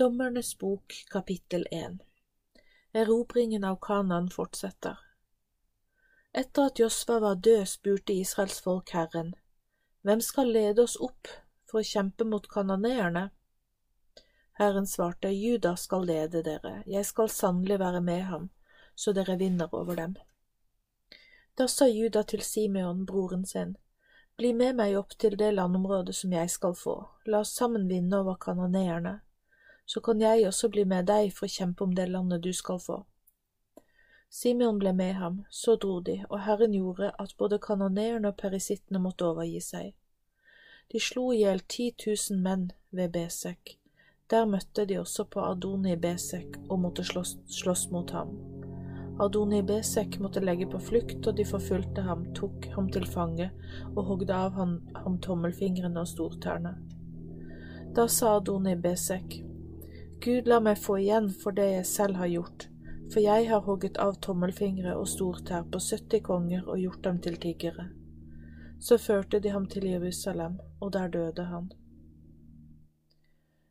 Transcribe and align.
Dommernes 0.00 0.58
bok 0.58 0.92
kapittel 1.10 1.66
1 1.70 1.98
Erobringen 2.92 3.64
av 3.64 3.76
Kanan 3.80 4.30
fortsetter. 4.30 4.98
Etter 6.32 6.62
at 6.62 6.78
Josva 6.78 7.18
var 7.20 7.34
død, 7.34 7.68
spurte 7.68 8.12
Israels 8.12 8.60
folk 8.60 8.94
Herren, 8.96 9.34
Hvem 10.02 10.20
skal 10.20 10.52
lede 10.52 10.86
oss 10.88 10.96
opp 10.96 11.28
for 11.68 11.82
å 11.82 11.84
kjempe 11.90 12.24
mot 12.24 12.48
kanoneerne? 12.48 13.26
Herren 14.56 14.88
svarte, 14.88 15.28
Juda 15.28 15.76
skal 15.76 16.08
lede 16.08 16.46
dere, 16.48 16.78
jeg 16.86 17.04
skal 17.04 17.28
sannelig 17.28 17.78
være 17.84 18.00
med 18.00 18.24
ham, 18.32 18.50
så 18.94 19.12
dere 19.12 19.36
vinner 19.36 19.68
over 19.68 20.00
dem. 20.00 20.16
Da 21.60 21.68
sa 21.68 21.92
Juda 21.92 22.24
til 22.24 22.40
Simeon, 22.40 23.04
broren 23.04 23.44
sin, 23.44 23.76
Bli 24.40 24.56
med 24.56 24.80
meg 24.80 24.96
opp 24.96 25.12
til 25.20 25.36
det 25.36 25.52
landområdet 25.60 26.16
som 26.16 26.32
jeg 26.32 26.48
skal 26.48 26.72
få, 26.72 27.02
la 27.26 27.44
oss 27.44 27.52
sammen 27.52 27.90
vinne 27.92 28.24
over 28.24 28.40
kanoneerne 28.40 29.20
så 29.90 30.00
kan 30.00 30.20
jeg 30.22 30.46
også 30.46 30.68
bli 30.70 30.84
med 30.86 31.08
deg 31.10 31.32
for 31.34 31.48
å 31.48 31.50
kjempe 31.50 31.82
om 31.82 31.94
det 31.98 32.04
landet 32.06 32.44
du 32.44 32.52
skal 32.54 32.78
få. 32.78 33.00
Simeon 34.30 34.76
ble 34.78 34.92
med 34.94 35.16
ham, 35.18 35.40
så 35.50 35.74
dro 35.82 35.96
de, 36.06 36.20
og 36.28 36.44
Herren 36.46 36.76
gjorde 36.76 37.08
at 37.18 37.34
både 37.42 37.58
kanoneerne 37.58 38.30
og 38.30 38.36
perisittene 38.38 39.00
måtte 39.02 39.26
overgi 39.26 39.58
seg. 39.66 39.88
De 40.94 41.02
slo 41.02 41.32
i 41.34 41.40
hjel 41.40 41.64
ti 41.66 41.88
tusen 41.98 42.38
menn 42.44 42.68
ved 42.94 43.10
Besek. 43.18 43.74
Der 44.30 44.46
møtte 44.46 44.86
de 44.86 45.00
også 45.00 45.26
på 45.26 45.42
Adoni 45.42 45.96
Besek 45.98 46.60
og 46.68 46.78
måtte 46.86 47.02
slåss, 47.10 47.34
slåss 47.50 47.88
mot 47.90 48.14
ham. 48.14 48.30
Adoni 49.18 49.64
Besek 49.66 50.20
måtte 50.22 50.46
legge 50.46 50.70
på 50.70 50.78
flukt, 50.78 51.26
og 51.26 51.34
de 51.34 51.50
forfulgte 51.50 52.06
ham, 52.06 52.28
tok 52.38 52.70
ham 52.76 52.94
til 52.94 53.10
fange 53.10 53.50
og 53.96 54.04
hogde 54.06 54.38
av 54.46 54.54
ham, 54.54 54.78
ham 55.02 55.18
tommelfingrene 55.18 56.06
og 56.06 56.14
stortærne. 56.14 56.76
Da 57.98 58.06
sa 58.06 58.36
Adoni 58.38 58.78
Besek, 58.78 59.40
Gud 60.20 60.48
la 60.48 60.58
meg 60.60 60.76
få 60.76 60.98
igjen 61.00 61.30
for 61.32 61.56
det 61.56 61.64
jeg 61.70 61.84
selv 61.88 62.18
har 62.20 62.28
gjort, 62.28 62.66
for 63.12 63.24
jeg 63.24 63.46
har 63.48 63.62
hogget 63.64 63.96
av 64.04 64.18
tommelfingre 64.20 64.92
og 65.00 65.06
stortær 65.08 65.62
på 65.72 65.80
70 65.80 66.20
konger 66.26 66.66
og 66.66 66.76
gjort 66.82 67.06
dem 67.06 67.20
til 67.24 67.38
tiggere. 67.40 67.86
Så 68.80 68.98
førte 69.00 69.40
de 69.40 69.54
ham 69.54 69.64
til 69.66 69.86
Jerusalem, 69.88 70.58
og 70.80 70.92
der 70.92 71.08
døde 71.08 71.46
han. 71.48 71.72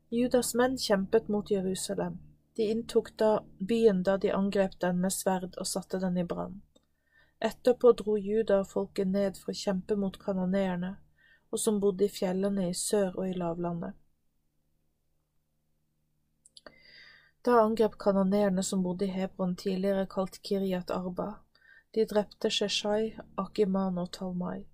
Judas 0.10 0.56
menn 0.58 0.80
kjempet 0.82 1.30
mot 1.30 1.52
Jerusalem. 1.54 2.18
De 2.58 2.72
inntok 2.74 3.14
da 3.22 3.30
byen 3.62 4.02
da 4.04 4.18
de 4.18 4.34
angrep 4.34 4.80
den 4.82 4.98
med 5.06 5.14
sverd 5.14 5.54
og 5.54 5.70
satte 5.70 6.02
den 6.02 6.18
i 6.18 6.26
brann. 6.26 6.64
Etterpå 7.40 7.94
dro 7.94 8.18
Juda 8.18 8.64
og 8.64 8.74
folket 8.74 9.08
ned 9.08 9.38
for 9.38 9.54
å 9.54 9.60
kjempe 9.62 9.96
mot 9.96 10.18
kanoneerne, 10.18 10.96
og 11.54 11.62
som 11.62 11.78
bodde 11.80 12.10
i 12.10 12.14
fjellene 12.20 12.72
i 12.72 12.74
sør 12.74 13.14
og 13.14 13.28
i 13.30 13.38
lavlandet. 13.38 13.94
Da 17.42 17.62
angrep 17.62 17.98
kanonerene 17.98 18.64
som 18.64 18.84
bodde 18.84 19.06
i 19.06 19.08
Hebron, 19.08 19.56
tidligere 19.56 20.06
kalt 20.06 20.42
Kiryat 20.42 20.92
Arba. 20.92 21.34
De 21.92 22.06
drepte 22.06 22.50
Sheshai, 22.50 23.16
Akiman 23.36 23.98
og 23.98 24.12
Talmai. 24.12 24.66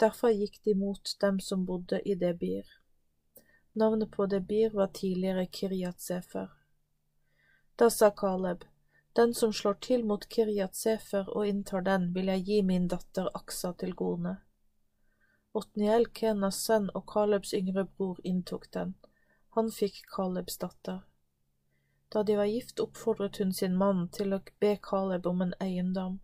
Derfor 0.00 0.32
gikk 0.32 0.62
de 0.64 0.74
mot 0.74 1.16
dem 1.20 1.40
som 1.40 1.66
bodde 1.66 2.00
i 2.08 2.14
Debir. 2.14 2.64
Navnet 3.72 4.10
på 4.10 4.26
Debir 4.26 4.72
var 4.74 4.86
tidligere 4.86 5.46
Kiryat 5.46 6.00
Sefer. 6.00 6.48
Da 7.76 7.90
sa 7.90 8.10
Kaleb, 8.10 8.64
den 9.12 9.34
som 9.34 9.52
slår 9.52 9.74
til 9.74 10.04
mot 10.04 10.28
Kiryat 10.28 10.76
Sefer 10.76 11.28
og 11.28 11.46
inntar 11.46 11.84
den, 11.84 12.14
vil 12.14 12.32
jeg 12.32 12.44
gi 12.48 12.62
min 12.62 12.88
datter 12.88 13.28
Aksa 13.36 13.72
til 13.72 13.94
gode. 13.94 14.38
Otniel, 15.52 16.08
Kenas 16.08 16.64
sønn 16.64 16.88
og 16.96 17.04
Kalebs 17.12 17.52
yngre 17.54 17.84
bror, 17.84 18.20
inntok 18.24 18.70
den. 18.72 18.94
Han 19.56 19.68
fikk 19.70 20.06
Kalebs 20.16 20.56
datter. 20.58 21.02
Da 22.12 22.22
de 22.22 22.36
var 22.36 22.44
gift, 22.44 22.80
oppfordret 22.80 23.38
hun 23.40 23.54
sin 23.56 23.76
mann 23.76 24.08
til 24.12 24.34
å 24.36 24.40
be 24.60 24.74
Caleb 24.88 25.26
om 25.26 25.42
en 25.42 25.54
eiendom. 25.64 26.18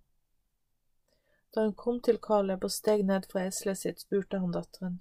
Da 1.54 1.64
hun 1.64 1.72
kom 1.74 2.00
til 2.04 2.18
Caleb 2.20 2.66
og 2.66 2.72
steg 2.74 3.06
ned 3.08 3.24
fra 3.30 3.46
eselet 3.48 3.80
sitt, 3.80 4.02
spurte 4.04 4.40
han 4.42 4.52
datteren, 4.52 4.98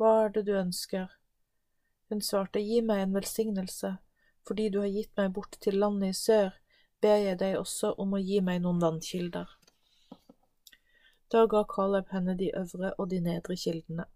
Hva 0.00 0.12
er 0.24 0.32
det 0.36 0.46
du 0.46 0.54
ønsker? 0.56 1.10
Hun 2.08 2.24
svarte, 2.24 2.62
Gi 2.64 2.80
meg 2.80 3.02
en 3.02 3.12
velsignelse, 3.18 3.90
fordi 4.48 4.70
du 4.72 4.80
har 4.80 4.88
gitt 4.94 5.12
meg 5.20 5.34
bort 5.36 5.60
til 5.60 5.76
landet 5.82 6.14
i 6.14 6.16
sør, 6.16 6.56
ber 7.04 7.20
jeg 7.20 7.38
deg 7.44 7.58
også 7.58 7.92
om 8.00 8.16
å 8.16 8.22
gi 8.24 8.40
meg 8.40 8.62
noen 8.64 8.80
vannkilder. 8.80 9.52
Da 11.30 11.44
ga 11.46 11.62
Caleb 11.68 12.08
henne 12.16 12.34
de 12.40 12.48
øvre 12.56 12.94
og 12.96 13.12
de 13.12 13.20
nedre 13.28 13.60
kildene. 13.60 14.08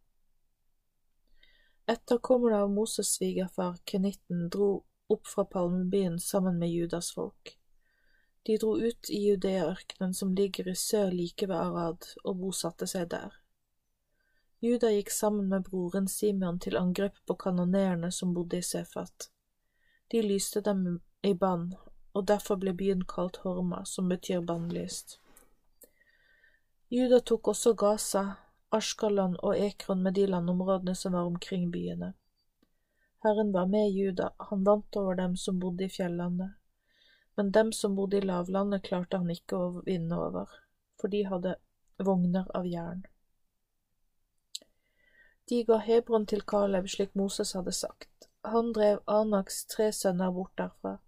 Etterkommerne 1.84 2.64
av 2.64 2.72
Moses' 2.72 3.12
svigerfar 3.12 3.76
Kenitten 3.84 4.48
dro 4.48 4.72
opp 5.14 5.26
fra 5.30 5.44
Palmebyen 5.44 6.18
sammen 6.20 6.58
med 6.58 6.70
Judas 6.74 7.12
folk. 7.14 7.56
De 8.46 8.58
dro 8.60 8.74
ut 8.76 9.10
i 9.10 9.22
Judeaørkenen 9.28 10.12
som 10.14 10.34
ligger 10.36 10.68
i 10.68 10.74
sør 10.76 11.14
like 11.14 11.46
ved 11.48 11.56
Arad, 11.56 12.04
og 12.24 12.42
bosatte 12.42 12.86
seg 12.90 13.08
der. 13.14 13.32
Juda 14.64 14.90
gikk 14.92 15.10
sammen 15.12 15.48
med 15.48 15.64
broren 15.64 16.06
Simeon 16.08 16.58
til 16.60 16.76
angrep 16.76 17.16
på 17.28 17.36
kanonerene 17.40 18.10
som 18.12 18.34
bodde 18.36 18.60
i 18.60 18.64
Sefat. 18.64 19.30
De 20.12 20.22
lyste 20.22 20.60
dem 20.60 21.00
i 21.22 21.32
bann, 21.34 21.74
og 22.12 22.26
derfor 22.28 22.60
ble 22.60 22.72
byen 22.76 23.04
kalt 23.08 23.40
Horma, 23.44 23.82
som 23.84 24.08
betyr 24.12 24.44
bannlyst. 24.44 25.18
Juda 26.92 27.20
tok 27.20 27.48
også 27.52 27.72
Gaza, 27.74 28.24
Ashkalon 28.72 29.36
og 29.42 29.56
Ekron 29.58 30.02
med 30.02 30.14
de 30.20 30.26
landområdene 30.26 30.94
som 30.94 31.12
var 31.12 31.28
omkring 31.28 31.70
byene. 31.72 32.12
Herren 33.24 33.52
var 33.52 33.66
med 33.66 33.90
Juda, 33.90 34.32
han 34.38 34.64
vant 34.64 34.96
over 34.96 35.14
dem 35.14 35.36
som 35.36 35.58
bodde 35.58 35.84
i 35.84 35.88
fjellandet. 35.88 36.50
Men 37.36 37.50
dem 37.50 37.72
som 37.72 37.94
bodde 37.96 38.16
i 38.16 38.20
lavlandet, 38.20 38.82
klarte 38.82 39.16
han 39.16 39.30
ikke 39.32 39.56
å 39.56 39.82
vinne 39.86 40.18
over, 40.20 40.50
for 41.00 41.08
de 41.08 41.22
hadde 41.24 41.54
vogner 41.96 42.50
av 42.54 42.66
jern. 42.68 43.06
De 45.48 45.62
ga 45.64 45.78
Hebron 45.86 46.26
til 46.28 46.44
Kaleb 46.52 46.88
slik 46.88 47.14
Moses 47.16 47.54
hadde 47.56 47.72
sagt. 47.72 48.28
Han 48.44 48.72
drev 48.76 49.00
Anaks 49.08 49.64
tre 49.72 49.86
sønner 49.92 50.32
bort 50.32 50.52
derfra, 50.60 50.98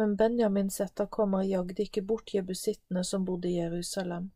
men 0.00 0.14
Benjamins 0.16 0.80
etterkommere 0.80 1.44
jagde 1.44 1.84
ikke 1.84 2.02
bort 2.12 2.32
jebusittene 2.34 3.02
som 3.04 3.26
bodde 3.28 3.50
i 3.50 3.58
Jerusalem. 3.58 4.30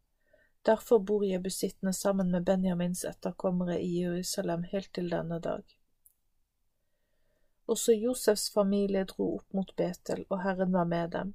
Derfor 0.69 1.01
bor 1.01 1.25
jebusittene 1.25 1.93
sammen 1.93 2.31
med 2.37 2.45
Benjamins 2.45 3.05
etterkommere 3.05 3.79
i 3.81 4.03
Jerusalem 4.03 4.69
helt 4.75 4.93
til 4.93 5.09
denne 5.17 5.41
dag. 5.41 5.65
Også 7.67 7.93
Josefs 7.93 8.51
familie 8.53 9.05
dro 9.09 9.31
opp 9.37 9.53
mot 9.57 9.77
Betel, 9.77 10.27
og 10.29 10.43
Herren 10.43 10.73
var 10.73 10.85
med 10.85 11.11
dem. 11.11 11.35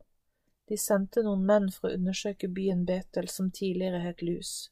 De 0.69 0.77
sendte 0.77 1.23
noen 1.25 1.45
menn 1.45 1.71
for 1.73 1.89
å 1.89 1.97
undersøke 1.97 2.47
byen 2.53 2.85
Betel, 2.85 3.27
som 3.27 3.49
tidligere 3.51 4.03
het 4.03 4.21
Lus. 4.21 4.69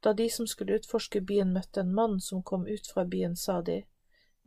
Da 0.00 0.14
de 0.16 0.30
som 0.32 0.46
skulle 0.48 0.78
utforske 0.80 1.20
byen, 1.20 1.52
møtte 1.52 1.84
en 1.84 1.92
mann 1.94 2.20
som 2.24 2.42
kom 2.42 2.64
ut 2.66 2.86
fra 2.88 3.04
byen, 3.04 3.36
sa 3.36 3.60
de, 3.62 3.82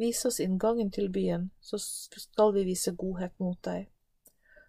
Vis 0.02 0.26
oss 0.26 0.40
inngangen 0.40 0.90
til 0.92 1.10
byen, 1.14 1.52
så 1.62 1.78
skal 1.78 2.54
vi 2.54 2.64
vise 2.66 2.96
godhet 2.98 3.38
mot 3.40 3.60
deg. 3.62 3.92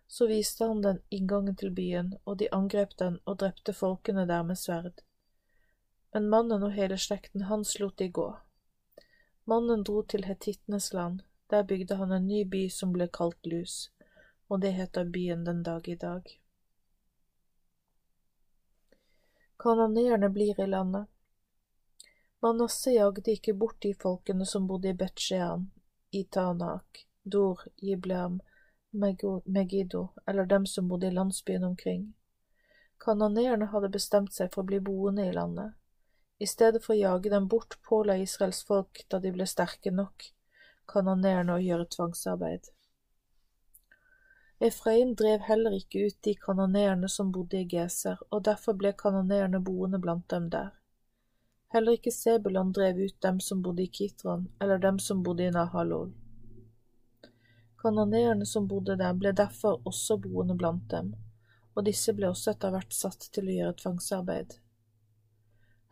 Så 0.07 0.27
viste 0.29 0.69
han 0.69 0.83
den 0.85 1.01
inngangen 1.09 1.57
til 1.57 1.73
byen, 1.73 2.13
og 2.25 2.39
de 2.39 2.51
angrep 2.53 2.93
den 3.01 3.17
og 3.25 3.39
drepte 3.41 3.73
folkene 3.73 4.27
der 4.29 4.43
med 4.45 4.61
sverd. 4.61 5.01
Men 6.13 6.29
mannen 6.29 6.63
og 6.63 6.77
hele 6.77 6.99
slekten 7.01 7.49
hans 7.49 7.79
lot 7.81 7.97
de 7.99 8.11
gå. 8.13 8.29
Mannen 9.45 9.85
dro 9.85 10.03
til 10.03 10.25
hetittenes 10.25 10.93
land, 10.93 11.21
der 11.51 11.63
bygde 11.63 11.99
han 12.01 12.13
en 12.13 12.27
ny 12.27 12.45
by 12.49 12.63
som 12.73 12.93
ble 12.93 13.09
kalt 13.13 13.47
Lus, 13.47 13.91
og 14.49 14.63
det 14.63 14.73
heter 14.73 15.05
byen 15.05 15.45
den 15.45 15.63
dag 15.63 15.89
i 15.89 15.97
dag. 16.01 16.31
Kanoneerne 19.61 20.29
blir 20.31 20.61
i 20.61 20.67
landet. 20.67 21.07
Manasseh 22.41 22.95
jagde 22.95 23.37
ikke 23.37 23.55
bort 23.55 23.77
de 23.83 23.95
folkene 23.95 24.47
som 24.47 24.67
bodde 24.69 24.91
i 24.91 24.97
Betsjean, 24.97 25.71
i 26.11 26.25
Tanak, 26.25 27.05
Dor, 27.23 27.61
Jibleam, 27.77 28.41
Megiddo 28.91 30.09
eller 30.27 30.47
dem 30.47 30.67
som 30.67 30.89
bodde 30.89 31.07
i 31.07 31.11
landsbyen 31.11 31.65
omkring. 31.65 32.15
Kanoneerne 32.99 33.67
hadde 33.73 33.89
bestemt 33.89 34.33
seg 34.33 34.53
for 34.53 34.63
å 34.63 34.69
bli 34.69 34.81
boende 34.81 35.25
i 35.29 35.33
landet. 35.33 35.73
I 36.45 36.47
stedet 36.47 36.83
for 36.85 36.93
å 36.93 36.99
jage 36.99 37.31
dem 37.33 37.47
bort 37.49 37.79
påla 37.89 38.19
Israels 38.21 38.59
folk, 38.69 39.07
da 39.09 39.17
de 39.17 39.31
ble 39.33 39.47
sterke 39.49 39.89
nok, 39.95 40.27
kanoneerne 40.93 41.55
å 41.55 41.63
gjøre 41.63 41.87
tvangsarbeid. 41.95 42.67
Efraim 44.69 45.15
drev 45.17 45.47
heller 45.49 45.77
ikke 45.79 46.03
ut 46.11 46.19
de 46.27 46.35
kanoneerne 46.43 47.09
som 47.09 47.31
bodde 47.33 47.63
i 47.63 47.69
Geser, 47.71 48.21
og 48.29 48.43
derfor 48.49 48.77
ble 48.83 48.93
kanoneerne 48.93 49.63
boende 49.65 50.01
blant 50.03 50.27
dem 50.35 50.51
der. 50.53 50.75
Heller 51.73 51.97
ikke 51.97 52.13
Sebulon 52.13 52.75
drev 52.77 53.01
ut 53.01 53.17
dem 53.25 53.41
som 53.47 53.63
bodde 53.65 53.87
i 53.87 53.93
Kitron, 54.01 54.45
eller 54.61 54.83
dem 54.83 54.99
som 55.07 55.23
bodde 55.25 55.47
i 55.47 55.55
Nahalol. 55.55 56.13
Kanonerene 57.81 58.45
som 58.53 58.69
bodde 58.69 58.99
der, 59.01 59.17
ble 59.17 59.33
derfor 59.33 59.81
også 59.89 60.21
boende 60.29 60.59
blant 60.61 60.85
dem, 60.93 61.15
og 61.73 61.89
disse 61.89 62.13
ble 62.13 62.29
også 62.35 62.53
etter 62.53 62.77
hvert 62.77 62.93
satt 63.01 63.31
til 63.33 63.49
å 63.49 63.59
gjøre 63.63 63.79
tvangsarbeid. 63.81 64.59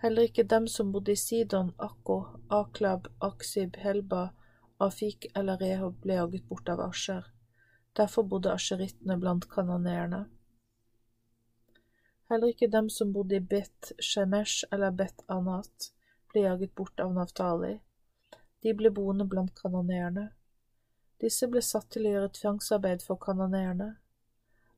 Heller 0.03 0.27
ikke 0.27 0.43
dem 0.43 0.67
som 0.67 0.89
bodde 0.93 1.13
i 1.13 1.17
Sidon, 1.17 1.69
Akko, 1.79 2.25
Aklab, 2.51 3.07
Aksib, 3.21 3.77
Helba, 3.79 4.33
Afik 4.83 5.29
eller 5.39 5.61
Rehob 5.61 6.01
ble 6.03 6.17
jaget 6.17 6.49
bort 6.49 6.69
av 6.73 6.81
Asher. 6.89 7.29
Derfor 7.95 8.27
bodde 8.27 8.51
asjerittene 8.51 9.15
blant 9.23 9.47
kanoneerne. 9.53 10.25
Heller 12.33 12.51
ikke 12.51 12.71
dem 12.73 12.89
som 12.91 13.13
bodde 13.15 13.39
i 13.39 13.45
Bet 13.55 13.93
Shemesh 14.03 14.65
eller 14.73 14.91
Bet 14.91 15.23
Anat, 15.31 15.93
ble 16.33 16.49
jaget 16.49 16.75
bort 16.75 16.99
av 17.01 17.15
Naftali. 17.15 17.77
De 18.63 18.75
ble 18.75 18.91
boende 18.91 19.29
blant 19.31 19.55
kanoneerne. 19.55 20.33
Disse 21.23 21.47
ble 21.47 21.63
satt 21.63 21.93
til 21.95 22.09
å 22.09 22.17
gjøre 22.17 22.35
tvangsarbeid 22.41 23.07
for 23.07 23.23
kanoneerne. 23.23 23.93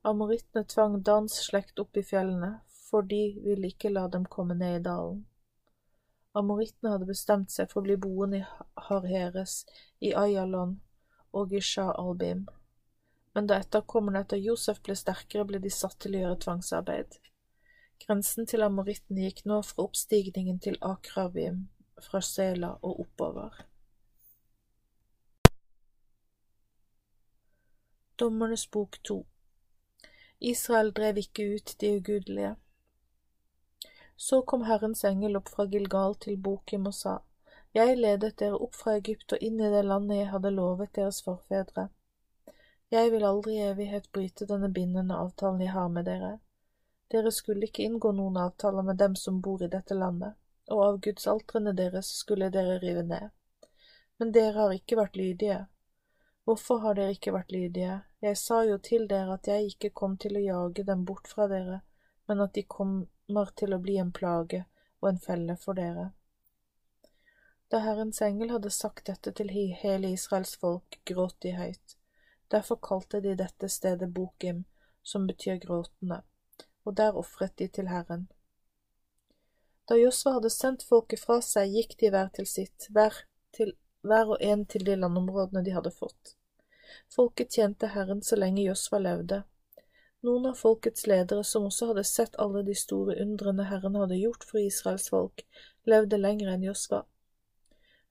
Amorittene 0.04 0.66
tvang 0.68 1.00
Dans 1.00 1.40
slekt 1.48 1.80
opp 1.80 1.96
i 1.96 2.04
fjellene, 2.04 2.58
for 2.94 3.02
de 3.02 3.40
ville 3.42 3.72
ikke 3.72 3.90
la 3.90 4.04
dem 4.06 4.22
komme 4.30 4.54
ned 4.54 4.76
i 4.76 4.82
dalen. 4.82 5.24
Amorittene 6.38 6.92
hadde 6.92 7.08
bestemt 7.08 7.50
seg 7.50 7.66
for 7.72 7.80
å 7.80 7.88
bli 7.88 7.96
boende 7.98 8.38
i 8.38 8.44
Harheres, 8.86 9.54
i 9.98 10.12
Ayalon 10.14 10.76
og 11.34 11.56
i 11.58 11.62
Shah 11.72 11.90
Albim. 11.98 12.44
Men 13.34 13.50
da 13.50 13.58
etterkommerne 13.58 14.22
etter 14.22 14.38
Josef 14.38 14.78
ble 14.86 14.94
sterkere, 14.94 15.42
ble 15.42 15.58
de 15.58 15.74
satt 15.74 15.98
til 16.06 16.14
å 16.14 16.22
gjøre 16.22 16.40
tvangsarbeid. 16.46 17.18
Grensen 18.06 18.46
til 18.46 18.62
amorittene 18.62 19.26
gikk 19.26 19.42
nå 19.50 19.58
fra 19.66 19.88
oppstigningen 19.88 20.62
til 20.62 20.78
Akrabim, 20.94 21.64
fra 21.98 22.22
Sela 22.22 22.76
og 22.78 23.06
oppover. 23.08 23.64
Dommernes 28.22 28.70
bok 28.70 29.02
to 29.02 29.24
Israel 30.38 30.94
drev 30.94 31.26
ikke 31.26 31.56
ut 31.56 31.80
de 31.80 31.98
ugudelige. 31.98 32.54
Så 34.16 34.42
kom 34.42 34.62
Herrens 34.62 35.04
engel 35.04 35.36
opp 35.36 35.48
fra 35.48 35.66
Gilgal 35.66 36.14
til 36.14 36.36
Bokim 36.36 36.86
og 36.86 36.94
sa, 36.94 37.18
Jeg 37.74 37.96
ledet 37.98 38.36
dere 38.38 38.58
opp 38.62 38.74
fra 38.78 38.94
Egypt 39.00 39.32
og 39.34 39.42
inn 39.42 39.60
i 39.60 39.70
det 39.70 39.82
landet 39.84 40.20
jeg 40.20 40.30
hadde 40.30 40.54
lovet 40.54 40.94
deres 40.94 41.22
forfedre. 41.26 41.88
Jeg 42.90 43.10
vil 43.10 43.24
aldri 43.26 43.56
i 43.58 43.66
evighet 43.66 44.10
bryte 44.12 44.46
denne 44.46 44.68
bindende 44.70 45.16
avtalen 45.18 45.60
jeg 45.60 45.74
har 45.74 45.88
med 45.90 46.06
dere. 46.06 46.38
Dere 47.10 47.32
skulle 47.34 47.66
ikke 47.66 47.82
inngå 47.82 48.12
noen 48.14 48.36
avtaler 48.38 48.86
med 48.86 49.00
dem 49.02 49.16
som 49.18 49.40
bor 49.42 49.62
i 49.62 49.70
dette 49.72 49.94
landet, 49.98 50.36
og 50.70 50.84
av 50.84 51.00
gudsaltrene 51.06 51.74
deres 51.74 52.12
skulle 52.20 52.52
dere 52.54 52.78
rive 52.82 53.02
ned. 53.02 53.32
Men 54.18 54.30
dere 54.32 54.58
har 54.60 54.76
ikke 54.76 54.98
vært 55.00 55.18
lydige. 55.18 55.64
Hvorfor 56.44 56.84
har 56.84 56.94
dere 56.94 57.16
ikke 57.16 57.34
vært 57.34 57.52
lydige? 57.52 57.98
Jeg 58.22 58.38
sa 58.38 58.62
jo 58.68 58.78
til 58.78 59.08
dere 59.10 59.38
at 59.38 59.48
jeg 59.48 59.74
ikke 59.74 59.90
kom 59.90 60.16
til 60.20 60.38
å 60.38 60.44
jage 60.44 60.84
dem 60.86 61.04
bort 61.08 61.28
fra 61.28 61.48
dere, 61.50 61.80
men 62.28 62.40
at 62.46 62.54
de 62.54 62.62
kommer 63.26 63.50
til 63.56 63.74
å 63.74 63.80
bli 63.80 63.96
en 63.98 64.12
plage 64.12 64.64
og 65.00 65.08
en 65.08 65.18
felle 65.18 65.56
for 65.60 65.78
dere. 65.78 66.10
Da 67.72 67.80
Herrens 67.80 68.20
engel 68.22 68.52
hadde 68.52 68.70
sagt 68.70 69.06
dette 69.08 69.32
til 69.32 69.50
hele 69.50 70.12
Israels 70.12 70.56
folk, 70.60 71.00
gråt 71.04 71.36
de 71.42 71.54
høyt. 71.56 71.96
Derfor 72.52 72.76
kalte 72.76 73.20
de 73.24 73.34
dette 73.34 73.68
stedet 73.68 74.10
Bokim, 74.12 74.64
som 75.02 75.26
betyr 75.26 75.56
gråtende, 75.62 76.20
og 76.84 76.96
der 77.00 77.16
ofret 77.16 77.56
de 77.58 77.68
til 77.68 77.88
Herren. 77.88 78.28
Da 79.88 79.96
Josva 79.98 80.36
hadde 80.36 80.52
sendt 80.52 80.84
folket 80.88 81.20
fra 81.20 81.40
seg, 81.44 81.72
gikk 81.72 81.96
de 82.00 82.12
hver 82.12 82.30
til 82.36 82.46
sitt, 82.48 82.88
hver, 82.92 83.16
til, 83.52 83.74
hver 84.04 84.36
og 84.36 84.44
en 84.44 84.64
til 84.68 84.84
de 84.84 84.96
landområdene 85.00 85.64
de 85.64 85.74
hadde 85.74 85.92
fått. 85.92 86.36
Folket 87.12 87.56
tjente 87.56 87.90
Herren 87.92 88.22
så 88.22 88.36
lenge 88.36 88.64
Josva 88.64 89.00
levde, 89.00 89.42
noen 90.24 90.46
av 90.50 90.58
folkets 90.58 91.06
ledere, 91.06 91.44
som 91.44 91.66
også 91.68 91.92
hadde 91.92 92.04
sett 92.08 92.38
alle 92.42 92.62
de 92.66 92.74
store 92.74 93.16
undrene 93.22 93.66
Herren 93.68 93.98
hadde 94.00 94.18
gjort 94.18 94.46
for 94.48 94.60
Israels 94.60 95.10
folk, 95.12 95.44
levde 95.86 96.18
lenger 96.20 96.54
enn 96.54 96.64
Josva. 96.66 97.04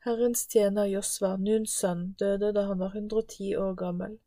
Herrens 0.06 0.46
tjener 0.52 0.90
Josva, 0.92 1.36
Nuns 1.38 1.74
sønn, 1.80 2.12
døde 2.20 2.52
da 2.56 2.66
han 2.68 2.82
var 2.84 2.96
110 2.96 3.56
år 3.56 3.76
gammel. 3.80 4.18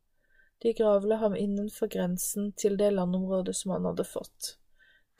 De 0.59 0.73
gravla 0.73 1.19
ham 1.21 1.35
innenfor 1.37 1.87
grensen 1.93 2.51
til 2.57 2.77
det 2.77 2.89
landområdet 2.95 3.55
som 3.55 3.75
han 3.75 3.85
hadde 3.85 4.07
fått. 4.09 4.57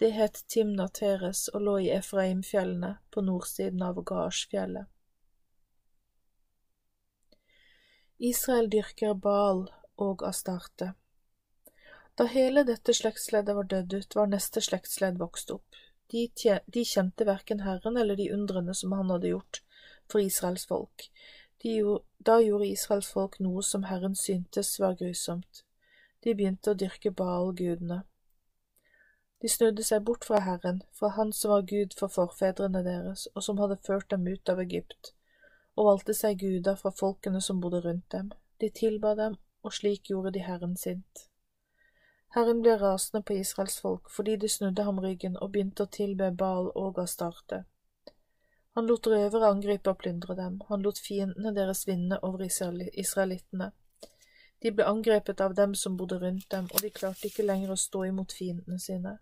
Det 0.02 0.10
het 0.13 0.44
Timna 0.50 0.88
Teres 0.90 1.48
og 1.54 1.62
lå 1.62 1.75
i 1.86 1.92
Efraimfjellene 1.94 2.96
på 3.13 3.22
nordsiden 3.22 3.81
av 3.86 4.02
Garsfjellet. 4.02 4.90
Israel 8.18 8.70
dyrker 8.74 9.13
Baal 9.13 9.68
og 10.02 10.24
Astarte. 10.25 10.96
Da 12.18 12.25
hele 12.25 12.64
dette 12.66 12.96
slektsleddet 12.98 13.56
var 13.56 13.68
dødd 13.69 13.94
ut, 13.94 14.16
var 14.18 14.30
neste 14.31 14.62
slektsledd 14.66 15.19
vokst 15.22 15.52
opp. 15.54 15.75
De, 16.10 16.24
de 16.66 16.84
kjente 16.88 17.28
verken 17.28 17.62
Herren 17.62 17.98
eller 18.02 18.18
de 18.18 18.31
undrene 18.34 18.74
som 18.75 18.96
han 18.96 19.12
hadde 19.14 19.34
gjort 19.36 19.62
for 20.10 20.24
Israels 20.24 20.66
folk. 20.66 21.10
Gjorde, 21.62 22.04
da 22.18 22.40
gjorde 22.42 22.68
Israels 22.72 23.10
folk 23.12 23.38
noe 23.44 23.62
som 23.64 23.86
Herren 23.90 24.16
syntes 24.16 24.80
var 24.80 24.96
grusomt. 25.00 25.64
De 26.24 26.34
begynte 26.34 26.74
å 26.74 26.80
dyrke 26.80 27.12
Baal-gudene. 27.12 28.02
De 29.42 29.50
snudde 29.54 29.84
seg 29.86 30.02
bort 30.08 30.25
fra 30.25 30.40
Herren, 30.42 30.81
fra 30.98 31.12
Han 31.20 31.34
som 31.34 31.54
var 31.54 31.68
Gud 31.70 31.94
for 32.00 32.10
forfedrene 32.10 32.81
deres, 32.88 33.28
og 33.36 33.46
som 33.46 33.62
hadde 33.62 33.78
ført 33.86 34.10
dem 34.10 34.25
ut 34.25 34.50
av 34.50 34.63
Egypt, 34.63 35.13
og 35.75 35.92
valgte 35.92 36.18
seg 36.18 36.42
guder 36.42 36.80
fra 36.80 36.90
folkene 36.90 37.42
som 37.46 37.62
bodde 37.62 37.84
rundt 37.86 38.10
dem. 38.16 38.31
De 38.58 38.74
tilba 38.74 39.13
dem, 39.20 39.38
og 39.62 39.78
slik 39.78 40.10
gjorde 40.10 40.34
de 40.34 40.46
Herren 40.48 40.74
sint. 40.80 41.26
Herren 42.35 42.62
ble 42.62 42.75
rasende 42.77 43.24
på 43.24 43.38
Israels 43.39 43.79
folk 43.79 44.12
fordi 44.12 44.35
de 44.41 44.50
snudde 44.50 44.83
ham 44.83 45.00
ryggen 45.00 45.38
og 45.41 45.51
begynte 45.53 45.88
å 45.88 45.91
tilbe 46.00 46.29
Baal 46.41 46.71
og 46.75 47.00
Astarte. 47.03 47.63
Han 48.77 48.85
lot 48.85 49.07
røvere 49.09 49.50
angripe 49.50 49.89
og 49.89 49.97
plyndre 50.03 50.35
dem, 50.38 50.59
han 50.69 50.83
lot 50.85 51.00
fiendene 51.01 51.53
deres 51.56 51.88
vinne 51.88 52.19
over 52.21 52.44
israelittene. 52.45 53.71
De 54.62 54.71
ble 54.74 54.85
angrepet 54.85 55.41
av 55.41 55.56
dem 55.57 55.74
som 55.75 55.97
bodde 55.97 56.19
rundt 56.21 56.50
dem, 56.53 56.68
og 56.74 56.83
de 56.83 56.91
klarte 56.94 57.29
ikke 57.29 57.45
lenger 57.45 57.74
å 57.74 57.79
stå 57.81 58.03
imot 58.09 58.35
fiendene 58.38 58.77
sine. 58.81 59.18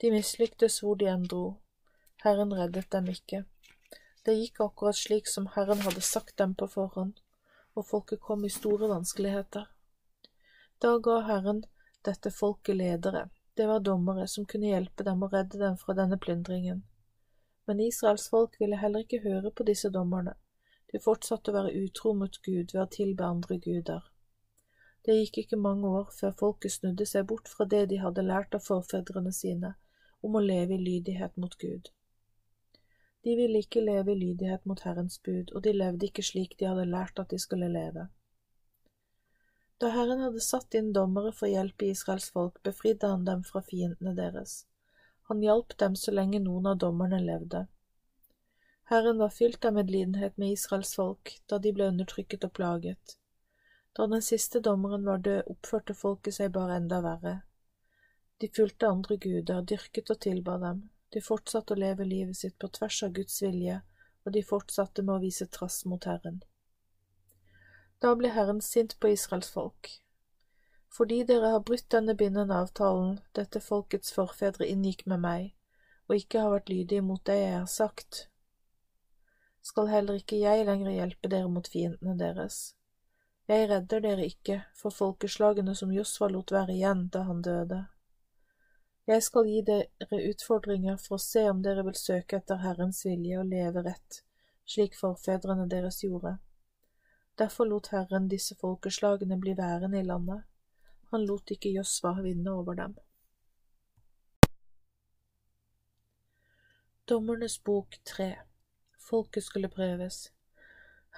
De 0.00 0.10
mislyktes 0.12 0.80
hvor 0.82 0.98
de 1.00 1.08
enn 1.08 1.26
dro. 1.32 1.44
Herren 2.24 2.52
reddet 2.56 2.90
dem 2.92 3.08
ikke. 3.12 3.44
Det 4.24 4.36
gikk 4.36 4.60
akkurat 4.64 4.96
slik 4.96 5.28
som 5.28 5.50
Herren 5.56 5.84
hadde 5.84 6.04
sagt 6.04 6.36
dem 6.40 6.54
på 6.56 6.68
forhånd, 6.76 7.18
og 7.76 7.88
folket 7.88 8.20
kom 8.20 8.44
i 8.44 8.52
store 8.52 8.88
vanskeligheter. 8.92 9.68
Da 10.80 10.96
ga 11.08 11.20
Herren 11.28 11.64
dette 12.06 12.30
folket 12.30 12.76
ledere, 12.76 13.28
det 13.54 13.66
var 13.66 13.80
dommere 13.80 14.26
som 14.28 14.46
kunne 14.46 14.72
hjelpe 14.72 15.04
dem 15.06 15.22
og 15.22 15.32
redde 15.32 15.60
dem 15.60 15.76
fra 15.80 15.94
denne 15.94 16.18
plyndringen. 16.18 16.82
Men 17.66 17.80
Israels 17.80 18.28
folk 18.28 18.58
ville 18.60 18.76
heller 18.76 19.04
ikke 19.04 19.22
høre 19.24 19.50
på 19.50 19.66
disse 19.68 19.90
dommerne, 19.94 20.34
de 20.92 21.00
fortsatte 21.02 21.50
å 21.50 21.56
være 21.58 21.76
utro 21.84 22.12
mot 22.18 22.36
Gud 22.42 22.74
ved 22.74 22.82
å 22.82 22.90
tilbe 22.96 23.26
andre 23.26 23.58
guder. 23.58 24.02
Det 25.04 25.16
gikk 25.18 25.38
ikke 25.42 25.60
mange 25.60 25.88
år 26.00 26.12
før 26.18 26.32
folket 26.40 26.72
snudde 26.72 27.06
seg 27.06 27.26
bort 27.30 27.48
fra 27.50 27.66
det 27.68 27.86
de 27.90 28.00
hadde 28.00 28.24
lært 28.24 28.54
av 28.56 28.64
forfedrene 28.64 29.32
sine 29.36 29.74
om 30.24 30.38
å 30.38 30.42
leve 30.44 30.78
i 30.78 30.84
lydighet 30.84 31.36
mot 31.36 31.56
Gud. 31.60 31.90
De 33.24 33.34
ville 33.36 33.60
ikke 33.64 33.82
leve 33.84 34.12
i 34.12 34.20
lydighet 34.20 34.64
mot 34.68 34.80
Herrens 34.84 35.18
bud, 35.24 35.52
og 35.52 35.62
de 35.64 35.72
levde 35.76 36.08
ikke 36.08 36.24
slik 36.24 36.56
de 36.60 36.68
hadde 36.68 36.88
lært 36.88 37.20
at 37.20 37.30
de 37.32 37.38
skulle 37.40 37.68
leve. 37.72 38.08
Da 39.84 39.90
Herren 39.92 40.20
hadde 40.24 40.40
satt 40.40 40.74
inn 40.78 40.94
dommere 40.96 41.30
for 41.36 41.44
å 41.44 41.50
hjelpe 41.52 41.84
Israels 41.92 42.30
folk, 42.32 42.54
befridde 42.64 43.08
han 43.10 43.26
dem 43.26 43.42
fra 43.44 43.60
fiendene 43.60 44.14
deres. 44.16 44.54
Han 45.28 45.42
hjalp 45.44 45.74
dem 45.82 45.98
så 46.02 46.14
lenge 46.14 46.38
noen 46.40 46.70
av 46.70 46.78
dommerne 46.80 47.18
levde. 47.20 47.60
Herren 48.88 49.20
var 49.20 49.34
fylt 49.38 49.68
av 49.68 49.74
medlidenhet 49.76 50.38
med 50.40 50.54
Israels 50.54 50.94
folk 50.96 51.34
da 51.52 51.58
de 51.66 51.74
ble 51.76 51.90
undertrykket 51.92 52.46
og 52.48 52.54
plaget. 52.60 53.18
Da 53.92 54.06
den 54.14 54.24
siste 54.24 54.64
dommeren 54.64 55.04
var 55.04 55.20
død, 55.28 55.52
oppførte 55.52 55.98
folket 56.00 56.38
seg 56.38 56.56
bare 56.56 56.80
enda 56.80 57.02
verre. 57.04 57.34
De 58.40 58.48
fulgte 58.56 58.88
andre 58.88 59.20
guder, 59.26 59.60
dyrket 59.74 60.14
og 60.16 60.22
tilba 60.24 60.56
dem, 60.64 60.80
de 61.12 61.20
fortsatte 61.28 61.76
å 61.76 61.82
leve 61.84 62.08
livet 62.08 62.40
sitt 62.40 62.56
på 62.56 62.72
tvers 62.80 63.02
av 63.04 63.12
Guds 63.20 63.36
vilje, 63.44 63.82
og 64.24 64.32
de 64.32 64.46
fortsatte 64.54 65.04
med 65.04 65.18
å 65.18 65.22
vise 65.28 65.52
trass 65.60 65.82
mot 65.84 66.08
Herren. 66.08 66.40
Da 68.02 68.14
ble 68.18 68.30
Herren 68.34 68.60
sint 68.60 68.98
på 69.00 69.12
Israels 69.14 69.50
folk. 69.50 69.90
Fordi 70.94 71.22
dere 71.26 71.54
har 71.54 71.64
brutt 71.66 71.88
denne 71.90 72.14
bindende 72.14 72.54
avtalen 72.54 73.18
dette 73.34 73.60
folkets 73.60 74.14
forfedre 74.14 74.68
inngikk 74.70 75.06
med 75.10 75.22
meg, 75.24 75.50
og 76.08 76.16
ikke 76.20 76.44
har 76.44 76.54
vært 76.54 76.70
lydige 76.70 77.02
mot 77.02 77.24
det 77.26 77.40
jeg 77.40 77.58
har 77.58 77.70
sagt, 77.70 78.28
skal 79.64 79.88
heller 79.88 80.20
ikke 80.20 80.36
jeg 80.36 80.66
lenger 80.68 80.92
hjelpe 80.92 81.30
dere 81.32 81.48
mot 81.48 81.68
fiendene 81.72 82.18
deres. 82.20 82.74
Jeg 83.48 83.68
redder 83.70 84.00
dere 84.04 84.26
ikke 84.28 84.60
for 84.76 84.92
folkeslagene 84.92 85.74
som 85.76 85.92
Josfa 85.92 86.28
lot 86.32 86.52
være 86.52 86.76
igjen 86.76 87.08
da 87.12 87.24
han 87.28 87.42
døde. 87.44 87.80
Jeg 89.08 89.24
skal 89.24 89.48
gi 89.48 89.60
dere 89.68 90.20
utfordringer 90.30 90.96
for 91.00 91.16
å 91.16 91.24
se 91.24 91.42
om 91.50 91.60
dere 91.64 91.84
vil 91.84 91.96
søke 91.96 92.40
etter 92.40 92.60
Herrens 92.62 93.02
vilje 93.04 93.40
og 93.40 93.50
leve 93.50 93.82
rett, 93.84 94.22
slik 94.64 94.96
forfedrene 94.96 95.66
deres 95.68 96.00
gjorde. 96.04 96.38
Derfor 97.38 97.66
lot 97.66 97.88
Herren 97.90 98.28
disse 98.30 98.54
folkeslagene 98.54 99.38
bli 99.40 99.56
værende 99.58 100.00
i 100.00 100.06
landet. 100.06 100.44
Han 101.10 101.26
lot 101.26 101.50
ikke 101.50 101.72
Josva 101.74 102.12
vinne 102.22 102.52
over 102.52 102.74
dem. 102.74 102.94
Dommernes 107.08 107.58
bok 107.58 107.98
tre 108.04 108.34
Folket 108.98 109.44
skulle 109.44 109.68
prøves. 109.68 110.30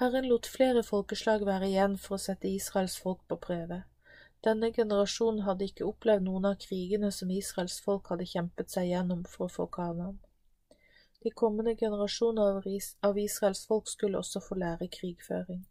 Herren 0.00 0.24
lot 0.28 0.46
flere 0.46 0.82
folkeslag 0.82 1.44
være 1.46 1.68
igjen 1.68 1.98
for 1.98 2.16
å 2.16 2.22
sette 2.24 2.48
Israels 2.48 2.96
folk 3.00 3.22
på 3.28 3.38
prøve. 3.44 3.82
Denne 4.44 4.72
generasjonen 4.72 5.44
hadde 5.46 5.68
ikke 5.68 5.86
opplevd 5.86 6.26
noen 6.26 6.48
av 6.50 6.58
krigene 6.64 7.12
som 7.12 7.30
Israels 7.30 7.78
folk 7.84 8.10
hadde 8.12 8.26
kjempet 8.32 8.72
seg 8.72 8.90
gjennom 8.90 9.22
for 9.30 9.46
å 9.46 9.52
få 9.52 9.68
Kanaan. 9.78 10.18
De 11.22 11.30
kommende 11.30 11.76
generasjoner 11.76 12.60
av 13.08 13.18
Israels 13.18 13.64
folk 13.70 13.88
skulle 13.88 14.18
også 14.18 14.42
få 14.48 14.58
lære 14.64 14.90
krigføring. 14.98 15.64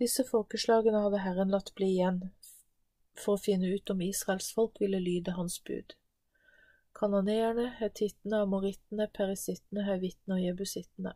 Disse 0.00 0.24
folkeslagene 0.28 1.00
hadde 1.04 1.22
Herren 1.24 1.52
latt 1.54 1.70
bli 1.78 1.94
igjen 1.94 2.18
for 3.16 3.36
å 3.36 3.40
finne 3.40 3.70
ut 3.72 3.92
om 3.94 4.02
Israels 4.04 4.50
folk 4.52 4.80
ville 4.82 5.00
lyde 5.00 5.32
hans 5.38 5.56
bud. 5.64 5.94
Kanoneerne, 6.96 7.70
hetittene, 7.78 8.42
amorittene, 8.44 9.06
perisittene, 9.18 9.86
hevittene 9.88 10.36
og 10.36 10.44
jebusittene. 10.44 11.14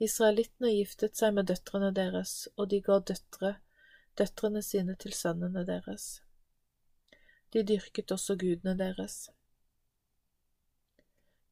Israelittene 0.00 0.72
giftet 0.72 1.20
seg 1.20 1.36
med 1.36 1.48
døtrene 1.50 1.90
deres, 1.92 2.34
og 2.56 2.70
de 2.72 2.80
ga 2.88 2.98
døtre, 3.12 3.54
døtrene 4.16 4.62
sine 4.64 4.96
til 5.04 5.16
sønnene 5.16 5.64
deres. 5.68 6.08
De 7.52 7.64
dyrket 7.68 8.12
også 8.16 8.36
gudene 8.40 8.76
deres. 8.80 9.20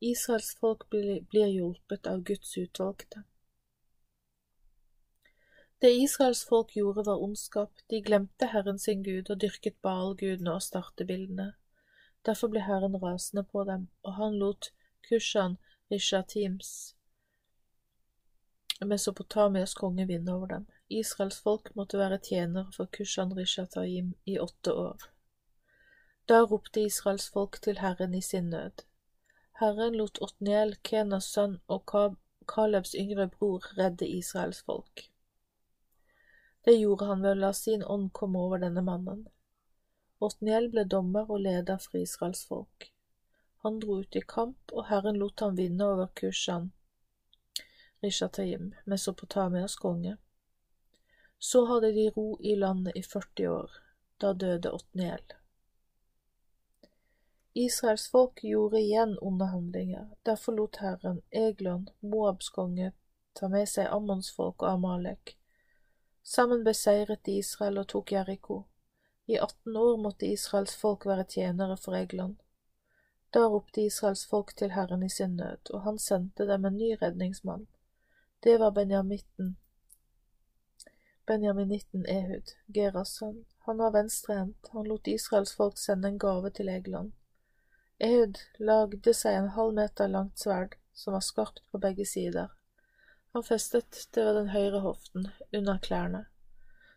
Israels 0.00 0.52
folk 0.60 0.88
blir 0.92 1.48
hjulpet 1.48 2.08
av 2.08 2.24
Guds 2.28 2.56
utvalgte. 2.60 3.24
Det 5.80 5.92
Israels 5.92 6.44
folk 6.48 6.72
gjorde 6.72 7.02
var 7.06 7.22
ondskap, 7.22 7.70
de 7.90 8.00
glemte 8.02 8.46
Herren 8.46 8.78
sin 8.78 9.02
Gud 9.04 9.30
og 9.30 9.40
dyrket 9.40 9.74
Baal-gudene 9.82 10.54
og 10.54 10.62
startebildene. 10.62 11.52
Derfor 12.26 12.48
ble 12.48 12.62
Herren 12.64 12.96
rasende 13.02 13.44
på 13.44 13.64
dem, 13.64 13.88
og 14.02 14.14
han 14.16 14.38
lot 14.40 14.70
Kushan 15.08 15.58
Rishatims 15.90 16.94
Mesopotamias 18.84 19.74
konge 19.74 20.06
vinne 20.06 20.32
over 20.34 20.46
dem. 20.46 20.66
Israels 20.88 21.40
folk 21.40 21.70
måtte 21.76 21.98
være 21.98 22.18
tjenere 22.18 22.72
for 22.76 22.88
Kushan 22.96 23.32
Rishatayim 23.36 24.14
i 24.26 24.38
åtte 24.38 24.72
år. 24.72 25.06
Da 26.28 26.40
ropte 26.42 26.80
Israels 26.80 27.28
folk 27.30 27.60
til 27.62 27.78
Herren 27.78 28.14
i 28.14 28.20
sin 28.20 28.50
nød. 28.50 28.84
Herren 29.60 29.94
lot 29.94 30.18
Otniel, 30.20 30.76
Kenas 30.82 31.28
sønn 31.32 31.60
og 31.68 31.84
Kalebs 32.48 32.94
yngre 32.98 33.28
bror, 33.28 33.64
redde 33.78 34.08
Israels 34.08 34.62
folk. 34.62 35.10
Det 36.66 36.72
gjorde 36.74 37.06
han 37.06 37.20
ved 37.22 37.36
å 37.36 37.40
la 37.44 37.52
sin 37.54 37.82
ånd 37.94 38.08
komme 38.12 38.40
over 38.42 38.58
denne 38.58 38.82
mannen. 38.82 39.20
Otniel 40.18 40.64
ble 40.72 40.82
dommer 40.94 41.28
og 41.30 41.44
leder 41.44 41.78
for 41.78 42.00
Israels 42.00 42.40
folk. 42.48 42.88
Han 43.62 43.78
dro 43.84 44.00
ut 44.00 44.18
i 44.18 44.22
kamp, 44.34 44.74
og 44.74 44.88
Herren 44.88 45.20
lot 45.20 45.44
ham 45.44 45.54
vinne 45.60 45.86
over 45.86 46.10
Kushan, 46.18 46.72
Rishatayim, 48.02 48.72
Mesopotamias 48.84 49.78
konge. 49.78 50.16
Så 51.38 51.62
hadde 51.70 51.92
de 51.94 52.08
ro 52.18 52.26
i 52.40 52.58
landet 52.58 52.98
i 52.98 53.04
40 53.12 53.48
år. 53.60 53.78
Da 54.18 54.34
døde 54.34 54.74
Otniel. 54.74 55.22
Israels 57.54 58.10
folk 58.10 58.42
gjorde 58.42 58.82
igjen 58.82 59.18
onde 59.22 59.52
handlinger, 59.54 60.10
derfor 60.26 60.58
lot 60.58 60.82
Herren 60.82 61.22
Eglon, 61.30 61.86
Moabs 62.00 62.50
konge, 62.50 62.90
ta 63.38 63.54
med 63.54 63.70
seg 63.70 63.86
Ammons 63.86 64.34
folk 64.34 64.66
og 64.66 64.72
Amalek. 64.74 65.38
Sammen 66.26 66.64
beseiret 66.64 67.20
de 67.26 67.36
Israel 67.38 67.78
og 67.78 67.86
tok 67.92 68.12
Jeriko. 68.12 68.62
I 69.26 69.36
18 69.38 69.76
år 69.76 69.96
måtte 70.02 70.26
Israels 70.26 70.74
folk 70.76 71.06
være 71.06 71.24
tjenere 71.24 71.76
for 71.76 71.94
Eglon. 71.94 72.32
Da 73.34 73.44
ropte 73.46 73.84
Israels 73.86 74.24
folk 74.26 74.50
til 74.58 74.74
Herren 74.74 75.04
i 75.06 75.10
sin 75.10 75.36
nød, 75.36 75.70
og 75.70 75.84
han 75.84 75.98
sendte 75.98 76.48
dem 76.48 76.64
en 76.64 76.76
ny 76.80 76.96
redningsmann. 77.02 77.66
Det 78.42 78.58
var 78.60 78.70
Benjamitten, 78.70 79.56
Benjaminitten 81.26 82.04
Ehud, 82.08 82.52
Geras 82.74 83.14
sønn. 83.18 83.44
Han 83.66 83.78
var 83.78 83.94
venstrehendt, 83.94 84.68
han 84.72 84.86
lot 84.86 85.06
Israels 85.10 85.54
folk 85.54 85.78
sende 85.78 86.08
en 86.08 86.18
gave 86.18 86.50
til 86.50 86.68
Eglon. 86.74 87.12
Ehud 88.00 88.42
lagde 88.58 89.14
seg 89.14 89.38
en 89.38 89.54
halv 89.54 89.74
meter 89.74 90.10
langt 90.10 90.42
sverd 90.42 90.76
som 90.94 91.14
var 91.14 91.24
skarpt 91.26 91.62
på 91.70 91.78
begge 91.82 92.06
sider. 92.06 92.55
Han 93.36 93.44
festet 93.44 94.08
det 94.14 94.22
ved 94.24 94.34
den 94.34 94.46
høyre 94.48 94.78
hoften, 94.80 95.26
under 95.52 95.78
klærne. 95.78 96.22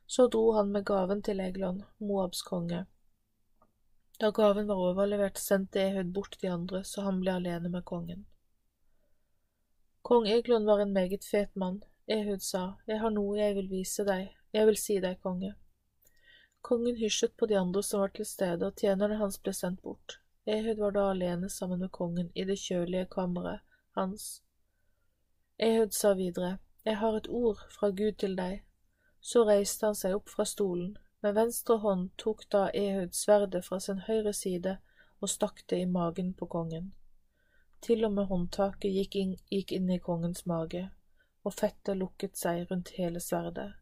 Så 0.07 0.27
dro 0.31 0.53
han 0.55 0.69
med 0.71 0.85
gaven 0.87 1.19
til 1.21 1.41
Eglon, 1.43 1.81
Moabs 1.97 2.45
konge. 2.47 2.85
Da 4.23 4.29
gaven 4.31 4.69
var 4.69 4.79
overlevert, 4.85 5.41
sendte 5.43 5.83
Ehud 5.83 6.13
bort 6.15 6.37
de 6.39 6.47
andre, 6.47 6.83
så 6.87 7.03
han 7.03 7.19
ble 7.19 7.35
alene 7.41 7.73
med 7.75 7.83
kongen. 7.91 8.23
Kong 10.01 10.31
Eglon 10.31 10.65
var 10.71 10.79
en 10.79 10.95
meget 10.95 11.27
fet 11.27 11.59
mann. 11.59 11.83
Ehud 12.07 12.39
sa, 12.39 12.63
Jeg 12.87 13.03
har 13.03 13.11
noe 13.19 13.35
jeg 13.41 13.59
vil 13.59 13.71
vise 13.75 14.07
deg, 14.07 14.31
jeg 14.55 14.71
vil 14.71 14.83
si 14.87 14.99
deg, 15.03 15.19
konge. 15.19 15.53
Kongen 16.61 17.03
hysjet 17.03 17.35
på 17.35 17.51
de 17.51 17.59
andre 17.59 17.83
som 17.83 17.99
var 18.07 18.15
til 18.15 18.25
stede, 18.25 18.63
og 18.63 18.79
tjenerne 18.79 19.19
hans 19.19 19.43
ble 19.43 19.51
sendt 19.51 19.83
bort. 19.83 20.21
Ehud 20.47 20.77
var 20.79 20.95
da 20.95 21.09
alene 21.11 21.51
sammen 21.51 21.83
med 21.83 21.91
kongen 21.91 22.31
i 22.33 22.47
det 22.47 22.61
kjølige 22.63 23.11
kammeret 23.11 23.59
hans. 23.99 24.37
Ehud 25.61 25.91
sa 25.91 26.13
videre, 26.13 26.57
Jeg 26.85 26.97
har 26.97 27.15
et 27.17 27.27
ord 27.29 27.57
fra 27.69 27.89
Gud 27.89 28.11
til 28.11 28.35
deg. 28.37 28.61
Så 29.21 29.43
reiste 29.43 29.85
han 29.85 29.95
seg 29.95 30.15
opp 30.15 30.29
fra 30.31 30.45
stolen. 30.45 30.93
Med 31.21 31.35
venstre 31.35 31.75
hånd 31.83 32.05
tok 32.17 32.45
da 32.51 32.69
Ehud 32.73 33.11
sverdet 33.11 33.65
fra 33.65 33.79
sin 33.79 33.99
høyre 34.05 34.33
side 34.33 34.77
og 35.19 35.29
stakk 35.29 35.65
det 35.69 35.81
i 35.81 35.89
magen 35.97 36.31
på 36.33 36.45
kongen. 36.45 36.93
Til 37.81 38.05
og 38.05 38.13
med 38.15 38.31
håndtaket 38.31 38.95
gikk 39.01 39.19
inn, 39.19 39.35
gikk 39.51 39.75
inn 39.75 39.91
i 39.91 39.99
kongens 39.99 40.45
mage, 40.45 40.85
og 41.43 41.53
fettet 41.53 41.99
lukket 41.99 42.39
seg 42.39 42.71
rundt 42.71 42.95
hele 42.95 43.19
sverdet. 43.19 43.73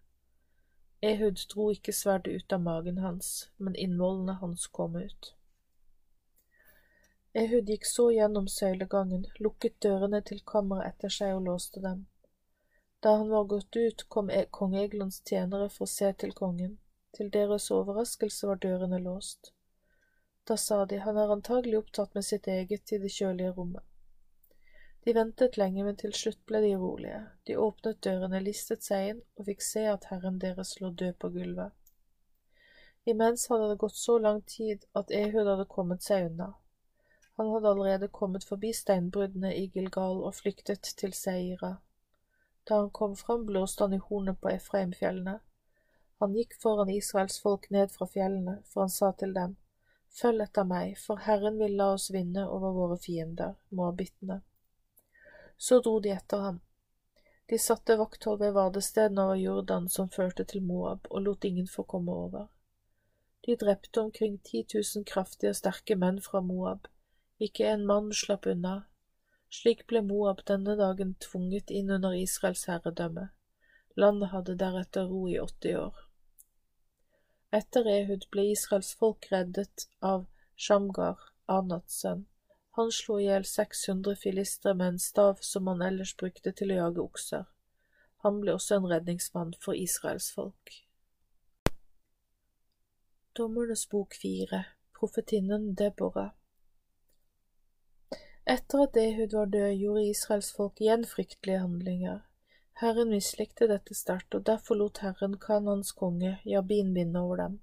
Ehud 1.06 1.46
dro 1.54 1.70
ikke 1.70 1.94
sverdet 1.94 2.42
ut 2.42 2.54
av 2.58 2.66
magen 2.66 2.98
hans, 3.06 3.52
men 3.58 3.78
innvollene 3.78 4.40
hans 4.42 4.66
kom 4.68 4.98
ut. 4.98 5.37
Ehud 7.38 7.70
gikk 7.70 7.86
så 7.86 8.12
gjennom 8.12 8.48
søylegangen, 8.50 9.26
lukket 9.46 9.76
dørene 9.86 10.24
til 10.26 10.40
kammeret 10.52 10.96
etter 10.96 11.14
seg 11.14 11.36
og 11.36 11.44
låste 11.52 11.84
dem. 11.84 12.00
Da 13.06 13.14
han 13.20 13.30
var 13.30 13.46
gått 13.52 13.76
ut, 13.76 14.04
kom 14.10 14.32
e 14.34 14.40
kong 14.58 14.74
Eglons 14.82 15.20
tjenere 15.22 15.68
for 15.70 15.86
å 15.86 15.92
se 15.92 16.10
til 16.24 16.34
kongen. 16.40 16.80
Til 17.14 17.30
deres 17.36 17.70
overraskelse 17.76 18.50
var 18.50 18.64
dørene 18.66 18.98
låst. 19.06 19.52
Da 20.50 20.58
sa 20.58 20.84
de, 20.90 20.98
han 21.06 21.22
er 21.22 21.36
antagelig 21.38 21.84
opptatt 21.84 22.18
med 22.18 22.26
sitt 22.26 22.48
eget 22.48 22.92
i 22.98 23.02
det 23.06 23.14
kjølige 23.20 23.54
rommet. 23.54 23.86
De 25.06 25.14
ventet 25.14 25.62
lenge, 25.62 25.84
men 25.86 25.96
til 26.02 26.18
slutt 26.18 26.42
ble 26.50 26.66
de 26.66 26.76
rolige. 26.76 27.24
De 27.46 27.62
åpnet 27.70 28.02
dørene, 28.04 28.42
listet 28.44 28.84
seg 28.84 29.14
inn 29.14 29.26
og 29.38 29.46
fikk 29.52 29.62
se 29.64 29.86
at 29.94 30.10
herren 30.10 30.42
deres 30.42 30.80
lå 30.82 30.90
død 30.90 31.20
på 31.22 31.36
gulvet. 31.38 31.94
Imens 33.06 33.46
hadde 33.52 33.70
det 33.70 33.84
gått 33.84 33.96
så 33.96 34.18
lang 34.20 34.42
tid 34.58 34.90
at 34.98 35.14
Ehud 35.14 35.46
hadde 35.46 35.74
kommet 35.78 36.04
seg 36.04 36.32
unna. 36.32 36.56
Han 37.38 37.50
hadde 37.54 37.70
allerede 37.70 38.08
kommet 38.08 38.44
forbi 38.44 38.72
steinbruddene 38.74 39.52
i 39.56 39.68
Gilgal 39.74 40.24
og 40.26 40.36
flyktet 40.36 40.94
til 40.98 41.14
Seira. 41.14 41.76
Da 42.70 42.80
han 42.82 42.90
kom 42.90 43.16
fram, 43.16 43.46
blåste 43.46 43.84
han 43.86 43.94
i 43.94 44.02
hornet 44.02 44.40
på 44.42 44.50
Efraimfjellene. 44.50 45.38
Han 46.20 46.34
gikk 46.34 46.56
foran 46.62 46.90
Israels 46.90 47.38
folk 47.42 47.70
ned 47.70 47.94
fra 47.94 48.08
fjellene, 48.10 48.58
for 48.66 48.88
han 48.88 48.90
sa 48.90 49.12
til 49.20 49.36
dem, 49.38 49.56
Følg 50.18 50.42
etter 50.48 50.66
meg, 50.66 50.96
for 50.98 51.22
Herren 51.22 51.60
vil 51.62 51.76
la 51.78 51.92
oss 51.94 52.10
vinne 52.10 52.48
over 52.50 52.74
våre 52.74 52.98
fiender, 52.98 53.54
moabittene. 53.70 54.40
Så 55.58 55.78
dro 55.86 56.00
de 56.00 56.16
etter 56.16 56.42
ham. 56.42 56.60
De 57.50 57.60
satte 57.62 58.00
vakthold 58.00 58.40
ved 58.40 58.56
vadestedene 58.58 59.24
over 59.24 59.38
Jordan 59.44 59.88
som 59.90 60.10
førte 60.10 60.44
til 60.44 60.66
Moab, 60.66 61.06
og 61.12 61.22
lot 61.22 61.46
ingen 61.46 61.68
få 61.70 61.84
komme 61.84 62.12
over. 62.12 62.48
De 63.46 63.56
drepte 63.56 64.02
omkring 64.02 64.40
ti 64.44 64.64
tusen 64.64 65.06
kraftige 65.06 65.54
og 65.54 65.60
sterke 65.62 65.96
menn 65.96 66.18
fra 66.22 66.42
Moab, 66.42 66.90
ikke 67.40 67.68
en 67.70 67.86
mann 67.86 68.14
slapp 68.14 68.48
unna. 68.50 68.76
Slik 69.54 69.86
ble 69.88 70.02
Moab 70.04 70.42
denne 70.50 70.76
dagen 70.80 71.16
tvunget 71.24 71.72
inn 71.72 71.92
under 71.94 72.16
Israels 72.18 72.66
herredømme. 72.68 73.30
Landet 73.96 74.32
hadde 74.34 74.56
deretter 74.60 75.08
ro 75.10 75.28
i 75.30 75.38
80 75.40 75.78
år. 75.82 76.00
Etter 77.60 77.88
Ehud 77.90 78.26
ble 78.34 78.50
Israels 78.52 78.90
folk 79.00 79.30
reddet 79.32 79.88
av 80.02 80.26
Shamgar, 80.56 81.22
Anats 81.48 82.02
sønn. 82.02 82.26
Han 82.78 82.92
slo 82.94 83.18
i 83.22 83.26
hjel 83.26 83.46
600 83.50 84.18
filistre 84.22 84.74
med 84.74 84.94
en 84.94 85.00
stav 85.02 85.40
som 85.42 85.70
han 85.72 85.82
ellers 85.82 86.14
brukte 86.18 86.52
til 86.52 86.74
å 86.74 86.82
jage 86.82 87.06
okser. 87.06 87.46
Han 88.26 88.42
ble 88.42 88.54
også 88.58 88.78
en 88.78 88.90
redningsmann 88.92 89.54
for 89.64 89.78
Israels 89.78 90.28
folk. 90.36 90.74
Dommernes 93.38 93.86
bok 93.90 94.18
fire 94.18 94.66
Profetinnen 94.98 95.72
Deborah 95.78 96.34
etter 98.48 98.84
at 98.84 98.98
Ehud 98.98 99.34
var 99.36 99.46
død, 99.46 99.74
gjorde 99.76 100.08
Israels 100.08 100.54
folk 100.56 100.82
igjen 100.82 101.06
fryktelige 101.06 101.60
handlinger. 101.60 102.20
Herren 102.82 103.10
mislikte 103.10 103.68
dette 103.68 103.96
sterkt, 103.98 104.36
og 104.36 104.46
derfor 104.46 104.78
lot 104.80 105.02
Herren 105.04 105.38
Kanans 105.42 105.92
konge 105.92 106.38
Jabin 106.46 106.94
vinne 106.96 107.20
over 107.20 107.42
dem. 107.42 107.60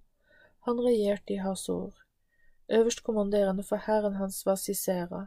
Han 0.67 0.81
regjerte 0.81 1.37
i 1.37 1.43
Hasor. 1.45 1.95
Øverstkommanderende 2.69 3.63
for 3.63 3.77
hæren 3.77 4.15
hans 4.15 4.47
var 4.47 4.57
Sisera. 4.57 5.27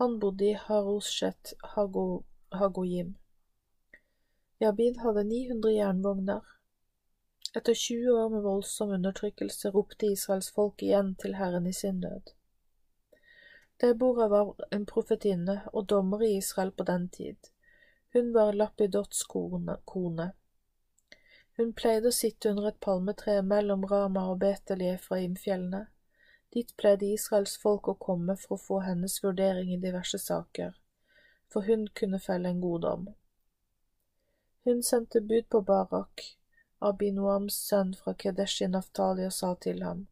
Han 0.00 0.20
bodde 0.20 0.50
i 0.50 0.52
Haroshet 0.52 1.54
Hagoyim. 2.52 3.16
Jabin 4.60 4.98
hadde 4.98 5.24
900 5.24 5.74
jernvogner. 5.74 6.40
Etter 7.56 7.74
20 7.74 8.18
år 8.20 8.28
med 8.28 8.40
voldsom 8.42 8.88
undertrykkelse 8.88 9.70
ropte 9.70 10.06
Israels 10.06 10.50
folk 10.50 10.82
igjen 10.82 11.14
til 11.14 11.34
Herren 11.34 11.66
i 11.66 11.72
sin 11.72 12.00
nød. 12.00 12.34
Deborah 13.80 14.30
var 14.30 14.54
en 14.70 14.86
profetinne 14.86 15.60
og 15.72 15.86
dommer 15.90 16.22
i 16.22 16.36
Israel 16.36 16.70
på 16.72 16.84
den 16.84 17.08
tid. 17.08 17.36
Hun 18.12 18.34
var 18.34 18.52
Lapidots 18.52 19.22
kone. 19.26 20.30
Hun 21.56 21.72
pleide 21.72 22.10
å 22.10 22.14
sitte 22.14 22.50
under 22.50 22.68
et 22.70 22.78
palmetre 22.80 23.40
mellom 23.42 23.84
Rama 23.90 24.28
og 24.30 24.38
Betel 24.42 24.82
i 24.82 24.92
Efraimfjellene. 24.94 25.86
Dit 26.54 26.70
pleide 26.78 27.08
Israels 27.16 27.56
folk 27.58 27.88
å 27.90 27.96
komme 27.98 28.36
for 28.38 28.54
å 28.54 28.62
få 28.62 28.78
hennes 28.86 29.16
vurdering 29.24 29.72
i 29.74 29.80
diverse 29.82 30.18
saker, 30.22 30.76
for 31.50 31.66
hun 31.66 31.88
kunne 31.98 32.20
felle 32.22 32.52
en 32.54 32.60
god 32.62 32.86
dom. 32.86 33.08
Hun 34.64 34.82
sendte 34.82 35.20
bud 35.20 35.48
på 35.50 35.60
Barak, 35.66 36.22
Abinoams 36.78 37.56
sønn 37.68 37.90
fra 37.98 38.14
Kedeshi 38.14 38.68
Naftali, 38.70 39.26
og 39.26 39.34
sa 39.34 39.54
til 39.66 39.82
ham, 39.82 40.06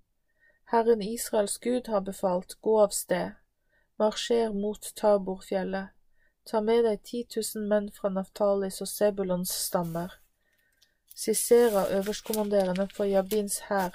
Herren 0.75 1.03
Israels 1.03 1.59
Gud 1.63 1.87
har 1.87 2.03
befalt, 2.03 2.59
gå 2.61 2.79
av 2.83 2.91
sted, 2.97 3.39
marsjer 4.03 4.53
mot 4.53 4.89
Taborfjellet, 4.99 5.93
ta 6.49 6.61
med 6.61 6.83
deg 6.87 7.03
ti 7.07 7.23
tusen 7.35 7.69
menn 7.71 7.87
fra 7.95 8.11
Naftalis 8.11 8.81
og 8.83 8.91
Sebulons 8.91 9.53
stammer. 9.69 10.17
Sisera, 11.15 11.85
øverstkommanderende 11.99 12.89
for 12.97 13.07
Jabins 13.07 13.61
hær, 13.69 13.95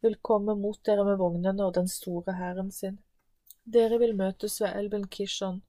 vil 0.00 0.16
komme 0.22 0.54
mot 0.56 0.80
dere 0.86 1.04
med 1.04 1.18
vognene 1.20 1.66
og 1.66 1.74
den 1.74 1.88
store 1.88 2.38
hæren 2.38 2.70
sin. 2.72 2.98
Dere 3.64 3.98
vil 3.98 4.16
møtes 4.16 4.60
ved 4.62 4.76
elven 4.80 5.08
Kishon, 5.08 5.62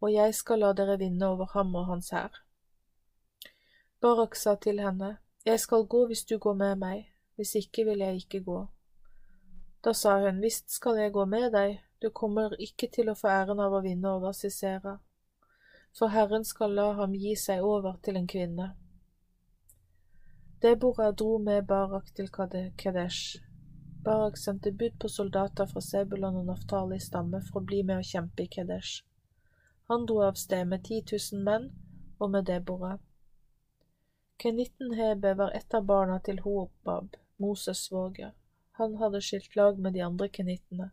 og 0.00 0.12
jeg 0.14 0.34
skal 0.34 0.64
la 0.64 0.72
dere 0.72 0.96
vinne 0.98 1.26
over 1.26 1.50
ham 1.52 1.74
og 1.74 1.86
hans 1.90 2.08
hær. 2.14 2.40
Barak 4.00 4.36
sa 4.36 4.54
til 4.54 4.80
henne, 4.80 5.16
Jeg 5.44 5.60
skal 5.60 5.84
gå 5.84 6.06
hvis 6.06 6.24
du 6.24 6.38
går 6.38 6.54
med 6.54 6.76
meg, 6.76 7.08
hvis 7.36 7.54
ikke 7.54 7.84
vil 7.84 7.98
jeg 7.98 8.16
ikke 8.16 8.44
gå. 8.44 8.66
Da 9.84 9.92
sa 9.92 10.16
hun, 10.24 10.40
Visst 10.42 10.70
skal 10.72 10.96
jeg 10.96 11.12
gå 11.12 11.24
med 11.24 11.52
deg, 11.52 11.83
du 12.02 12.10
kommer 12.10 12.54
ikke 12.60 12.88
til 12.92 13.10
å 13.10 13.16
få 13.18 13.30
æren 13.32 13.60
av 13.60 13.74
å 13.74 13.82
vinne 13.84 14.10
over 14.16 14.32
Sisera, 14.32 14.98
for 15.94 16.10
Herren 16.14 16.44
skal 16.44 16.74
la 16.74 16.90
ham 16.98 17.14
gi 17.14 17.36
seg 17.38 17.62
over 17.62 17.98
til 18.02 18.18
en 18.20 18.26
kvinne. 18.26 18.72
Deborah 20.62 21.12
dro 21.14 21.38
med 21.38 21.66
Barak 21.68 22.10
til 22.16 22.30
Kadesh, 22.32 23.38
Barak 24.04 24.36
sendte 24.36 24.72
bud 24.72 24.98
på 25.00 25.08
soldater 25.08 25.66
fra 25.66 25.80
Sebulon 25.80 26.36
og 26.36 26.48
Naftali 26.50 26.98
stamme 27.00 27.38
for 27.46 27.60
å 27.60 27.66
bli 27.70 27.80
med 27.88 28.02
og 28.02 28.08
kjempe 28.08 28.44
i 28.44 28.50
Kadesh. 28.56 29.00
Han 29.88 30.04
dro 30.08 30.18
av 30.26 30.36
sted 30.40 30.68
med 30.68 30.84
ti 30.84 30.98
tusen 31.10 31.40
menn 31.46 31.70
og 32.18 32.34
med 32.34 32.44
Deborah. 32.50 32.98
Kenitten 34.42 34.92
Hebe 34.98 35.32
var 35.38 35.56
et 35.56 35.76
av 35.78 35.86
barna 35.88 36.18
til 36.26 36.42
Hobab, 36.44 37.16
Moses' 37.40 37.86
svoger. 37.86 38.34
Han 38.80 38.98
hadde 39.00 39.22
skilt 39.24 39.56
lag 39.56 39.80
med 39.80 39.96
de 39.96 40.04
andre 40.04 40.28
kenittene 40.28 40.90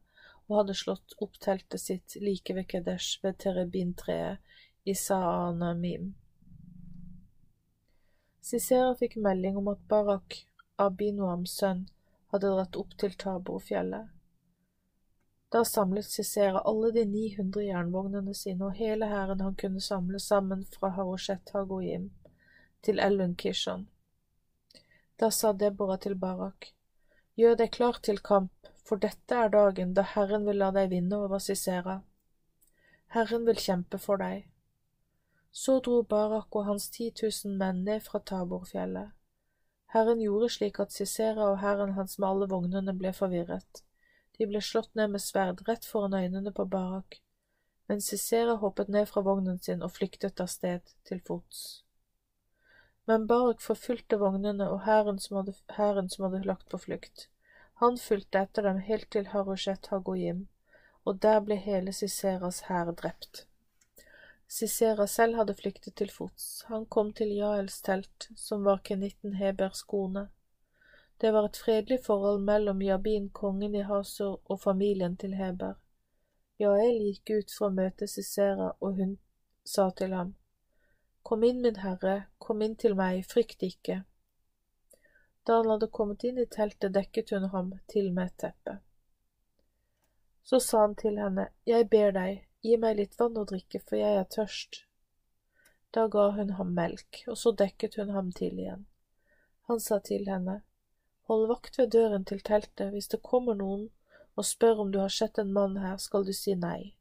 og 0.52 0.58
hadde 0.60 0.76
slått 0.76 1.16
opp 1.24 1.38
teltet 1.40 1.80
sitt 1.80 2.18
like 2.20 2.54
ved 2.54 2.68
Kedesh 2.68 3.24
ved 3.24 3.38
Terebintreet 3.40 4.44
i 4.84 4.96
Saanamim. 4.96 6.12
Sisera 8.42 8.96
fikk 9.00 9.16
melding 9.16 9.58
om 9.58 9.70
at 9.72 9.84
Barak, 9.88 10.42
Abinoams 10.76 11.54
sønn, 11.62 11.86
hadde 12.34 12.50
dratt 12.52 12.76
opp 12.76 12.98
til 13.00 13.16
Taborfjellet. 13.24 14.10
Da 15.52 15.64
samlet 15.68 16.08
Sisera 16.10 16.64
alle 16.68 16.92
de 16.96 17.06
900 17.06 17.66
jernvognene 17.68 18.34
sine 18.36 18.68
og 18.68 18.76
hele 18.76 19.08
hæren 19.12 19.44
han 19.44 19.56
kunne 19.56 19.84
samle 19.84 20.20
sammen 20.20 20.66
fra 20.76 20.92
Haroshet 20.98 21.52
Hagoyim 21.56 22.10
til 22.84 23.00
elven 23.00 23.36
Kishon. 23.36 23.88
Da 25.20 25.30
sa 25.32 25.52
Deborah 25.54 26.00
til 26.00 26.16
Barak, 26.16 26.74
Gjør 27.40 27.56
deg 27.60 27.72
klar 27.72 28.00
til 28.04 28.20
kamp, 28.20 28.71
for 28.88 29.02
dette 29.02 29.36
er 29.36 29.52
dagen 29.54 29.94
da 29.98 30.06
Herren 30.14 30.46
vil 30.48 30.60
la 30.62 30.72
deg 30.76 30.90
vinne 30.94 31.20
over 31.26 31.40
Sisera. 31.40 32.02
Herren 33.16 33.46
vil 33.48 33.60
kjempe 33.60 34.00
for 34.00 34.22
deg. 34.22 34.48
Så 35.52 35.80
dro 35.84 36.02
Barak 36.04 36.56
og 36.56 36.68
hans 36.70 36.90
ti 36.96 37.10
tusen 37.12 37.58
menn 37.60 37.84
ned 37.88 38.06
fra 38.06 38.22
Taborfjellet. 38.32 39.12
Herren 39.92 40.22
gjorde 40.24 40.48
slik 40.56 40.80
at 40.80 40.94
Sisera 40.96 41.50
og 41.52 41.60
hæren 41.60 41.98
hans 41.98 42.18
med 42.18 42.30
alle 42.30 42.48
vognene 42.48 42.94
ble 42.96 43.12
forvirret. 43.14 43.84
De 44.38 44.48
ble 44.48 44.62
slått 44.64 44.94
ned 44.96 45.12
med 45.12 45.22
sverd 45.22 45.66
rett 45.68 45.86
foran 45.86 46.16
øynene 46.16 46.54
på 46.56 46.66
Barak, 46.66 47.20
men 47.92 48.00
Sisera 48.02 48.56
hoppet 48.62 48.88
ned 48.88 49.10
fra 49.10 49.22
vognen 49.28 49.60
sin 49.60 49.84
og 49.84 49.92
flyktet 49.98 50.40
av 50.40 50.48
sted 50.48 50.94
til 51.10 51.20
fots. 51.28 51.84
Men 53.10 53.28
Barak 53.28 53.60
forfulgte 53.60 54.22
vognene 54.22 54.70
og 54.72 54.86
hæren 54.86 55.20
som, 55.20 55.44
som, 55.52 56.24
hadde 56.24 56.44
lagt 56.48 56.70
på 56.72 56.80
flukt. 56.80 57.28
Han 57.82 57.98
fulgte 57.98 58.44
etter 58.46 58.68
dem 58.70 58.80
helt 58.86 59.08
til 59.10 59.32
Harosjet 59.32 59.88
Hagoyim, 59.90 60.44
og 61.06 61.22
der 61.26 61.40
ble 61.42 61.56
hele 61.58 61.94
Siseras 61.98 62.60
hær 62.68 62.92
drept. 63.00 63.48
Sisera 64.52 65.08
selv 65.08 65.40
hadde 65.40 65.56
flyktet 65.58 65.96
til 65.96 66.12
fots. 66.14 66.66
Han 66.68 66.86
kom 66.86 67.10
til 67.18 67.32
Jaels 67.34 67.80
telt, 67.82 68.28
som 68.36 68.68
var 68.70 68.84
kenitten 68.86 69.34
Hebers 69.40 69.82
kone. 69.82 70.28
Det 71.22 71.34
var 71.34 71.50
et 71.50 71.58
fredelig 71.58 72.00
forhold 72.06 72.42
mellom 72.52 72.82
Jabin, 72.82 73.30
kongen 73.30 73.76
i 73.76 73.82
Hasor, 73.90 74.40
og 74.46 74.62
familien 74.62 75.18
til 75.18 75.34
Heber. 75.34 75.74
Jael 76.60 77.02
gikk 77.08 77.34
ut 77.40 77.58
for 77.58 77.72
å 77.72 77.78
møte 77.82 78.08
Sisera, 78.08 78.76
og 78.80 79.02
hun 79.02 79.18
sa 79.66 79.90
til 79.90 80.14
ham, 80.14 80.36
Kom 81.24 81.50
inn, 81.50 81.66
min 81.66 81.82
herre, 81.82 82.28
kom 82.38 82.62
inn 82.62 82.76
til 82.76 82.94
meg, 82.94 83.26
frykt 83.26 83.66
ikke. 83.66 84.04
Da 85.44 85.58
han 85.58 85.70
hadde 85.70 85.88
kommet 85.88 86.24
inn 86.24 86.38
i 86.38 86.46
teltet, 86.46 86.94
dekket 86.94 87.34
hun 87.34 87.50
ham 87.54 87.74
til 87.90 88.12
med 88.14 88.30
et 88.30 88.38
teppe. 88.46 88.78
Så 90.44 90.60
sa 90.60 90.86
han 90.86 90.96
til 90.96 91.18
henne, 91.22 91.50
Jeg 91.66 91.90
ber 91.90 92.12
deg, 92.12 92.46
Gi 92.62 92.78
meg 92.78 92.98
litt 93.00 93.16
vann 93.18 93.40
å 93.42 93.46
drikke, 93.50 93.80
for 93.82 93.98
jeg 93.98 94.18
er 94.20 94.28
tørst. 94.30 94.84
Da 95.96 96.06
ga 96.14 96.28
hun 96.36 96.54
ham 96.60 96.76
melk, 96.78 97.24
og 97.28 97.38
så 97.42 97.52
dekket 97.58 97.98
hun 97.98 98.12
ham 98.14 98.30
til 98.38 98.60
igjen. 98.60 98.86
Han 99.70 99.82
sa 99.82 99.98
til 100.00 100.30
henne, 100.30 100.62
Hold 101.30 101.48
vakt 101.50 101.80
ved 101.80 101.92
døren 101.96 102.26
til 102.28 102.42
teltet, 102.46 102.92
hvis 102.94 103.10
det 103.10 103.22
kommer 103.26 103.58
noen 103.58 103.90
og 104.36 104.46
spør 104.46 104.84
om 104.84 104.92
du 104.92 105.00
har 105.00 105.14
sett 105.14 105.40
en 105.42 105.54
mann 105.54 105.78
her, 105.82 105.98
skal 105.98 106.26
du 106.28 106.34
si 106.36 106.54
nei. 106.56 106.94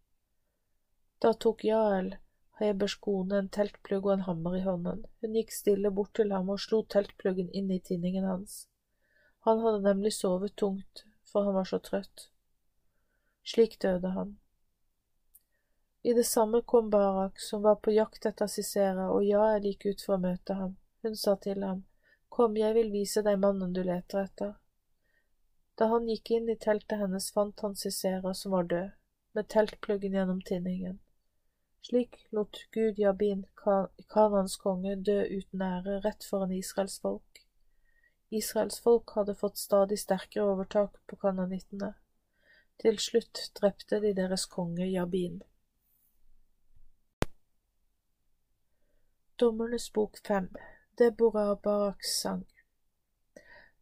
Da 1.20 1.32
tok 1.44 1.64
Jael, 1.64 2.14
Hebers 2.60 2.94
kone, 3.00 3.38
en 3.38 3.48
teltplugg 3.48 4.06
og 4.06 4.12
en 4.14 4.26
hammer 4.26 4.58
i 4.58 4.64
hånden. 4.64 5.06
Hun 5.22 5.38
gikk 5.38 5.54
stille 5.56 5.90
bort 5.96 6.12
til 6.18 6.34
ham 6.34 6.50
og 6.52 6.60
slo 6.60 6.82
teltpluggen 6.94 7.48
inn 7.56 7.70
i 7.72 7.80
tinningen 7.80 8.26
hans. 8.28 8.66
Han 9.48 9.62
hadde 9.64 9.80
nemlig 9.86 10.12
sovet 10.12 10.56
tungt, 10.60 11.04
for 11.24 11.48
han 11.48 11.56
var 11.56 11.68
så 11.70 11.80
trøtt. 11.80 12.28
Slik 13.48 13.78
døde 13.80 14.12
han. 14.12 14.36
I 16.02 16.12
det 16.16 16.26
samme 16.26 16.62
kom 16.62 16.90
Barak, 16.90 17.40
som 17.40 17.62
var 17.62 17.80
på 17.80 17.92
jakt 17.96 18.26
etter 18.28 18.48
Sisera, 18.48 19.10
og 19.12 19.24
Jael 19.24 19.64
gikk 19.68 19.86
ut 19.90 20.04
for 20.04 20.16
å 20.16 20.22
møte 20.22 20.56
ham. 20.56 20.76
Hun 21.02 21.16
sa 21.16 21.36
til 21.36 21.64
ham, 21.64 21.84
Kom, 22.28 22.56
jeg 22.56 22.76
vil 22.76 22.92
vise 22.92 23.24
deg 23.26 23.40
mannen 23.42 23.72
du 23.74 23.82
leter 23.82 24.22
etter. 24.22 24.54
Da 25.76 25.88
han 25.90 26.08
gikk 26.08 26.30
inn 26.36 26.48
i 26.52 26.56
teltet 26.60 27.00
hennes, 27.00 27.32
fant 27.34 27.60
han 27.64 27.76
Sisera, 27.76 28.34
som 28.34 28.52
var 28.52 28.68
død, 28.70 28.90
med 29.34 29.48
teltpluggen 29.48 30.16
gjennom 30.16 30.40
tinningen. 30.44 31.00
Slik 31.82 32.26
lot 32.30 32.58
Gud 32.72 32.98
Jabin, 32.98 33.46
Kanans 34.12 34.56
konge, 34.56 34.96
dø 34.96 35.22
uten 35.38 35.62
ære 35.62 36.00
rett 36.04 36.24
foran 36.28 36.52
Israels 36.52 36.98
folk. 37.00 37.40
Israels 38.30 38.80
folk 38.80 39.10
hadde 39.16 39.34
fått 39.34 39.58
stadig 39.58 39.98
sterkere 39.98 40.52
overtak 40.52 41.00
på 41.06 41.16
kananittene. 41.16 41.94
Til 42.80 42.98
slutt 42.98 43.40
drepte 43.60 44.00
de 44.04 44.12
deres 44.14 44.44
konge 44.46 44.86
Jabin. 44.86 45.40
Dommernes 49.40 49.88
bok 49.92 50.20
fem 50.26 50.50
Deborah 50.98 51.56
Baraks 51.64 52.12
sang 52.20 52.44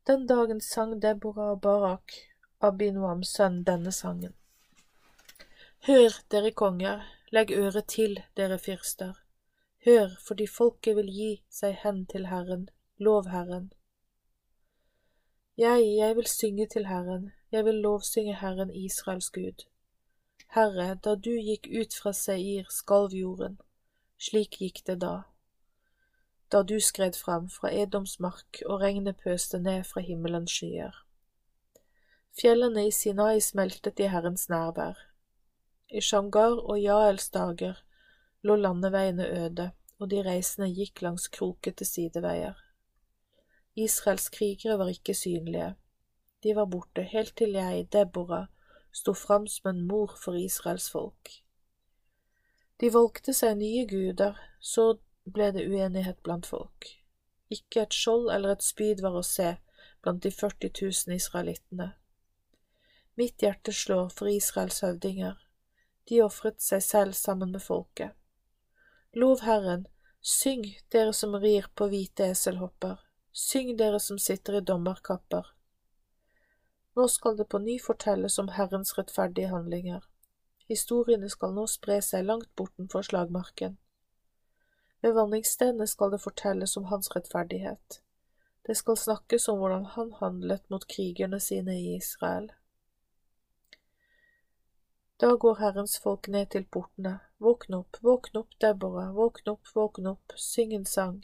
Den 0.07 0.27
dagen 0.27 0.61
sang 0.61 1.01
Deborah 1.03 1.51
og 1.57 1.61
Barak, 1.61 2.15
Abinoams 2.61 3.33
sønn, 3.35 3.65
denne 3.67 3.93
sangen. 3.93 4.35
Hør, 5.87 6.15
dere 6.31 6.53
konger, 6.55 7.03
legg 7.33 7.53
øret 7.53 7.87
til, 7.87 8.21
dere 8.37 8.59
fyrster. 8.59 9.13
Hør, 9.85 10.09
fordi 10.27 10.47
folket 10.47 10.97
vil 10.97 11.11
gi 11.13 11.31
seg 11.51 11.77
hen 11.83 12.07
til 12.07 12.27
Herren, 12.27 12.69
lov 12.97 13.29
Herren. 13.29 13.73
Jeg, 15.57 15.83
jeg 15.99 16.17
vil 16.17 16.27
synge 16.27 16.67
til 16.67 16.87
Herren, 16.87 17.33
jeg 17.53 17.65
vil 17.65 17.75
lovsynge 17.75 18.37
Herren 18.37 18.71
Israels 18.75 19.31
Gud. 19.31 19.67
Herre, 20.55 20.95
da 21.05 21.15
du 21.15 21.31
gikk 21.31 21.67
ut 21.81 21.95
fra 22.03 22.13
Seir, 22.13 22.67
skalv 22.71 23.15
jorden. 23.15 23.59
Slik 24.19 24.59
gikk 24.61 24.87
det 24.87 25.01
da 25.01 25.23
da 26.53 26.63
du 26.63 26.81
skred 26.81 27.17
fram 27.17 27.49
fra 27.53 27.71
Edoms 27.73 28.19
mark 28.21 28.63
og 28.67 28.81
regnet 28.81 29.21
pøste 29.25 29.61
ned 29.61 29.85
fra 29.85 30.01
himmelens 30.01 30.55
skyer. 30.57 30.95
Fjellene 32.41 32.87
i 32.89 32.93
Sinai 32.95 33.41
smeltet 33.45 34.01
i 34.01 34.09
Herrens 34.09 34.49
nærvær. 34.49 34.97
I 35.89 36.01
Shamgar 36.05 36.59
og 36.69 36.77
Jaels 36.83 37.31
dager 37.33 37.79
lå 38.45 38.57
landeveiene 38.61 39.25
øde, 39.45 39.71
og 39.99 40.11
de 40.11 40.21
reisende 40.23 40.69
gikk 40.77 41.01
langs 41.03 41.29
krokete 41.33 41.85
sideveier. 41.89 42.59
Israels 43.77 44.29
krigere 44.29 44.79
var 44.79 44.93
ikke 44.93 45.15
synlige. 45.15 45.75
De 46.43 46.55
var 46.57 46.67
borte 46.67 47.03
helt 47.03 47.37
til 47.37 47.57
jeg, 47.57 47.89
Deborah, 47.93 48.47
sto 48.93 49.15
fram 49.15 49.47
som 49.47 49.71
en 49.71 49.81
mor 49.87 50.15
for 50.25 50.37
Israels 50.37 50.91
folk. 50.91 51.33
De 52.81 52.93
valgte 52.95 53.33
seg 53.35 53.57
nye 53.59 53.87
guder, 53.89 54.37
så 54.61 54.99
ble 55.25 55.51
det 55.57 55.67
uenighet 55.71 56.21
blant 56.23 56.47
folk. 56.47 56.93
Ikke 57.51 57.87
et 57.87 57.97
skjold 57.97 58.29
eller 58.35 58.55
et 58.55 58.63
spyd 58.63 59.01
var 59.03 59.17
å 59.17 59.25
se 59.27 59.55
blant 60.03 60.23
de 60.23 60.31
40 60.31 60.71
000 60.83 61.17
israelittene. 61.17 61.93
Mitt 63.19 63.43
hjerte 63.43 63.73
slår 63.75 64.13
for 64.15 64.31
Israels 64.31 64.83
høvdinger, 64.85 65.39
de 66.09 66.23
ofret 66.25 66.61
seg 66.63 66.83
selv 66.83 67.13
sammen 67.13 67.53
med 67.53 67.63
folket. 67.63 68.15
Lov 69.13 69.43
Herren, 69.45 69.87
syng 70.21 70.65
dere 70.93 71.13
som 71.13 71.37
rir 71.37 71.69
på 71.75 71.89
hvite 71.89 72.31
eselhopper, 72.33 72.99
syng 73.33 73.77
dere 73.77 74.01
som 74.01 74.19
sitter 74.19 74.59
i 74.59 74.61
dommerkapper. 74.61 75.47
Nå 76.97 77.09
skal 77.09 77.37
det 77.39 77.49
på 77.49 77.59
ny 77.63 77.79
fortelles 77.81 78.39
om 78.39 78.49
Herrens 78.57 78.97
rettferdige 78.99 79.53
handlinger. 79.53 80.03
Historiene 80.69 81.31
skal 81.31 81.55
nå 81.57 81.67
spre 81.71 82.01
seg 82.03 82.27
langt 82.27 82.51
bortenfor 82.59 83.07
slagmarken. 83.07 83.79
Ved 85.01 85.15
vanningsstedene 85.15 85.87
skal 85.87 86.11
det 86.13 86.21
fortelles 86.25 86.77
om 86.77 86.89
hans 86.91 87.13
rettferdighet. 87.15 88.01
Det 88.67 88.75
skal 88.77 88.99
snakkes 89.01 89.49
om 89.49 89.61
hvordan 89.63 89.85
han 89.95 90.11
handlet 90.19 90.65
mot 90.69 90.85
krigerne 90.91 91.41
sine 91.41 91.79
i 91.79 91.95
Israel. 91.97 92.51
Da 95.21 95.37
går 95.37 95.55
Herrens 95.55 95.99
folk 95.99 96.29
ned 96.29 96.51
til 96.51 96.65
portene. 96.65 97.19
Våkn 97.43 97.75
opp, 97.75 97.97
våkn 98.03 98.39
opp, 98.39 98.53
Deborah, 98.63 99.11
våkn 99.15 99.51
opp, 99.51 99.71
våkn 99.75 100.07
opp, 100.07 100.35
syng 100.37 100.75
en 100.77 100.85
sang. 100.87 101.17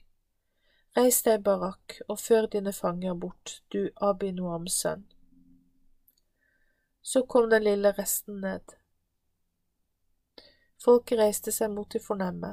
Reis 0.97 1.21
deg, 1.23 1.45
Barak, 1.47 2.01
og 2.09 2.19
før 2.19 2.49
dine 2.51 2.73
fanger 2.75 3.15
bort, 3.15 3.61
du 3.71 3.91
Abinoams 4.03 4.81
sønn. 4.83 5.05
Så 7.03 7.23
kom 7.23 7.47
den 7.51 7.63
lille 7.69 7.93
resten 7.95 8.41
ned. 8.43 8.75
Folket 10.83 11.19
reiste 11.19 11.55
seg 11.55 11.71
mot 11.71 11.91
de 11.95 12.03
fornemme. 12.03 12.51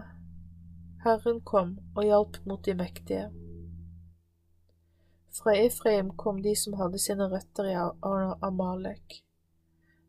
Herren 1.02 1.42
kom 1.42 1.74
og 1.96 2.04
hjalp 2.06 2.38
mot 2.46 2.62
de 2.66 2.78
mektige. 2.78 3.26
Fra 5.34 5.58
Efraim 5.58 6.14
kom 6.18 6.42
de 6.46 6.54
som 6.56 6.78
hadde 6.78 7.02
sine 7.02 7.26
røtter 7.34 7.74
i 7.74 7.76
Amalek. 8.46 9.24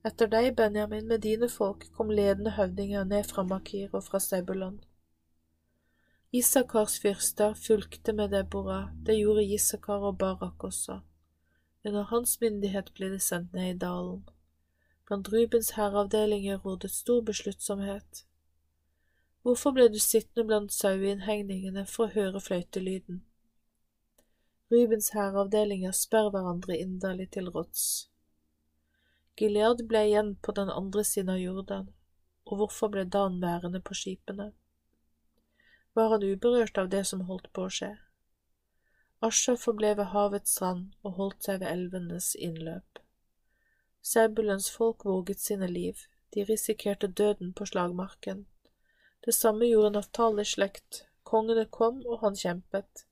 Etter 0.04 0.26
deg, 0.26 0.56
Benjamin, 0.56 1.06
med 1.06 1.20
dine 1.22 1.48
folk, 1.48 1.84
kom 1.94 2.10
ledende 2.10 2.56
høvdinger 2.56 3.04
ned 3.04 3.28
fra 3.30 3.44
Makir 3.46 3.92
og 3.94 4.02
fra 4.04 4.18
Sebulon. 4.18 4.80
Isakars 6.32 6.98
fyrster 7.00 7.54
fulgte 7.54 8.12
med 8.12 8.28
Deborah, 8.34 8.88
det 9.06 9.18
gjorde 9.20 9.44
Isakar 9.44 10.02
og 10.08 10.18
Barak 10.18 10.64
også. 10.64 11.00
Under 11.84 12.02
hans 12.02 12.40
myndighet 12.40 12.92
ble 12.94 13.12
de 13.12 13.18
sendt 13.20 13.52
ned 13.52 13.74
i 13.74 13.78
dalen. 13.78 14.22
Blant 15.06 15.32
Rubens 15.32 15.70
hæravdelinger 15.70 16.58
rådet 16.58 16.90
stor 16.90 17.20
besluttsomhet. 17.20 18.24
Hvorfor 19.42 19.70
ble 19.70 19.88
du 19.88 19.98
sittende 19.98 20.46
blant 20.46 20.72
saueinnhegningene 20.72 21.86
for 21.86 22.06
å 22.06 22.14
høre 22.14 22.40
fløytelyden? 22.40 23.24
Rubens 24.72 25.10
hæravdelinger 25.14 25.92
spør 25.92 26.30
hverandre 26.30 26.78
inderlig 26.78 27.30
til 27.30 27.50
råds. 27.50 28.11
Gilead 29.36 29.86
ble 29.88 30.04
igjen 30.08 30.34
på 30.44 30.52
den 30.52 30.70
andre 30.70 31.04
siden 31.04 31.30
av 31.32 31.40
Jordan, 31.40 31.86
og 32.44 32.58
hvorfor 32.60 32.90
ble 32.92 33.04
Dan 33.04 33.40
værende 33.40 33.80
på 33.80 33.96
skipene? 33.96 34.52
Var 35.94 36.08
han 36.08 36.24
uberørt 36.24 36.78
av 36.78 36.88
det 36.92 37.04
som 37.08 37.24
holdt 37.28 37.48
på 37.52 37.64
å 37.66 37.72
skje? 37.72 37.92
Asher 39.22 39.56
forble 39.56 39.94
ved 39.96 40.10
havets 40.12 40.56
strand 40.56 40.96
og 41.02 41.16
holdt 41.18 41.46
seg 41.46 41.60
ved 41.62 41.70
elvenes 41.70 42.32
innløp. 42.34 42.98
Sebulens 44.02 44.68
folk 44.70 45.04
våget 45.04 45.40
sine 45.40 45.68
liv, 45.70 46.04
de 46.34 46.44
risikerte 46.44 47.06
døden 47.06 47.52
på 47.52 47.66
slagmarken. 47.66 48.46
Det 49.24 49.34
samme 49.34 49.68
gjorde 49.68 49.94
Naftalis 49.94 50.56
slekt, 50.56 51.04
kongene 51.22 51.64
kom 51.70 52.02
og 52.04 52.20
han 52.24 52.36
kjempet. 52.36 53.06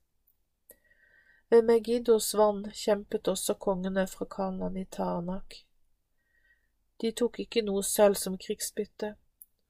Ved 1.49 1.65
Megiddos 1.65 2.33
vann 2.35 2.65
kjempet 2.75 3.27
også 3.27 3.55
kongene 3.55 4.05
fra 4.07 4.25
Kanan 4.25 4.77
i 4.77 4.85
Tanak. 4.85 5.63
De 7.01 7.11
tok 7.11 7.39
ikke 7.41 7.63
noe 7.65 7.81
sølv 7.83 8.17
som 8.19 8.37
krigsbytte. 8.37 9.15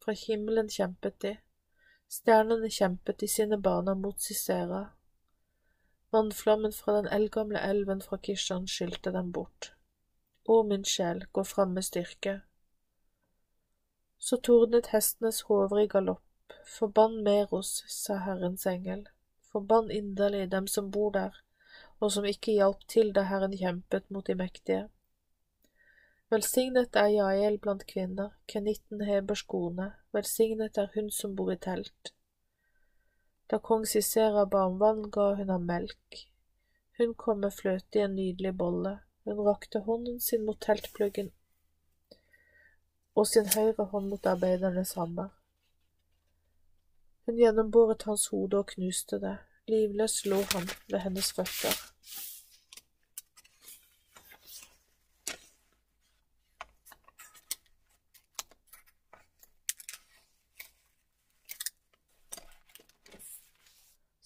Fra 0.04 0.16
himmelen 0.18 0.70
kjempet 0.70 1.20
de. 1.24 1.36
Stjernene 2.12 2.70
kjempet 2.70 3.24
i 3.24 3.30
sine 3.32 3.60
baner 3.68 3.96
mot 3.96 4.20
Sisera. 4.20 4.82
Vannflammen 6.12 6.74
fra 6.76 6.98
den 6.98 7.08
eldgamle 7.08 7.62
elven 7.64 8.02
fra 8.04 8.18
Kishan 8.18 8.68
skylte 8.68 9.14
dem 9.16 9.32
bort. 9.32 9.72
Å, 10.44 10.64
min 10.68 10.84
sjel, 10.84 11.24
gå 11.32 11.46
fram 11.48 11.72
med 11.78 11.88
styrke. 11.88 12.42
Så 14.20 14.42
tordnet 14.48 14.92
hestenes 14.92 15.46
hover 15.48 15.86
i 15.86 15.88
galopp. 15.88 16.26
Forbann 16.68 17.22
Meros, 17.24 17.84
sa 17.88 18.18
Herrens 18.26 18.68
engel. 18.68 19.06
Forbann 19.52 19.92
inderlig 19.92 20.50
dem 20.52 20.68
som 20.68 20.92
bor 20.92 21.14
der, 21.16 21.38
og 22.00 22.12
som 22.12 22.28
ikke 22.28 22.58
hjalp 22.58 22.84
til 22.92 23.14
da 23.16 23.24
Herren 23.30 23.56
kjempet 23.56 24.12
mot 24.12 24.28
de 24.28 24.36
mektige. 24.36 24.90
Velsignet 26.32 26.96
er 26.96 27.10
Jael 27.12 27.58
blant 27.60 27.82
kvinner, 27.88 28.30
kenitten 28.48 29.02
Hebers 29.04 29.42
kone, 29.52 29.90
velsignet 30.16 30.78
er 30.80 30.88
hun 30.94 31.10
som 31.12 31.34
bor 31.36 31.52
i 31.52 31.58
telt. 31.60 32.14
Da 33.52 33.60
kong 33.60 33.84
Sisera 33.84 34.46
ba 34.46 34.62
om 34.70 34.78
vann, 34.80 35.10
ga 35.12 35.34
hun 35.36 35.52
ham 35.52 35.66
melk. 35.68 36.22
Hun 36.98 37.14
kom 37.20 37.44
med 37.44 37.52
fløte 37.58 38.00
i 38.00 38.06
en 38.06 38.16
nydelig 38.16 38.54
bolle, 38.64 38.94
hun 39.28 39.44
rakte 39.50 39.84
hånden 39.84 40.24
sin 40.24 40.46
mot 40.48 40.60
teltpluggen 40.64 41.34
og 43.16 43.28
sin 43.28 43.50
høyre 43.52 43.86
hånd 43.92 44.08
mot 44.10 44.28
arbeidernes 44.32 44.94
hammer. 44.96 45.30
Hun 47.26 47.38
gjennomboret 47.38 48.08
hans 48.08 48.30
hode 48.32 48.62
og 48.64 48.72
knuste 48.72 49.20
det, 49.20 49.38
livløs 49.68 50.22
lå 50.26 50.40
han 50.54 50.70
ved 50.88 51.04
hennes 51.04 51.32
føtter. 51.36 51.76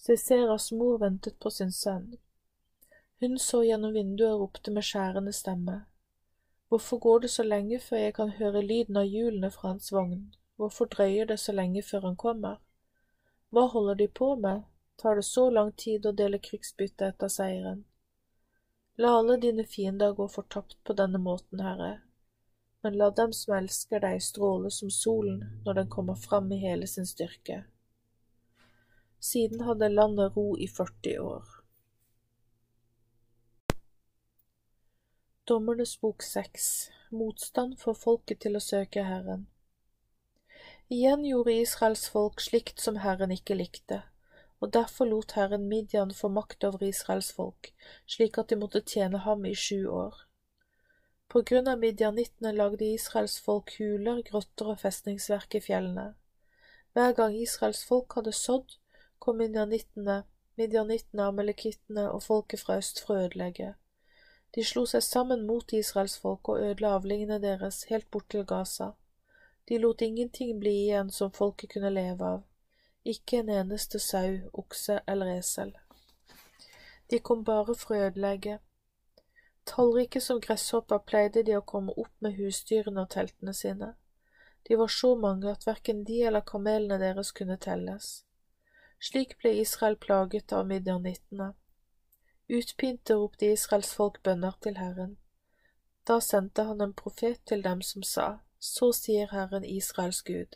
Siseras 0.05 0.71
mor 0.71 0.97
ventet 0.97 1.39
på 1.39 1.49
sin 1.49 1.71
sønn. 1.71 2.17
Hun 3.19 3.39
så 3.39 3.63
gjennom 3.65 3.93
vinduet 3.95 4.35
og 4.35 4.41
ropte 4.43 4.73
med 4.75 4.85
skjærende 4.85 5.31
stemme. 5.33 5.79
Hvorfor 6.69 6.99
går 7.05 7.23
det 7.23 7.31
så 7.35 7.45
lenge 7.47 7.79
før 7.81 8.03
jeg 8.03 8.13
kan 8.19 8.35
høre 8.37 8.61
lyden 8.61 8.99
av 9.01 9.09
hjulene 9.09 9.49
fra 9.55 9.71
hans 9.71 9.89
vogn, 9.95 10.21
hvorfor 10.61 10.91
drøyer 10.93 11.25
det 11.33 11.39
så 11.41 11.57
lenge 11.57 11.81
før 11.89 12.05
han 12.05 12.19
kommer? 12.21 12.61
Hva 13.49 13.65
holder 13.73 13.97
de 14.03 14.11
på 14.21 14.29
med, 14.45 14.61
tar 15.01 15.17
det 15.17 15.25
så 15.25 15.49
lang 15.49 15.73
tid 15.73 16.05
å 16.05 16.13
dele 16.21 16.43
krigsbytte 16.51 17.09
etter 17.09 17.37
seieren? 17.39 17.81
La 19.01 19.17
alle 19.17 19.41
dine 19.41 19.65
fiender 19.65 20.13
gå 20.13 20.29
fortapt 20.29 20.83
på 20.83 20.93
denne 20.93 21.17
måten, 21.17 21.65
Herre, 21.65 21.93
men 22.85 23.01
la 23.01 23.09
dem 23.09 23.33
som 23.33 23.57
elsker 23.57 24.05
deg, 24.05 24.21
stråle 24.21 24.69
som 24.69 24.93
solen 24.93 25.47
når 25.65 25.81
den 25.81 25.95
kommer 25.97 26.25
fram 26.29 26.53
i 26.53 26.61
hele 26.61 26.85
sin 26.85 27.09
styrke. 27.09 27.63
Siden 29.25 29.63
hadde 29.65 29.89
landet 29.89 30.35
ro 30.38 30.51
i 30.57 30.67
40 30.69 31.19
år. 31.19 31.45
Dommernes 35.49 35.95
bok 36.01 36.23
seks 36.25 36.91
Motstand 37.09 37.79
for 37.81 37.97
folket 37.97 38.43
til 38.45 38.57
å 38.57 38.61
søke 38.61 39.05
Herren. 39.07 39.47
Igjen 40.93 41.25
gjorde 41.25 41.55
Israels 41.57 42.05
folk 42.13 42.43
slikt 42.45 42.83
som 42.83 43.01
Herren 43.01 43.33
ikke 43.33 43.57
likte, 43.57 44.03
og 44.61 44.75
derfor 44.77 45.09
lot 45.09 45.33
Herren 45.39 45.65
Midian 45.73 46.13
få 46.13 46.29
makt 46.29 46.69
over 46.69 46.85
Israels 46.85 47.31
folk, 47.33 47.71
slik 48.05 48.38
at 48.41 48.53
de 48.53 48.61
måtte 48.61 48.85
tjene 48.93 49.23
ham 49.25 49.45
i 49.49 49.55
sju 49.57 49.88
år. 49.89 50.21
På 51.33 51.41
grunn 51.41 51.67
av 51.71 51.81
midjanittene 51.81 52.53
lagde 52.53 52.93
Israels 52.93 53.39
folk 53.41 53.73
huler, 53.79 54.21
grotter 54.29 54.73
og 54.75 54.81
festningsverk 54.85 55.57
i 55.57 55.65
fjellene. 55.71 56.11
Hver 56.93 57.17
gang 57.17 57.33
Israels 57.41 57.81
folk 57.89 58.13
hadde 58.19 58.38
sådd, 58.38 58.77
kom 59.19 59.38
midjanittene, 59.41 60.23
midjanittene, 60.58 61.28
amalekittene 61.28 62.10
og 62.12 62.23
folket 62.23 62.62
fra 62.63 62.78
øst 62.82 63.01
for 63.04 63.15
å 63.15 63.28
ødelegge. 63.28 63.73
De 64.56 64.63
slo 64.63 64.86
seg 64.88 65.04
sammen 65.04 65.45
mot 65.47 65.73
Israels 65.73 66.17
folk 66.19 66.49
og 66.49 66.62
ødela 66.63 66.93
avlingene 66.95 67.41
deres 67.43 67.84
helt 67.89 68.08
bort 68.12 68.30
til 68.32 68.45
Gaza. 68.47 68.93
De 69.67 69.78
lot 69.82 70.01
ingenting 70.01 70.60
bli 70.60 70.75
igjen 70.86 71.10
som 71.12 71.34
folket 71.34 71.73
kunne 71.73 71.91
leve 71.91 72.30
av, 72.38 72.43
ikke 73.04 73.41
en 73.41 73.49
eneste 73.49 73.99
sau, 73.99 74.38
okse 74.54 74.99
eller 75.08 75.34
esel. 75.38 75.73
De 77.10 77.19
kom 77.19 77.43
bare 77.43 77.75
for 77.78 77.95
å 77.95 78.08
ødelegge. 78.08 78.60
Tallrike 79.65 80.21
som 80.21 80.39
gresshopper 80.41 81.01
pleide 81.10 81.43
de 81.45 81.58
å 81.58 81.65
komme 81.65 81.93
opp 81.97 82.13
med 82.21 82.38
husdyrene 82.38 83.04
og 83.04 83.12
teltene 83.13 83.54
sine. 83.54 83.93
De 84.67 84.78
var 84.78 84.88
så 84.88 85.15
mange 85.15 85.49
at 85.51 85.67
verken 85.67 86.04
de 86.06 86.21
eller 86.25 86.41
kamelene 86.41 86.97
deres 87.01 87.32
kunne 87.32 87.58
telles. 87.62 88.24
Slik 88.99 89.38
ble 89.41 89.51
Israel 89.62 89.95
plaget 89.95 90.53
av 90.53 90.67
midjanittene. 90.67 91.53
Utpinte 92.47 93.13
ropte 93.13 93.45
Israels 93.45 93.93
folk 93.93 94.21
bønner 94.23 94.58
til 94.62 94.77
Herren. 94.77 95.17
Da 96.08 96.19
sendte 96.21 96.63
han 96.67 96.81
en 96.81 96.93
profet 96.93 97.41
til 97.45 97.63
dem 97.65 97.81
som 97.81 98.03
sa, 98.03 98.27
Så 98.60 98.91
sier 98.93 99.31
Herren 99.31 99.65
Israels 99.65 100.21
Gud. 100.21 100.55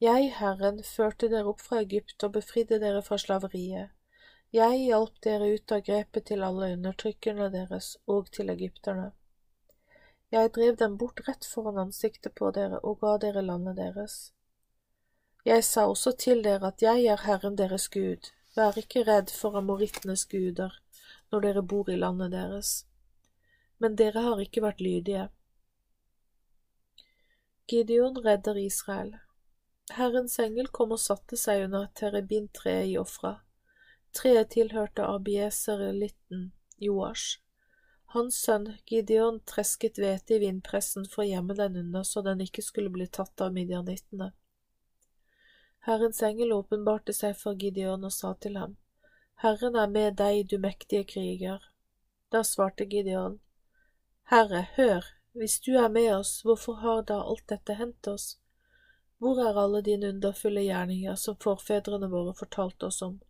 Jeg, 0.00 0.30
Herren, 0.38 0.82
førte 0.84 1.28
dere 1.30 1.50
opp 1.50 1.60
fra 1.62 1.80
Egypt 1.82 2.24
og 2.26 2.32
befridde 2.36 2.80
dere 2.82 3.02
fra 3.02 3.18
slaveriet. 3.18 3.90
Jeg 4.54 4.80
hjalp 4.86 5.20
dere 5.26 5.50
ut 5.54 5.72
av 5.74 5.82
grepet 5.86 6.26
til 6.30 6.42
alle 6.46 6.72
undertrykkerne 6.76 7.50
deres 7.50 7.96
og 8.06 8.30
til 8.34 8.50
egypterne. 8.52 9.12
Jeg 10.34 10.50
drev 10.54 10.76
dem 10.78 10.96
bort 10.98 11.22
rett 11.28 11.46
foran 11.46 11.80
ansiktet 11.86 12.34
på 12.38 12.50
dere 12.54 12.78
og 12.82 13.00
ga 13.02 13.16
dere 13.22 13.42
landet 13.42 13.78
deres. 13.78 14.32
Jeg 15.44 15.64
sa 15.64 15.84
også 15.90 16.14
til 16.16 16.40
dere 16.44 16.70
at 16.72 16.82
jeg 16.82 17.04
er 17.04 17.20
Herren 17.26 17.58
deres 17.58 17.88
Gud, 17.92 18.30
vær 18.56 18.78
ikke 18.80 19.02
redd 19.04 19.28
for 19.28 19.58
amorittenes 19.60 20.24
guder 20.30 20.80
når 21.32 21.40
dere 21.44 21.62
bor 21.62 21.90
i 21.90 21.96
landet 21.98 22.32
deres. 22.32 22.86
Men 23.78 23.96
dere 23.98 24.22
har 24.24 24.40
ikke 24.40 24.62
vært 24.64 24.80
lydige. 24.80 25.28
Gideon 27.68 28.20
redder 28.24 28.56
Israel. 28.60 29.14
Herrens 29.92 30.38
engel 30.40 30.70
kom 30.72 30.94
og 30.96 31.00
satte 31.02 31.36
seg 31.36 31.66
under 31.66 31.90
terebintreet 31.98 32.92
i 32.92 32.96
Ofra. 33.00 33.34
Treet 34.16 34.52
tilhørte 34.54 35.04
Abieser-litten 35.04 36.52
Joash. 36.80 37.40
Hans 38.14 38.38
sønn 38.46 38.70
Gideon 38.86 39.42
tresket 39.44 39.98
hvete 40.00 40.36
i 40.36 40.40
vindpressen 40.44 41.08
for 41.10 41.24
å 41.24 41.28
gjemme 41.28 41.56
den 41.58 41.76
unna 41.82 42.04
så 42.06 42.22
den 42.22 42.44
ikke 42.46 42.62
skulle 42.62 42.92
bli 42.94 43.08
tatt 43.10 43.44
av 43.44 43.52
midjanittene. 43.52 44.30
Herrens 45.86 46.22
engel 46.22 46.52
åpenbarte 46.52 47.12
seg 47.12 47.36
for 47.36 47.60
Gideon 47.60 48.06
og 48.08 48.12
sa 48.12 48.30
til 48.40 48.56
ham, 48.56 48.76
Herren 49.42 49.74
er 49.76 49.90
med 49.92 50.14
deg, 50.16 50.46
du 50.48 50.56
mektige 50.58 51.04
kriger. 51.04 51.60
Da 52.32 52.40
svarte 52.40 52.86
Gideon, 52.88 53.36
Herre, 54.32 54.62
hør, 54.76 55.04
hvis 55.36 55.58
du 55.60 55.74
er 55.76 55.90
med 55.92 56.08
oss, 56.14 56.38
hvorfor 56.46 56.80
har 56.80 57.02
da 57.10 57.18
alt 57.20 57.44
dette 57.52 57.76
hendt 57.76 58.08
oss? 58.08 58.38
Hvor 59.20 59.42
er 59.44 59.60
alle 59.60 59.82
dine 59.84 60.14
underfulle 60.14 60.64
gjerninger 60.64 61.20
som 61.20 61.36
forfedrene 61.44 62.08
våre 62.08 62.32
fortalte 62.38 62.88
oss 62.88 63.02
om? 63.04 63.20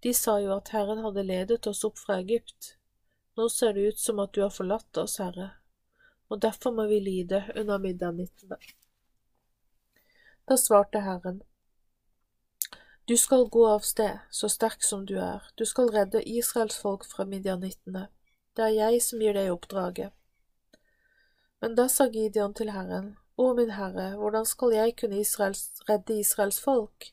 De 0.00 0.14
sa 0.14 0.38
jo 0.40 0.54
at 0.56 0.72
Herren 0.72 1.04
hadde 1.04 1.26
ledet 1.26 1.66
oss 1.68 1.84
opp 1.84 2.00
fra 2.00 2.16
Egypt. 2.22 2.72
Nå 3.36 3.48
ser 3.52 3.76
det 3.76 3.92
ut 3.92 4.00
som 4.00 4.24
at 4.24 4.32
du 4.32 4.40
har 4.40 4.56
forlatt 4.56 5.04
oss, 5.04 5.18
Herre, 5.20 5.50
og 6.32 6.40
derfor 6.40 6.72
må 6.72 6.88
vi 6.88 7.00
lide 7.04 7.44
under 7.54 7.78
midnattene. 7.82 8.56
Da 10.48 10.56
svarte 10.56 11.00
Herren, 11.00 11.42
Du 13.04 13.16
skal 13.16 13.48
gå 13.48 13.66
av 13.68 13.80
sted, 13.80 14.18
så 14.30 14.48
sterk 14.48 14.84
som 14.84 15.06
du 15.06 15.16
er, 15.18 15.42
du 15.58 15.64
skal 15.66 15.90
redde 15.90 16.22
Israels 16.22 16.76
folk 16.78 17.06
fra 17.06 17.24
midjanittene. 17.26 18.04
Det 18.54 18.62
er 18.62 18.74
jeg 18.76 19.00
som 19.02 19.22
gir 19.22 19.34
deg 19.34 19.50
oppdraget. 19.50 20.12
Men 21.60 21.74
da 21.74 21.88
sa 21.90 22.06
Gideon 22.06 22.54
til 22.54 22.70
Herren, 22.70 23.16
Å 23.36 23.46
min 23.58 23.72
Herre, 23.74 24.12
hvordan 24.20 24.46
skal 24.46 24.72
jeg 24.72 24.94
kunne 25.00 25.18
Israels, 25.18 25.82
redde 25.88 26.20
Israels 26.20 26.60
folk? 26.62 27.10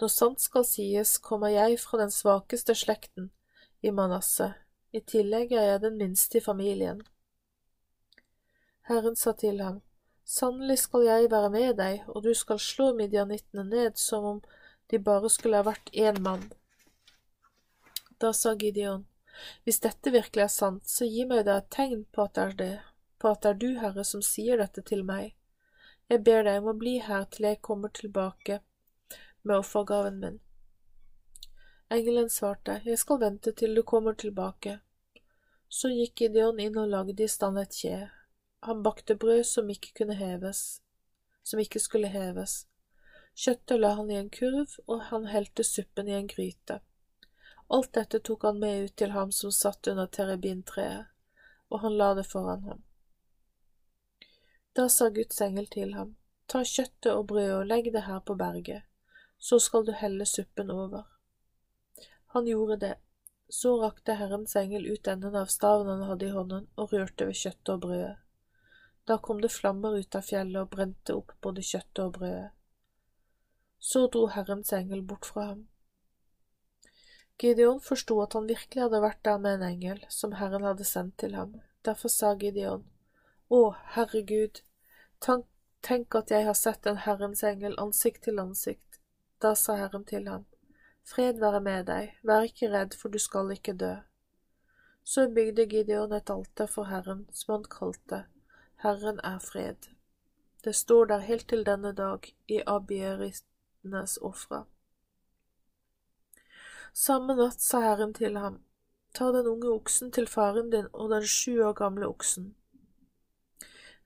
Når 0.00 0.08
sant 0.14 0.40
skal 0.40 0.64
sies, 0.64 1.18
kommer 1.18 1.50
jeg 1.50 1.80
fra 1.82 1.98
den 1.98 2.14
svakeste 2.14 2.78
slekten 2.78 3.32
i 3.82 3.90
Manasseh, 3.90 4.54
i 4.94 5.02
tillegg 5.02 5.52
er 5.52 5.72
jeg 5.72 5.82
den 5.82 5.98
minste 5.98 6.38
i 6.38 6.46
familien. 6.46 7.02
Herren 8.86 9.16
sa 9.16 9.34
til 9.34 9.60
ham, 9.60 9.82
Sannelig 10.26 10.80
skal 10.82 11.04
jeg 11.06 11.30
være 11.30 11.50
med 11.54 11.76
deg, 11.78 12.00
og 12.10 12.24
du 12.24 12.32
skal 12.34 12.58
slå 12.58 12.90
midjanittene 12.98 13.62
ned 13.68 13.98
som 14.02 14.24
om 14.26 14.40
de 14.90 14.98
bare 14.98 15.30
skulle 15.30 15.60
ha 15.60 15.66
vært 15.66 15.92
én 15.94 16.18
mann. 16.22 16.48
Da 18.18 18.32
sa 18.32 18.54
Gideon, 18.54 19.06
Hvis 19.64 19.80
dette 19.84 20.10
virkelig 20.10 20.42
er 20.42 20.48
sant, 20.48 20.88
så 20.88 21.04
gi 21.04 21.26
meg 21.28 21.44
da 21.44 21.58
et 21.60 21.68
tegn 21.70 22.06
på 22.12 22.22
at 22.24 22.34
det 22.34 22.42
er 22.42 22.54
det, 22.60 22.76
på 23.20 23.28
at 23.28 23.42
det 23.42 23.50
er 23.50 23.58
du, 23.60 23.68
Herre, 23.82 24.04
som 24.04 24.22
sier 24.24 24.56
dette 24.56 24.82
til 24.82 25.04
meg. 25.04 25.34
Jeg 26.08 26.24
ber 26.24 26.42
deg 26.46 26.62
om 26.62 26.70
å 26.72 26.78
bli 26.80 26.96
her 27.04 27.28
til 27.30 27.50
jeg 27.50 27.60
kommer 27.60 27.92
tilbake 27.92 28.60
med 29.42 29.58
offergaven 29.58 30.18
min. 30.22 30.40
Engelen 31.90 32.30
svarte, 32.30 32.80
Jeg 32.84 32.98
skal 32.98 33.20
vente 33.20 33.52
til 33.52 33.74
du 33.74 33.82
kommer 33.82 34.14
tilbake. 34.14 34.80
Så 35.68 35.92
gikk 35.92 36.20
Gideon 36.20 36.58
inn 36.58 36.78
og 36.78 36.88
lagde 36.88 37.22
i 37.22 37.28
stand 37.28 37.58
et 37.58 37.76
kje. 37.76 38.08
Han 38.66 38.82
bakte 38.82 39.14
brød 39.14 39.44
som 39.46 39.70
ikke 39.70 39.92
kunne 40.00 40.16
heves, 40.18 40.80
som 41.42 41.62
ikke 41.62 41.80
skulle 41.82 42.10
heves. 42.10 42.64
Kjøttet 43.36 43.80
la 43.80 43.92
han 43.98 44.10
i 44.10 44.18
en 44.18 44.30
kurv, 44.32 44.74
og 44.86 45.04
han 45.10 45.28
helte 45.30 45.64
suppen 45.64 46.08
i 46.10 46.16
en 46.16 46.30
gryte. 46.30 46.80
Alt 47.70 47.92
dette 47.94 48.20
tok 48.26 48.46
han 48.48 48.58
med 48.62 48.88
ut 48.88 48.96
til 48.96 49.14
ham 49.14 49.32
som 49.34 49.54
satt 49.54 49.86
under 49.92 50.10
terabintreet, 50.10 51.06
og 51.70 51.80
han 51.84 51.96
la 52.00 52.12
det 52.18 52.26
foran 52.26 52.66
ham. 52.66 52.82
Da 54.74 54.88
sa 54.92 55.08
Guds 55.08 55.40
engel 55.40 55.70
til 55.70 55.94
ham, 55.94 56.16
Ta 56.46 56.62
kjøttet 56.62 57.10
og 57.12 57.26
brødet 57.32 57.56
og 57.56 57.66
legg 57.66 57.88
det 57.94 58.04
her 58.06 58.20
på 58.22 58.36
berget 58.38 58.84
så 59.38 59.60
skal 59.60 59.84
du 59.84 59.92
helle 59.92 60.26
suppen 60.26 60.70
over. 60.70 61.04
Han 62.26 62.46
gjorde 62.46 62.76
det. 62.76 62.94
Så 63.48 63.76
rakte 63.78 64.16
Herrens 64.18 64.56
engel 64.56 64.86
ut 64.86 65.06
enden 65.06 65.36
av 65.36 65.46
staven 65.46 65.86
han 65.86 66.02
hadde 66.02 66.26
i 66.26 66.32
hånden, 66.34 66.64
og 66.74 66.92
rørte 66.92 67.28
ved 67.28 67.38
kjøttet 67.38 67.68
og 67.76 67.80
brødet. 67.84 68.16
Da 69.06 69.18
kom 69.22 69.40
det 69.40 69.52
flammer 69.54 69.98
ut 69.98 70.18
av 70.18 70.26
fjellet 70.26 70.60
og 70.62 70.72
brente 70.74 71.14
opp 71.14 71.32
både 71.44 71.62
kjøttet 71.62 72.02
og 72.04 72.12
brødet. 72.18 72.50
Så 73.78 74.06
dro 74.10 74.26
Herrens 74.34 74.72
engel 74.74 75.02
bort 75.06 75.28
fra 75.30 75.46
ham. 75.52 75.66
Gideon 77.38 77.80
forsto 77.84 78.16
at 78.24 78.34
han 78.34 78.48
virkelig 78.48 78.82
hadde 78.82 79.02
vært 79.04 79.22
der 79.28 79.38
med 79.38 79.58
en 79.58 79.66
engel 79.68 80.04
som 80.10 80.34
Herren 80.40 80.64
hadde 80.64 80.88
sendt 80.88 81.18
til 81.22 81.36
ham. 81.36 81.58
Derfor 81.84 82.10
sa 82.10 82.32
Gideon, 82.40 82.86
Å, 83.52 83.60
Herregud, 83.94 84.62
tenk 85.22 86.18
at 86.18 86.32
jeg 86.34 86.48
har 86.48 86.56
sett 86.58 86.88
en 86.90 87.04
Herrens 87.04 87.44
engel 87.46 87.76
ansikt 87.78 88.24
til 88.26 88.40
ansikt 88.42 88.86
da 89.40 89.54
sa 89.54 89.76
Herren 89.76 90.04
til 90.04 90.28
ham, 90.28 90.46
Fred 91.06 91.38
være 91.40 91.60
med 91.60 91.86
deg, 91.86 92.14
vær 92.26 92.46
ikke 92.48 92.70
redd, 92.72 92.96
for 92.98 93.12
du 93.12 93.18
skal 93.22 93.52
ikke 93.54 93.76
dø. 93.78 93.92
Så 95.04 95.28
bygde 95.30 95.68
Gideon 95.70 96.12
et 96.16 96.30
alter 96.32 96.66
for 96.66 96.88
Herren, 96.90 97.26
som 97.32 97.52
han 97.54 97.68
kalte 97.70 98.24
Herren 98.84 99.20
er 99.24 99.38
fred. 99.38 99.88
Det 100.64 100.74
står 100.74 101.04
der 101.04 101.18
helt 101.18 101.48
til 101.48 101.66
denne 101.66 101.92
dag 101.92 102.34
i 102.48 102.60
abieristenes 102.66 104.18
ofre. 104.22 104.64
Samme 106.92 107.36
natt 107.36 107.60
sa 107.60 107.80
Herren 107.80 108.14
til 108.14 108.36
ham, 108.36 108.62
Ta 109.16 109.32
den 109.32 109.46
unge 109.46 109.68
oksen 109.72 110.10
til 110.12 110.26
faren 110.28 110.70
din 110.70 110.88
og 110.92 111.10
den 111.10 111.24
sju 111.24 111.62
år 111.64 111.72
gamle 111.72 112.06
oksen. 112.06 112.50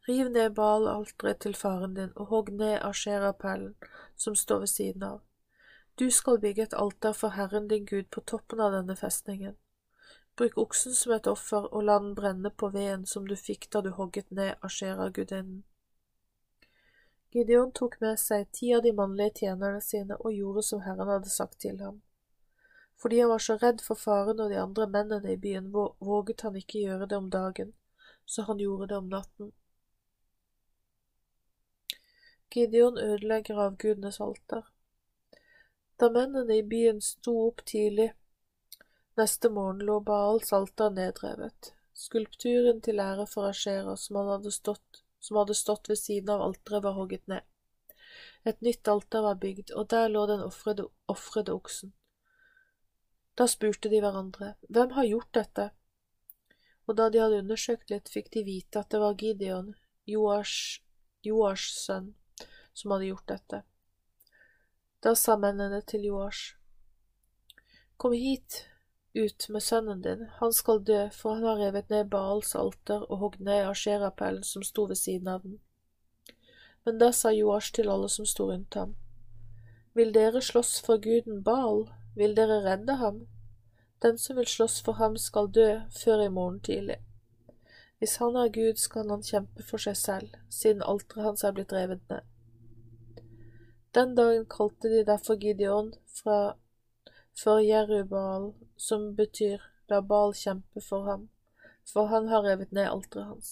Riv 0.09 0.29
ned 0.29 0.55
Baal-alteret 0.55 1.41
til 1.43 1.55
faren 1.55 1.95
din 1.95 2.13
og 2.15 2.27
hogg 2.27 2.53
ned 2.53 2.79
Asherapellen 2.83 3.75
som 4.17 4.35
står 4.35 4.59
ved 4.59 4.67
siden 4.67 5.03
av. 5.03 5.19
Du 5.99 6.11
skal 6.11 6.39
bygge 6.41 6.63
et 6.63 6.77
alter 6.79 7.13
for 7.13 7.35
Herren 7.35 7.69
din 7.69 7.87
Gud 7.87 8.07
på 8.11 8.21
toppen 8.21 8.61
av 8.61 8.73
denne 8.73 8.97
festningen. 8.97 9.57
Bruk 10.41 10.59
oksen 10.59 10.95
som 10.97 11.13
et 11.13 11.27
offer 11.29 11.67
og 11.69 11.83
la 11.85 11.99
den 12.01 12.15
brenne 12.17 12.49
på 12.51 12.71
veden 12.73 13.03
som 13.09 13.27
du 13.29 13.35
fikk 13.37 13.67
da 13.75 13.83
du 13.85 13.91
hogget 13.93 14.31
ned 14.33 14.55
Ashera-gudinnen. 14.65 15.59
Gideon 17.35 17.75
tok 17.77 17.99
med 18.01 18.17
seg 18.23 18.47
ti 18.57 18.71
av 18.73 18.81
de 18.87 18.95
mannlige 18.97 19.43
tjenerne 19.43 19.83
sine 19.85 20.17
og 20.17 20.33
gjorde 20.33 20.63
som 20.65 20.81
Herren 20.87 21.11
hadde 21.13 21.29
sagt 21.35 21.59
til 21.61 21.83
ham. 21.85 21.99
Fordi 22.97 23.19
han 23.21 23.29
var 23.35 23.45
så 23.45 23.59
redd 23.61 23.85
for 23.85 24.01
faren 24.01 24.41
og 24.41 24.49
de 24.49 24.57
andre 24.63 24.87
mennene 24.89 25.35
i 25.35 25.37
byen, 25.43 25.69
våget 26.09 26.47
han 26.49 26.57
ikke 26.57 26.87
gjøre 26.87 27.11
det 27.13 27.19
om 27.19 27.29
dagen, 27.37 27.75
så 28.25 28.47
han 28.49 28.65
gjorde 28.65 28.89
det 28.89 28.97
om 28.97 29.13
natten. 29.13 29.53
Gideon 32.49 32.97
ødelegger 32.97 33.61
avgudenes 33.67 34.23
alter. 34.25 34.73
Da 36.01 36.09
mennene 36.09 36.63
i 36.63 36.65
byen 36.65 37.05
sto 37.05 37.37
opp 37.45 37.61
tidlig 37.69 38.15
neste 39.17 39.51
morgen, 39.51 39.79
lå 39.79 40.01
Baals 40.01 40.49
Salta 40.49 40.91
nedrevet. 40.91 41.75
Skulpturen 41.95 42.81
til 42.81 43.01
ære 43.01 43.27
for 43.27 43.49
Asjera 43.51 43.97
som 43.97 44.17
som 45.21 45.37
hadde 45.37 45.55
stått 45.55 45.89
ved 45.89 45.99
siden 45.99 46.31
av 46.31 46.43
alteret, 46.43 46.83
var 46.83 46.97
hogget 46.97 47.27
ned. 47.29 47.43
Et 48.45 48.61
nytt 48.61 48.89
alter 48.89 49.23
var 49.23 49.35
bygd, 49.35 49.73
og 49.77 49.91
der 49.91 50.09
lå 50.09 50.27
den 50.27 50.41
ofrede 50.41 51.53
oksen. 51.53 51.93
Da 53.37 53.47
spurte 53.47 53.89
de 53.89 54.01
hverandre, 54.01 54.55
Hvem 54.69 54.91
har 54.97 55.05
gjort 55.05 55.35
dette? 55.35 55.71
Og 56.87 56.97
da 56.97 57.11
de 57.11 57.21
hadde 57.21 57.43
undersøkt 57.45 57.91
litt, 57.91 58.09
fikk 58.09 58.33
de 58.33 58.45
vite 58.45 58.81
at 58.81 58.91
det 58.91 59.01
var 59.01 59.15
Gideon, 59.15 59.75
Joash 60.07 61.69
sønn, 61.75 62.15
som 62.73 62.91
hadde 62.91 63.11
gjort 63.13 63.29
dette. 63.29 63.63
Da 65.01 65.15
sa 65.15 65.37
mennene 65.37 65.83
til 65.83 66.05
Joash, 66.09 66.57
Kom 67.97 68.13
hit 68.17 68.70
ut 69.15 69.49
med 69.49 69.63
sønnen 69.63 70.03
din, 70.03 70.27
han 70.39 70.53
skal 70.53 70.85
dø, 70.87 71.09
for 71.13 71.35
han 71.35 71.43
har 71.45 71.59
revet 71.59 71.91
ned 71.91 72.11
Baals 72.11 72.55
alter 72.55 73.03
og 73.11 73.19
hogd 73.19 73.41
ned 73.41 73.67
Asherapellen 73.71 74.45
som 74.47 74.63
sto 74.63 74.85
ved 74.87 74.97
siden 75.01 75.29
av 75.29 75.43
den. 75.43 75.59
Men 76.85 76.99
da 76.99 77.11
sa 77.13 77.33
Joash 77.35 77.75
til 77.75 77.91
alle 77.91 78.09
som 78.09 78.27
sto 78.27 78.51
rundt 78.51 78.75
ham, 78.75 78.97
Vil 79.95 80.15
dere 80.15 80.41
slåss 80.41 80.81
for 80.87 81.03
guden 81.03 81.43
Baal, 81.43 81.89
vil 82.17 82.37
dere 82.37 82.61
redde 82.65 82.95
ham? 82.97 83.27
Den 84.03 84.19
som 84.19 84.37
vil 84.37 84.47
slåss 84.47 84.83
for 84.83 84.93
ham 84.93 85.17
skal 85.17 85.51
dø 85.51 85.81
før 85.91 86.23
i 86.25 86.29
morgen 86.29 86.61
tidlig. 86.61 86.97
Hvis 87.99 88.17
han 88.17 88.37
er 88.37 88.49
Gud, 88.49 88.77
skal 88.77 89.11
han 89.11 89.23
kjempe 89.23 89.63
for 89.63 89.83
seg 89.83 89.97
selv, 89.97 90.29
siden 90.49 90.83
alteret 90.83 91.25
hans 91.25 91.45
er 91.45 91.53
blitt 91.53 91.73
revet 91.73 92.01
ned. 92.09 92.23
Den 93.95 94.15
dagen 94.15 94.47
kalte 94.47 94.89
de 94.89 95.05
derfor 95.05 95.37
Gideon 95.37 95.93
fra 96.23 96.55
for 97.43 97.61
Jerubal, 97.65 98.53
som 98.77 99.15
betyr 99.17 99.63
la 99.89 100.01
Baal 100.03 100.35
kjempe 100.37 100.81
for 100.85 101.09
ham, 101.09 101.29
for 101.93 102.11
han 102.13 102.29
har 102.29 102.45
revet 102.45 102.73
ned 102.73 102.89
alteret 102.91 103.27
hans. 103.27 103.51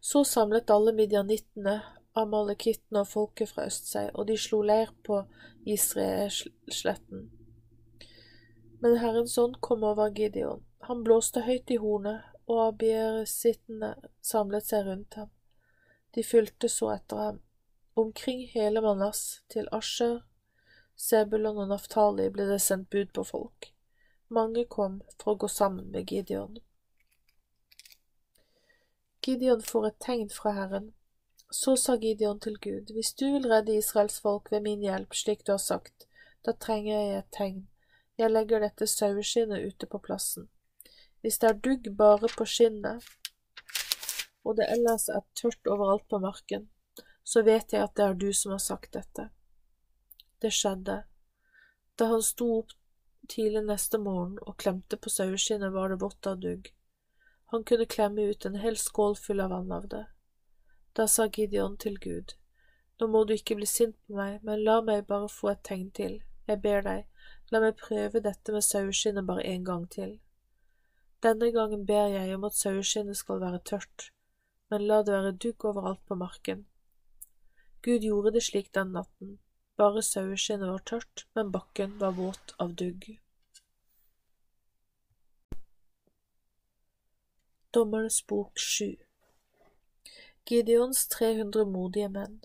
Så 0.00 0.24
samlet 0.24 0.70
alle 0.70 0.94
midjanittene, 0.96 1.80
amalekittene 2.16 3.02
og 3.02 3.10
folket 3.10 3.50
fra 3.52 3.66
øst 3.68 3.90
seg, 3.92 4.10
og 4.14 4.28
de 4.28 4.36
slo 4.40 4.62
leir 4.64 4.92
på 5.04 5.22
Israelsletten. 5.66 7.26
Men 8.80 8.98
Herrens 9.00 9.36
ånd 9.38 9.58
kom 9.60 9.84
over 9.84 10.12
Gideon. 10.14 10.62
Han 10.88 11.02
blåste 11.04 11.42
høyt 11.46 11.70
i 11.72 11.80
hornet, 11.82 12.22
og 12.46 12.60
abiersittene 12.68 13.96
samlet 14.22 14.68
seg 14.68 14.86
rundt 14.86 15.16
ham. 15.18 15.30
De 16.14 16.22
fulgte 16.24 16.70
så 16.70 16.92
etter 16.94 17.22
ham. 17.22 17.40
Omkring 17.96 18.44
hele 18.52 18.80
Manas, 18.84 19.42
til 19.50 19.68
Asher, 19.72 20.20
Sebulon 20.96 21.58
og 21.60 21.68
Naftali 21.68 22.30
ble 22.32 22.46
det 22.48 22.60
sendt 22.64 22.88
bud 22.90 23.12
på 23.14 23.24
folk. 23.28 23.70
Mange 24.32 24.64
kom 24.64 25.02
for 25.20 25.34
å 25.34 25.40
gå 25.44 25.48
sammen 25.52 25.90
med 25.92 26.10
Gideon. 26.10 26.56
Gideon 29.26 29.62
får 29.62 29.86
et 29.88 29.98
tegn 30.06 30.30
fra 30.30 30.54
Herren. 30.56 30.92
Så 31.50 31.76
sa 31.78 31.94
Gideon 32.00 32.40
til 32.42 32.56
Gud, 32.62 32.90
hvis 32.94 33.12
du 33.14 33.26
vil 33.36 33.46
redde 33.50 33.76
Israels 33.76 34.18
folk 34.22 34.50
ved 34.50 34.64
min 34.64 34.82
hjelp, 34.82 35.14
slik 35.14 35.44
du 35.46 35.52
har 35.52 35.62
sagt, 35.62 36.08
da 36.46 36.54
trenger 36.54 36.94
jeg 36.94 37.18
et 37.18 37.30
tegn. 37.34 37.62
Jeg 38.18 38.32
legger 38.32 38.64
dette 38.64 38.88
saueskinnet 38.88 39.66
ute 39.68 39.86
på 39.86 40.00
plassen. 40.02 40.48
Hvis 41.20 41.38
det 41.42 41.50
er 41.50 41.62
dugg 41.68 41.90
bare 41.98 42.30
på 42.32 42.46
skinnet, 42.48 43.04
og 44.46 44.56
det 44.58 44.70
ellers 44.72 45.08
er 45.10 45.26
tørt 45.38 45.70
overalt 45.70 46.06
på 46.08 46.22
marken, 46.22 46.68
så 47.26 47.42
vet 47.42 47.74
jeg 47.74 47.82
at 47.82 47.96
det 47.98 48.04
er 48.06 48.14
du 48.14 48.30
som 48.32 48.54
har 48.54 48.62
sagt 48.62 48.94
dette. 48.94 49.28
Det 50.40 50.52
skjedde. 50.52 51.02
Da 51.96 52.08
han 52.12 52.22
sto 52.22 52.48
opp 52.58 52.74
tidlig 53.28 53.64
neste 53.66 53.98
morgen 53.98 54.38
og 54.42 54.58
klemte 54.62 54.96
på 54.96 55.10
saueskinnet, 55.10 55.72
var 55.72 55.88
det 55.90 56.00
vått 56.02 56.26
av 56.26 56.40
dugg. 56.40 56.72
Han 57.52 57.64
kunne 57.64 57.86
klemme 57.86 58.26
ut 58.30 58.46
en 58.46 58.58
hel 58.60 58.76
skål 58.76 59.16
full 59.16 59.40
av 59.40 59.50
vann 59.50 59.72
av 59.72 59.88
det. 59.88 60.04
Da 60.92 61.06
sa 61.06 61.28
Gideon 61.28 61.76
til 61.76 61.98
Gud, 61.98 62.36
Nå 63.00 63.06
må 63.12 63.26
du 63.28 63.34
ikke 63.34 63.58
bli 63.58 63.66
sint 63.68 63.96
på 64.06 64.16
meg, 64.16 64.38
men 64.42 64.62
la 64.64 64.78
meg 64.80 65.02
bare 65.08 65.28
få 65.28 65.50
et 65.50 65.60
tegn 65.68 65.90
til, 65.98 66.14
jeg 66.48 66.62
ber 66.64 66.80
deg, 66.86 67.02
La 67.52 67.60
meg 67.62 67.76
prøve 67.78 68.22
dette 68.22 68.52
med 68.54 68.64
saueskinnet 68.66 69.26
bare 69.26 69.44
en 69.46 69.64
gang 69.64 69.84
til. 69.90 70.16
Denne 71.22 71.52
gangen 71.54 71.84
ber 71.86 72.08
jeg 72.10 72.34
om 72.34 72.46
at 72.48 72.58
saueskinnet 72.58 73.18
skal 73.18 73.38
være 73.42 73.60
tørt, 73.70 74.08
men 74.70 74.86
la 74.88 75.02
det 75.06 75.14
være 75.14 75.36
dugg 75.44 75.64
overalt 75.70 76.02
på 76.08 76.18
marken. 76.18 76.64
Gud 77.86 78.02
gjorde 78.02 78.32
det 78.34 78.42
slik 78.48 78.72
den 78.74 78.90
natten, 78.96 79.36
bare 79.76 80.02
saueskinnet 80.02 80.68
var 80.72 80.82
tørt, 80.90 81.26
men 81.34 81.52
bakken 81.52 81.98
var 82.00 82.16
våt 82.16 82.54
av 82.58 82.74
dugg. 82.74 83.08
Dommernes 87.76 88.22
bok 88.26 88.56
sju 88.56 88.94
Gideons 90.48 91.08
300 91.12 91.66
modige 91.68 92.08
menn 92.08 92.38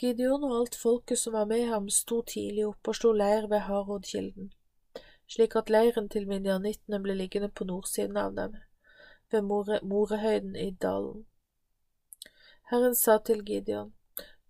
Gideon 0.00 0.44
og 0.44 0.52
alt 0.58 0.76
folket 0.76 1.18
som 1.18 1.32
var 1.38 1.46
med 1.48 1.68
ham, 1.70 1.88
sto 1.88 2.20
tidlig 2.26 2.66
opp 2.66 2.90
og 2.90 2.96
slo 2.98 3.12
leir 3.16 3.46
ved 3.48 3.64
Harodkilden, 3.68 4.50
slik 5.30 5.54
at 5.56 5.70
leiren 5.70 6.10
til 6.12 6.26
midjanittene 6.28 6.98
ble 7.04 7.14
liggende 7.16 7.48
på 7.48 7.64
nordsiden 7.68 8.18
av 8.20 8.34
dem, 8.36 8.56
ved 9.30 9.46
More 9.48 9.78
Morehøyden 9.82 10.56
i 10.58 10.70
dalen. 10.86 11.24
Herren 12.72 12.98
sa 12.98 13.16
til 13.18 13.44
Gideon, 13.46 13.94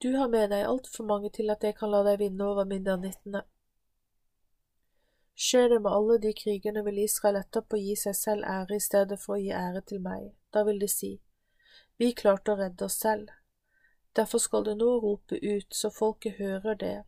Du 0.05 0.17
har 0.17 0.29
med 0.29 0.51
deg 0.51 0.67
altfor 0.69 1.07
mange 1.09 1.31
til 1.33 1.49
at 1.49 1.63
jeg 1.65 1.79
kan 1.79 1.89
la 1.89 2.03
deg 2.05 2.19
vinne 2.21 2.45
over 2.45 2.67
midjanittene. 2.69 3.41
Skjer 5.45 5.71
det 5.73 5.79
med 5.87 5.95
alle 5.97 6.19
de 6.21 6.33
krigerne, 6.37 6.83
vil 6.85 6.99
Israel 7.07 7.39
etterpå 7.39 7.79
gi 7.81 7.95
seg 7.97 8.19
selv 8.19 8.45
ære 8.45 8.77
i 8.77 8.83
stedet 8.85 9.17
for 9.23 9.39
å 9.39 9.39
gi 9.41 9.55
ære 9.57 9.81
til 9.89 10.03
meg. 10.05 10.27
Da 10.53 10.61
vil 10.69 10.83
de 10.83 10.89
si, 10.93 11.11
Vi 11.97 12.11
klarte 12.13 12.53
å 12.53 12.59
redde 12.59 12.85
oss 12.85 12.99
selv. 13.01 13.31
Derfor 14.13 14.45
skal 14.45 14.69
du 14.69 14.75
nå 14.75 14.91
rope 15.07 15.41
ut 15.41 15.81
så 15.81 15.89
folket 16.01 16.37
hører 16.37 16.77
det, 16.85 16.99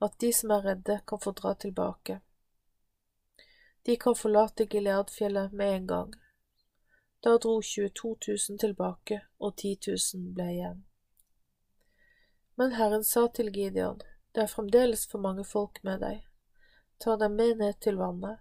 at 0.00 0.18
de 0.24 0.32
som 0.32 0.56
er 0.56 0.64
redde, 0.70 0.98
kan 1.06 1.20
få 1.26 1.34
dra 1.42 1.54
tilbake. 1.66 2.18
De 3.84 3.98
kan 4.06 4.16
forlate 4.16 4.64
Gileadfjellet 4.64 5.52
med 5.52 5.76
en 5.76 5.92
gang. 5.92 6.16
Da 7.20 7.36
dro 7.36 7.60
22 7.60 8.16
000 8.48 8.58
tilbake, 8.66 9.20
og 9.38 9.56
10 9.56 9.76
000 9.92 10.34
ble 10.40 10.50
igjen. 10.56 10.84
Men 12.56 12.72
Herren 12.72 13.04
sa 13.04 13.26
til 13.28 13.50
Gideon, 13.52 14.00
det 14.32 14.42
er 14.42 14.50
fremdeles 14.50 15.06
for 15.10 15.18
mange 15.18 15.44
folk 15.44 15.80
med 15.82 16.00
deg. 16.02 16.22
Ta 17.02 17.16
dem 17.16 17.34
med 17.34 17.58
ned 17.58 17.80
til 17.82 17.98
vannet, 17.98 18.38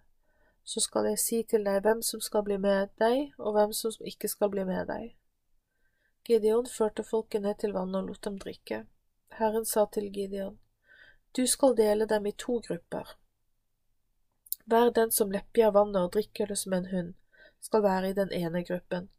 så 0.63 0.79
skal 0.79 1.09
jeg 1.09 1.19
si 1.19 1.39
til 1.43 1.65
deg 1.65 1.81
hvem 1.83 2.01
som 2.05 2.21
skal 2.21 2.45
bli 2.45 2.57
med 2.61 2.93
deg, 3.01 3.33
og 3.37 3.57
hvem 3.57 3.73
som 3.73 4.09
ikke 4.11 4.29
skal 4.29 4.51
bli 4.53 4.65
med 4.69 4.87
deg. 4.87 5.15
Gideon 6.23 6.69
førte 6.69 7.03
folket 7.03 7.41
ned 7.43 7.57
til 7.59 7.73
vannet 7.75 7.99
og 7.99 8.11
lot 8.11 8.21
dem 8.23 8.37
drikke. 8.39 8.85
Herren 9.39 9.65
sa 9.65 9.85
til 9.91 10.11
Gideon, 10.13 10.59
Du 11.35 11.47
skal 11.47 11.75
dele 11.75 12.05
dem 12.05 12.25
i 12.25 12.31
to 12.31 12.59
grupper. 12.67 13.17
Hver 14.65 14.91
den 14.95 15.11
som 15.11 15.31
lepper 15.31 15.65
av 15.67 15.73
vannet 15.73 16.05
og 16.05 16.13
drikker 16.13 16.47
det 16.47 16.57
som 16.57 16.73
en 16.73 16.85
hund, 16.91 17.13
skal 17.59 17.83
være 17.83 18.09
i 18.09 18.13
den 18.13 18.31
ene 18.31 18.63
gruppen. 18.63 19.09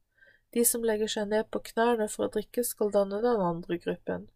De 0.55 0.65
som 0.65 0.85
legger 0.87 1.11
seg 1.11 1.29
ned 1.29 1.51
på 1.51 1.61
knærne 1.73 2.07
for 2.09 2.29
å 2.29 2.33
drikke, 2.33 2.65
skal 2.65 2.93
danne 2.95 3.21
den 3.21 3.43
andre 3.43 3.79
gruppen. 3.83 4.29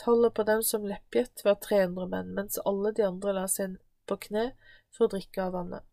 Tallet 0.00 0.34
på 0.34 0.42
dem 0.48 0.62
som 0.64 0.86
leppjet, 0.88 1.44
var 1.44 1.54
300 1.54 2.06
menn, 2.08 2.34
mens 2.34 2.58
alle 2.64 2.92
de 2.96 3.04
andre 3.04 3.34
la 3.36 3.46
seg 3.52 3.74
på 4.08 4.16
kne 4.26 4.44
for 4.88 5.04
å 5.04 5.12
drikke 5.12 5.42
av 5.44 5.52
vannet. 5.58 5.84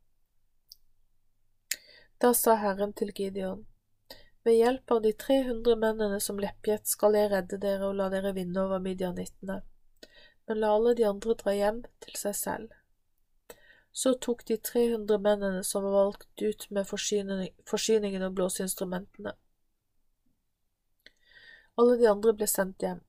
Da 2.24 2.32
sa 2.34 2.56
Herren 2.62 2.94
til 2.96 3.12
Gideon, 3.12 3.66
ved 4.48 4.56
hjelp 4.56 4.92
av 4.96 5.02
de 5.04 5.12
300 5.12 5.76
mennene 5.76 6.20
som 6.24 6.40
leppjet 6.40 6.88
skal 6.88 7.18
jeg 7.20 7.34
redde 7.34 7.60
dere 7.60 7.90
og 7.90 7.98
la 8.00 8.08
dere 8.14 8.32
vinne 8.38 8.64
over 8.64 8.80
midjanittene, 8.80 9.58
men 10.48 10.62
la 10.64 10.70
alle 10.78 10.94
de 10.96 11.04
andre 11.10 11.36
dra 11.42 11.56
hjem 11.58 11.82
til 12.06 12.16
seg 12.22 12.38
selv. 12.40 12.78
Så 13.92 14.14
tok 14.24 14.46
de 14.48 14.56
300 14.72 15.20
mennene 15.20 15.66
som 15.68 15.84
var 15.84 15.98
valgt 15.98 16.42
ut 16.42 16.70
med 16.72 16.88
forsyningen 16.88 18.24
og 18.24 18.40
blåseinstrumentene. 18.40 19.36
Alle 21.78 22.00
de 22.00 22.08
andre 22.10 22.34
ble 22.40 22.48
sendt 22.48 22.88
hjem. 22.88 23.04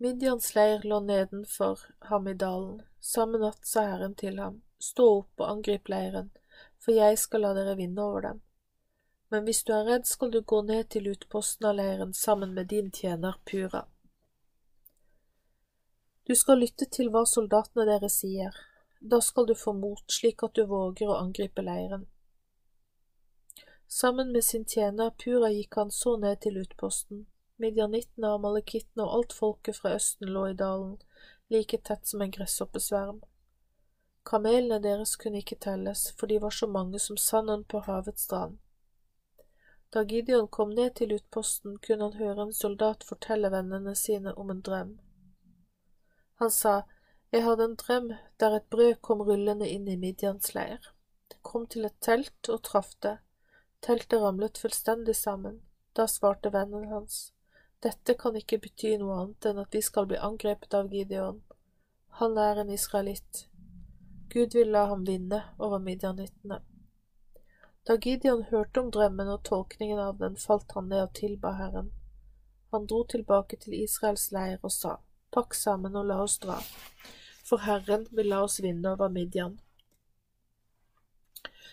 Midjans 0.00 0.54
leir 0.56 0.84
lå 0.88 1.00
nedenfor 1.04 1.80
ham 2.10 2.28
i 2.28 2.34
dalen. 2.34 2.82
Samme 3.00 3.40
natt 3.40 3.66
sa 3.68 3.84
Herren 3.92 4.14
til 4.16 4.38
ham, 4.40 4.62
Stå 4.80 5.06
opp 5.20 5.42
og 5.42 5.50
angrip 5.50 5.90
leiren, 5.92 6.30
for 6.80 6.96
jeg 6.96 7.18
skal 7.20 7.44
la 7.44 7.50
dere 7.56 7.76
vinne 7.76 8.00
over 8.00 8.24
dem 8.28 8.40
men 9.30 9.44
hvis 9.44 9.62
du 9.64 9.72
er 9.72 9.84
redd, 9.86 10.06
skal 10.06 10.30
du 10.30 10.40
gå 10.42 10.58
ned 10.66 10.88
til 10.90 11.06
utposten 11.12 11.68
av 11.68 11.76
leiren 11.78 12.14
sammen 12.14 12.54
med 12.54 12.66
din 12.66 12.90
tjener 12.90 13.36
Pura. 13.46 13.84
Du 16.26 16.34
skal 16.34 16.58
lytte 16.58 16.88
til 16.90 17.12
hva 17.14 17.22
soldatene 17.26 17.86
deres 17.86 18.18
sier, 18.24 18.56
da 19.00 19.20
skal 19.22 19.46
du 19.46 19.54
få 19.54 19.72
mot 19.72 20.02
slik 20.10 20.42
at 20.42 20.58
du 20.58 20.64
våger 20.66 21.06
å 21.10 21.20
angripe 21.22 21.62
leiren. 21.62 22.08
Sammen 23.86 24.32
med 24.34 24.44
sin 24.44 24.66
tjener 24.66 25.14
Pura 25.22 25.50
gikk 25.54 25.78
han 25.78 25.94
så 25.94 26.16
ned 26.18 26.42
til 26.42 26.58
utposten. 26.58 27.24
Midjanittene, 27.60 28.32
amalekittene 28.38 29.04
og 29.04 29.16
alt 29.18 29.34
folket 29.36 29.76
fra 29.76 29.92
østen 29.98 30.30
lå 30.32 30.46
i 30.48 30.56
dalen, 30.56 30.96
like 31.52 31.78
tett 31.84 32.06
som 32.08 32.22
en 32.24 32.32
gresshoppesverm. 32.32 33.20
Kamelene 34.24 34.78
deres 34.84 35.16
kunne 35.20 35.42
ikke 35.42 35.58
telles, 35.60 36.06
for 36.16 36.30
de 36.30 36.38
var 36.40 36.54
så 36.56 36.66
mange 36.66 36.98
som 36.98 37.18
sanden 37.20 37.64
på 37.64 37.82
havets 37.84 38.24
strand. 38.28 38.58
Da 39.92 40.04
Gideon 40.04 40.48
kom 40.48 40.70
ned 40.70 40.94
til 40.94 41.12
utposten, 41.16 41.76
kunne 41.84 42.08
han 42.08 42.20
høre 42.20 42.46
en 42.46 42.52
soldat 42.54 43.04
fortelle 43.04 43.50
vennene 43.50 43.94
sine 43.98 44.34
om 44.38 44.50
en 44.50 44.62
drøm. 44.62 44.92
Han 46.40 46.50
sa, 46.50 46.82
Jeg 47.32 47.44
hadde 47.44 47.64
en 47.64 47.76
drøm 47.76 48.12
der 48.40 48.56
et 48.56 48.70
brød 48.70 48.94
kom 49.02 49.20
rullende 49.22 49.68
inn 49.68 49.88
i 49.88 49.96
Midjans 49.96 50.54
leir. 50.54 50.78
Det 51.28 51.42
kom 51.42 51.66
til 51.66 51.84
et 51.84 51.98
telt 52.00 52.48
og 52.48 52.62
traff 52.62 52.94
det. 53.02 53.18
Teltet 53.82 54.22
ramlet 54.22 54.58
fullstendig 54.58 55.16
sammen. 55.16 55.60
Da 55.96 56.06
svarte 56.06 56.52
vennen 56.52 56.88
hans, 56.88 57.32
Dette 57.80 58.14
kan 58.14 58.34
ikke 58.36 58.58
bety 58.60 58.96
noe 59.00 59.14
annet 59.22 59.46
enn 59.48 59.60
at 59.62 59.76
vi 59.76 59.80
skal 59.84 60.08
bli 60.08 60.18
angrepet 60.20 60.74
av 60.76 60.90
Gideon. 60.92 61.38
Han 62.20 62.36
er 62.38 62.60
en 62.60 62.72
israelitt. 62.74 63.46
Gud 64.32 64.52
vil 64.54 64.68
la 64.74 64.84
ham 64.90 65.06
vinne 65.08 65.38
over 65.58 65.80
midjanittene. 65.80 66.60
Da 67.88 67.96
Gideon 67.96 68.42
hørte 68.50 68.82
om 68.84 68.90
drømmen 68.92 69.32
og 69.32 69.42
tolkningen 69.48 69.98
av 69.98 70.18
den, 70.20 70.36
falt 70.36 70.76
han 70.76 70.90
ned 70.92 71.06
og 71.06 71.14
tilba 71.16 71.54
Herren. 71.56 71.88
Han 72.70 72.86
dro 72.86 73.00
tilbake 73.08 73.56
til 73.64 73.80
Israels 73.80 74.28
leir 74.30 74.60
og 74.62 74.76
sa, 74.76 74.98
Pakk 75.32 75.56
sammen 75.56 75.96
og 75.96 76.06
la 76.10 76.20
oss 76.22 76.36
dra, 76.42 76.58
for 77.46 77.64
Herren 77.64 78.06
vil 78.12 78.28
la 78.30 78.44
oss 78.44 78.60
vinne 78.60 78.92
over 78.92 79.08
Midjan. 79.08 79.56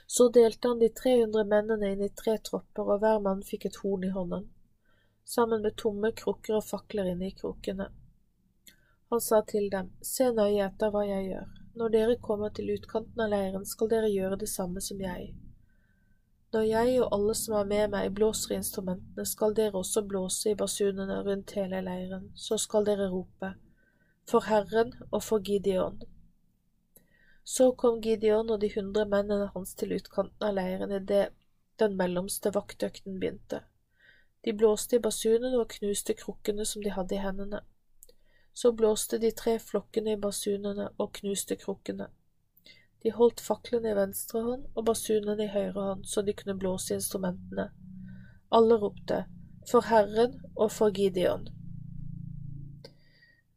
Så 0.07 0.29
delte 0.31 0.71
han 0.71 0.79
de 0.79 0.89
300 0.89 1.43
mennene 1.43 1.91
inn 1.91 2.05
i 2.05 2.13
tre 2.15 2.37
tropper, 2.39 2.93
og 2.95 3.03
hver 3.03 3.19
mann 3.19 3.43
fikk 3.43 3.67
et 3.67 3.81
horn 3.83 4.07
i 4.07 4.13
hånden, 4.13 4.47
sammen 5.27 5.61
med 5.61 5.75
tomme 5.75 6.11
krukker 6.15 6.57
og 6.59 6.65
fakler 6.65 7.11
inne 7.11 7.29
i 7.29 7.35
krokene. 7.35 7.89
Han 9.11 9.21
sa 9.21 9.41
til 9.47 9.69
dem, 9.71 9.91
Se 10.01 10.29
nøye 10.31 10.63
etter 10.65 10.91
hva 10.91 11.03
jeg 11.07 11.27
gjør. 11.29 11.51
Når 11.77 11.91
dere 11.93 12.15
kommer 12.23 12.49
til 12.55 12.71
utkanten 12.73 13.21
av 13.23 13.29
leiren, 13.31 13.65
skal 13.65 13.91
dere 13.91 14.09
gjøre 14.11 14.39
det 14.41 14.49
samme 14.49 14.81
som 14.81 15.01
jeg. 15.03 15.29
Når 16.55 16.63
jeg 16.63 16.99
og 17.03 17.13
alle 17.15 17.35
som 17.35 17.55
er 17.59 17.69
med 17.69 17.93
meg 17.93 18.13
blåser 18.15 18.55
i 18.55 18.57
instrumentene, 18.61 19.25
skal 19.27 19.55
dere 19.55 19.79
også 19.81 20.03
blåse 20.07 20.51
i 20.51 20.57
basunene 20.59 21.19
rundt 21.27 21.53
hele 21.59 21.81
leiren, 21.83 22.29
så 22.35 22.57
skal 22.57 22.87
dere 22.87 23.09
rope, 23.11 23.51
for 24.27 24.47
Herren 24.47 24.93
og 25.11 25.21
for 25.23 25.43
Gideon. 25.43 25.99
Så 27.43 27.71
kom 27.79 28.01
Gideon 28.03 28.49
og 28.51 28.61
de 28.63 28.71
hundre 28.73 29.05
mennene 29.07 29.51
hans 29.53 29.75
til 29.79 29.93
utkanten 29.99 30.47
av 30.49 30.55
leiren 30.55 30.91
idet 30.97 31.29
den 31.79 31.99
mellomste 31.99 32.51
vaktøkten 32.55 33.19
begynte. 33.19 33.61
De 34.45 34.53
blåste 34.53 34.95
i 34.95 34.99
basunene 35.03 35.57
og 35.59 35.71
knuste 35.73 36.13
krukkene 36.17 36.65
som 36.65 36.83
de 36.83 36.93
hadde 36.93 37.17
i 37.17 37.23
hendene. 37.23 37.63
Så 38.53 38.71
blåste 38.73 39.19
de 39.21 39.31
tre 39.31 39.57
flokkene 39.59 40.13
i 40.15 40.21
basunene 40.21 40.89
og 40.97 41.11
knuste 41.19 41.57
krukkene. 41.59 42.07
De 43.03 43.11
holdt 43.13 43.41
faklene 43.43 43.91
i 43.91 43.97
venstre 43.97 44.41
hånd 44.45 44.63
og 44.73 44.85
basunene 44.89 45.45
i 45.45 45.51
høyre 45.53 45.89
hånd 45.89 46.07
så 46.09 46.23
de 46.25 46.33
kunne 46.37 46.57
blåse 46.59 46.95
instrumentene. 46.95 47.69
Alle 48.51 48.79
ropte 48.81 49.25
For 49.67 49.85
Herren 49.89 50.39
og 50.55 50.71
for 50.71 50.93
Gideon. 50.95 51.49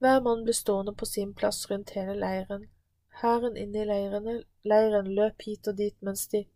Hver 0.01 0.21
mann 0.25 0.45
ble 0.45 0.55
stående 0.57 0.95
på 0.97 1.07
sin 1.07 1.35
plass 1.37 1.67
rundt 1.71 1.93
hele 1.95 2.15
leiren. 2.19 2.67
Hæren 3.23 3.57
inne 3.57 3.83
i 3.83 3.89
leirene, 3.89 4.37
leiren 4.65 5.11
løp 5.15 5.45
hit 5.45 5.69
og 5.69 5.77
dit 5.77 5.97
mens 6.03 6.27
de 6.33 6.47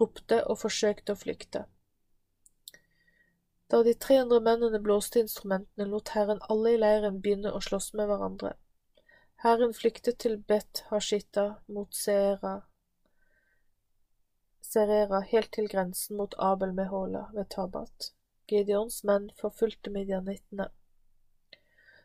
ropte 0.00 0.40
og 0.44 0.58
forsøkte 0.60 1.16
å 1.16 1.20
flykte. 1.20 1.64
Da 3.70 3.82
de 3.86 3.94
300 3.94 4.40
mennene 4.40 4.80
blåste 4.82 5.20
instrumentene, 5.20 5.86
lot 5.86 6.14
Herren 6.16 6.40
alle 6.48 6.74
i 6.74 6.80
leiren 6.80 7.20
begynne 7.22 7.52
å 7.54 7.60
slåss 7.62 7.92
med 7.98 8.10
hverandre. 8.10 8.56
Herren 9.44 9.72
flyktet 9.74 10.18
til 10.24 10.40
Bet 10.50 10.84
Hashita 10.90 11.46
mot 11.68 11.94
Seera, 11.94 12.58
Serera 14.70 15.20
helt 15.26 15.50
til 15.54 15.66
grensen 15.68 16.16
mot 16.16 16.34
Abel 16.38 16.72
Mehola 16.74 17.24
ved 17.34 17.48
Tabat. 17.50 18.12
Gideons 18.50 19.00
menn 19.08 19.30
forfulgte 19.40 19.90
midjanittene. 19.90 20.68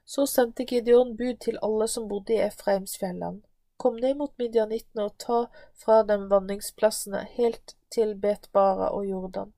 Så 0.06 0.26
sendte 0.30 0.66
Gideon 0.70 1.14
bud 1.18 1.42
til 1.46 1.60
alle 1.68 1.88
som 1.90 2.08
bodde 2.10 2.34
i 2.34 2.42
Efraimsfjellene. 2.46 3.42
Kom 3.78 3.98
ned 4.02 4.18
mot 4.22 4.34
midjanittene 4.42 5.06
og 5.10 5.18
ta 5.22 5.40
fra 5.84 6.02
dem 6.10 6.30
vanningsplassene 6.32 7.26
helt 7.36 7.76
til 7.94 8.16
Bet-Bara 8.26 8.90
og 8.98 9.10
Jordan. 9.10 9.55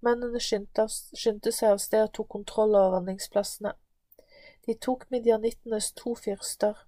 Mennene 0.00 0.40
skyndte, 0.40 0.86
skyndte 0.88 1.52
seg 1.52 1.74
av 1.74 1.80
sted 1.82 2.04
og 2.06 2.12
tok 2.14 2.28
kontroll 2.36 2.76
over 2.78 2.98
vanningsplassene. 2.98 3.72
De 4.66 4.76
tok 4.86 5.08
midjanittenes 5.10 5.90
to 5.98 6.14
fyrster, 6.14 6.84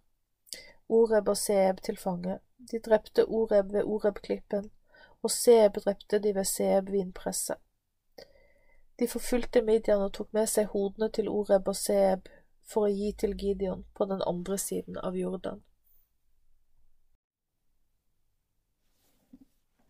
Oreb 0.91 1.31
og 1.31 1.39
Seeb, 1.39 1.81
til 1.87 1.99
fange. 1.99 2.39
De 2.71 2.79
drepte 2.83 3.25
Oreb 3.25 3.73
ved 3.73 3.87
Oreb-klippen, 3.87 4.71
og 5.23 5.31
Seeb 5.31 5.79
drepte 5.85 6.19
de 6.23 6.35
ved 6.35 6.47
Seeb-vinpresset. 6.51 7.59
De 8.99 9.09
forfulgte 9.09 9.63
Midjan 9.63 10.03
og 10.05 10.13
tok 10.13 10.33
med 10.37 10.47
seg 10.53 10.69
hodene 10.75 11.09
til 11.09 11.31
Oreb 11.33 11.71
og 11.73 11.79
Seeb 11.79 12.29
for 12.69 12.87
å 12.87 12.93
gi 12.93 13.15
til 13.23 13.33
Gideon 13.39 13.87
på 13.97 14.07
den 14.11 14.21
andre 14.29 14.59
siden 14.59 14.99
av 15.01 15.17
Jordan. 15.17 15.63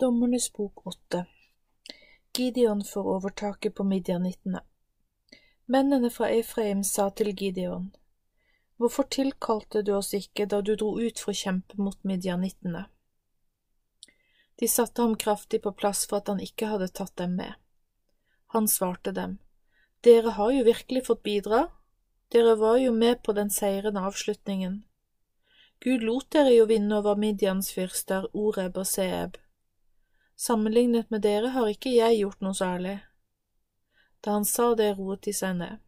Dommernes 0.00 0.46
bok 0.54 0.86
åtte 0.86 1.26
Gideon 2.36 2.84
får 2.84 3.06
overtaket 3.16 3.74
på 3.74 3.84
midjanittene. 3.84 4.60
Mennene 5.66 6.10
fra 6.10 6.28
Efraim 6.30 6.84
sa 6.84 7.10
til 7.10 7.34
Gideon, 7.34 7.90
Hvorfor 8.76 9.02
tilkalte 9.02 9.82
du 9.82 9.92
oss 9.92 10.14
ikke 10.14 10.46
da 10.46 10.60
du 10.64 10.72
dro 10.76 10.94
ut 10.98 11.18
for 11.20 11.34
å 11.34 11.40
kjempe 11.40 11.76
mot 11.76 11.98
midjanittene? 12.06 12.86
De 14.56 14.68
satte 14.68 15.02
ham 15.02 15.16
kraftig 15.16 15.60
på 15.66 15.72
plass 15.72 16.06
for 16.06 16.20
at 16.20 16.30
han 16.32 16.40
ikke 16.40 16.70
hadde 16.70 16.88
tatt 16.88 17.12
dem 17.20 17.34
med. 17.36 17.58
Han 18.54 18.68
svarte 18.68 19.12
dem, 19.12 19.38
Dere 20.00 20.32
har 20.38 20.54
jo 20.54 20.64
virkelig 20.64 21.04
fått 21.06 21.22
bidra, 21.22 21.66
dere 22.32 22.54
var 22.56 22.78
jo 22.78 22.92
med 22.92 23.22
på 23.22 23.34
den 23.36 23.50
seirende 23.50 24.00
avslutningen. 24.06 24.80
Gud 25.80 26.02
lot 26.06 26.30
dere 26.32 26.54
jo 26.54 26.66
vinne 26.70 27.02
over 27.02 27.20
Midjans 27.20 27.72
fyrster 27.74 28.28
Oreb 28.32 28.78
og 28.80 28.86
Seeb. 28.86 29.36
Sammenlignet 30.40 31.10
med 31.10 31.20
dere 31.20 31.50
har 31.52 31.68
ikke 31.68 31.90
jeg 31.92 32.22
gjort 32.22 32.40
noe 32.40 32.56
særlig. 32.56 32.94
Da 34.24 34.38
han 34.38 34.46
sa 34.48 34.70
det, 34.74 34.94
roet 34.96 35.20
de 35.26 35.34
seg 35.36 35.58
ned. 35.58 35.80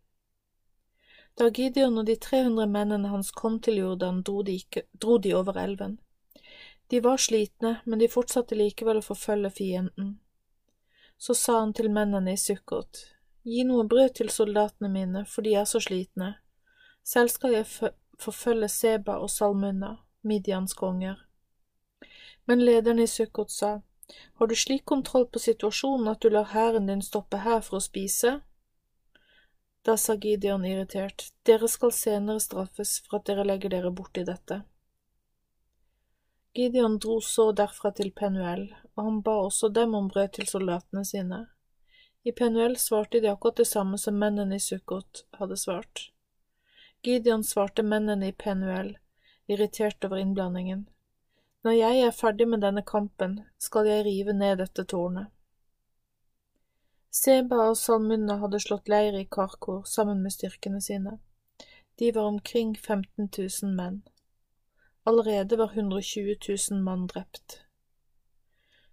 Da 1.41 1.47
Gideon 1.49 1.97
og 1.97 2.05
de 2.05 2.19
300 2.21 2.67
mennene 2.69 3.09
hans 3.09 3.31
kom 3.33 3.55
til 3.65 3.79
Jordan, 3.81 4.19
dro 4.21 4.43
de, 4.45 4.59
ikke, 4.61 4.83
dro 4.93 5.17
de 5.17 5.33
over 5.39 5.57
elven. 5.57 5.95
De 6.93 7.01
var 7.01 7.17
slitne, 7.17 7.79
men 7.87 8.03
de 8.03 8.11
fortsatte 8.13 8.59
likevel 8.59 9.01
å 9.01 9.05
forfølge 9.07 9.51
fienden. 9.57 10.11
Så 11.17 11.33
sa 11.39 11.55
han 11.63 11.73
til 11.73 11.89
mennene 11.95 12.35
i 12.35 12.41
Sukkot, 12.43 13.01
gi 13.49 13.65
noe 13.65 13.87
brød 13.89 14.19
til 14.19 14.29
soldatene 14.35 14.91
mine, 14.93 15.23
for 15.25 15.47
de 15.49 15.55
er 15.57 15.65
så 15.71 15.81
slitne. 15.81 16.35
Selv 17.01 17.33
skal 17.33 17.57
jeg 17.57 17.95
forfølge 18.21 18.69
Seba 18.69 19.17
og 19.17 19.33
Salmunna, 19.33 19.95
Midians 20.29 20.77
konger. 20.77 21.17
Men 22.45 22.61
lederen 22.61 23.01
i 23.01 23.09
Sukkot 23.09 23.57
sa, 23.57 23.73
har 24.35 24.47
du 24.47 24.55
slik 24.57 24.85
kontroll 24.85 25.27
på 25.27 25.39
situasjonen 25.39 26.09
at 26.09 26.21
du 26.21 26.31
lar 26.31 26.51
hæren 26.53 26.87
din 26.87 27.03
stoppe 27.03 27.43
her 27.47 27.61
for 27.61 27.79
å 27.79 27.85
spise? 27.85 28.41
Da 29.83 29.97
sa 29.97 30.15
Gideon 30.15 30.65
irritert, 30.65 31.33
dere 31.43 31.69
skal 31.69 31.93
senere 31.93 32.41
straffes 32.41 33.01
for 33.03 33.19
at 33.19 33.27
dere 33.27 33.45
legger 33.45 33.73
dere 33.73 33.91
borti 33.91 34.23
dette. 34.25 34.63
Gideon 36.55 36.99
dro 36.99 37.21
så 37.21 37.49
derfra 37.57 37.91
til 37.97 38.13
Penuel, 38.13 38.69
og 38.95 39.05
han 39.05 39.21
ba 39.27 39.39
også 39.47 39.73
dem 39.73 39.95
om 39.99 40.09
brød 40.13 40.35
til 40.37 40.47
soldatene 40.47 41.05
sine. 41.09 41.41
I 42.23 42.33
Penuel 42.33 42.77
svarte 42.77 43.21
de 43.21 43.31
akkurat 43.31 43.57
det 43.57 43.67
samme 43.67 43.99
som 43.99 44.19
mennene 44.19 44.61
i 44.61 44.63
Sukkot 44.63 45.25
hadde 45.41 45.57
svart. 45.57 46.11
Gideon 47.03 47.43
svarte 47.45 47.83
mennene 47.83 48.29
i 48.29 48.33
Penuel, 48.33 48.99
irritert 49.49 50.05
over 50.05 50.21
innblandingen. 50.23 50.87
Når 51.63 51.73
jeg 51.73 51.99
er 52.03 52.11
ferdig 52.11 52.49
med 52.49 52.65
denne 52.65 52.83
kampen, 52.83 53.37
skal 53.59 53.87
jeg 53.87 54.05
rive 54.05 54.33
ned 54.35 54.57
dette 54.59 54.83
tårnet. 54.85 55.29
Seba 57.13 57.69
og 57.69 57.77
Salmunna 57.77 58.39
hadde 58.41 58.59
slått 58.65 58.89
leir 58.91 59.15
i 59.15 59.29
Karkor 59.37 59.85
sammen 59.87 60.25
med 60.25 60.35
styrkene 60.35 60.81
sine. 60.83 61.19
De 62.01 62.11
var 62.15 62.27
omkring 62.33 62.75
15 62.79 63.29
000 63.39 63.77
menn. 63.77 64.03
Allerede 65.07 65.59
var 65.59 65.71
120 65.77 66.37
000 66.49 66.83
mann 66.83 67.07
drept. 67.07 67.61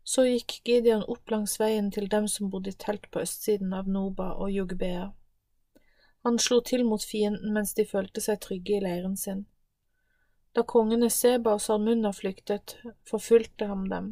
Så 0.03 0.25
gikk 0.25 0.61
Gideon 0.65 1.05
opp 1.07 1.31
langs 1.31 1.59
veien 1.59 1.89
til 1.91 2.09
dem 2.11 2.27
som 2.27 2.49
bodde 2.53 2.69
i 2.73 2.77
telt 2.85 3.09
på 3.09 3.21
østsiden 3.25 3.73
av 3.73 3.89
Noba 3.89 4.33
og 4.35 4.51
Jugbea. 4.51 5.11
Han 6.25 6.37
slo 6.37 6.61
til 6.61 6.85
mot 6.85 7.01
fienden 7.01 7.53
mens 7.53 7.73
de 7.73 7.85
følte 7.85 8.21
seg 8.21 8.41
trygge 8.45 8.77
i 8.77 8.83
leiren 8.83 9.17
sin. 9.17 9.47
Da 10.59 10.63
kongene 10.67 11.07
Seba 11.09 11.53
og 11.55 11.61
Salmunna 11.63 12.09
flyktet, 12.11 12.73
forfulgte 13.07 13.69
han 13.69 13.85
dem. 13.87 14.07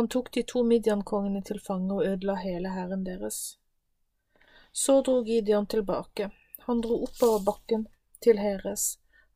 Han 0.00 0.06
tok 0.08 0.30
de 0.32 0.42
to 0.52 0.62
Midian-kongene 0.64 1.42
til 1.44 1.60
fange 1.60 1.92
og 1.92 2.06
ødela 2.08 2.38
hele 2.40 2.70
hæren 2.72 3.02
deres. 3.04 3.58
Så 4.72 4.94
dro 5.02 5.18
Gideon 5.26 5.68
tilbake. 5.68 6.30
Han 6.70 6.80
dro 6.80 7.02
oppover 7.04 7.44
bakken 7.50 7.84
til 8.24 8.40
Heres. 8.40 8.86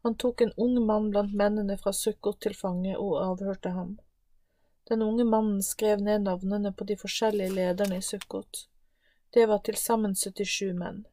Han 0.09 0.17
tok 0.17 0.41
en 0.41 0.57
ung 0.57 0.81
mann 0.87 1.13
blant 1.13 1.37
mennene 1.37 1.77
fra 1.77 1.93
Sukkot 1.93 2.41
til 2.41 2.57
fange 2.57 2.97
og 2.97 3.21
avhørte 3.21 3.77
ham. 3.77 3.99
Den 4.89 5.05
unge 5.05 5.29
mannen 5.29 5.61
skrev 5.63 6.01
ned 6.01 6.25
navnene 6.31 6.73
på 6.73 6.89
de 6.89 6.97
forskjellige 6.97 7.59
lederne 7.61 8.01
i 8.01 8.09
Sukkot. 8.09 8.65
Det 9.37 9.45
var 9.53 9.61
til 9.69 9.77
sammen 9.77 10.17
77 10.17 10.73
menn. 10.81 11.05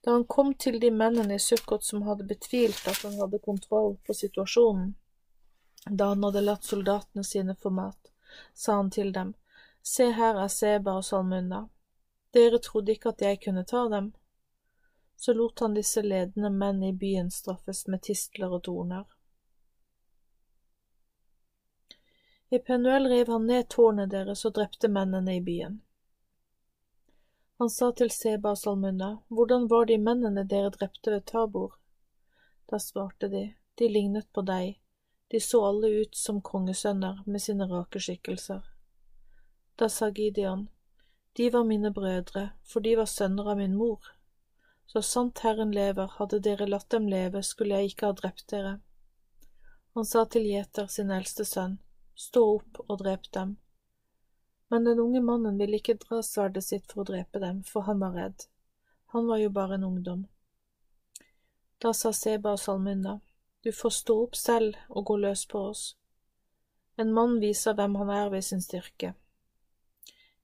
Da 0.00 0.10
han 0.10 0.24
kom 0.24 0.54
til 0.54 0.80
de 0.80 0.90
mennene 0.90 1.34
i 1.36 1.38
Sukkot 1.38 1.84
som 1.84 2.02
hadde 2.02 2.24
betvilt 2.24 2.86
at 2.88 3.02
han 3.04 3.18
hadde 3.20 3.38
kontroll 3.38 3.96
på 4.06 4.14
situasjonen, 4.16 4.94
da 5.90 6.12
han 6.12 6.24
hadde 6.24 6.40
latt 6.40 6.64
soldatene 6.64 7.24
sine 7.24 7.56
få 7.56 7.70
mat, 7.70 8.12
sa 8.54 8.78
han 8.80 8.90
til 8.90 9.12
dem, 9.12 9.34
Se 9.82 10.10
her 10.12 10.36
er 10.36 10.48
Seba 10.48 10.98
og 11.00 11.04
Salmunna, 11.04 11.60
dere 12.36 12.58
trodde 12.58 12.92
ikke 12.92 13.14
at 13.14 13.22
jeg 13.24 13.40
kunne 13.44 13.64
ta 13.64 13.86
dem. 13.88 14.12
Så 15.16 15.32
lot 15.34 15.60
han 15.60 15.74
disse 15.74 16.02
ledende 16.02 16.50
menn 16.50 16.82
i 16.84 16.92
byen 16.92 17.30
straffes 17.30 17.86
med 17.86 18.02
tistler 18.02 18.52
og 18.52 18.62
torner. 18.68 19.04
I 22.50 22.58
Penuel 22.58 23.08
rev 23.08 23.28
han 23.32 23.46
ned 23.46 23.68
tårnet 23.68 24.10
deres 24.10 24.44
og 24.44 24.54
drepte 24.56 24.88
mennene 24.88 25.36
i 25.36 25.42
byen. 25.44 25.80
Han 27.60 27.70
sa 27.70 27.90
til 27.92 28.08
Seba 28.08 28.54
og 28.54 28.58
Salmunna, 28.58 29.08
Hvordan 29.28 29.66
var 29.68 29.84
de 29.84 29.98
mennene 30.00 30.46
dere 30.48 30.70
drepte 30.72 31.10
ved 31.12 31.26
Tabor? 31.28 31.74
Da 32.72 32.78
svarte 32.80 33.28
de, 33.28 33.42
De 33.78 33.88
lignet 33.88 34.32
på 34.32 34.40
deg, 34.48 34.78
de 35.28 35.40
så 35.40 35.60
alle 35.66 35.90
ut 36.00 36.16
som 36.16 36.40
kongesønner 36.40 37.20
med 37.26 37.44
sine 37.44 37.66
rake 37.68 38.00
skikkelser. 38.00 38.64
Da 39.76 39.90
sa 39.92 40.08
Gideon, 40.08 40.68
De 41.36 41.50
var 41.52 41.68
mine 41.68 41.92
brødre, 41.92 42.48
for 42.64 42.80
de 42.80 42.96
var 42.96 43.12
sønner 43.12 43.52
av 43.52 43.60
min 43.60 43.76
mor. 43.76 44.08
Så 44.86 45.02
sant 45.02 45.44
Herren 45.44 45.76
lever, 45.76 46.08
hadde 46.16 46.40
dere 46.40 46.66
latt 46.66 46.88
dem 46.90 47.12
leve, 47.12 47.42
skulle 47.42 47.76
jeg 47.76 47.92
ikke 47.92 48.06
ha 48.06 48.16
drept 48.22 48.48
dere. 48.50 48.78
Han 49.94 50.08
sa 50.08 50.24
til 50.24 50.48
Gjeter, 50.48 50.86
sin 50.86 51.12
eldste 51.12 51.44
sønn, 51.44 51.76
Stå 52.16 52.54
opp 52.56 52.86
og 52.88 53.02
drep 53.04 53.28
dem. 53.36 53.58
Men 54.70 54.84
den 54.84 55.00
unge 55.02 55.20
mannen 55.20 55.58
ville 55.58 55.80
ikke 55.80 55.98
dra 55.98 56.20
sverdet 56.22 56.62
sitt 56.64 56.92
for 56.92 57.02
å 57.02 57.08
drepe 57.08 57.40
dem, 57.42 57.64
for 57.66 57.88
han 57.88 57.98
var 57.98 58.14
redd. 58.14 58.44
Han 59.14 59.26
var 59.26 59.40
jo 59.42 59.50
bare 59.50 59.74
en 59.74 59.84
ungdom. 59.84 60.20
Da 61.82 61.90
sa 61.92 62.12
Seba 62.12 62.52
og 62.54 62.60
Salmunna, 62.62 63.20
Du 63.64 63.72
får 63.72 63.90
stå 63.90 64.14
opp 64.22 64.36
selv 64.36 64.76
og 64.88 65.04
gå 65.04 65.16
løs 65.16 65.42
på 65.46 65.58
oss. 65.72 65.82
En 66.96 67.12
mann 67.12 67.40
viser 67.40 67.74
hvem 67.74 67.98
han 67.98 68.10
er 68.10 68.30
ved 68.30 68.46
sin 68.46 68.62
styrke. 68.62 69.12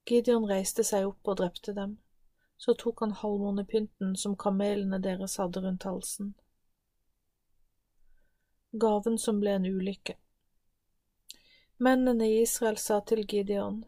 Gideon 0.05 0.45
reiste 0.49 0.83
seg 0.83 1.07
opp 1.07 1.27
og 1.27 1.39
drepte 1.39 1.73
dem. 1.73 1.97
Så 2.57 2.73
tok 2.73 2.99
han 2.99 3.15
halvmånepynten 3.17 4.15
som 4.15 4.35
kamelene 4.35 4.99
deres 4.99 5.37
hadde 5.37 5.61
rundt 5.63 5.87
halsen. 5.87 6.33
Gaven 8.71 9.17
som 9.17 9.39
ble 9.39 9.55
en 9.55 9.65
ulykke. 9.65 10.17
Mennene 11.77 12.27
i 12.27 12.41
Israel 12.41 12.77
sa 12.77 12.99
til 12.99 13.23
Gideon, 13.23 13.85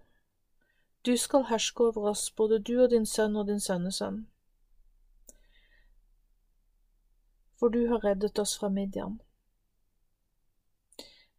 Du 1.10 1.16
skal 1.18 1.48
herske 1.50 1.84
over 1.84 2.12
oss, 2.12 2.28
både 2.38 2.60
du 2.60 2.76
og 2.84 2.92
din 2.92 3.06
sønn 3.10 3.38
og 3.40 3.48
din 3.48 3.62
sønnesønn, 3.66 4.20
for 7.58 7.74
du 7.74 7.80
har 7.90 8.04
reddet 8.04 8.38
oss 8.44 8.54
fra 8.60 8.70
Midian. 8.70 9.16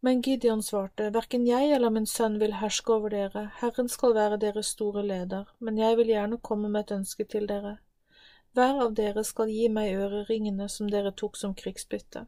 Men 0.01 0.19
Gideon 0.27 0.65
svarte, 0.65 1.07
Hverken 1.15 1.47
jeg 1.47 1.71
eller 1.71 1.95
min 1.95 2.09
sønn 2.15 2.35
vil 2.43 2.57
herske 2.59 2.97
over 2.97 3.15
dere, 3.15 3.47
Herren 3.61 3.87
skal 3.87 4.17
være 4.19 4.43
deres 4.43 4.75
store 4.75 5.07
leder, 5.07 5.47
men 5.59 5.79
jeg 5.79 5.97
vil 6.03 6.13
gjerne 6.17 6.43
komme 6.51 6.67
med 6.67 6.83
et 6.83 6.95
ønske 6.99 7.29
til 7.31 7.47
dere. 7.47 7.77
Hver 8.51 8.85
av 8.89 8.95
dere 8.99 9.23
skal 9.23 9.55
gi 9.55 9.71
meg 9.71 9.95
øreringene 9.95 10.67
som 10.69 10.91
dere 10.91 11.15
tok 11.15 11.39
som 11.39 11.55
krigsbytte. 11.55 12.27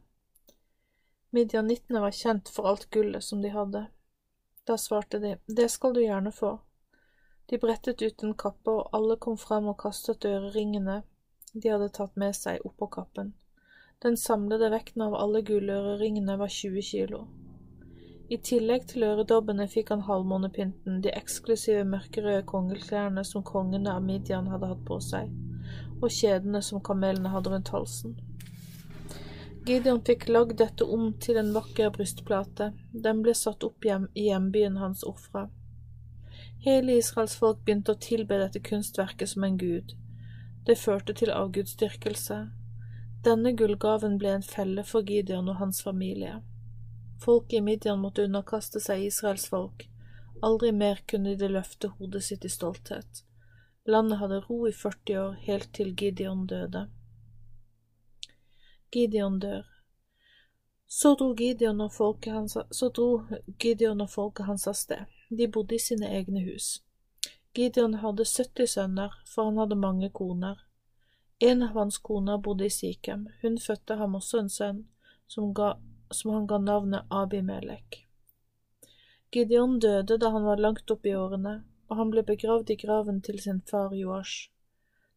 Midjanittene 1.36 2.00
var 2.00 2.20
kjent 2.24 2.48
for 2.48 2.72
alt 2.72 2.88
gullet 2.88 3.32
som 3.32 3.44
de 3.44 3.52
hadde. 3.52 3.90
Da 4.64 4.80
svarte 4.80 5.20
de, 5.20 5.40
det 5.44 5.74
skal 5.76 5.92
du 5.92 6.06
gjerne 6.08 6.32
få. 6.32 6.60
De 7.46 7.58
brettet 7.58 8.02
ut 8.02 8.22
en 8.22 8.34
kappe, 8.34 8.70
og 8.70 8.94
alle 8.96 9.16
kom 9.20 9.36
frem 9.40 9.68
og 9.72 9.78
kastet 9.82 10.24
øreringene 10.28 11.02
de 11.54 11.70
hadde 11.70 11.88
tatt 11.94 12.16
med 12.18 12.34
seg, 12.34 12.62
oppå 12.66 12.88
kappen. 12.90 13.32
Den 14.02 14.16
samlede 14.18 14.72
vekten 14.72 15.04
av 15.06 15.14
alle 15.14 15.42
gulløreringene 15.46 16.34
var 16.40 16.50
20 16.50 16.82
kilo. 16.82 17.20
I 18.28 18.38
tillegg 18.48 18.88
til 18.90 19.04
øredobbene 19.06 19.68
fikk 19.70 19.92
han 19.92 20.02
halvmånepynten, 20.08 20.98
de 21.04 21.12
eksklusive 21.14 21.84
mørkerøde 21.86 22.42
kongeklærne 22.48 23.24
som 23.28 23.44
kongene 23.46 23.92
av 23.92 24.02
Midian 24.02 24.48
hadde 24.50 24.70
hatt 24.72 24.84
på 24.88 24.98
seg, 25.04 25.30
og 26.00 26.08
kjedene 26.10 26.62
som 26.64 26.82
kamelene 26.82 27.30
hadde 27.30 27.52
rundt 27.52 27.72
halsen. 27.76 28.16
Gideon 29.64 30.02
fikk 30.04 30.26
lagd 30.28 30.58
dette 30.60 30.84
om 30.84 31.12
til 31.20 31.38
en 31.40 31.52
vakker 31.54 31.92
brystplate, 31.94 32.72
den 33.06 33.22
ble 33.24 33.36
satt 33.38 33.64
opp 33.64 33.86
hjem 33.86 34.10
i 34.12 34.26
hjembyen 34.30 34.80
hans 34.80 35.04
Ofra. 35.08 35.46
Hele 36.64 36.92
Israels 36.96 37.34
folk 37.36 37.58
begynte 37.64 37.92
å 37.92 38.00
tilbe 38.00 38.38
dette 38.40 38.60
kunstverket 38.64 39.28
som 39.28 39.44
en 39.44 39.56
gud. 39.60 39.90
Det 40.64 40.78
førte 40.80 41.12
til 41.12 41.32
avgudsdyrkelse. 41.34 42.38
Denne 43.26 43.52
gullgaven 43.52 44.14
ble 44.20 44.30
en 44.38 44.46
felle 44.46 44.84
for 44.88 45.04
Gideon 45.04 45.50
og 45.52 45.58
hans 45.58 45.82
familie. 45.84 46.38
Folket 47.20 47.58
i 47.58 47.60
Midian 47.66 48.00
måtte 48.00 48.24
underkaste 48.24 48.80
seg 48.80 49.04
Israels 49.10 49.44
folk. 49.52 49.84
Aldri 50.40 50.72
mer 50.72 51.02
kunne 51.12 51.34
de 51.36 51.50
løfte 51.52 51.90
hodet 51.98 52.24
sitt 52.24 52.48
i 52.48 52.52
stolthet. 52.52 53.20
Landet 53.84 54.22
hadde 54.22 54.40
ro 54.46 54.62
i 54.64 54.72
40 54.72 55.20
år, 55.20 55.34
helt 55.44 55.68
til 55.76 55.92
Gideon 55.92 56.46
døde. 56.48 56.86
Gideon 58.92 59.36
dør. 59.40 59.68
Så 60.88 61.12
dro 61.20 61.34
Gideon 61.36 61.84
og 61.84 61.92
folket 61.92 62.32
hans, 62.32 62.56
så 62.70 62.88
dro 62.88 63.26
Gideon 63.60 64.00
og 64.00 64.10
folket 64.10 64.48
hans 64.48 64.64
av 64.70 64.80
sted. 64.80 65.04
De 65.36 65.48
bodde 65.48 65.74
i 65.74 65.82
sine 65.82 66.10
egne 66.18 66.44
hus. 66.44 66.82
Gideon 67.54 67.94
hadde 68.02 68.24
70 68.24 68.66
sønner, 68.66 69.12
for 69.26 69.50
han 69.50 69.58
hadde 69.58 69.78
mange 69.78 70.10
koner. 70.10 70.62
En 71.38 71.62
av 71.62 71.74
hans 71.78 71.98
koner 71.98 72.38
bodde 72.38 72.66
i 72.66 72.70
Sikhem. 72.70 73.28
Hun 73.42 73.58
fødte 73.58 73.96
ham 74.00 74.14
også 74.18 74.42
en 74.42 74.50
sønn, 74.50 74.80
som 75.26 75.52
ga 75.54 75.74
som 76.14 76.30
han 76.30 76.46
ga 76.46 76.58
navnet 76.58 77.06
Abimelek. 77.10 78.06
Gideon 79.30 79.78
døde 79.80 80.18
da 80.18 80.30
han 80.30 80.44
var 80.44 80.62
langt 80.62 80.90
opp 80.90 81.06
i 81.06 81.14
årene, 81.18 81.54
og 81.90 81.96
han 81.98 82.10
ble 82.14 82.22
begravd 82.22 82.70
i 82.70 82.78
graven 82.78 83.20
til 83.22 83.40
sin 83.42 83.60
far 83.70 83.94
Joash. 83.94 84.50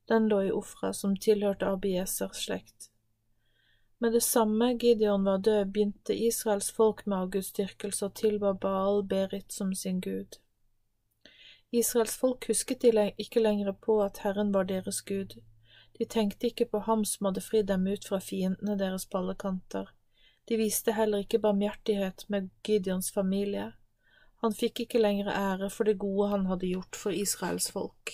Den 0.09 0.29
lå 0.31 0.41
i 0.47 0.51
Ofra, 0.51 0.93
som 0.93 1.15
tilhørte 1.15 1.69
Abiesers 1.69 2.45
slekt. 2.47 2.89
Med 3.99 4.13
det 4.13 4.23
samme 4.23 4.77
Gideon 4.77 5.23
var 5.25 5.37
død, 5.37 5.65
begynte 5.65 6.15
Israels 6.15 6.71
folk 6.71 7.05
med 7.07 7.17
avgudsdyrkelse 7.17 8.05
og 8.05 8.13
tilba 8.15 8.53
Baal 8.53 9.03
Berit 9.03 9.53
som 9.53 9.73
sin 9.75 10.01
gud. 10.01 10.37
Israels 11.71 12.17
folk 12.17 12.47
husket 12.47 12.83
ikke 13.17 13.39
lenger 13.39 13.71
på 13.71 14.03
at 14.03 14.17
Herren 14.17 14.53
var 14.53 14.63
deres 14.63 15.01
gud. 15.01 15.41
De 15.97 16.05
tenkte 16.05 16.47
ikke 16.47 16.65
på 16.65 16.79
ham 16.79 17.05
som 17.05 17.25
hadde 17.25 17.41
fridd 17.41 17.67
dem 17.67 17.87
ut 17.87 18.05
fra 18.07 18.19
fiendene 18.19 18.77
deres 18.77 19.05
på 19.05 19.17
alle 19.17 19.35
kanter. 19.35 19.89
De 20.47 20.57
viste 20.57 20.93
heller 20.93 21.17
ikke 21.17 21.39
barmhjertighet 21.39 22.25
med 22.29 22.49
Gideons 22.63 23.11
familie. 23.11 23.73
Han 24.41 24.53
fikk 24.53 24.79
ikke 24.79 25.01
lenger 25.01 25.33
ære 25.33 25.69
for 25.69 25.83
det 25.83 25.97
gode 25.97 26.29
han 26.29 26.45
hadde 26.45 26.69
gjort 26.69 26.95
for 26.95 27.09
Israels 27.09 27.71
folk. 27.71 28.13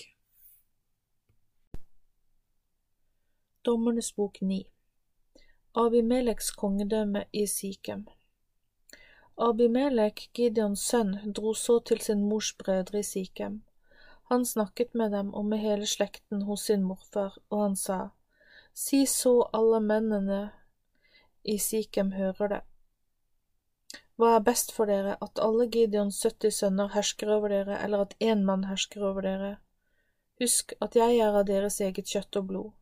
Dommernes 3.64 4.12
bok 4.12 4.40
9 4.40 4.73
Abimeleks 5.76 6.52
kongedømme 6.54 7.24
i 7.32 7.46
Sikhem 7.50 8.04
Abimelek, 9.36 10.20
Gideons 10.32 10.84
sønn, 10.86 11.16
dro 11.34 11.50
så 11.58 11.80
til 11.88 11.98
sin 12.00 12.20
mors 12.30 12.52
brødre 12.54 13.00
i 13.00 13.02
Sikhem. 13.02 13.56
Han 14.30 14.44
snakket 14.46 14.94
med 14.94 15.10
dem 15.10 15.32
og 15.34 15.44
med 15.44 15.58
hele 15.58 15.88
slekten 15.90 16.44
hos 16.46 16.68
sin 16.68 16.84
morfar, 16.86 17.34
og 17.50 17.62
han 17.62 17.74
sa, 17.76 17.96
Si 18.74 19.02
så 19.06 19.32
alle 19.52 19.80
mennene 19.80 20.38
i 21.42 21.58
Sikhem 21.58 22.12
hører 22.12 22.54
det. 22.54 22.62
Hva 24.14 24.36
er 24.36 24.46
best 24.46 24.70
for 24.78 24.86
dere, 24.86 25.16
at 25.18 25.42
alle 25.42 25.66
Gideons 25.66 26.22
70 26.22 26.60
sønner 26.60 26.94
hersker 26.94 27.34
over 27.34 27.50
dere, 27.50 27.82
eller 27.82 28.06
at 28.06 28.14
én 28.22 28.46
mann 28.46 28.70
hersker 28.70 29.02
over 29.10 29.26
dere? 29.26 29.56
Husk 30.38 30.78
at 30.80 30.94
jeg 30.94 31.18
er 31.18 31.34
av 31.34 31.50
deres 31.50 31.80
eget 31.80 32.06
kjøtt 32.14 32.42
og 32.44 32.50
blod. 32.54 32.72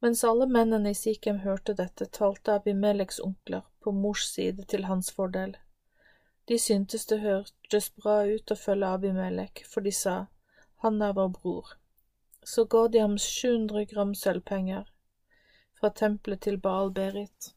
Mens 0.00 0.24
alle 0.24 0.46
mennene 0.46 0.90
i 0.90 0.94
Sikhem 0.94 1.40
hørte 1.42 1.74
dette, 1.74 2.06
talte 2.06 2.54
Abimeleks 2.54 3.18
onkler 3.20 3.64
på 3.82 3.92
mors 3.92 4.28
side 4.34 4.62
til 4.70 4.86
hans 4.86 5.10
fordel. 5.10 5.56
De 6.48 6.58
syntes 6.58 7.06
det 7.06 7.18
hørtes 7.24 7.90
bra 7.96 8.20
ut 8.26 8.54
å 8.54 8.56
følge 8.56 8.92
Abimelek, 8.98 9.64
for 9.66 9.84
de 9.84 9.92
sa, 9.92 10.16
han 10.84 11.02
er 11.02 11.16
vår 11.18 11.32
bror. 11.34 11.74
Så 12.46 12.64
ga 12.64 12.86
de 12.88 13.02
ham 13.02 13.18
700 13.18 13.84
gram 13.90 14.14
sølvpenger 14.14 14.86
fra 15.80 15.90
tempelet 15.90 16.40
til 16.46 16.60
Baal 16.62 16.92
Berit. 16.94 17.52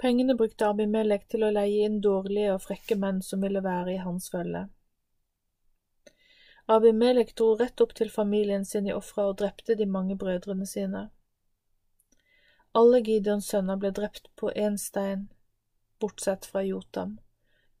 Pengene 0.00 0.36
brukte 0.38 0.70
Abimelek 0.70 1.26
til 1.28 1.44
å 1.44 1.50
leie 1.52 1.84
inn 1.86 1.98
dårlige 2.00 2.54
og 2.54 2.62
frekke 2.64 2.96
menn 2.96 3.20
som 3.26 3.42
ville 3.44 3.60
være 3.66 3.98
i 3.98 4.04
hans 4.04 4.30
følge. 4.32 4.68
Abimelek 6.70 7.34
dro 7.34 7.56
rett 7.58 7.80
opp 7.82 7.96
til 7.98 8.10
familien 8.14 8.64
sin 8.64 8.86
i 8.86 8.92
Ofra 8.94 9.24
og 9.32 9.40
drepte 9.40 9.74
de 9.74 9.86
mange 9.90 10.14
brødrene 10.14 10.66
sine. 10.70 11.08
Alle 12.78 13.00
Gideons 13.02 13.48
sønner 13.50 13.78
ble 13.82 13.90
drept 13.90 14.28
på 14.38 14.52
én 14.64 14.76
stein, 14.78 15.24
bortsett 15.98 16.44
fra 16.46 16.62
Jotam, 16.62 17.16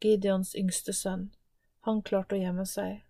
Gideons 0.02 0.56
yngste 0.58 0.94
sønn. 1.00 1.28
Han 1.86 2.00
klarte 2.02 2.34
å 2.34 2.40
gjemme 2.40 2.64
seg. 2.66 3.04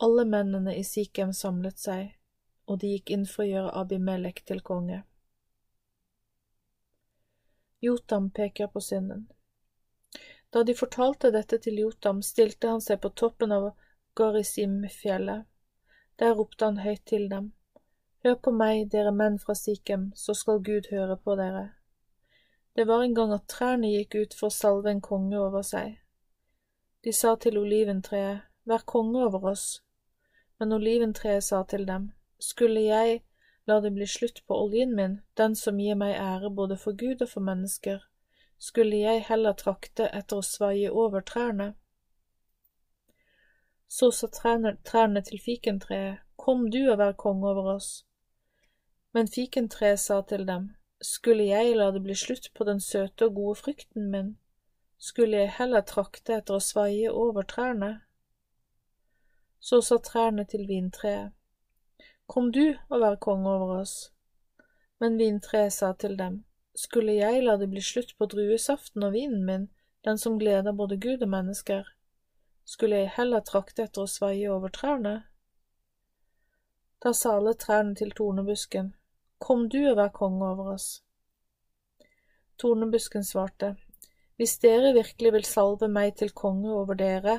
Alle 0.00 0.24
mennene 0.24 0.72
i 0.78 0.84
Sikhem 0.88 1.34
samlet 1.36 1.82
seg, 1.82 2.14
og 2.64 2.80
de 2.80 2.94
gikk 2.94 3.12
inn 3.12 3.26
for 3.28 3.44
å 3.44 3.48
gjøre 3.48 3.74
Abimelek 3.82 4.40
til 4.48 4.62
konge. 4.70 5.02
Jotam 7.84 8.30
peker 8.30 8.72
på 8.72 8.80
synden. 8.80 9.28
Da 10.48 10.64
de 10.64 10.72
fortalte 10.74 11.28
dette 11.36 11.60
til 11.60 11.76
Jotam, 11.84 12.24
stilte 12.24 12.72
han 12.72 12.80
seg 12.80 13.02
på 13.04 13.12
toppen 13.12 13.52
av 13.52 13.68
Garisim-fjellet. 14.18 15.46
Der 16.18 16.34
ropte 16.34 16.64
han 16.64 16.82
høyt 16.82 17.04
til 17.06 17.28
dem. 17.30 17.52
Hør 18.24 18.34
på 18.42 18.50
meg, 18.50 18.88
dere 18.92 19.12
menn 19.14 19.38
fra 19.38 19.54
Sikhem, 19.54 20.10
så 20.18 20.34
skal 20.34 20.58
Gud 20.66 20.90
høre 20.90 21.16
på 21.16 21.36
dere. 21.38 21.68
Det 22.74 22.86
var 22.86 23.02
en 23.02 23.14
gang 23.14 23.32
at 23.34 23.46
trærne 23.50 23.90
gikk 23.92 24.18
ut 24.18 24.34
for 24.38 24.50
å 24.50 24.56
salve 24.56 24.90
en 24.90 25.04
konge 25.04 25.38
over 25.38 25.62
seg. 25.66 25.96
De 27.04 27.14
sa 27.14 27.36
til 27.36 27.58
oliventreet, 27.58 28.44
Vær 28.68 28.82
konge 28.84 29.22
over 29.24 29.46
oss. 29.52 29.80
Men 30.58 30.74
oliventreet 30.76 31.44
sa 31.44 31.62
til 31.62 31.86
dem, 31.86 32.12
Skulle 32.38 32.80
jeg 32.80 33.22
la 33.66 33.80
det 33.80 33.90
bli 33.90 34.06
slutt 34.06 34.42
på 34.46 34.56
oljen 34.64 34.94
min, 34.96 35.20
den 35.34 35.56
som 35.56 35.80
gir 35.80 35.96
meg 35.96 36.16
ære 36.16 36.50
både 36.50 36.76
for 36.76 36.92
Gud 36.92 37.22
og 37.22 37.28
for 37.28 37.44
mennesker, 37.44 38.02
skulle 38.58 38.96
jeg 38.96 39.24
heller 39.28 39.56
trakte 39.58 40.08
etter 40.20 40.40
å 40.40 40.46
svaie 40.46 40.90
over 40.90 41.20
trærne. 41.20 41.74
Så 43.88 44.10
sa 44.10 44.26
trærne, 44.28 45.22
til 45.22 45.40
fikentreet, 45.40 46.18
Kom 46.36 46.70
du 46.70 46.90
og 46.90 46.98
vær 46.98 47.12
konge 47.12 47.48
over 47.48 47.74
oss. 47.74 48.04
Men 49.12 49.28
fikentreet 49.28 50.00
sa 50.00 50.20
til 50.22 50.46
dem, 50.46 50.74
Skulle 51.02 51.44
jeg 51.44 51.76
la 51.76 51.90
det 51.90 52.02
bli 52.02 52.14
slutt 52.14 52.50
på 52.54 52.64
den 52.64 52.80
søte 52.80 53.26
og 53.26 53.34
gode 53.34 53.54
frykten 53.54 54.10
min, 54.10 54.36
skulle 54.98 55.38
jeg 55.38 55.54
heller 55.58 55.80
trakte 55.86 56.34
etter 56.34 56.58
å 56.58 56.62
svaie 56.62 57.10
over 57.10 57.46
trærne. 57.46 57.90
Så 59.60 59.80
sa 59.82 59.98
trærne 60.02 60.44
til 60.44 60.66
vintreet, 60.66 61.32
Kom 62.26 62.52
du 62.52 62.76
og 62.90 63.00
vær 63.00 63.16
konge 63.16 63.48
over 63.48 63.80
oss. 63.80 64.12
Men 65.00 65.18
vintreet 65.18 65.72
sa 65.72 65.92
til 65.92 66.18
dem, 66.18 66.42
Skulle 66.74 67.14
jeg 67.14 67.42
la 67.42 67.56
det 67.56 67.70
bli 67.70 67.80
slutt 67.82 68.16
på 68.18 68.26
druesaften 68.26 69.02
og 69.02 69.14
vinen 69.14 69.46
min, 69.46 69.68
den 70.04 70.18
som 70.18 70.38
gleder 70.38 70.72
både 70.72 70.98
Gud 71.00 71.22
og 71.22 71.28
mennesker, 71.28 71.86
skulle 72.68 73.00
jeg 73.00 73.14
heller 73.16 73.40
trakte 73.48 73.86
etter 73.86 74.04
å 74.04 74.10
svaie 74.10 74.48
over 74.52 74.72
trærne? 74.74 75.14
Da 77.00 77.14
sa 77.16 77.38
alle 77.38 77.54
trærne 77.56 77.96
til 77.96 78.12
tornebusken, 78.12 78.92
Kom 79.38 79.68
du 79.70 79.78
og 79.86 79.96
vær 80.00 80.10
konge 80.10 80.42
over 80.42 80.72
oss. 80.74 80.86
Tornebusken 82.58 83.22
svarte, 83.24 83.76
hvis 84.36 84.56
dere 84.64 84.90
virkelig 84.96 85.30
vil 85.36 85.46
salve 85.46 85.88
meg 85.88 86.16
til 86.18 86.32
konge 86.34 86.72
over 86.74 86.98
dere, 86.98 87.36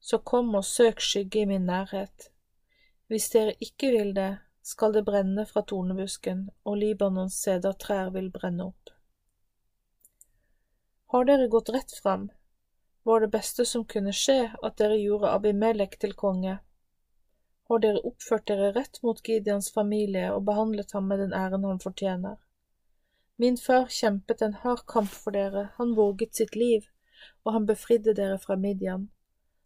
så 0.00 0.20
kom 0.20 0.52
og 0.54 0.66
søk 0.68 1.00
skygge 1.00 1.42
i 1.42 1.48
min 1.48 1.64
nærhet. 1.66 2.28
Hvis 3.08 3.30
dere 3.32 3.56
ikke 3.64 3.90
vil 3.96 4.12
det, 4.16 4.30
skal 4.62 4.92
det 4.92 5.06
brenne 5.08 5.46
fra 5.48 5.64
tornebusken, 5.64 6.50
og 6.68 6.76
Libanons 6.76 7.40
sedertrær 7.40 8.12
vil 8.12 8.28
brenne 8.30 8.68
opp. 8.68 8.92
Har 11.08 11.24
dere 11.24 11.48
gått 11.48 11.72
rett 11.72 11.94
fram, 11.96 12.28
var 13.08 13.20
det 13.20 13.28
beste 13.28 13.64
som 13.64 13.86
kunne 13.88 14.12
skje 14.12 14.50
at 14.62 14.74
dere 14.76 14.98
gjorde 15.00 15.30
Abimelek 15.32 15.94
til 15.96 16.10
konge. 16.12 16.58
Har 17.68 17.78
dere 17.80 18.02
oppført 18.04 18.44
dere 18.50 18.66
rett 18.74 18.98
mot 19.00 19.22
Gideons 19.24 19.70
familie 19.72 20.26
og 20.34 20.42
behandlet 20.44 20.92
ham 20.92 21.06
med 21.08 21.22
den 21.24 21.32
æren 21.32 21.64
han 21.64 21.80
fortjener? 21.80 22.34
Min 23.40 23.56
far 23.56 23.86
kjempet 23.88 24.44
en 24.44 24.58
hard 24.60 24.82
kamp 24.92 25.08
for 25.08 25.32
dere, 25.32 25.62
han 25.78 25.94
våget 25.96 26.36
sitt 26.36 26.52
liv, 26.56 26.84
og 27.46 27.54
han 27.56 27.70
befridde 27.70 28.12
dere 28.18 28.36
fra 28.42 28.58
Midian. 28.60 29.08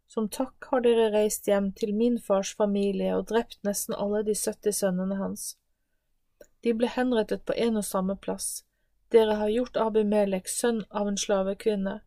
Som 0.06 0.30
takk 0.38 0.70
har 0.70 0.86
dere 0.86 1.10
reist 1.10 1.50
hjem 1.50 1.72
til 1.82 1.96
min 1.98 2.20
fars 2.22 2.54
familie 2.62 3.10
og 3.16 3.26
drept 3.32 3.58
nesten 3.66 3.98
alle 3.98 4.22
de 4.22 4.38
70 4.38 4.78
sønnene 4.84 5.18
hans. 5.18 5.48
De 6.62 6.78
ble 6.78 6.94
henrettet 6.94 7.42
på 7.42 7.58
en 7.58 7.82
og 7.82 7.90
samme 7.90 8.14
plass. 8.14 8.62
Dere 9.10 9.34
har 9.42 9.50
gjort 9.50 9.82
Abimelek, 9.88 10.46
sønn 10.46 10.84
av 10.94 11.10
en 11.10 11.18
slavekvinne, 11.18 11.98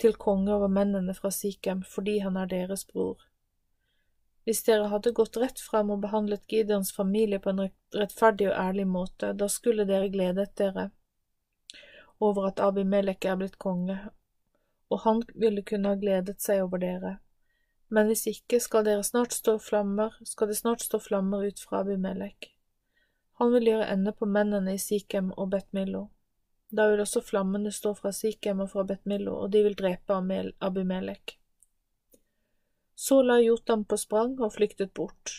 til 0.00 0.16
konge 0.20 0.52
over 0.54 0.68
mennene 0.68 1.14
fra 1.14 1.30
Sikhem 1.30 1.84
fordi 1.88 2.18
han 2.24 2.36
er 2.36 2.50
deres 2.50 2.84
bror. 2.90 3.22
Hvis 4.44 4.62
dere 4.66 4.90
hadde 4.92 5.14
gått 5.16 5.38
rett 5.40 5.60
frem 5.60 5.90
og 5.94 6.02
behandlet 6.02 6.44
Gideons 6.50 6.92
familie 6.92 7.40
på 7.40 7.54
en 7.54 7.62
rettferdig 7.96 8.50
og 8.50 8.58
ærlig 8.60 8.84
måte, 8.86 9.32
da 9.32 9.48
skulle 9.48 9.86
dere 9.88 10.10
gledet 10.12 10.52
dere 10.60 10.90
over 12.20 12.50
at 12.50 12.60
Abimelek 12.62 13.24
er 13.24 13.38
blitt 13.40 13.56
konge, 13.58 13.96
og 14.92 15.00
han 15.04 15.22
ville 15.34 15.64
kunne 15.66 15.92
ha 15.92 15.98
gledet 16.00 16.40
seg 16.40 16.62
over 16.62 16.80
dere. 16.82 17.16
Men 17.88 18.08
hvis 18.08 18.26
ikke 18.30 18.60
skal, 18.60 18.84
dere 18.86 19.04
snart 19.04 19.34
stå 19.34 19.56
flammer, 19.58 20.14
skal 20.24 20.50
det 20.50 20.58
snart 20.60 20.84
stå 20.84 21.00
flammer 21.02 21.46
ut 21.48 21.60
fra 21.60 21.82
Abimelek. 21.82 22.52
Han 23.40 23.52
vil 23.52 23.72
gjøre 23.72 23.88
ende 23.92 24.12
på 24.14 24.28
mennene 24.30 24.76
i 24.76 24.80
Sikhem 24.80 25.32
og 25.34 25.50
Betmillo. 25.50 26.06
Da 26.74 26.88
vil 26.90 27.00
også 27.04 27.22
flammene 27.22 27.70
stå 27.72 27.92
fra 27.94 28.10
Sikhem 28.12 28.64
og 28.64 28.72
fra 28.72 28.82
Betmillo, 28.88 29.36
og 29.44 29.52
de 29.54 29.62
vil 29.62 29.76
drepe 29.78 30.16
Abimelek. 30.60 31.36
Så 32.94 33.22
la 33.22 33.38
Jotam 33.42 33.84
på 33.84 33.96
sprang 33.96 34.40
og 34.40 34.54
flyktet 34.54 34.94
bort. 34.94 35.34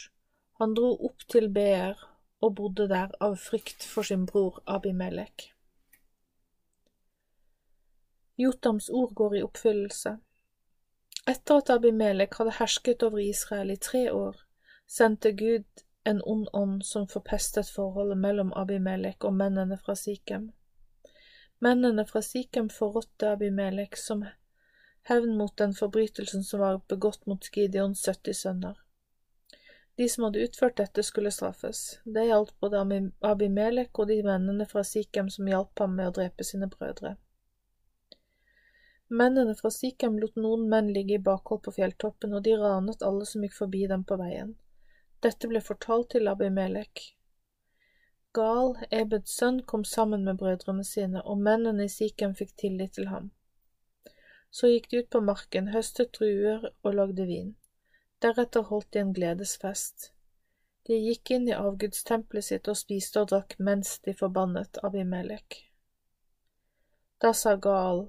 Han 0.60 0.76
dro 0.76 0.94
opp 1.10 1.28
til 1.32 1.50
Beer 1.52 2.00
og 2.40 2.56
bodde 2.56 2.88
der 2.88 3.12
av 3.20 3.36
frykt 3.40 3.84
for 3.84 4.08
sin 4.08 4.26
bror 4.30 4.62
Abimelek. 4.66 5.52
Jotams 8.38 8.90
ord 8.90 9.14
går 9.16 9.36
i 9.36 9.44
oppfyllelse. 9.44 10.18
Etter 11.28 11.62
at 11.62 11.72
Abimelek 11.74 12.36
hadde 12.40 12.58
hersket 12.60 13.04
over 13.04 13.20
Israel 13.24 13.72
i 13.72 13.80
tre 13.80 14.12
år, 14.14 14.36
sendte 14.88 15.32
Gud 15.32 15.86
en 16.06 16.22
ond 16.24 16.48
ånd 16.54 16.84
som 16.86 17.08
forpestet 17.08 17.72
forholdet 17.72 18.20
mellom 18.20 18.52
Abimelek 18.54 19.24
og 19.24 19.34
mennene 19.34 19.80
fra 19.82 19.96
Sikhem. 19.96 20.52
Mennene 21.60 22.06
fra 22.06 22.22
Sikhem 22.22 22.70
forrådte 22.70 23.30
Abimelek 23.32 23.98
som 23.98 24.26
hevn 25.08 25.38
mot 25.38 25.58
den 25.58 25.74
forbrytelsen 25.74 26.44
som 26.44 26.60
var 26.60 26.82
begått 26.88 27.26
mot 27.26 27.50
Gideons 27.56 28.06
70 28.06 28.34
sønner. 28.34 28.82
De 29.96 30.10
som 30.10 30.24
hadde 30.24 30.44
utført 30.44 30.78
dette, 30.78 31.04
skulle 31.04 31.32
straffes. 31.32 32.00
Det 32.04 32.26
gjaldt 32.28 32.58
både 32.60 32.82
Abimelek 33.22 34.00
og 34.00 34.10
de 34.12 34.18
mennene 34.24 34.68
fra 34.68 34.84
Sikhem 34.84 35.30
som 35.30 35.48
hjalp 35.48 35.80
ham 35.80 35.96
med 35.96 36.10
å 36.10 36.16
drepe 36.18 36.44
sine 36.44 36.68
brødre. 36.68 37.16
Mennene 39.08 39.56
fra 39.56 39.72
Sikhem 39.72 40.18
lot 40.20 40.36
noen 40.36 40.66
menn 40.70 40.92
ligge 40.94 41.16
i 41.16 41.24
bakhold 41.24 41.62
på 41.64 41.76
fjelltoppen, 41.78 42.34
og 42.34 42.44
de 42.44 42.58
ranet 42.60 43.06
alle 43.06 43.26
som 43.30 43.44
gikk 43.46 43.56
forbi 43.56 43.86
dem 43.88 44.04
på 44.04 44.18
veien. 44.20 44.56
Dette 45.24 45.48
ble 45.48 45.62
fortalt 45.64 46.10
til 46.16 46.28
Abimelek. 46.28 47.06
Gal, 48.36 48.74
Ebeds 48.92 49.36
sønn, 49.40 49.62
kom 49.64 49.84
sammen 49.88 50.26
med 50.28 50.38
brødrene 50.42 50.84
sine, 50.84 51.22
og 51.24 51.40
mennene 51.40 51.86
i 51.88 51.92
Sikhem 51.92 52.34
fikk 52.36 52.56
tillit 52.60 52.96
til 52.98 53.08
ham. 53.08 53.30
Så 54.52 54.68
gikk 54.72 54.90
de 54.92 55.04
ut 55.04 55.10
på 55.12 55.22
marken, 55.24 55.70
høstet 55.72 56.12
druer 56.18 56.68
og 56.84 56.98
lagde 56.98 57.28
vin. 57.30 57.54
Deretter 58.24 58.68
holdt 58.70 58.92
de 58.94 59.04
en 59.04 59.14
gledesfest. 59.16 60.10
De 60.88 60.98
gikk 61.00 61.32
inn 61.38 61.48
i 61.50 61.56
avgudstempelet 61.56 62.46
sitt 62.48 62.68
og 62.72 62.78
spiste 62.80 63.24
og 63.24 63.32
drakk 63.32 63.56
mens 63.68 63.98
de 64.06 64.14
forbannet 64.14 64.80
Abimelek. 64.84 65.62
Da 67.24 67.32
sa 67.34 67.56
Gal, 67.56 68.06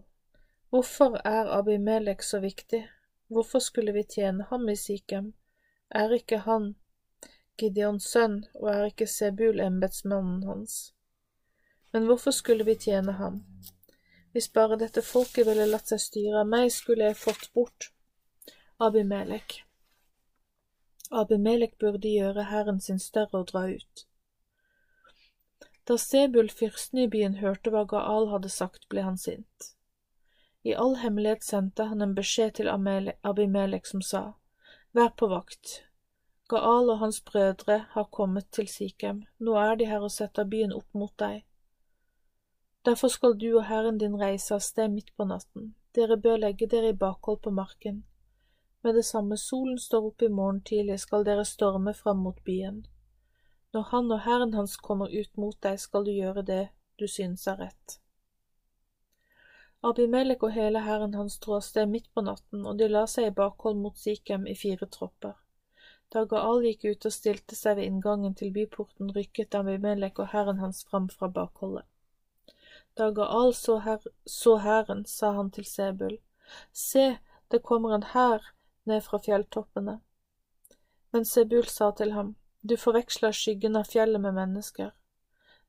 Hvorfor 0.71 1.21
er 1.25 1.53
Abimelek 1.59 2.23
så 2.23 2.43
viktig? 2.43 2.83
Hvorfor 3.29 3.63
skulle 3.63 3.93
vi 3.93 4.03
tjene 4.03 4.47
ham 4.51 4.69
i 4.69 4.77
Sikhem? 4.77 5.33
Er 5.91 6.13
ikke 6.13 6.43
han 6.45 6.75
Gideons 7.57 8.05
sønn, 8.13 8.43
og 8.61 8.69
er 8.73 8.89
ikke 8.91 9.09
Sebul 9.09 9.61
embetsmannen 9.65 10.43
hans? 10.45 10.93
Men 11.93 12.09
hvorfor 12.09 12.35
skulle 12.37 12.65
vi 12.69 12.75
tjene 12.87 13.17
ham? 13.17 13.43
Hvis 14.33 14.49
bare 14.53 14.77
dette 14.77 15.01
folket 15.03 15.47
ville 15.49 15.65
latt 15.71 15.89
seg 15.89 16.03
styre 16.03 16.43
av 16.43 16.51
meg, 16.51 16.69
skulle 16.73 17.09
jeg 17.09 17.17
fått 17.17 17.49
bort 17.57 17.91
Abimelek. 18.79 19.63
Abimelek 21.11 21.79
burde 21.81 22.11
gjøre 22.11 22.51
hæren 22.51 22.81
sin 22.81 22.99
større 23.01 23.41
og 23.41 23.49
dra 23.49 23.63
ut. 23.71 24.05
Da 25.89 25.97
Sebul, 25.97 26.51
fyrsten 26.51 26.99
i 26.99 27.09
byen, 27.09 27.39
hørte 27.41 27.73
hva 27.73 27.87
Gaal 27.89 28.29
hadde 28.35 28.53
sagt, 28.53 28.85
ble 28.93 29.07
han 29.07 29.17
sint. 29.17 29.71
I 30.67 30.75
all 30.75 30.99
hemmelighet 31.01 31.47
sendte 31.47 31.87
han 31.89 32.03
en 32.03 32.15
beskjed 32.15 32.59
til 32.59 32.69
Abimelek 32.69 33.87
som 33.87 34.03
sa, 34.03 34.25
Vær 34.93 35.15
på 35.17 35.29
vakt. 35.33 35.86
Gaal 36.49 36.91
og 36.91 36.99
hans 36.99 37.21
brødre 37.27 37.79
har 37.91 38.05
kommet 38.15 38.47
til 38.55 38.69
Sikhem, 38.71 39.25
nå 39.39 39.55
er 39.59 39.75
de 39.75 39.87
her 39.91 40.05
og 40.07 40.13
setter 40.15 40.47
byen 40.47 40.75
opp 40.77 40.87
mot 40.95 41.15
deg. 41.19 41.41
Derfor 42.87 43.11
skal 43.11 43.33
du 43.35 43.49
og 43.57 43.65
Herren 43.67 43.99
din 43.99 44.15
reise 44.21 44.55
av 44.55 44.61
sted 44.63 44.93
midt 44.93 45.09
på 45.17 45.27
natten, 45.27 45.73
dere 45.99 46.17
bør 46.17 46.37
legge 46.39 46.69
dere 46.71 46.93
i 46.93 46.99
bakhold 47.01 47.41
på 47.43 47.51
marken. 47.51 48.05
Med 48.87 48.95
det 48.95 49.05
samme 49.09 49.35
solen 49.43 49.79
står 49.83 50.07
opp 50.13 50.23
i 50.23 50.29
morgen 50.31 50.61
tidlig, 50.63 51.01
skal 51.03 51.25
dere 51.27 51.45
storme 51.45 51.95
fram 51.95 52.21
mot 52.23 52.39
byen. 52.45 52.85
Når 53.75 53.89
han 53.91 54.13
og 54.13 54.21
Herren 54.23 54.55
hans 54.55 54.77
kommer 54.77 55.11
ut 55.11 55.33
mot 55.37 55.57
deg, 55.67 55.81
skal 55.83 56.07
du 56.07 56.13
gjøre 56.15 56.45
det 56.47 56.69
du 57.01 57.09
synes 57.11 57.47
er 57.51 57.59
rett. 57.65 57.97
Abimelek 59.83 60.47
og 60.47 60.55
hele 60.55 60.85
hæren 60.87 61.19
hans 61.19 61.41
dro 61.43 61.59
av 61.59 61.67
sted 61.67 61.91
midt 61.91 62.07
på 62.15 62.23
natten, 62.23 62.63
og 62.67 62.79
de 62.79 62.87
la 62.89 63.03
seg 63.11 63.33
i 63.33 63.35
bakhold 63.35 63.83
mot 63.83 63.99
Sikhem 63.99 64.47
i 64.47 64.55
fire 64.55 64.87
tropper. 64.87 65.35
Da 66.15 66.23
Gaal 66.31 66.63
gikk 66.65 66.85
ut 66.85 67.07
og 67.09 67.13
stilte 67.15 67.57
seg 67.59 67.79
ved 67.79 67.89
inngangen 67.91 68.35
til 68.39 68.53
byporten, 68.55 69.11
rykket 69.17 69.55
Abimelek 69.59 70.21
og 70.23 70.31
hæren 70.33 70.61
hans 70.63 70.85
fram 70.91 71.09
fra 71.11 71.29
bakholdet. 71.39 71.87
Da 72.97 73.11
Gaal 73.11 73.55
så, 73.55 73.79
her, 73.85 74.05
så 74.27 74.57
hæren, 74.63 75.05
sa 75.07 75.33
han 75.33 75.51
til 75.51 75.67
Sebul, 75.67 76.19
Se, 76.73 77.19
det 77.51 77.63
kommer 77.63 77.95
en 77.95 78.07
hær 78.13 78.53
ned 78.85 79.03
fra 79.03 79.19
fjelltoppene. 79.19 79.99
Men 81.13 81.25
Sebul 81.25 81.67
sa 81.67 81.91
til 81.91 82.13
ham, 82.13 82.37
Du 82.69 82.77
forveksler 82.77 83.35
skyggen 83.35 83.77
av 83.77 83.91
fjellet 83.91 84.21
med 84.21 84.35
mennesker. 84.35 84.95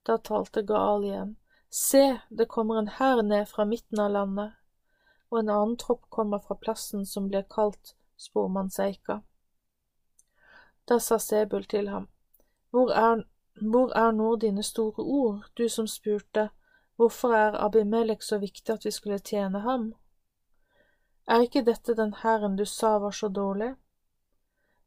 Da 0.05 0.17
talte 0.17 0.63
Gaal 0.63 1.03
igjen, 1.03 1.35
Se, 1.69 2.19
det 2.29 2.47
kommer 2.47 2.79
en 2.79 2.93
hær 2.99 3.21
ned 3.21 3.49
fra 3.49 3.65
midten 3.65 3.99
av 3.99 4.11
landet, 4.11 4.53
og 5.29 5.39
en 5.39 5.49
annen 5.49 5.77
tropp 5.77 6.05
kommer 6.09 6.39
fra 6.39 6.55
plassen 6.55 7.05
som 7.05 7.27
blir 7.27 7.43
kalt 7.43 7.95
Spormannseika. 8.17 9.21
Da 10.87 10.99
sa 10.99 11.17
Sebul 11.17 11.63
til 11.65 11.89
ham, 11.89 12.07
Hvor 12.69 12.91
er, 12.91 13.23
hvor 13.61 13.91
er 13.97 14.11
nå 14.11 14.35
dine 14.35 14.63
store 14.63 15.03
ord, 15.03 15.49
du 15.57 15.69
som 15.69 15.87
spurte, 15.87 16.49
Hvorfor 16.95 17.33
er 17.33 17.63
Abimelek 17.65 18.23
så 18.23 18.37
viktig 18.37 18.73
at 18.73 18.85
vi 18.85 18.91
skulle 18.91 19.19
tjene 19.19 19.59
ham? 19.59 19.93
Er 21.27 21.43
ikke 21.43 21.61
dette 21.65 21.93
den 21.93 22.13
hæren 22.23 22.55
du 22.55 22.65
sa 22.65 22.97
var 22.97 23.11
så 23.11 23.27
dårlig? 23.27 23.75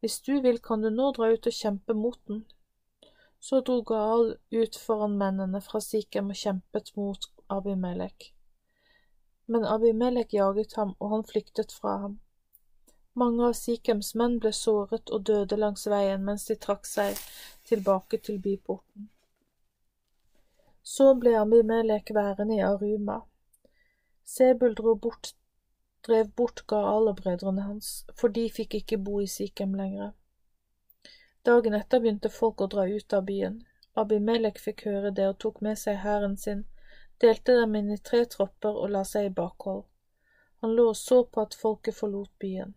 Hvis 0.01 0.21
du 0.21 0.41
vil, 0.41 0.59
kan 0.59 0.83
du 0.83 0.91
nå 0.91 1.13
dra 1.13 1.29
ut 1.33 1.47
og 1.47 1.53
kjempe 1.53 1.95
mot 1.95 2.19
den. 2.29 2.47
Så 3.41 3.61
dro 3.61 3.83
Gaal 3.83 4.35
ut 4.53 4.79
foran 4.87 5.19
mennene 5.21 5.61
fra 5.61 5.81
Sikhem 5.81 6.33
og 6.33 6.41
kjempet 6.43 6.91
mot 6.97 7.29
Abimelek. 7.49 8.33
Men 9.47 9.65
Abimelek 9.65 10.35
jaget 10.35 10.75
ham, 10.77 10.97
og 10.99 11.11
han 11.11 11.25
flyktet 11.25 11.73
fra 11.73 11.97
ham. 11.99 12.19
Mange 13.19 13.47
av 13.49 13.57
Sikhems 13.59 14.13
menn 14.15 14.37
ble 14.43 14.53
såret 14.55 15.11
og 15.11 15.25
døde 15.27 15.57
langs 15.59 15.87
veien 15.91 16.23
mens 16.25 16.45
de 16.47 16.55
trakk 16.55 16.87
seg 16.87 17.19
tilbake 17.67 18.21
til 18.23 18.39
byporten. 18.39 19.09
Så 20.83 21.15
ble 21.23 21.35
Abimelek 21.39 22.13
værende 22.15 22.57
i 22.57 22.63
Aruma. 22.63 23.21
Sebul 24.25 24.77
bort, 25.03 25.35
drev 26.07 26.31
bort 26.39 26.63
Gaal 26.67 27.11
og 27.11 27.17
brødrene 27.17 27.67
hans, 27.67 28.05
for 28.15 28.29
de 28.29 28.47
fikk 28.51 28.75
ikke 28.79 28.99
bo 28.99 29.21
i 29.21 29.27
Sikhem 29.27 29.75
lenger. 29.75 30.13
Dagen 31.45 31.75
etter 31.75 32.01
begynte 32.01 32.31
folk 32.31 32.61
å 32.61 32.69
dra 32.71 32.87
ut 32.87 33.13
av 33.13 33.25
byen. 33.27 33.63
Abimelek 33.99 34.61
fikk 34.63 34.85
høre 34.87 35.11
det 35.11 35.27
og 35.29 35.39
tok 35.43 35.61
med 35.67 35.79
seg 35.79 35.99
hæren 36.05 36.37
sin, 36.39 36.63
delte 37.21 37.59
dem 37.59 37.75
inn 37.75 37.91
i 37.91 37.99
tre 37.99 38.23
tropper 38.25 38.77
og 38.85 38.95
la 38.95 39.03
seg 39.05 39.27
i 39.27 39.35
bakhold. 39.35 39.83
Han 40.63 40.77
lå 40.77 40.87
og 40.93 40.97
så 40.97 41.25
på 41.25 41.43
at 41.43 41.59
folket 41.59 41.97
forlot 41.97 42.31
byen. 42.39 42.77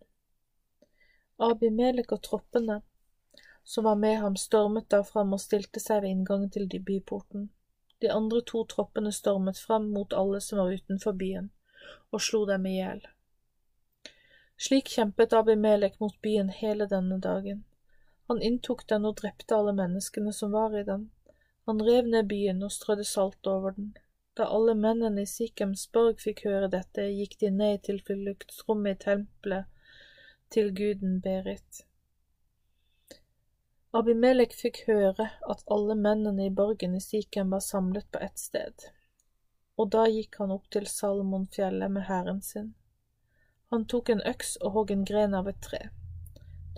Abimelek 1.42 2.12
og 2.14 2.22
troppene 2.22 2.82
som 3.64 3.84
var 3.84 3.94
med 3.96 4.18
ham, 4.18 4.36
stormet 4.36 4.88
da 4.90 5.00
fram 5.04 5.32
og 5.32 5.40
stilte 5.40 5.80
seg 5.80 6.02
ved 6.04 6.10
inngangen 6.10 6.50
til 6.52 6.68
byporten. 6.68 7.48
De 8.00 8.10
andre 8.12 8.42
to 8.44 8.64
troppene 8.68 9.12
stormet 9.12 9.58
fram 9.58 9.88
mot 9.92 10.12
alle 10.12 10.40
som 10.44 10.60
var 10.60 10.74
utenfor 10.76 11.16
byen, 11.16 11.50
og 12.12 12.20
slo 12.20 12.44
dem 12.50 12.66
i 12.68 12.76
hjel. 12.76 13.00
Slik 14.60 14.92
kjempet 14.96 15.32
Abimelek 15.32 15.96
mot 16.00 16.20
byen 16.22 16.52
hele 16.52 16.86
denne 16.86 17.18
dagen. 17.18 17.64
Han 18.28 18.42
inntok 18.42 18.86
den 18.88 19.08
og 19.08 19.16
drepte 19.20 19.56
alle 19.56 19.72
menneskene 19.72 20.32
som 20.32 20.52
var 20.52 20.76
i 20.76 20.84
den. 20.84 21.10
Han 21.66 21.80
rev 21.82 22.06
ned 22.06 22.28
byen 22.28 22.62
og 22.62 22.72
strødde 22.72 23.04
salt 23.08 23.46
over 23.46 23.72
den. 23.76 23.94
Da 24.36 24.46
alle 24.52 24.74
mennene 24.74 25.24
i 25.24 25.30
Sikhems 25.30 25.86
borg 25.92 26.20
fikk 26.20 26.44
høre 26.44 26.68
dette, 26.68 27.08
gikk 27.08 27.38
de 27.40 27.50
ned 27.50 27.82
til 27.88 28.00
fluktrommet 28.04 28.98
i 28.98 29.04
tempelet 29.04 29.70
til 30.54 30.70
guden 30.74 31.18
Berit. 31.20 31.80
Abimelek 33.94 34.52
fikk 34.54 34.84
høre 34.86 35.26
at 35.50 35.64
alle 35.70 35.96
mennene 35.98 36.46
i 36.46 36.52
borgen 36.54 36.94
i 36.94 37.00
Sikhem 37.02 37.50
var 37.50 37.62
samlet 37.64 38.06
på 38.14 38.20
ett 38.22 38.38
sted, 38.38 38.86
og 39.78 39.90
da 39.94 40.04
gikk 40.06 40.38
han 40.38 40.54
opp 40.54 40.68
til 40.70 40.86
Salomonfjellet 40.86 41.90
med 41.96 42.06
hæren 42.06 42.38
sin. 42.42 42.70
Han 43.74 43.86
tok 43.90 44.14
en 44.14 44.22
øks 44.30 44.54
og 44.62 44.76
hogg 44.76 44.94
en 44.94 45.04
gren 45.10 45.34
av 45.34 45.50
et 45.50 45.58
tre. 45.62 45.80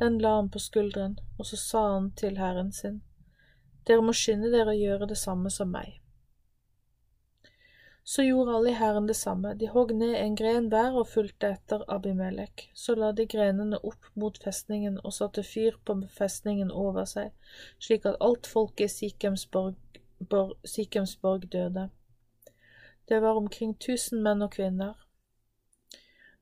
Den 0.00 0.16
la 0.24 0.38
han 0.38 0.48
på 0.52 0.60
skulderen, 0.60 1.18
og 1.36 1.48
så 1.50 1.60
sa 1.60 1.84
han 1.94 2.10
til 2.16 2.40
hæren 2.40 2.72
sin, 2.72 3.02
Dere 3.86 4.02
må 4.02 4.16
skynde 4.16 4.48
dere 4.50 4.72
å 4.72 4.80
gjøre 4.80 5.06
det 5.12 5.18
samme 5.20 5.52
som 5.52 5.68
meg. 5.70 6.00
Så 8.08 8.22
gjorde 8.22 8.54
alle 8.54 8.70
i 8.70 8.74
hæren 8.78 9.06
det 9.06 9.16
samme, 9.18 9.54
de 9.58 9.66
hogg 9.66 9.90
ned 9.98 10.14
en 10.14 10.36
gren 10.38 10.68
hver 10.70 10.94
og 11.00 11.08
fulgte 11.10 11.48
etter 11.56 11.80
Abimelek. 11.90 12.68
Så 12.74 12.94
la 12.94 13.08
de 13.12 13.24
grenene 13.26 13.80
opp 13.82 14.04
mot 14.14 14.36
festningen 14.44 15.00
og 15.02 15.14
satte 15.16 15.42
fyr 15.42 15.74
på 15.84 15.96
festningen 16.14 16.70
over 16.70 17.04
seg, 17.10 17.32
slik 17.82 18.06
at 18.06 18.20
alt 18.22 18.46
folket 18.46 18.94
i 18.94 19.10
Sikemsborg 20.74 21.48
døde. 21.50 21.88
Det 23.10 23.18
var 23.22 23.40
omkring 23.40 23.74
tusen 23.74 24.22
menn 24.22 24.46
og 24.46 24.54
kvinner. 24.54 24.94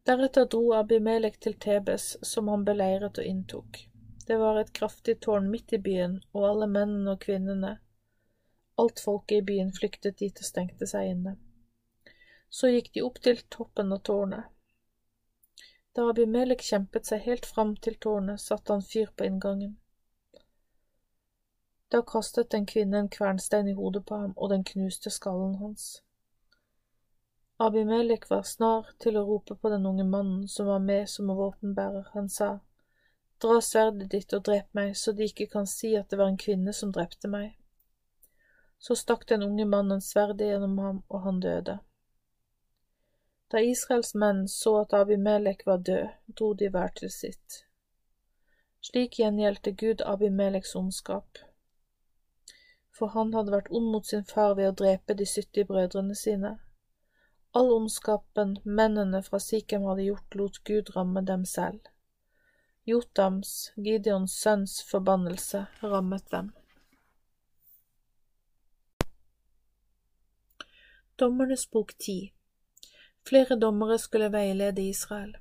Deretter 0.05 0.45
dro 0.45 0.75
Abimelek 0.77 1.41
til 1.41 1.57
Tebes, 1.57 2.11
som 2.21 2.53
han 2.53 2.65
beleiret 2.69 3.17
og 3.17 3.25
inntok. 3.25 3.81
Det 4.29 4.37
var 4.37 4.61
et 4.61 4.75
kraftig 4.77 5.17
tårn 5.25 5.49
midt 5.49 5.73
i 5.73 5.81
byen, 5.89 6.21
og 6.37 6.45
alle 6.51 6.69
mennene 6.69 7.17
og 7.17 7.25
kvinnene, 7.25 7.79
alt 8.77 9.01
folket 9.01 9.41
i 9.41 9.47
byen 9.49 9.73
flyktet 9.73 10.21
dit 10.21 10.45
og 10.45 10.45
stengte 10.53 10.93
seg 10.93 11.09
inne. 11.15 11.37
Så 12.55 12.69
gikk 12.71 12.93
de 12.95 13.03
opp 13.03 13.17
til 13.27 13.41
toppen 13.51 13.93
av 13.95 14.05
tårnet. 14.07 14.51
Da 15.95 16.05
Abimelek 16.11 16.61
kjempet 16.63 17.09
seg 17.11 17.25
helt 17.27 17.47
fram 17.47 17.73
til 17.87 17.97
tårnet, 18.07 18.43
satte 18.43 18.77
han 18.77 18.83
fyr 18.83 19.09
på 19.17 19.27
inngangen. 19.27 19.73
Da 21.91 22.01
kastet 22.03 22.55
en 22.55 22.67
kvinne 22.67 23.01
en 23.01 23.09
kvernstein 23.17 23.69
i 23.71 23.75
hodet 23.79 24.05
på 24.07 24.19
ham, 24.19 24.33
og 24.37 24.51
den 24.53 24.63
knuste 24.67 25.11
skallen 25.11 25.57
hans. 25.63 25.87
Abimelek 27.67 28.29
var 28.31 28.43
snar 28.43 28.91
til 29.03 29.19
å 29.19 29.25
rope 29.29 29.55
på 29.55 29.71
den 29.71 29.87
unge 29.91 30.07
mannen 30.11 30.45
som 30.51 30.67
var 30.71 30.83
med 30.83 31.11
som 31.11 31.31
våpenbærer. 31.31 32.09
Han 32.15 32.29
sa, 32.29 32.59
Dra 33.43 33.59
sverdet 33.63 34.11
ditt 34.11 34.35
og 34.35 34.45
drep 34.47 34.71
meg, 34.79 34.95
så 34.97 35.13
de 35.13 35.27
ikke 35.31 35.47
kan 35.57 35.67
si 35.71 35.97
at 35.99 36.11
det 36.11 36.19
var 36.19 36.31
en 36.31 36.39
kvinne 36.39 36.73
som 36.73 36.95
drepte 36.95 37.31
meg. 37.31 37.57
Så 38.79 38.95
stakk 38.99 39.27
den 39.31 39.43
unge 39.43 39.67
mannen 39.67 40.03
sverdet 40.03 40.51
gjennom 40.51 40.79
ham, 40.79 41.03
og 41.09 41.27
han 41.27 41.43
døde. 41.43 41.79
Da 43.51 43.61
Israels 43.61 44.15
menn 44.15 44.49
så 44.49 44.77
at 44.81 44.95
Abimelek 44.97 45.67
var 45.67 45.77
død, 45.77 46.09
dro 46.39 46.53
de 46.55 46.69
hver 46.69 46.93
til 46.97 47.11
sitt. 47.13 47.65
Slik 48.81 49.19
gjengjeldte 49.21 49.73
Gud 49.73 50.03
Abimeleks 50.05 50.75
ondskap. 50.77 51.39
For 52.99 53.13
han 53.13 53.35
hadde 53.35 53.53
vært 53.53 53.71
ond 53.71 53.91
mot 53.93 54.07
sin 54.07 54.25
far 54.25 54.55
ved 54.57 54.71
å 54.71 54.77
drepe 54.81 55.17
de 55.19 55.27
sytti 55.29 55.65
brødrene 55.69 56.17
sine. 56.17 56.55
All 57.55 57.71
ondskapen 57.75 58.57
mennene 58.65 59.21
fra 59.23 59.39
Sikhem 59.39 59.85
hadde 59.89 60.09
gjort, 60.09 60.35
lot 60.35 60.61
Gud 60.65 60.95
ramme 60.97 61.23
dem 61.23 61.45
selv. 61.45 61.81
Jotams, 62.87 63.73
Gideons 63.77 64.35
sønns 64.41 64.81
forbannelse, 64.89 65.67
rammet 65.83 66.31
dem. 66.33 66.53
Dommernes 71.21 71.69
bok 71.71 71.95
ti 71.99 72.19
Flere 73.29 73.57
dommere 73.57 73.99
skulle 73.99 74.33
veilede 74.33 74.83
Israel. 74.83 75.37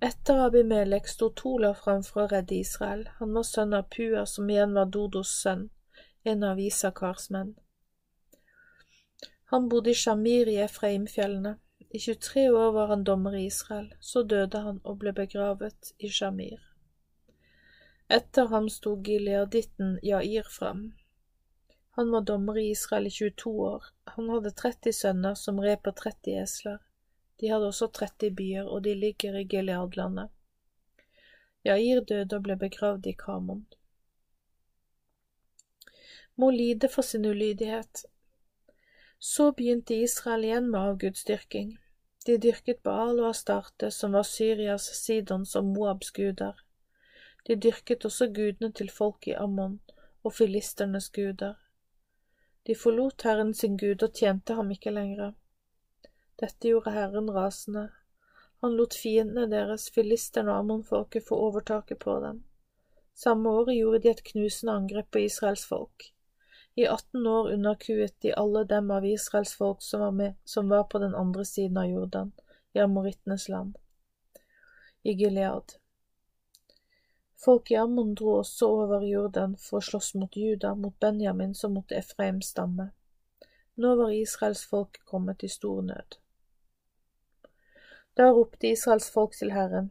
Etter 0.00 0.38
Abimelek 0.46 1.08
sto 1.08 1.28
Tola 1.36 1.74
fram 1.76 2.02
for 2.02 2.24
å 2.24 2.30
redde 2.30 2.56
Israel. 2.56 3.02
Han 3.18 3.34
var 3.36 3.44
sønn 3.44 3.74
av 3.76 3.90
Pua, 3.92 4.22
som 4.26 4.48
igjen 4.48 4.72
var 4.78 4.88
Dodos 4.88 5.32
sønn, 5.42 5.66
en 6.24 6.46
av 6.46 6.60
Isakars 6.60 7.28
menn. 7.30 7.52
Han 9.52 9.68
bodde 9.68 9.92
i 9.92 9.98
Shamir 9.98 10.48
i 10.48 10.56
Efraimfjellene. 10.64 11.58
I 11.90 11.98
23 11.98 12.48
år 12.48 12.72
var 12.72 12.86
han 12.94 13.04
dommer 13.04 13.36
i 13.36 13.44
Israel, 13.50 13.92
så 14.00 14.22
døde 14.22 14.62
han 14.64 14.80
og 14.84 15.00
ble 15.02 15.12
begravet 15.12 15.92
i 15.98 16.08
Shamir. 16.08 16.62
Etter 18.08 18.48
ham 18.54 18.68
sto 18.72 18.94
gileaditten 19.04 19.98
Jair 20.06 20.48
frem. 20.48 20.92
Han 22.00 22.10
var 22.10 22.20
dommer 22.20 22.58
i 22.58 22.70
Israel 22.70 23.06
i 23.06 23.10
22 23.10 23.50
år. 23.60 23.84
Han 24.04 24.28
hadde 24.30 24.50
30 24.50 24.92
sønner 24.92 25.34
som 25.34 25.58
red 25.60 25.82
på 25.84 25.92
30 25.92 26.38
esler. 26.42 26.78
De 27.40 27.50
hadde 27.52 27.68
også 27.68 27.90
30 27.98 28.30
byer, 28.38 28.64
og 28.64 28.86
de 28.86 28.94
ligger 28.94 29.36
i 29.36 29.42
Gileadlandet. 29.44 30.30
Jair 31.64 32.00
døde 32.00 32.38
og 32.38 32.46
ble 32.48 32.56
begravd 32.64 33.10
i 33.12 33.14
Kamon. 33.20 33.66
Må 36.40 36.50
lide 36.56 36.88
for 36.88 37.04
sin 37.04 37.28
ulydighet. 37.28 38.06
Så 39.18 39.52
begynte 39.52 40.00
Israel 40.00 40.48
igjen 40.48 40.72
med 40.72 40.80
avgudsdyrking. 40.80 41.78
De 42.26 42.40
dyrket 42.40 42.80
Baal 42.82 43.20
og 43.20 43.34
Astarte, 43.34 43.90
som 43.90 44.16
var 44.16 44.24
Syrias, 44.24 44.88
Sidons 45.04 45.52
og 45.52 45.68
Moabs 45.76 46.16
guder. 46.16 46.64
De 47.46 47.60
dyrket 47.60 48.08
også 48.08 48.32
gudene 48.32 48.72
til 48.72 48.88
folk 48.88 49.28
i 49.28 49.36
Ammon 49.36 49.82
og 50.24 50.40
filisternes 50.40 51.12
guder. 51.12 51.60
De 52.66 52.74
forlot 52.74 53.22
Herren 53.24 53.54
sin 53.54 53.76
Gud 53.76 54.02
og 54.02 54.12
tjente 54.14 54.54
ham 54.54 54.70
ikke 54.70 54.92
lenger. 54.92 55.32
Dette 56.40 56.68
gjorde 56.68 56.92
Herren 56.94 57.30
rasende. 57.32 57.88
Han 58.60 58.76
lot 58.76 58.94
fiendene 58.96 59.48
deres, 59.48 59.88
filisterne 59.94 60.52
og 60.52 60.64
ammonfolket, 60.64 61.24
få 61.28 61.38
overtaket 61.48 61.98
på 62.04 62.18
dem. 62.20 62.42
Samme 63.16 63.50
året 63.50 63.76
gjorde 63.76 64.02
de 64.04 64.10
et 64.12 64.24
knusende 64.24 64.76
angrep 64.76 65.08
på 65.12 65.24
Israels 65.24 65.64
folk. 65.68 66.10
I 66.76 66.84
18 66.86 67.26
år 67.26 67.50
underkuet 67.54 68.14
de 68.22 68.34
alle 68.36 68.64
dem 68.68 68.90
av 68.94 69.04
Israels 69.04 69.56
folk 69.56 69.82
som 69.82 70.04
var, 70.04 70.14
med, 70.16 70.36
som 70.44 70.68
var 70.68 70.84
på 70.92 71.00
den 71.02 71.14
andre 71.14 71.44
siden 71.44 71.80
av 71.80 71.88
Jordan, 71.90 72.32
i 72.72 72.84
amorittenes 72.84 73.48
land, 73.48 73.76
i 75.02 75.16
Gilead. 75.16 75.79
Folk 77.44 77.70
i 77.70 77.76
Ammon 77.80 78.14
dro 78.14 78.34
også 78.38 78.66
over 78.68 79.04
Jordan 79.08 79.54
for 79.56 79.80
å 79.80 79.84
slåss 79.84 80.10
mot 80.20 80.36
Juda, 80.36 80.74
mot 80.76 80.96
Benjamin 81.00 81.54
som 81.56 81.72
mot 81.72 81.92
Efraims 81.92 82.50
stamme. 82.52 82.90
Nå 83.80 83.94
var 83.96 84.12
Israels 84.12 84.66
folk 84.68 84.98
kommet 85.08 85.44
i 85.44 85.48
stor 85.48 85.80
nød. 85.86 86.18
Da 88.16 88.26
ropte 88.28 88.68
Israels 88.68 89.08
folk 89.10 89.38
til 89.38 89.54
Herren, 89.56 89.90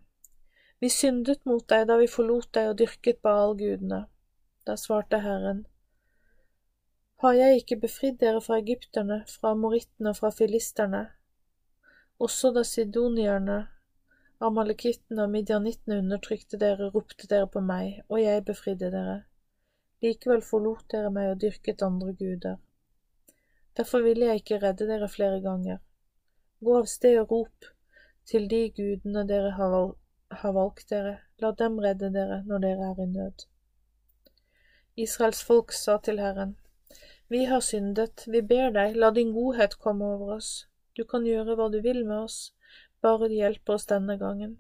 Vi 0.82 0.89
syndet 0.89 1.41
mot 1.45 1.66
deg 1.68 1.88
da 1.89 1.97
vi 2.00 2.06
forlot 2.08 2.54
deg 2.56 2.70
og 2.70 2.78
dyrket 2.80 3.18
Baal-gudene. 3.26 4.06
Da 4.66 4.76
svarte 4.78 5.20
Herren, 5.20 5.66
Har 7.20 7.34
jeg 7.34 7.58
ikke 7.58 7.80
befridd 7.82 8.20
dere 8.22 8.41
fra 8.41 8.60
egypterne, 8.62 9.24
fra 9.28 9.52
amorittene 9.52 10.14
og 10.14 10.18
fra 10.22 10.30
filisterne? 10.30 11.02
Også 12.20 12.54
da 12.54 12.64
sidonierne, 12.64 13.58
amalekittene 14.40 15.26
og 15.26 15.34
midjanittene 15.34 16.00
undertrykte 16.04 16.60
dere, 16.62 16.90
ropte 16.94 17.28
dere 17.28 17.48
på 17.52 17.62
meg, 17.64 18.02
og 18.08 18.22
jeg 18.22 18.46
befridde 18.48 18.92
dere. 18.94 19.18
Likevel 20.04 20.42
forlot 20.46 20.86
dere 20.94 21.12
meg 21.12 21.34
og 21.34 21.42
dyrket 21.44 21.84
andre 21.84 22.14
guder. 22.20 22.58
Derfor 23.78 24.04
ville 24.04 24.30
jeg 24.30 24.42
ikke 24.42 24.62
redde 24.64 24.88
dere 24.88 25.10
flere 25.12 25.42
ganger. 25.44 25.82
Gå 26.64 26.78
av 26.78 26.88
sted 26.92 27.20
og 27.20 27.32
rop 27.32 27.68
til 28.28 28.48
de 28.52 28.66
gudene 28.76 29.26
dere 29.28 29.52
har, 29.58 29.76
valg 29.76 29.96
har 30.42 30.54
valgt 30.54 30.90
dere, 30.94 31.16
la 31.42 31.52
dem 31.58 31.80
redde 31.82 32.12
dere 32.14 32.42
når 32.48 32.64
dere 32.66 32.90
er 32.92 33.00
i 33.04 33.08
nød. 33.10 33.46
Israels 35.00 35.44
folk 35.44 35.72
sa 35.74 35.98
til 35.98 36.20
Herren, 36.20 36.58
Vi 37.30 37.44
har 37.46 37.60
syndet, 37.60 38.24
vi 38.28 38.42
ber 38.42 38.72
deg, 38.74 38.96
la 38.96 39.12
din 39.12 39.34
godhet 39.34 39.76
komme 39.80 40.06
over 40.06 40.36
oss, 40.36 40.68
du 40.98 41.04
kan 41.06 41.26
gjøre 41.26 41.56
hva 41.56 41.68
du 41.70 41.80
vil 41.82 42.06
med 42.06 42.18
oss, 42.24 42.54
bare 43.02 43.30
de 43.30 43.39
hjelper 43.39 43.74
oss 43.74 43.88
denne 43.89 44.18
gangen. 44.18 44.60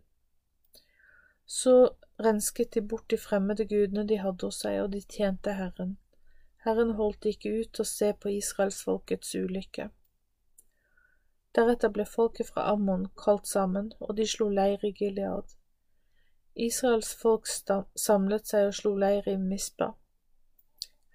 Så 1.45 1.95
rensket 2.23 2.71
de 2.71 2.81
bort 2.81 3.09
de 3.09 3.17
fremmede 3.17 3.65
gudene 3.65 4.05
de 4.07 4.19
hadde 4.21 4.45
hos 4.45 4.61
seg, 4.63 4.81
og 4.83 4.91
de 4.93 5.01
tjente 5.01 5.55
Herren. 5.57 5.97
Herren 6.65 6.91
holdt 6.99 7.25
ikke 7.25 7.51
ut 7.61 7.79
å 7.79 7.87
se 7.87 8.11
på 8.13 8.31
israelsfolkets 8.35 9.33
ulykke. 9.39 9.89
Deretter 11.55 11.89
ble 11.95 12.05
folket 12.05 12.51
fra 12.51 12.67
Ammon 12.73 13.07
kalt 13.17 13.47
sammen, 13.49 13.89
og 13.99 14.17
de 14.19 14.27
slo 14.29 14.49
leir 14.53 14.83
i 14.85 14.91
Gilead. 14.93 15.55
Israels 16.59 17.13
folk 17.15 17.47
samlet 17.47 18.51
seg 18.51 18.67
og 18.67 18.75
slo 18.75 18.93
leir 18.99 19.27
i 19.31 19.37
Mispa. 19.39 19.93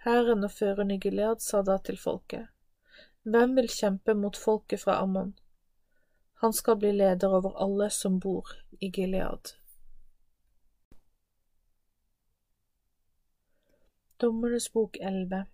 Hæren 0.05 0.45
og 0.45 0.53
føreren 0.53 0.91
i 0.91 0.99
Gilead 1.01 1.45
sa 1.45 1.63
da 1.63 1.79
til 1.79 2.01
folket, 2.01 2.49
Hvem 3.23 3.55
vil 3.57 3.71
kjempe 3.73 4.15
mot 4.15 4.37
folket 4.37 4.83
fra 4.83 4.99
Ammon? 5.01 5.33
Han 6.45 6.53
skal 6.53 6.77
bli 6.77 6.93
leder 6.93 7.35
over 7.35 7.55
alle 7.65 7.91
som 7.91 8.19
bor 8.19 8.49
i 8.81 8.91
Gilead. 8.91 9.41
Dommernes 14.17 14.73
bok 14.73 14.97
11 15.01 15.47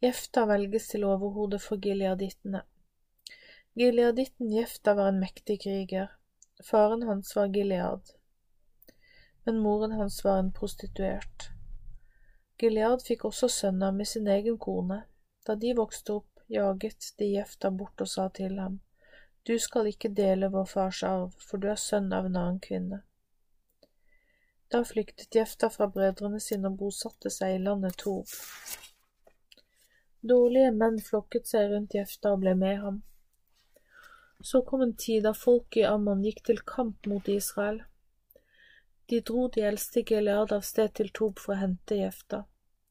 Jefta 0.00 0.46
velges 0.48 0.88
til 0.88 1.04
overhode 1.04 1.58
for 1.60 1.76
gileadittene. 1.76 2.62
Gileaditten 3.74 4.54
Jefta 4.56 4.94
var 4.94 5.12
en 5.12 5.20
mektig 5.20 5.58
kriger. 5.66 6.08
Faren 6.64 7.04
hans 7.10 7.36
var 7.36 7.52
Gilead, 7.52 8.16
men 9.44 9.60
moren 9.60 9.98
hans 10.00 10.24
var 10.24 10.38
en 10.38 10.52
prostituert. 10.52 11.50
Gilead 12.56 13.04
fikk 13.04 13.28
også 13.28 13.52
sønner 13.52 13.92
med 13.92 14.08
sin 14.08 14.32
egen 14.38 14.56
kone. 14.58 15.02
Da 15.46 15.60
de 15.60 15.76
vokste 15.76 16.22
opp, 16.22 16.40
jaget 16.48 17.12
de 17.18 17.34
Jefta 17.34 17.70
bort 17.70 18.00
og 18.00 18.08
sa 18.08 18.30
til 18.32 18.56
ham, 18.64 18.80
Du 19.46 19.58
skal 19.62 19.86
ikke 19.86 20.10
dele 20.10 20.48
vår 20.50 20.64
fars 20.66 21.02
arv, 21.06 21.34
for 21.38 21.62
du 21.62 21.68
er 21.70 21.78
sønn 21.78 22.08
av 22.12 22.26
en 22.26 22.38
annen 22.40 22.62
kvinne. 22.62 23.04
Da 24.74 24.80
flyktet 24.84 25.34
Jefta 25.38 25.68
fra 25.70 25.86
brødrene 25.86 26.40
sine 26.42 26.72
og 26.72 26.80
bosatte 26.80 27.30
seg 27.30 27.54
i 27.54 27.60
landet 27.62 27.94
Tob. 28.02 28.26
Dårlige 30.26 30.72
menn 30.74 30.98
flokket 30.98 31.46
seg 31.46 31.70
rundt 31.70 31.94
Jefta 31.94 32.32
og 32.34 32.42
ble 32.42 32.56
med 32.58 32.80
ham. 32.82 32.98
Så 34.42 34.64
kom 34.66 34.82
en 34.82 34.96
tid 34.98 35.22
da 35.28 35.32
folket 35.38 35.84
i 35.84 35.86
Ammon 35.92 36.26
gikk 36.26 36.42
til 36.50 36.58
kamp 36.66 37.06
mot 37.06 37.30
Israel. 37.30 37.84
De 39.06 39.22
dro 39.22 39.46
de 39.54 39.62
eldste 39.70 40.02
Gilead 40.02 40.50
av 40.52 40.66
sted 40.66 40.98
til 40.98 41.14
Tob 41.14 41.38
for 41.38 41.54
å 41.54 41.62
hente 41.62 42.02
Jefta. 42.02 42.42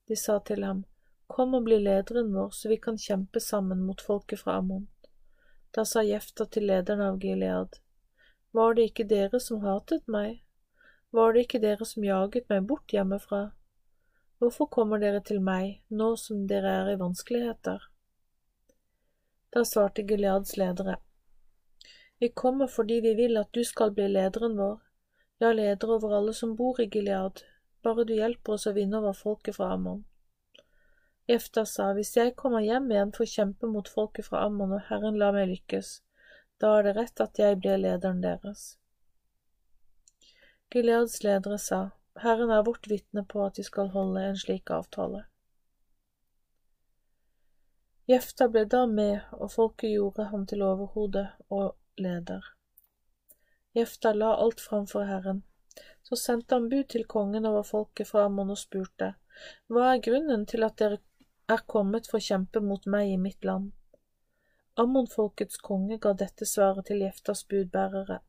De 0.07 0.15
sa 0.15 0.39
til 0.39 0.63
ham, 0.63 0.85
Kom 1.27 1.57
og 1.57 1.65
bli 1.67 1.81
lederen 1.83 2.31
vår, 2.31 2.51
så 2.55 2.69
vi 2.71 2.79
kan 2.79 2.97
kjempe 3.01 3.41
sammen 3.43 3.83
mot 3.83 4.01
folket 4.01 4.39
fra 4.45 4.61
Ammon. 4.61 4.85
Da 5.75 5.83
sa 5.85 6.01
Jefta 6.07 6.45
til 6.47 6.69
lederen 6.69 7.01
av 7.03 7.17
Gilead, 7.19 7.73
Var 8.51 8.75
det 8.75 8.83
ikke 8.89 9.03
dere 9.11 9.39
som 9.43 9.59
hatet 9.59 10.05
meg? 10.07 10.37
Var 11.11 11.33
det 11.33 11.41
ikke 11.43 11.59
dere 11.59 11.85
som 11.89 12.05
jaget 12.07 12.47
meg 12.49 12.63
bort 12.69 12.93
hjemmefra? 12.95 13.41
Hvorfor 14.39 14.69
kommer 14.71 15.03
dere 15.03 15.19
til 15.19 15.41
meg, 15.43 15.81
nå 15.89 16.13
som 16.21 16.47
dere 16.47 16.71
er 16.77 16.93
i 16.93 16.95
vanskeligheter? 17.01 17.83
Da 19.51 19.65
svarte 19.65 20.07
Gileads 20.07 20.55
ledere, 20.57 20.95
Vi 22.19 22.29
kommer 22.29 22.67
fordi 22.67 23.01
vi 23.01 23.13
vil 23.15 23.37
at 23.37 23.51
du 23.51 23.63
skal 23.63 23.91
bli 23.91 24.07
lederen 24.07 24.55
vår, 24.57 24.79
ja, 25.39 25.51
leder 25.51 25.91
over 25.97 26.17
alle 26.17 26.33
som 26.33 26.55
bor 26.55 26.79
i 26.79 26.87
Gilead, 26.87 27.43
bare 27.83 28.05
du 28.05 28.15
hjelper 28.15 28.53
oss 28.53 28.67
å 28.67 28.73
vinne 28.73 29.03
over 29.03 29.13
folket 29.13 29.55
fra 29.55 29.73
Ammon. 29.73 30.05
Jefta 31.27 31.65
sa, 31.65 31.93
Hvis 31.93 32.15
jeg 32.17 32.35
kommer 32.37 32.61
hjem 32.61 32.91
igjen 32.91 33.11
for 33.13 33.25
å 33.25 33.29
kjempe 33.29 33.67
mot 33.67 33.87
folket 33.89 34.27
fra 34.27 34.43
Ammon 34.45 34.75
og 34.77 34.83
Herren 34.89 35.17
lar 35.17 35.33
meg 35.33 35.49
lykkes, 35.49 36.01
da 36.61 36.77
er 36.77 36.85
det 36.85 36.95
rett 36.97 37.21
at 37.23 37.39
jeg 37.41 37.57
blir 37.61 37.79
lederen 37.81 38.21
deres. 38.21 38.75
Gileads 40.69 41.23
ledere 41.23 41.57
sa, 41.61 41.79
Herren 42.21 42.51
er 42.53 42.65
vårt 42.67 42.85
vitne 42.91 43.23
på 43.25 43.41
at 43.45 43.57
de 43.57 43.65
skal 43.65 43.89
holde 43.95 44.21
en 44.21 44.37
slik 44.37 44.69
avtale. 44.71 45.23
Jefta 48.05 48.45
ble 48.53 48.67
da 48.69 48.83
med, 48.85 49.25
og 49.33 49.49
folket 49.51 49.95
gjorde 49.95 50.27
ham 50.29 50.45
til 50.45 50.61
overhode 50.61 51.25
og 51.49 51.73
leder. 51.97 52.45
Jefta 53.73 54.13
la 54.13 54.35
alt 54.37 54.61
fram 54.61 54.85
for 54.87 55.09
Herren. 55.09 55.41
Så 56.05 56.15
sendte 56.21 56.55
han 56.55 56.69
bud 56.69 56.85
til 56.93 57.07
kongen 57.09 57.49
over 57.49 57.65
folket 57.65 58.11
fra 58.11 58.27
Ammon 58.29 58.53
og 58.53 58.61
spurte, 58.61 59.15
Hva 59.67 59.89
er 59.95 60.03
grunnen 60.05 60.45
til 60.45 60.63
at 60.63 60.77
dere 60.79 61.01
er 61.47 61.65
kommet 61.67 62.07
for 62.09 62.19
å 62.19 62.27
kjempe 62.27 62.61
mot 62.61 62.85
meg 62.89 63.13
i 63.13 63.17
mitt 63.21 63.43
land? 63.45 63.73
Ammon-folkets 64.81 65.61
konge 65.63 65.99
ga 66.03 66.13
dette 66.13 66.47
svaret 66.49 66.89
til 66.91 67.05
Jeftas 67.05 67.45
budbærere 67.47 68.21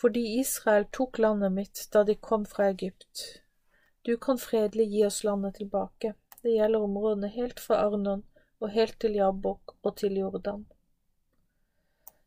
fordi 0.00 0.22
Israel 0.40 0.86
tok 0.96 1.18
landet 1.18 1.52
mitt 1.52 1.80
da 1.92 2.02
de 2.08 2.14
kom 2.16 2.46
fra 2.48 2.70
Egypt. 2.70 3.42
Du 4.02 4.16
kan 4.16 4.38
fredelig 4.40 4.86
gi 4.88 5.04
oss 5.04 5.22
landet 5.24 5.58
tilbake, 5.60 6.14
det 6.42 6.54
gjelder 6.56 6.86
områdene 6.86 7.28
helt 7.34 7.60
fra 7.60 7.82
Arnon 7.84 8.22
og 8.60 8.72
helt 8.72 8.96
til 9.00 9.18
Jabbok 9.18 9.74
og 9.82 9.96
til 10.00 10.16
Jordan. 10.22 10.64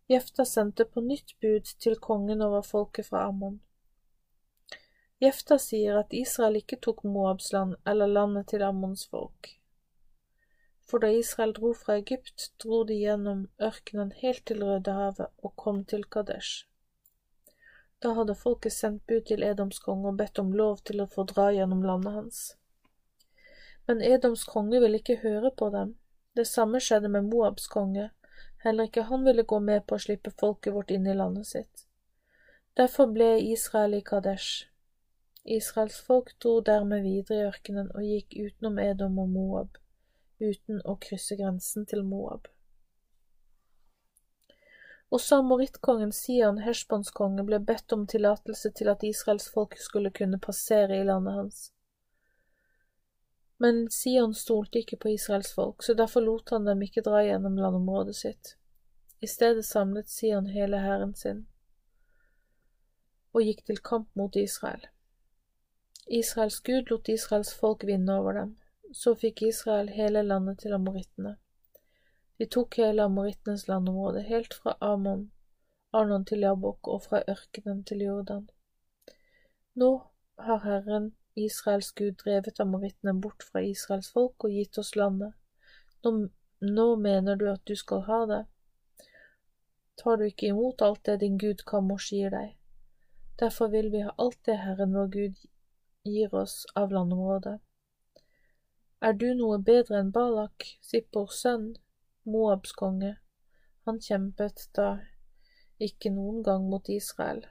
Jefta 0.09 0.45
sendte 0.45 0.85
på 0.85 1.01
nytt 1.01 1.33
bud 1.41 1.73
til 1.81 1.97
kongen 1.97 2.43
over 2.45 2.61
folket 2.61 3.07
fra 3.09 3.25
Ammon. 3.29 3.57
Jefta 5.23 5.55
sier 5.61 5.95
at 6.01 6.13
Israel 6.19 6.57
ikke 6.59 6.81
tok 6.83 7.03
Moabs 7.07 7.53
land 7.55 7.77
eller 7.87 8.09
landet 8.11 8.49
til 8.51 8.63
Ammons 8.65 9.05
folk. 9.07 9.53
For 10.89 10.99
da 10.99 11.11
Israel 11.15 11.53
dro 11.55 11.71
fra 11.79 11.95
Egypt, 12.01 12.49
dro 12.63 12.81
de 12.89 12.97
gjennom 12.99 13.45
ørkenen 13.69 14.11
helt 14.19 14.43
til 14.49 14.65
Rødehavet 14.67 15.29
og 15.39 15.53
kom 15.63 15.83
til 15.85 16.03
Kadesh. 16.15 16.65
Da 18.03 18.11
hadde 18.17 18.35
folket 18.35 18.75
sendt 18.75 19.05
bud 19.07 19.21
til 19.29 19.45
Edoms 19.47 19.79
konge 19.79 20.11
og 20.11 20.17
bedt 20.19 20.43
om 20.43 20.51
lov 20.59 20.83
til 20.89 20.99
å 20.99 21.07
få 21.13 21.23
dra 21.29 21.47
gjennom 21.55 21.85
landet 21.87 22.17
hans. 22.17 22.41
Men 23.87 24.03
Edoms 24.03 24.43
konge 24.43 24.81
ville 24.83 24.99
ikke 24.99 25.21
høre 25.23 25.53
på 25.55 25.69
dem. 25.71 25.95
Det 26.35 26.47
samme 26.49 26.83
skjedde 26.83 27.13
med 27.15 27.29
Moabs 27.31 27.69
konge, 27.71 28.09
heller 28.65 28.91
ikke 28.91 29.07
han 29.07 29.23
ville 29.23 29.47
gå 29.47 29.59
med 29.63 29.87
på 29.87 29.95
å 29.95 30.03
slippe 30.03 30.35
folket 30.35 30.75
vårt 30.75 30.91
inn 30.91 31.07
i 31.07 31.15
landet 31.15 31.47
sitt. 31.47 31.87
Derfor 32.75 33.07
ble 33.15 33.37
Israel 33.53 33.95
i 33.95 34.03
Kadesh. 34.03 34.72
Israels 35.43 35.99
folk 35.99 36.39
dro 36.39 36.61
dermed 36.61 37.03
videre 37.03 37.37
i 37.37 37.47
ørkenen 37.49 37.89
og 37.91 38.03
gikk 38.07 38.37
utenom 38.39 38.79
Edom 38.79 39.19
og 39.19 39.29
Moab, 39.29 39.77
uten 40.39 40.79
å 40.87 40.95
krysse 41.03 41.35
grensen 41.39 41.85
til 41.89 42.03
Moab. 42.07 42.47
Også 45.13 45.41
amorittkongen 45.43 46.13
Sian, 46.15 46.63
Heshbons 46.63 47.11
konge, 47.13 47.43
ble 47.45 47.59
bedt 47.59 47.93
om 47.93 48.07
tillatelse 48.09 48.71
til 48.73 48.89
at 48.89 49.03
Israels 49.05 49.49
folk 49.51 49.75
skulle 49.77 50.13
kunne 50.15 50.39
passere 50.41 50.97
i 50.97 51.05
landet 51.05 51.35
hans. 51.37 51.59
Men 53.61 53.85
Sion 53.91 54.33
stolte 54.33 54.81
ikke 54.81 54.97
på 55.03 55.11
Israels 55.13 55.53
folk, 55.53 55.83
så 55.83 55.93
derfor 55.93 56.25
lot 56.25 56.49
han 56.55 56.65
dem 56.65 56.81
ikke 56.83 57.03
dra 57.05 57.21
gjennom 57.23 57.59
landområdet 57.59 58.15
sitt. 58.17 58.55
I 59.21 59.29
stedet 59.29 59.67
samlet 59.67 60.09
Sion 60.09 60.49
hele 60.51 60.81
hæren 60.83 61.13
sin 61.15 61.45
og 63.33 63.41
gikk 63.41 63.63
til 63.65 63.79
kamp 63.81 64.09
mot 64.19 64.35
Israel. 64.37 64.83
Israels 66.07 66.59
Gud 66.59 66.89
lot 66.91 67.09
Israels 67.09 67.53
folk 67.53 67.83
vinne 67.87 68.19
over 68.19 68.33
dem, 68.33 68.55
så 68.93 69.15
fikk 69.15 69.41
Israel 69.41 69.89
hele 69.89 70.23
landet 70.23 70.59
til 70.59 70.75
amorittene. 70.75 71.37
De 72.37 72.45
tok 72.45 72.75
hele 72.81 73.05
amorittenes 73.07 73.67
landområde, 73.67 74.21
helt 74.27 74.53
fra 74.53 74.75
Amon, 74.81 75.31
Arnon 75.93 76.25
til 76.25 76.43
Jabok 76.43 76.87
og 76.87 77.03
fra 77.05 77.21
ørkenen 77.29 77.83
til 77.87 78.01
Jordan. 78.01 78.49
Nå 79.75 79.91
har 80.39 80.63
Herren, 80.65 81.13
Israels 81.35 81.91
Gud, 81.91 82.11
drevet 82.23 82.59
amorittene 82.59 83.13
bort 83.21 83.45
fra 83.51 83.61
Israels 83.61 84.11
folk 84.11 84.43
og 84.43 84.51
gitt 84.51 84.77
oss 84.77 84.95
landet. 84.95 85.33
Nå, 86.03 86.11
nå 86.61 86.87
mener 86.95 87.35
du 87.35 87.47
at 87.51 87.63
du 87.67 87.75
skal 87.79 88.03
ha 88.09 88.19
det. 88.29 88.43
Tar 90.01 90.17
du 90.17 90.25
ikke 90.27 90.49
imot 90.51 90.81
alt 90.81 91.05
det 91.05 91.19
din 91.21 91.37
Gud 91.37 91.63
Kamosh 91.69 92.13
gir 92.13 92.33
deg? 92.33 92.53
Derfor 93.39 93.69
vil 93.73 93.91
vi 93.93 94.03
ha 94.05 94.13
alt 94.17 94.39
det 94.45 94.59
Herren 94.65 94.93
vår 94.97 95.09
Gud 95.13 95.41
gir 96.03 96.35
oss 96.35 96.65
av 96.75 96.91
landområdet. 96.91 97.59
Er 99.03 99.13
du 99.19 99.29
noe 99.35 99.57
bedre 99.59 99.99
enn 99.99 100.11
Balak, 100.15 100.67
Sippors 100.81 101.39
sønn, 101.43 101.73
Moabs 102.23 102.71
konge? 102.79 103.15
Han 103.87 103.99
kjempet 104.03 104.69
da 104.77 104.89
ikke 105.83 106.11
noen 106.15 106.43
gang 106.43 106.69
mot 106.71 106.87
Israel. 106.89 107.43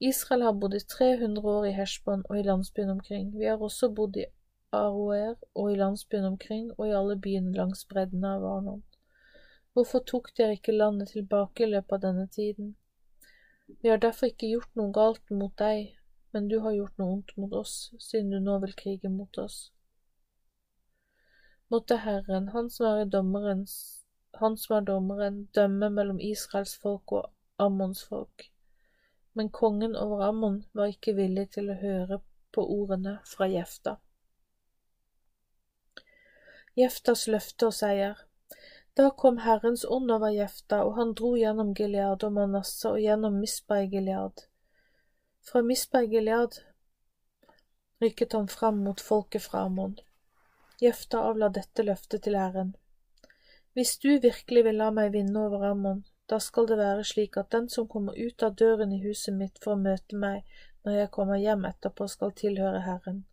Israel 0.00 0.42
har 0.46 0.52
bodd 0.56 0.74
i 0.78 0.80
300 0.80 1.48
år 1.54 1.66
i 1.68 1.72
Heshbon 1.76 2.22
og 2.28 2.38
i 2.38 2.44
landsbyen 2.46 2.92
omkring. 2.94 3.32
Vi 3.38 3.50
har 3.50 3.60
også 3.60 3.90
bodd 3.94 4.16
i 4.16 4.28
Aroer 4.72 5.34
og 5.54 5.72
i 5.72 5.76
landsbyen 5.76 6.24
omkring 6.24 6.70
og 6.78 6.86
i 6.86 6.94
alle 6.96 7.18
byene 7.18 7.52
langs 7.56 7.84
bredden 7.90 8.24
av 8.24 8.46
Arnon. 8.46 8.84
Hvorfor 9.74 10.06
tok 10.06 10.30
dere 10.38 10.56
ikke 10.56 10.72
landet 10.72 11.12
tilbake 11.12 11.66
i 11.66 11.72
løpet 11.74 11.98
av 11.98 12.06
denne 12.06 12.26
tiden? 12.32 12.76
Vi 13.82 13.88
har 13.88 14.02
derfor 14.02 14.30
ikke 14.30 14.50
gjort 14.50 14.76
noe 14.78 14.92
galt 14.92 15.30
mot 15.30 15.54
deg, 15.58 15.96
men 16.34 16.48
du 16.50 16.58
har 16.64 16.76
gjort 16.76 16.98
noe 16.98 17.16
ondt 17.16 17.34
mot 17.36 17.56
oss, 17.62 17.74
siden 17.98 18.30
du 18.34 18.40
nå 18.42 18.58
vil 18.64 18.76
krige 18.76 19.10
mot 19.10 19.38
oss. 19.38 19.58
Måtte 21.70 22.00
Herren, 22.02 22.48
Han 22.54 22.70
som 22.70 22.86
er 22.90 23.04
dommerens, 23.04 24.04
Han 24.42 24.56
som 24.56 24.76
er 24.76 24.86
dommeren, 24.92 25.44
dømme 25.54 25.90
mellom 25.90 26.20
Israels 26.20 26.76
folk 26.82 27.12
og 27.12 27.30
Ammons 27.58 28.02
folk 28.04 28.50
men 29.32 29.50
kongen 29.50 29.96
over 29.96 30.22
Ammon 30.22 30.64
var 30.72 30.90
ikke 30.90 31.14
villig 31.14 31.50
til 31.54 31.70
å 31.70 31.78
høre 31.80 32.20
på 32.54 32.64
ordene 32.74 33.18
fra 33.26 33.46
Jefta. 33.50 33.96
Jeftas 36.78 37.26
løfte 37.30 37.68
og 37.70 37.76
seier. 37.76 38.18
Da 39.00 39.10
kom 39.10 39.38
Herrens 39.38 39.84
ånd 39.84 40.10
over 40.12 40.28
Jefta, 40.28 40.82
og 40.84 40.98
han 40.98 41.14
dro 41.16 41.30
gjennom 41.38 41.70
Gilead 41.72 42.24
og 42.26 42.34
Manasseh 42.36 42.90
og 42.90 42.98
gjennom 43.00 43.38
Mispa 43.40 43.78
i 43.80 43.86
Gilead. 43.88 44.42
Fra 45.40 45.62
Mispa 45.64 46.02
i 46.04 46.10
Gilead 46.12 46.58
rykket 48.04 48.36
han 48.36 48.48
fram 48.52 48.82
mot 48.84 49.00
folket 49.00 49.46
fra 49.46 49.62
Ammon. 49.68 49.94
Jefta 50.84 51.22
avla 51.30 51.48
dette 51.48 51.86
løftet 51.86 52.26
til 52.26 52.36
Herren. 52.36 52.74
Hvis 53.72 53.94
du 54.02 54.10
virkelig 54.20 54.66
vil 54.68 54.76
la 54.82 54.90
meg 54.98 55.14
vinne 55.16 55.46
over 55.46 55.64
Ammon, 55.70 56.04
da 56.28 56.36
skal 56.36 56.68
det 56.68 56.76
være 56.82 57.08
slik 57.12 57.40
at 57.40 57.48
den 57.56 57.70
som 57.72 57.88
kommer 57.88 58.20
ut 58.20 58.44
av 58.44 58.60
døren 58.64 58.92
i 58.92 59.00
huset 59.06 59.32
mitt 59.38 59.64
for 59.64 59.78
å 59.78 59.80
møte 59.80 60.20
meg 60.26 60.44
når 60.84 60.98
jeg 60.98 61.12
kommer 61.16 61.40
hjem 61.40 61.64
etterpå, 61.72 62.04
skal 62.18 62.36
tilhøre 62.36 62.84
Herren. 62.84 63.24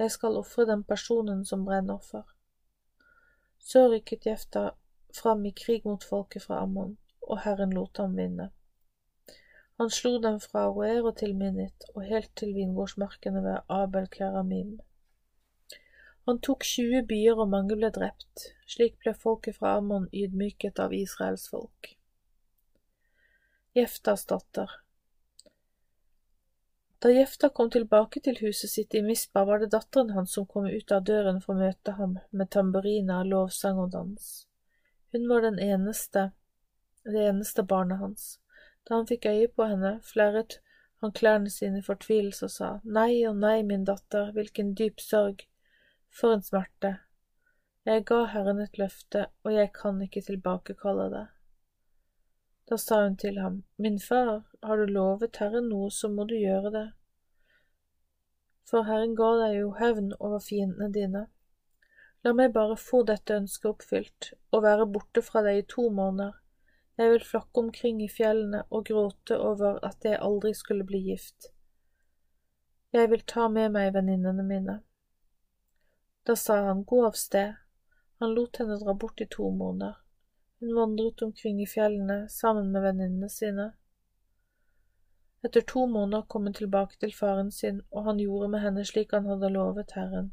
Jeg 0.00 0.16
skal 0.16 0.40
ofre 0.40 0.64
den 0.72 0.88
personen 0.88 1.44
som 1.44 1.68
brennoffer. 1.68 2.24
Så 3.60 3.90
rykket 3.92 4.32
Jefta 4.32 4.66
fram 5.16 5.44
i 5.48 5.52
krig 5.64 5.84
mot 5.88 6.04
folket 6.04 6.44
fra 6.46 6.60
Ammon, 6.62 6.96
og 7.22 7.42
Herren 7.44 7.74
lot 7.76 7.98
ham 8.02 8.16
vinne. 8.20 8.50
Han 9.80 9.90
slo 9.92 10.16
dem 10.24 10.38
fra 10.40 10.68
Roer 10.70 11.04
og 11.04 11.18
til 11.20 11.34
Minit 11.36 11.84
og 11.94 12.06
helt 12.08 12.30
til 12.40 12.54
vingårdsmarkene 12.56 13.42
ved 13.44 13.58
Abel 13.68 14.08
Keramim. 14.12 14.78
Han 16.26 16.40
tok 16.42 16.64
tjue 16.64 17.02
byer 17.10 17.42
og 17.42 17.50
mange 17.52 17.76
ble 17.76 17.90
drept, 17.92 18.48
slik 18.72 18.96
ble 19.02 19.12
folket 19.14 19.58
fra 19.60 19.76
Ammon 19.80 20.08
ydmyket 20.12 20.80
av 20.82 20.96
Israels 20.96 21.44
folk. 21.52 21.92
Jeftas 23.76 24.24
datter. 24.32 24.72
Da 27.04 27.12
Jefta 27.12 27.52
kom 27.52 27.68
tilbake 27.70 28.24
til 28.24 28.40
huset 28.40 28.72
sitt 28.72 28.94
i 28.96 29.04
Mispa, 29.04 29.44
var 29.44 29.60
det 29.60 29.74
datteren 29.74 30.14
hans 30.16 30.32
som 30.34 30.48
kom 30.48 30.64
ut 30.66 30.92
av 30.96 31.04
døren 31.04 31.42
for 31.44 31.52
å 31.52 31.66
møte 31.66 31.92
ham 32.00 32.16
med 32.32 32.50
tamburiner, 32.56 33.28
lovsang 33.28 33.78
og 33.84 33.92
dans. 33.92 34.30
Hun 35.12 35.28
var 35.28 35.40
den 35.40 35.58
eneste, 35.58 36.30
det 37.04 37.28
eneste 37.28 37.62
barnet 37.62 37.98
hans. 37.98 38.40
Da 38.88 38.94
han 38.98 39.06
fikk 39.06 39.26
øye 39.26 39.48
på 39.48 39.66
henne, 39.70 39.98
flerret 40.02 40.60
han 41.02 41.12
klærne 41.12 41.50
sine 41.50 41.78
i 41.78 41.86
fortvilelse 41.86 42.46
og 42.46 42.50
sa, 42.50 42.70
Nei 42.84 43.24
og 43.28 43.36
nei, 43.36 43.60
min 43.62 43.84
datter, 43.84 44.32
hvilken 44.32 44.74
dyp 44.78 45.00
sorg, 45.00 45.44
for 46.10 46.34
en 46.34 46.42
smerte. 46.42 46.96
Jeg 47.86 48.04
ga 48.08 48.24
Herren 48.32 48.60
et 48.62 48.78
løfte, 48.78 49.26
og 49.44 49.52
jeg 49.54 49.72
kan 49.76 50.00
ikke 50.02 50.24
tilbakekalle 50.26 51.10
det. 51.12 51.26
Da 52.66 52.76
sa 52.76 53.02
hun 53.04 53.16
til 53.16 53.38
ham, 53.38 53.64
Min 53.78 54.00
far, 54.00 54.42
har 54.62 54.76
du 54.76 54.86
lovet 54.90 55.36
Herren 55.36 55.68
noe, 55.70 55.90
så 55.90 56.08
må 56.08 56.24
du 56.24 56.34
gjøre 56.34 56.72
det. 56.74 56.86
For 58.66 58.82
Herren 58.88 59.14
ga 59.14 59.28
deg 59.44 59.60
jo 59.60 59.70
hevn 59.78 60.10
over 60.18 60.42
fiendene 60.42 60.90
dine. 60.92 61.26
La 62.24 62.32
meg 62.32 62.52
bare 62.54 62.76
få 62.80 63.02
dette 63.06 63.36
ønsket 63.36 63.68
oppfylt, 63.70 64.30
og 64.52 64.64
være 64.64 64.86
borte 64.90 65.22
fra 65.22 65.42
deg 65.46 65.60
i 65.60 65.66
to 65.74 65.88
måneder. 65.90 66.38
Jeg 66.96 67.12
vil 67.12 67.26
flakke 67.28 67.60
omkring 67.60 68.00
i 68.02 68.08
fjellene 68.08 68.62
og 68.70 68.86
gråte 68.88 69.36
over 69.36 69.78
at 69.84 70.04
jeg 70.04 70.16
aldri 70.22 70.54
skulle 70.56 70.86
bli 70.88 71.02
gift. 71.10 71.50
Jeg 72.92 73.10
vil 73.10 73.22
ta 73.28 73.48
med 73.52 73.74
meg 73.74 73.92
venninnene 73.92 74.42
mine. 74.46 74.78
Da 76.26 76.36
sa 76.40 76.62
han, 76.70 76.84
gå 76.84 77.02
av 77.06 77.18
sted. 77.20 77.52
Han 78.18 78.32
lot 78.34 78.56
henne 78.56 78.78
dra 78.80 78.94
bort 78.94 79.20
i 79.20 79.26
to 79.30 79.50
måneder. 79.52 79.98
Hun 80.60 80.72
vandret 80.74 81.22
omkring 81.22 81.60
i 81.62 81.68
fjellene 81.68 82.28
sammen 82.32 82.72
med 82.72 82.82
venninnene 82.82 83.28
sine. 83.28 83.66
Etter 85.44 85.60
to 85.60 85.84
måneder 85.86 86.24
kom 86.32 86.48
hun 86.48 86.56
tilbake 86.56 86.96
til 87.00 87.12
faren 87.14 87.52
sin, 87.52 87.82
og 87.90 88.08
han 88.08 88.18
gjorde 88.18 88.48
med 88.54 88.64
henne 88.64 88.84
slik 88.88 89.12
han 89.12 89.28
hadde 89.28 89.52
lovet 89.52 89.92
Herren. 89.94 90.32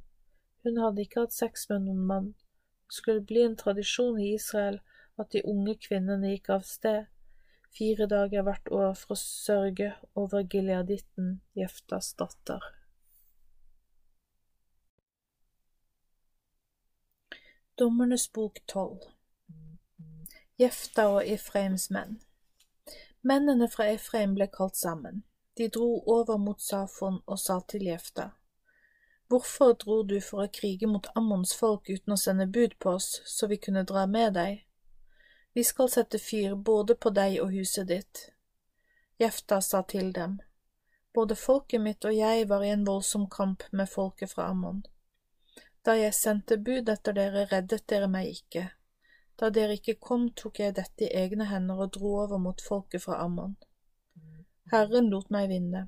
Hun 0.64 0.80
hadde 0.80 1.03
ikke 1.03 1.26
hatt 1.26 1.36
sex 1.36 1.68
med 1.70 1.88
noen 1.88 2.05
mann. 2.07 2.30
Det 2.88 2.99
skulle 2.99 3.26
bli 3.28 3.41
en 3.43 3.57
tradisjon 3.59 4.20
i 4.22 4.34
Israel 4.36 4.80
at 5.20 5.34
de 5.34 5.43
unge 5.45 5.76
kvinnene 5.88 6.34
gikk 6.34 6.49
av 6.55 6.64
sted 6.68 7.09
fire 7.74 8.07
dager 8.07 8.45
hvert 8.45 8.70
år 8.72 8.93
for 8.97 9.16
å 9.16 9.20
sørge 9.20 9.89
over 10.20 10.45
gileaditten 10.49 11.39
Jeftas 11.57 12.14
datter. 12.20 12.61
Dommernes 17.80 18.28
bok 18.30 18.61
tolv 18.70 19.09
Jefta 20.61 21.07
og 21.16 21.26
Efraims 21.26 21.89
menn. 21.89 22.20
Mennene 23.26 23.66
fra 23.72 23.88
Efraim 23.89 24.36
ble 24.38 24.45
kalt 24.53 24.78
sammen. 24.78 25.24
De 25.57 25.66
dro 25.74 26.03
over 26.09 26.38
mot 26.38 26.61
Safon 26.61 27.22
og 27.26 27.39
sa 27.41 27.59
til 27.70 27.88
Jefta, 27.88 28.30
Hvorfor 29.34 29.74
dro 29.82 29.96
du 30.06 30.20
for 30.22 30.44
å 30.44 30.52
krige 30.54 30.86
mot 30.86 31.08
Ammons 31.18 31.56
folk 31.58 31.90
uten 31.90 32.14
å 32.14 32.18
sende 32.22 32.46
bud 32.46 32.76
på 32.78 32.92
oss, 33.00 33.08
så 33.26 33.50
vi 33.50 33.58
kunne 33.58 33.82
dra 33.90 34.04
med 34.06 34.36
deg? 34.38 34.60
Vi 35.58 35.64
skal 35.66 35.90
sette 35.90 36.20
fyr 36.22 36.54
både 36.70 36.94
på 36.96 37.10
deg 37.18 37.40
og 37.42 37.50
huset 37.56 37.90
ditt. 37.90 38.28
Jefta 39.18 39.62
sa 39.62 39.82
til 39.82 40.14
dem, 40.14 40.38
Både 41.14 41.36
folket 41.38 41.82
mitt 41.82 42.06
og 42.06 42.14
jeg 42.14 42.46
var 42.50 42.64
i 42.66 42.70
en 42.76 42.86
voldsom 42.86 43.26
kamp 43.30 43.66
med 43.72 43.90
folket 43.90 44.32
fra 44.32 44.52
Ammon. 44.54 44.86
Da 45.86 45.98
jeg 45.98 46.14
sendte 46.18 46.58
bud 46.58 46.90
etter 46.90 47.18
dere, 47.18 47.48
reddet 47.52 47.90
dere 47.90 48.08
meg 48.10 48.32
ikke 48.38 48.70
da 49.40 49.50
dere 49.50 49.78
ikke 49.80 49.98
kom, 50.00 50.30
tok 50.38 50.60
jeg 50.62 50.76
dette 50.78 51.08
i 51.08 51.14
egne 51.24 51.48
hender 51.50 51.82
og 51.86 51.94
dro 51.98 52.14
over 52.22 52.42
mot 52.42 52.62
folket 52.62 53.04
fra 53.04 53.18
Ammon. 53.24 53.56
Herren 54.72 55.10
lot 55.12 55.32
meg 55.34 55.50
vinne. 55.52 55.88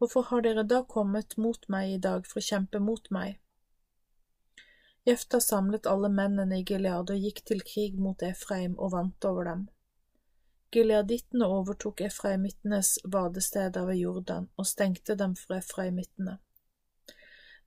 Hvorfor 0.00 0.22
har 0.30 0.40
dere 0.40 0.62
da 0.64 0.78
kommet 0.88 1.36
mot 1.36 1.66
meg 1.68 1.90
i 1.92 1.98
dag 2.00 2.24
for 2.28 2.40
å 2.40 2.44
kjempe 2.44 2.80
mot 2.80 3.10
meg? 3.12 3.34
Jefta 5.04 5.40
samlet 5.44 5.88
alle 5.90 6.08
mennene 6.08 6.62
i 6.62 6.64
Gilead 6.64 7.12
og 7.12 7.26
gikk 7.26 7.42
til 7.50 7.60
krig 7.68 7.98
mot 8.00 8.24
Efraim 8.24 8.78
og 8.78 8.94
vant 8.94 9.28
over 9.28 9.50
dem. 9.50 9.66
Gileadittene 10.72 11.50
overtok 11.52 12.00
efraimittenes 12.06 12.94
vadesteder 13.12 13.84
ved 13.90 14.00
Jordan 14.00 14.48
og 14.56 14.70
stengte 14.72 15.18
dem 15.20 15.36
for 15.36 15.58
efraimittene. 15.58 16.38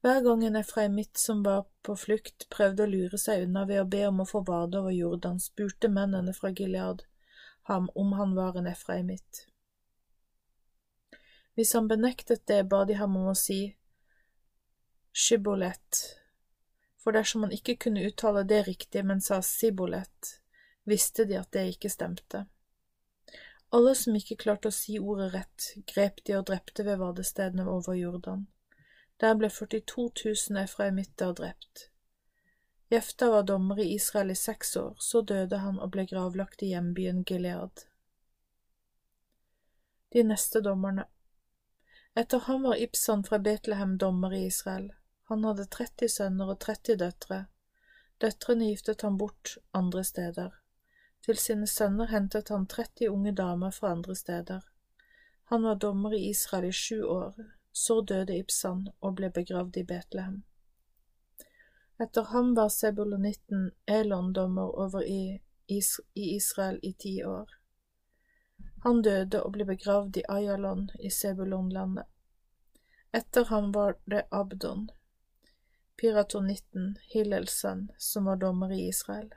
Hver 0.01 0.25
gang 0.25 0.43
en 0.49 0.57
efraimitt 0.57 1.21
som 1.21 1.45
var 1.45 1.67
på 1.85 1.93
flukt, 1.95 2.49
prøvde 2.49 2.87
å 2.87 2.93
lure 2.95 3.21
seg 3.21 3.45
unna 3.45 3.67
ved 3.69 3.83
å 3.83 3.89
be 3.95 4.05
om 4.09 4.25
å 4.25 4.29
få 4.33 4.41
vade 4.47 4.81
over 4.81 4.91
Jordan, 4.91 5.37
spurte 5.39 5.93
mennene 6.01 6.33
fra 6.33 6.49
Gilead 6.49 7.05
ham 7.69 7.91
om 7.95 8.17
han 8.17 8.33
var 8.35 8.57
en 8.57 8.67
efraimitt. 8.67 9.45
Hvis 11.53 11.73
han 11.73 11.87
benektet 11.87 12.47
det, 12.47 12.63
ba 12.63 12.85
de 12.85 12.97
ham 12.97 13.17
om 13.17 13.29
å 13.29 13.37
si 13.37 13.75
Shibolet, 15.13 15.99
for 16.97 17.13
dersom 17.13 17.45
han 17.45 17.53
ikke 17.53 17.75
kunne 17.85 18.05
uttale 18.07 18.41
det 18.49 18.63
riktig, 18.67 19.03
men 19.05 19.21
sa 19.21 19.41
Sibolet, 19.45 20.39
visste 20.89 21.27
de 21.29 21.37
at 21.37 21.51
det 21.53 21.67
ikke 21.75 21.91
stemte. 21.93 22.45
Alle 23.73 23.93
som 23.97 24.17
ikke 24.17 24.37
klarte 24.37 24.69
å 24.69 24.73
si 24.73 24.99
ordet 24.99 25.31
rett, 25.33 25.69
grep 25.89 26.23
de 26.25 26.37
og 26.37 26.47
drepte 26.49 26.85
ved 26.85 26.99
vadestedene 27.01 27.65
over 27.69 27.97
Jordan. 27.97 28.47
Der 29.21 29.37
ble 29.37 29.49
42 29.49 30.09
000 30.49 30.61
efraimitter 30.63 31.33
drept. 31.37 31.87
Jefta 32.93 33.29
var 33.29 33.45
dommer 33.49 33.79
i 33.81 33.93
Israel 33.95 34.29
i 34.29 34.37
seks 34.37 34.75
år, 34.77 34.93
så 34.99 35.21
døde 35.21 35.61
han 35.63 35.79
og 35.81 35.93
ble 35.95 36.05
gravlagt 36.09 36.61
i 36.61 36.73
hjembyen 36.73 37.23
Gilead. 37.25 37.87
De 40.13 40.21
neste 40.21 40.61
dommerne 40.61 41.07
Etter 42.15 42.39
ham 42.39 42.63
var 42.63 42.75
Ibsan 42.75 43.23
fra 43.23 43.39
Betlehem 43.39 43.97
dommer 43.97 44.33
i 44.33 44.45
Israel. 44.45 44.91
Han 45.23 45.43
hadde 45.43 45.65
30 45.65 46.09
sønner 46.09 46.51
og 46.53 46.59
30 46.59 46.95
døtre. 47.01 47.45
Døtrene 48.21 48.67
giftet 48.69 49.01
han 49.01 49.17
bort 49.17 49.57
andre 49.71 50.03
steder. 50.03 50.51
Til 51.25 51.39
sine 51.41 51.67
sønner 51.67 52.11
hentet 52.11 52.51
han 52.53 52.67
tretti 52.69 53.07
unge 53.09 53.31
damer 53.31 53.71
fra 53.71 53.95
andre 53.95 54.15
steder. 54.15 54.61
Han 55.49 55.63
var 55.63 55.75
dommer 55.75 56.13
i 56.13 56.29
Israel 56.29 56.69
i 56.69 56.71
sju 56.71 57.03
år, 57.03 57.33
så 57.71 58.01
døde 58.01 58.37
Ibsan 58.37 58.87
og 59.01 59.15
ble 59.17 59.31
begravd 59.33 59.77
i 59.81 59.83
Betlehem. 59.83 60.43
Etter 62.01 62.29
ham 62.29 62.53
var 62.55 62.69
sebulonitten 62.69 63.71
Elon 63.87 64.33
dommer 64.33 64.69
over 64.85 65.01
i 65.01 65.41
Israel 66.13 66.79
i 66.83 66.93
ti 66.93 67.23
år. 67.23 67.49
Han 68.83 69.01
døde 69.01 69.39
og 69.43 69.53
ble 69.55 69.65
begravd 69.67 70.17
i 70.19 70.25
Ayalon 70.29 70.89
i 70.99 71.09
Sebulonlandet. 71.09 72.03
Etter 73.15 73.45
ham 73.47 73.71
var 73.71 73.95
det 74.09 74.25
Abdon, 74.31 74.89
piratonitten, 76.01 76.97
Hillels 77.13 77.53
sønn, 77.61 77.85
som 77.97 78.25
var 78.25 78.41
dommer 78.41 78.73
i 78.75 78.81
Israel. 78.87 79.29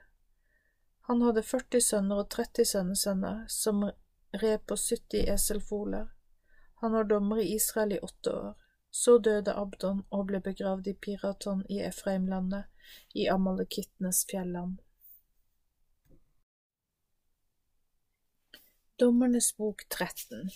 Han 1.06 1.22
hadde 1.22 1.44
40 1.46 1.80
sønner 1.80 2.22
og 2.24 2.30
30 2.34 2.66
sønnesønner, 2.72 3.44
som 3.48 3.84
red 4.42 4.64
på 4.66 4.74
70 4.74 5.28
eselfoler. 5.36 6.08
Han 6.82 6.96
var 6.98 7.04
dommer 7.04 7.38
i 7.38 7.52
Israel 7.54 7.92
i 7.92 8.00
åtte 8.02 8.32
år. 8.32 8.56
Så 8.90 9.18
døde 9.18 9.54
Abdon 9.54 10.02
og 10.10 10.26
ble 10.32 10.40
begravd 10.40 10.88
i 10.90 10.96
Piraton 11.06 11.62
i 11.70 11.78
Efraimlandet, 11.84 12.64
i 13.14 13.28
Amalekittenes 13.28 14.24
fjelland. 14.30 14.80
Dommernes 18.98 19.56
bok 19.56 19.82
13 19.88 20.50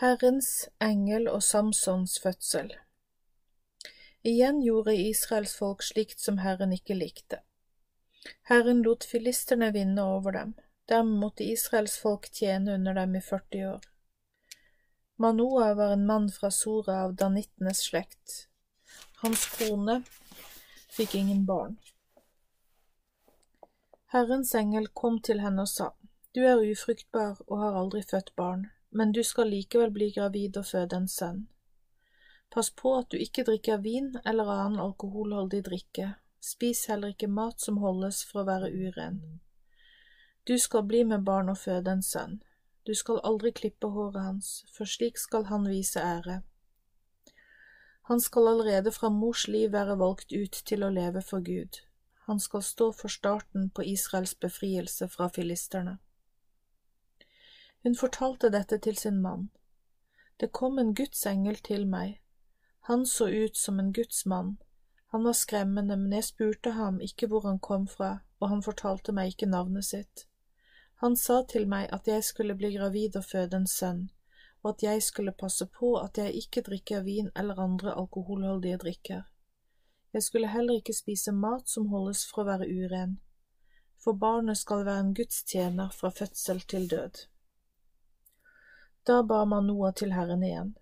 Herrens 0.00 0.48
engel 0.84 1.24
og 1.32 1.40
Samsons 1.42 2.18
fødsel 2.20 2.74
Igjen 4.20 4.58
gjorde 4.60 4.92
Israels 5.00 5.54
folk 5.56 5.80
slikt 5.86 6.20
som 6.20 6.42
Herren 6.44 6.74
ikke 6.76 6.98
likte. 6.98 7.38
Herren 8.50 8.82
lot 8.84 9.08
filisterne 9.08 9.70
vinne 9.72 10.04
over 10.04 10.36
dem, 10.36 10.52
dermed 10.92 11.22
måtte 11.22 11.46
Israels 11.48 11.96
folk 12.02 12.28
tjene 12.36 12.76
under 12.76 13.00
dem 13.00 13.16
i 13.16 13.24
40 13.30 13.64
år. 13.70 13.88
Manoah 15.16 15.72
var 15.80 15.96
en 15.96 16.04
mann 16.10 16.28
fra 16.36 16.50
Sora 16.50 16.98
av 17.06 17.14
danittenes 17.16 17.80
slekt. 17.88 18.42
Hans 19.24 19.48
kone 19.56 20.02
fikk 20.98 21.16
ingen 21.22 21.46
barn. 21.48 21.80
Herrens 24.12 24.54
engel 24.54 24.92
kom 24.92 25.18
til 25.24 25.40
henne 25.40 25.64
og 25.64 25.72
sa, 25.72 25.94
Du 26.38 26.44
er 26.46 26.60
ufruktbar 26.62 27.40
og 27.48 27.58
har 27.58 27.76
aldri 27.80 28.00
født 28.06 28.28
barn, 28.38 28.60
men 28.94 29.10
du 29.10 29.24
skal 29.26 29.48
likevel 29.50 29.90
bli 29.90 30.06
gravid 30.14 30.60
og 30.60 30.68
føde 30.68 30.94
en 31.00 31.08
sønn. 31.10 31.40
Pass 32.54 32.70
på 32.70 32.92
at 32.94 33.08
du 33.10 33.16
ikke 33.18 33.42
drikker 33.48 33.80
vin 33.82 34.12
eller 34.22 34.52
annen 34.52 34.78
alkoholholdig 34.84 35.64
drikke, 35.66 36.12
spis 36.38 36.84
heller 36.92 37.16
ikke 37.16 37.26
mat 37.40 37.58
som 37.66 37.82
holdes 37.82 38.22
for 38.30 38.44
å 38.44 38.46
være 38.52 38.70
uren. 38.70 39.18
Du 40.46 40.54
skal 40.62 40.86
bli 40.86 41.02
med 41.10 41.26
barn 41.26 41.50
og 41.50 41.58
føde 41.58 41.96
en 41.96 42.06
sønn. 42.06 42.38
Du 42.86 42.94
skal 42.94 43.18
aldri 43.26 43.50
klippe 43.50 43.90
håret 43.98 44.22
hans, 44.30 44.54
for 44.70 44.86
slik 44.86 45.18
skal 45.18 45.50
han 45.50 45.66
vise 45.66 45.98
ære. 45.98 46.40
Han 48.12 48.22
skal 48.22 48.54
allerede 48.54 48.94
fra 48.94 49.10
mors 49.10 49.48
liv 49.50 49.72
være 49.74 49.98
valgt 49.98 50.30
ut 50.30 50.62
til 50.70 50.86
å 50.86 50.94
leve 51.02 51.18
for 51.34 51.42
Gud. 51.42 51.82
Han 52.30 52.38
skal 52.38 52.62
stå 52.62 52.92
for 52.92 53.10
starten 53.10 53.72
på 53.74 53.90
Israels 53.98 54.38
befrielse 54.38 55.10
fra 55.10 55.26
filisterne. 55.34 55.98
Hun 57.82 57.94
fortalte 57.96 58.50
dette 58.50 58.78
til 58.78 58.96
sin 58.96 59.20
mann. 59.22 59.50
Det 60.40 60.52
kom 60.52 60.78
en 60.78 60.94
Guds 60.94 61.26
engel 61.26 61.56
til 61.56 61.86
meg. 61.86 62.20
Han 62.88 63.06
så 63.06 63.26
ut 63.28 63.56
som 63.56 63.78
en 63.78 63.92
Guds 63.92 64.26
mann. 64.26 64.58
Han 65.10 65.24
var 65.24 65.32
skremmende, 65.32 65.96
men 65.96 66.12
jeg 66.12 66.24
spurte 66.24 66.70
ham 66.70 67.00
ikke 67.00 67.26
hvor 67.26 67.46
han 67.46 67.58
kom 67.58 67.86
fra, 67.88 68.18
og 68.40 68.48
han 68.48 68.62
fortalte 68.62 69.12
meg 69.12 69.32
ikke 69.32 69.46
navnet 69.46 69.84
sitt. 69.84 70.26
Han 71.00 71.16
sa 71.16 71.42
til 71.48 71.68
meg 71.68 71.88
at 71.94 72.08
jeg 72.10 72.24
skulle 72.24 72.56
bli 72.58 72.72
gravid 72.76 73.16
og 73.16 73.24
føde 73.24 73.56
en 73.56 73.66
sønn, 73.66 74.08
og 74.62 74.70
at 74.70 74.82
jeg 74.82 75.02
skulle 75.02 75.32
passe 75.32 75.66
på 75.78 75.94
at 76.00 76.18
jeg 76.18 76.34
ikke 76.42 76.62
drikker 76.66 77.02
vin 77.06 77.30
eller 77.36 77.60
andre 77.62 77.94
alkoholholdige 77.94 78.76
drikker. 78.76 79.22
Jeg 80.12 80.22
skulle 80.22 80.48
heller 80.48 80.74
ikke 80.74 80.96
spise 80.96 81.32
mat 81.32 81.68
som 81.70 81.86
holdes 81.92 82.26
for 82.26 82.42
å 82.42 82.48
være 82.48 82.66
uren, 82.66 83.18
for 84.02 84.18
barnet 84.18 84.58
skal 84.58 84.84
være 84.84 85.06
en 85.06 85.14
gudstjener 85.14 85.90
fra 85.94 86.10
fødsel 86.10 86.60
til 86.60 86.90
død. 86.90 87.26
Da 89.08 89.22
ba 89.22 89.44
Manoah 89.44 89.94
til 89.94 90.10
Herren 90.12 90.42
igjen. 90.44 90.74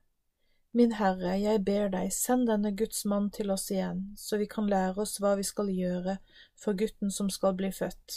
Min 0.75 0.93
Herre, 0.99 1.37
jeg 1.39 1.61
ber 1.65 1.93
deg, 1.93 2.09
send 2.11 2.49
denne 2.51 2.73
Guds 2.75 3.05
mann 3.07 3.29
til 3.31 3.53
oss 3.55 3.69
igjen, 3.71 4.01
så 4.19 4.41
vi 4.41 4.49
kan 4.51 4.67
lære 4.67 4.99
oss 5.05 5.21
hva 5.23 5.37
vi 5.39 5.45
skal 5.47 5.71
gjøre 5.71 6.17
for 6.59 6.75
gutten 6.75 7.15
som 7.15 7.31
skal 7.31 7.55
bli 7.55 7.71
født. 7.71 8.17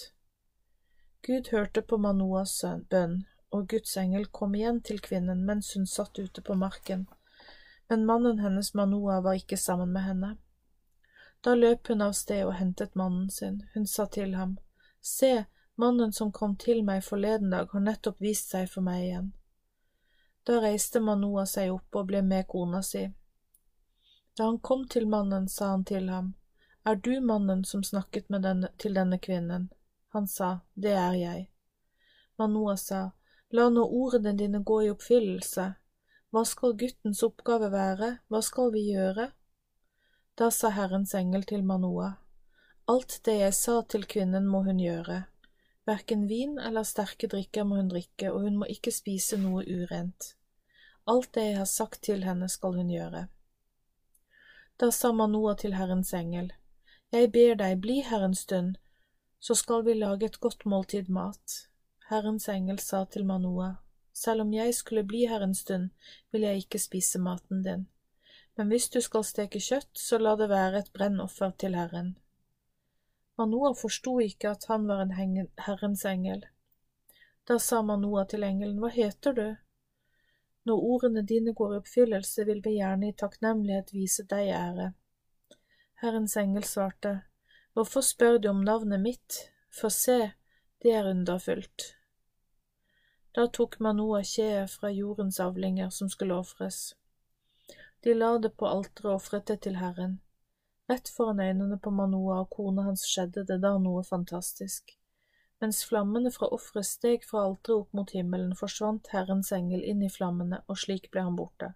Gud 1.28 1.52
hørte 1.54 1.86
på 1.86 2.02
Manoas 2.02 2.58
bønn, 2.90 3.20
og 3.54 3.70
Guds 3.70 3.94
engel 4.02 4.26
kom 4.34 4.58
igjen 4.58 4.82
til 4.82 4.98
kvinnen 4.98 5.46
mens 5.46 5.76
hun 5.78 5.86
satt 5.86 6.18
ute 6.18 6.42
på 6.42 6.58
marken, 6.58 7.06
men 7.86 8.10
mannen 8.10 8.42
hennes 8.42 8.74
Manoa 8.74 9.22
var 9.22 9.38
ikke 9.38 9.62
sammen 9.62 9.94
med 9.94 10.10
henne. 10.10 10.36
Da 11.46 11.54
løp 11.54 11.94
hun 11.94 12.02
av 12.02 12.18
sted 12.18 12.48
og 12.48 12.56
hentet 12.58 12.98
mannen 12.98 13.30
sin, 13.30 13.62
hun 13.76 13.86
sa 13.86 14.10
til 14.10 14.34
ham, 14.42 14.58
Se, 15.02 15.46
mannen 15.78 16.12
som 16.12 16.34
kom 16.34 16.58
til 16.58 16.82
meg 16.82 17.06
forleden 17.06 17.54
dag, 17.54 17.70
har 17.70 17.92
nettopp 17.92 18.18
vist 18.26 18.50
seg 18.50 18.74
for 18.74 18.82
meg 18.82 19.06
igjen. 19.06 19.36
Da 20.44 20.60
reiste 20.62 21.00
Manoa 21.00 21.46
seg 21.46 21.72
opp 21.74 21.96
og 21.96 22.08
ble 22.10 22.22
med 22.26 22.48
kona 22.48 22.82
si. 22.84 23.06
Da 24.38 24.46
han 24.48 24.60
kom 24.60 24.88
til 24.88 25.08
mannen, 25.08 25.48
sa 25.48 25.74
han 25.74 25.84
til 25.84 26.10
ham, 26.10 26.36
Er 26.86 26.96
du 26.96 27.20
mannen 27.22 27.66
som 27.66 27.84
snakket 27.84 28.30
denne, 28.30 28.70
til 28.78 28.94
denne 28.94 29.20
kvinnen? 29.20 29.70
Han 30.14 30.28
sa, 30.28 30.60
Det 30.76 30.94
er 30.94 31.14
jeg. 31.14 31.50
Manoa 32.38 32.78
sa, 32.78 33.12
La 33.52 33.70
nå 33.70 33.84
ordene 33.84 34.34
dine 34.34 34.60
gå 34.64 34.82
i 34.84 34.90
oppfyllelse. 34.90 35.74
Hva 36.32 36.46
skal 36.46 36.78
guttens 36.78 37.24
oppgave 37.26 37.72
være, 37.74 38.10
hva 38.30 38.42
skal 38.46 38.72
vi 38.72 38.86
gjøre? 38.92 39.32
Da 40.38 40.52
sa 40.54 40.70
Herrens 40.70 41.16
engel 41.18 41.44
til 41.44 41.64
Manoa, 41.66 42.14
Alt 42.88 43.20
det 43.26 43.36
jeg 43.40 43.54
sa 43.54 43.82
til 43.82 44.06
kvinnen 44.08 44.48
må 44.48 44.64
hun 44.64 44.80
gjøre. 44.80 45.24
Hverken 45.90 46.28
vin 46.28 46.60
eller 46.62 46.84
sterke 46.86 47.26
drikker 47.26 47.64
må 47.66 47.80
hun 47.80 47.88
drikke, 47.90 48.28
og 48.30 48.44
hun 48.46 48.60
må 48.62 48.68
ikke 48.70 48.92
spise 48.94 49.40
noe 49.42 49.64
urent. 49.66 50.36
Alt 51.10 51.32
det 51.34 51.46
jeg 51.48 51.56
har 51.58 51.70
sagt 51.72 52.04
til 52.06 52.22
henne 52.28 52.46
skal 52.54 52.76
hun 52.78 52.92
gjøre. 52.94 53.24
Da 54.78 54.92
sa 54.94 55.10
Manoa 55.12 55.56
til 55.58 55.74
Herrens 55.80 56.14
engel, 56.14 56.52
Jeg 57.10 57.32
ber 57.34 57.56
deg, 57.58 57.82
bli 57.82 57.98
her 58.06 58.22
en 58.22 58.38
stund, 58.38 58.78
så 59.40 59.56
skal 59.58 59.82
vi 59.88 59.98
lage 59.98 60.30
et 60.30 60.40
godt 60.40 60.68
måltid 60.70 61.10
mat. 61.10 61.58
Herrens 62.12 62.46
engel 62.54 62.78
sa 62.80 63.06
til 63.06 63.26
Manoa, 63.26 63.80
selv 64.14 64.46
om 64.46 64.54
jeg 64.54 64.76
skulle 64.76 65.04
bli 65.04 65.26
her 65.26 65.42
en 65.42 65.56
stund, 65.56 65.90
vil 66.32 66.46
jeg 66.46 66.68
ikke 66.68 66.86
spise 66.86 67.20
maten 67.20 67.66
din, 67.66 67.88
men 68.56 68.70
hvis 68.70 68.92
du 68.94 69.02
skal 69.02 69.26
steke 69.26 69.58
kjøtt, 69.58 69.90
så 69.98 70.22
la 70.22 70.38
det 70.38 70.54
være 70.54 70.84
et 70.84 70.94
brennoffer 70.94 71.58
til 71.58 71.74
Herren. 71.74 72.20
Manoa 73.40 73.72
forsto 73.74 74.18
ikke 74.20 74.52
at 74.52 74.66
han 74.68 74.88
var 74.88 75.06
en 75.06 75.14
Herrens 75.66 76.06
engel. 76.06 76.42
Da 77.48 77.56
sa 77.60 77.82
Manoa 77.82 78.26
til 78.28 78.44
engelen, 78.44 78.82
hva 78.84 78.92
heter 78.92 79.38
du? 79.38 79.46
Når 80.68 80.84
ordene 80.94 81.24
dine 81.24 81.54
går 81.56 81.74
i 81.74 81.78
oppfyllelse, 81.80 82.44
vil 82.46 82.60
vi 82.66 82.76
gjerne 82.76 83.10
i 83.10 83.16
takknemlighet 83.16 83.94
vise 83.96 84.28
deg 84.28 84.52
ære. 84.58 84.90
Herrens 86.04 86.36
engel 86.38 86.68
svarte, 86.68 87.22
Hvorfor 87.74 88.04
spør 88.04 88.38
du 88.38 88.50
om 88.50 88.62
navnet 88.68 89.00
mitt, 89.00 89.40
for 89.72 89.94
se, 89.94 90.34
det 90.84 90.94
er 91.00 91.08
underfullt. 91.08 91.94
Da 93.36 93.48
tok 93.48 93.80
Manoa 93.80 94.20
kjeet 94.26 94.72
fra 94.74 94.92
jordens 94.92 95.40
avlinger 95.40 95.90
som 95.96 96.10
skulle 96.12 96.36
ofres. 96.36 96.96
De 98.04 98.14
la 98.14 98.38
det 98.38 98.58
på 98.58 98.68
alteret 98.68 99.06
og 99.06 99.22
ofret 99.22 99.48
det 99.48 99.62
til 99.64 99.80
Herren. 99.80 100.20
Rett 100.90 101.10
foran 101.10 101.40
øynene 101.40 101.78
på 101.78 101.92
Manoa 101.94 102.40
og 102.44 102.50
kona 102.56 102.88
hans 102.88 103.04
skjedde 103.06 103.44
det 103.46 103.60
da 103.62 103.76
noe 103.78 104.02
fantastisk. 104.04 104.96
Mens 105.62 105.84
flammene 105.86 106.32
fra 106.32 106.48
offeret 106.56 106.88
steg 106.88 107.26
fra 107.28 107.44
alteret 107.46 107.84
opp 107.84 107.94
mot 108.00 108.14
himmelen, 108.16 108.56
forsvant 108.56 109.12
Herrens 109.14 109.52
engel 109.54 109.84
inn 109.84 110.02
i 110.02 110.10
flammene, 110.10 110.62
og 110.68 110.80
slik 110.84 111.12
ble 111.12 111.26
han 111.28 111.36
borte. 111.38 111.74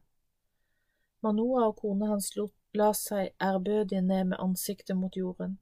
Manoa 1.22 1.68
og 1.68 1.78
kona 1.84 2.10
hans 2.14 2.32
la 2.74 2.90
seg 2.98 3.36
ærbødig 3.50 4.02
ned 4.02 4.32
med 4.32 4.40
ansiktet 4.40 4.98
mot 4.98 5.16
jorden. 5.16 5.60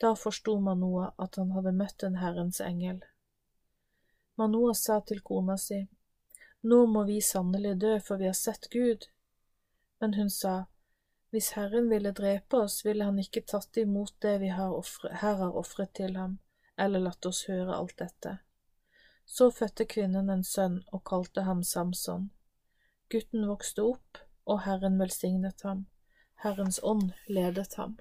Da 0.00 0.12
forsto 0.18 0.58
Manoa 0.60 1.12
at 1.18 1.38
han 1.40 1.54
hadde 1.56 1.72
møtt 1.78 2.02
en 2.02 2.18
Herrens 2.20 2.60
engel. 2.60 3.00
Manoa 4.36 4.74
sa 4.74 5.00
til 5.00 5.22
kona 5.22 5.56
si, 5.56 5.86
Nå 6.62 6.84
må 6.86 7.06
vi 7.08 7.20
sannelig 7.20 7.74
dø, 7.80 7.96
for 8.00 8.20
vi 8.20 8.28
har 8.28 8.36
sett 8.38 8.68
Gud. 8.70 9.08
Men 10.00 10.14
hun 10.14 10.30
sa, 10.30 10.64
Hvis 11.32 11.54
Herren 11.56 11.88
ville 11.88 12.12
drepe 12.12 12.58
oss, 12.66 12.82
ville 12.84 13.06
han 13.08 13.18
ikke 13.18 13.40
tatt 13.48 13.76
imot 13.80 14.18
det 14.20 14.34
vi 14.42 14.50
her 14.52 15.38
har 15.40 15.56
ofret 15.56 15.94
til 15.96 16.18
ham, 16.20 16.34
eller 16.76 17.00
latt 17.00 17.24
oss 17.24 17.46
høre 17.48 17.72
alt 17.72 17.96
dette. 18.02 18.34
Så 19.24 19.48
fødte 19.50 19.86
kvinnen 19.88 20.28
en 20.28 20.44
sønn 20.44 20.82
og 20.92 21.00
kalte 21.08 21.46
ham 21.46 21.62
Samson. 21.64 22.26
Gutten 23.08 23.46
vokste 23.48 23.86
opp, 23.94 24.20
og 24.44 24.60
Herren 24.66 24.98
velsignet 25.00 25.64
ham. 25.64 25.86
Herrens 26.44 26.80
ånd 26.82 27.14
ledet 27.32 27.78
ham. 27.80 27.96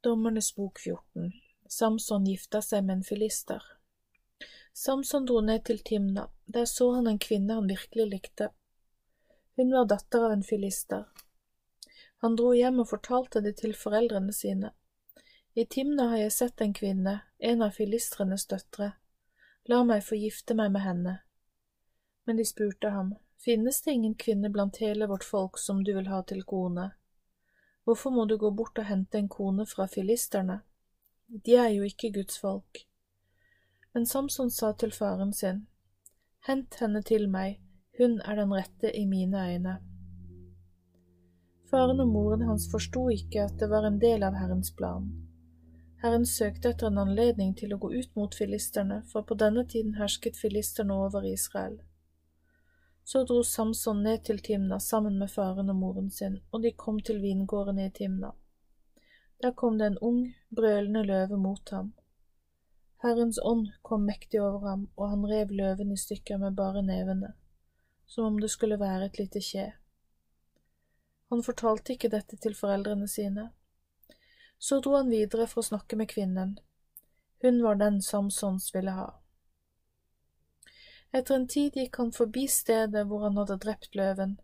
Dommernes 0.00 0.48
bok 0.56 0.78
14 0.80 1.34
Samson 1.68 2.24
gifta 2.24 2.62
seg 2.64 2.86
med 2.86 3.00
en 3.00 3.04
filister. 3.04 3.60
Samson 4.72 5.26
dro 5.28 5.42
ned 5.44 5.66
til 5.68 5.82
Timna, 5.84 6.30
der 6.46 6.64
så 6.64 6.94
han 6.94 7.10
en 7.10 7.20
kvinne 7.20 7.58
han 7.58 7.68
virkelig 7.68 8.06
likte. 8.14 8.48
Hun 9.58 9.72
var 9.74 9.84
datter 9.84 10.24
av 10.24 10.32
en 10.32 10.42
filister. 10.42 11.04
Han 12.22 12.36
dro 12.36 12.52
hjem 12.54 12.76
og 12.78 12.92
fortalte 12.92 13.40
det 13.42 13.56
til 13.58 13.72
foreldrene 13.74 14.30
sine. 14.32 14.70
I 15.58 15.64
Timna 15.66 16.04
har 16.12 16.20
jeg 16.20 16.34
sett 16.36 16.62
en 16.62 16.74
kvinne, 16.78 17.14
en 17.38 17.64
av 17.66 17.74
filistrenes 17.74 18.46
døtre. 18.46 18.92
La 19.66 19.80
meg 19.82 20.04
få 20.06 20.14
gifte 20.14 20.54
meg 20.54 20.70
med 20.76 20.86
henne. 20.86 21.16
Men 22.22 22.38
de 22.38 22.46
spurte 22.46 22.94
ham, 22.94 23.16
finnes 23.42 23.82
det 23.82 23.98
ingen 23.98 24.14
kvinne 24.14 24.54
blant 24.54 24.78
hele 24.78 25.10
vårt 25.10 25.26
folk 25.26 25.58
som 25.58 25.82
du 25.82 25.90
vil 25.96 26.06
ha 26.06 26.22
til 26.22 26.46
kone? 26.46 26.92
Hvorfor 27.82 28.14
må 28.14 28.30
du 28.30 28.38
gå 28.38 28.54
bort 28.54 28.78
og 28.78 28.86
hente 28.86 29.18
en 29.18 29.28
kone 29.28 29.66
fra 29.66 29.90
filisterne? 29.90 30.60
De 31.26 31.58
er 31.58 31.74
jo 31.74 31.82
ikke 31.82 32.14
Guds 32.14 32.38
folk. 32.38 32.84
Men 33.90 34.06
Samson 34.06 34.54
sa 34.54 34.70
til 34.78 34.94
faren 34.94 35.34
sin, 35.34 35.64
Hent 36.46 36.78
henne 36.78 37.02
til 37.02 37.26
meg, 37.26 37.58
hun 37.98 38.20
er 38.20 38.36
den 38.36 38.52
rette 38.54 38.90
i 38.96 39.06
mine 39.06 39.44
øyne. 39.52 39.78
Faren 41.70 42.00
og 42.00 42.08
moren 42.08 42.42
hans 42.48 42.68
forsto 42.72 43.08
ikke 43.12 43.42
at 43.44 43.58
det 43.60 43.68
var 43.70 43.84
en 43.84 43.98
del 44.00 44.22
av 44.24 44.38
Herrens 44.38 44.70
plan. 44.76 45.10
Herren 46.02 46.26
søkte 46.26 46.70
etter 46.70 46.88
en 46.88 47.00
anledning 47.02 47.56
til 47.58 47.74
å 47.74 47.78
gå 47.82 47.90
ut 47.92 48.14
mot 48.16 48.34
filisterne, 48.34 49.02
for 49.10 49.26
på 49.26 49.34
denne 49.34 49.64
tiden 49.66 49.96
hersket 49.98 50.38
filisterne 50.38 50.94
over 50.94 51.26
Israel. 51.26 51.80
Så 53.04 53.24
dro 53.26 53.42
Samson 53.42 54.02
ned 54.04 54.22
til 54.24 54.38
Timna 54.38 54.78
sammen 54.80 55.18
med 55.18 55.32
faren 55.32 55.72
og 55.72 55.76
moren 55.76 56.10
sin, 56.10 56.38
og 56.52 56.62
de 56.62 56.72
kom 56.76 57.00
til 57.00 57.18
vingården 57.22 57.80
i 57.82 57.90
Timna. 57.90 58.30
Der 59.42 59.50
kom 59.50 59.78
det 59.78 59.86
en 59.86 59.98
ung, 59.98 60.22
brølende 60.54 61.02
løve 61.02 61.36
mot 61.36 61.70
ham. 61.70 61.92
Herrens 63.02 63.38
ånd 63.42 63.68
kom 63.82 64.06
mektig 64.06 64.40
over 64.42 64.68
ham, 64.68 64.88
og 64.96 65.10
han 65.10 65.26
rev 65.26 65.50
løven 65.50 65.92
i 65.92 65.98
stykker 65.98 66.38
med 66.38 66.56
bare 66.56 66.82
nevene, 66.82 67.34
som 68.08 68.24
om 68.24 68.40
det 68.40 68.48
skulle 68.48 68.80
være 68.80 69.06
et 69.06 69.18
lite 69.20 69.40
kje. 69.44 69.66
Han 71.28 71.44
fortalte 71.44 71.92
ikke 71.92 72.10
dette 72.10 72.38
til 72.40 72.56
foreldrene 72.56 73.08
sine. 73.08 73.50
Så 74.58 74.80
dro 74.80 74.96
han 74.96 75.12
videre 75.12 75.46
for 75.46 75.60
å 75.60 75.68
snakke 75.68 75.96
med 76.00 76.08
kvinnen. 76.10 76.56
Hun 77.44 77.60
var 77.62 77.76
den 77.78 78.00
Samsons 78.02 78.72
ville 78.74 78.96
ha. 78.96 79.10
Etter 81.12 81.36
en 81.36 81.46
tid 81.48 81.76
gikk 81.76 82.00
han 82.00 82.10
forbi 82.16 82.48
stedet 82.50 83.04
hvor 83.08 83.22
han 83.28 83.36
hadde 83.38 83.60
drept 83.62 83.94
løven. 83.96 84.38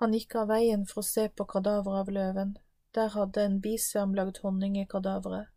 Han 0.00 0.14
gikk 0.14 0.36
av 0.40 0.52
veien 0.52 0.84
for 0.86 1.00
å 1.00 1.08
se 1.08 1.26
på 1.28 1.48
kadaveret 1.48 2.04
av 2.04 2.12
løven. 2.14 2.54
Der 2.94 3.10
hadde 3.16 3.42
en 3.42 3.58
bisverm 3.64 4.14
lagd 4.14 4.38
honning 4.44 4.78
i 4.78 4.86
kadaveret. 4.86 5.50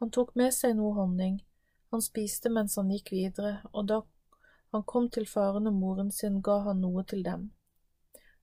Han 0.00 0.10
tok 0.12 0.34
med 0.36 0.54
seg 0.54 0.76
noe 0.76 0.92
honning, 0.96 1.38
han 1.90 2.02
spiste 2.04 2.50
mens 2.52 2.76
han 2.76 2.90
gikk 2.92 3.12
videre, 3.14 3.62
og 3.72 3.86
da 3.88 4.02
han 4.72 4.82
kom 4.82 5.10
til 5.10 5.26
faren 5.30 5.68
og 5.70 5.74
moren 5.74 6.10
sin, 6.10 6.40
ga 6.42 6.58
han 6.68 6.80
noe 6.84 7.04
til 7.04 7.22
dem. 7.26 7.50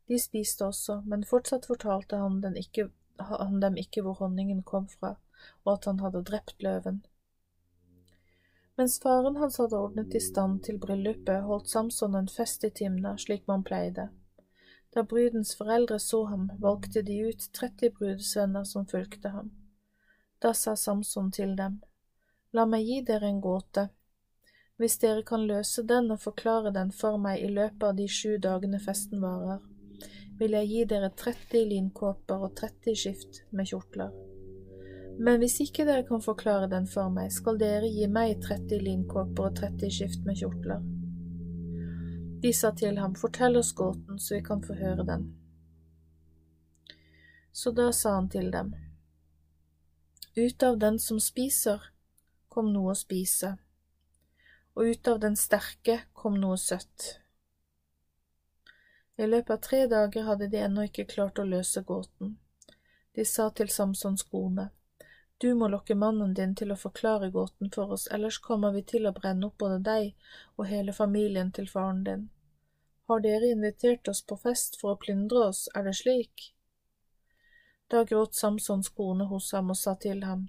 De 0.07 0.19
spiste 0.19 0.65
også, 0.65 1.01
men 1.07 1.23
fortsatt 1.27 1.67
fortalte 1.69 2.19
han, 2.19 2.41
ikke, 2.59 2.89
han 3.19 3.59
dem 3.63 3.79
ikke 3.79 4.03
hvor 4.03 4.19
honningen 4.19 4.63
kom 4.63 4.87
fra, 4.91 5.15
og 5.63 5.73
at 5.77 5.89
han 5.91 5.99
hadde 6.03 6.23
drept 6.27 6.63
løven. 6.63 7.03
Mens 8.77 8.97
faren 8.99 9.37
hans 9.37 9.59
hadde 9.61 9.77
ordnet 9.77 10.15
i 10.17 10.21
stand 10.23 10.63
til 10.65 10.79
bryllupet, 10.81 11.43
holdt 11.45 11.69
Samson 11.69 12.15
en 12.17 12.27
fest 12.27 12.63
i 12.65 12.71
Timna, 12.73 13.13
slik 13.21 13.47
man 13.47 13.63
pleide. 13.63 14.09
Da 14.93 15.03
brudens 15.09 15.55
foreldre 15.57 15.99
så 15.99 16.23
ham, 16.29 16.49
valgte 16.61 17.01
de 17.05 17.19
ut 17.29 17.49
30 17.53 17.93
brudesvenner 17.97 18.65
som 18.65 18.87
fulgte 18.89 19.29
ham. 19.33 19.51
Da 20.41 20.53
sa 20.57 20.75
Samson 20.75 21.31
til 21.31 21.55
dem, 21.57 21.81
La 22.53 22.65
meg 22.69 22.85
gi 22.85 22.99
dere 23.01 23.29
en 23.29 23.41
gåte. 23.41 23.87
Hvis 24.83 24.97
dere 24.99 25.21
kan 25.23 25.45
løse 25.47 25.79
den 25.87 26.09
og 26.11 26.17
forklare 26.19 26.73
den 26.75 26.89
for 26.91 27.15
meg 27.15 27.39
i 27.39 27.47
løpet 27.47 27.83
av 27.87 27.93
de 27.95 28.03
sju 28.11 28.33
dagene 28.43 28.81
festen 28.83 29.21
varer, 29.23 29.61
vil 30.35 30.57
jeg 30.57 30.67
gi 30.67 30.81
dere 30.91 31.09
30 31.21 31.61
linkåper 31.69 32.43
og 32.43 32.57
30 32.59 32.97
skift 32.99 33.39
med 33.55 33.69
kjortler. 33.71 34.11
Men 35.23 35.39
hvis 35.39 35.55
ikke 35.63 35.85
dere 35.87 36.03
kan 36.09 36.25
forklare 36.27 36.67
den 36.67 36.89
for 36.91 37.07
meg, 37.15 37.31
skal 37.31 37.61
dere 37.63 37.87
gi 37.87 38.09
meg 38.11 38.43
30 38.43 38.83
linkåper 38.83 39.47
og 39.47 39.55
30 39.61 39.95
skift 40.01 40.27
med 40.27 40.41
kjortler. 40.43 40.83
De 42.43 42.51
sa 42.51 42.75
til 42.75 42.99
ham, 42.99 43.15
Fortell 43.15 43.55
oss 43.63 43.71
gåten, 43.71 44.19
så 44.19 44.35
vi 44.35 44.43
kan 44.43 44.67
få 44.67 44.75
høre 44.83 45.07
den. 45.07 45.29
Så 47.55 47.71
da 47.71 47.87
sa 47.95 48.17
han 48.19 48.27
til 48.27 48.51
dem, 48.51 48.75
ut 50.35 50.63
av 50.63 50.75
den 50.83 50.99
som 50.99 51.23
spiser, 51.23 51.93
kom 52.51 52.73
noe 52.75 52.91
å 52.91 52.99
spise, 52.99 53.55
og 54.73 54.85
ut 54.87 55.07
av 55.07 55.19
den 55.19 55.35
sterke 55.37 55.99
kom 56.13 56.39
noe 56.41 56.57
søtt. 56.57 57.19
I 59.15 59.27
løpet 59.27 59.51
av 59.55 59.61
tre 59.67 59.81
dager 59.87 60.25
hadde 60.25 60.47
de 60.49 60.61
ennå 60.65 60.87
ikke 60.87 61.05
klart 61.05 61.39
å 61.39 61.45
løse 61.45 61.83
gåten. 61.85 62.37
De 63.13 63.25
sa 63.25 63.49
til 63.49 63.69
Samsons 63.69 64.23
kone, 64.23 64.69
Du 65.37 65.53
må 65.55 65.67
lokke 65.67 65.95
mannen 65.95 66.33
din 66.33 66.53
til 66.55 66.71
å 66.71 66.77
forklare 66.79 67.29
gåten 67.29 67.69
for 67.73 67.91
oss, 67.91 68.07
ellers 68.07 68.37
kommer 68.39 68.71
vi 68.71 68.81
til 68.83 69.05
å 69.05 69.11
brenne 69.11 69.47
opp 69.47 69.57
både 69.59 69.79
deg 69.83 70.13
og 70.57 70.69
hele 70.69 70.93
familien 70.93 71.51
til 71.51 71.67
faren 71.67 72.03
din. 72.03 72.29
Har 73.07 73.19
dere 73.19 73.51
invitert 73.51 74.07
oss 74.07 74.21
på 74.21 74.37
fest 74.37 74.79
for 74.79 74.93
å 74.93 74.99
plyndre 75.01 75.49
oss, 75.49 75.67
er 75.75 75.83
det 75.83 75.95
slik? 75.99 76.53
Da 77.91 78.03
gråt 78.03 78.35
Samsons 78.35 78.89
kone 78.89 79.27
hos 79.29 79.51
ham 79.51 79.69
og 79.69 79.77
sa 79.77 79.95
til 79.95 80.23
ham, 80.23 80.47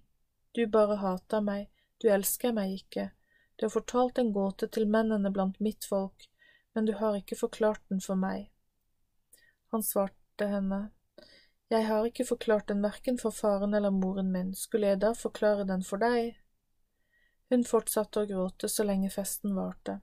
Du 0.55 0.66
bare 0.66 0.96
hater 0.96 1.40
meg, 1.40 1.68
du 2.01 2.09
elsker 2.09 2.52
meg 2.52 2.76
ikke, 2.78 3.10
du 3.65 3.66
har 3.66 3.70
fortalt 3.81 4.19
en 4.19 4.32
gåte 4.32 4.66
til 4.69 4.85
mennene 4.93 5.31
blant 5.32 5.61
mitt 5.65 5.86
folk, 5.89 6.27
men 6.74 6.85
du 6.85 6.91
har 6.99 7.15
ikke 7.16 7.39
forklart 7.39 7.81
den 7.89 8.03
for 8.05 8.20
meg. 8.20 8.51
Han 9.73 9.82
svarte 9.82 10.49
henne, 10.51 10.91
Jeg 11.73 11.86
har 11.86 12.05
ikke 12.05 12.27
forklart 12.28 12.69
den 12.69 12.82
verken 12.85 13.16
for 13.19 13.32
faren 13.32 13.73
eller 13.74 13.91
moren 13.91 14.28
min, 14.32 14.51
skulle 14.55 14.91
jeg 14.91 15.01
da 15.01 15.15
forklare 15.16 15.65
den 15.65 15.81
for 15.82 15.97
deg? 15.97 16.36
Hun 17.49 17.65
fortsatte 17.65 18.27
å 18.27 18.28
gråte 18.28 18.69
så 18.69 18.85
lenge 18.85 19.09
festen 19.09 19.57
varte. 19.57 19.97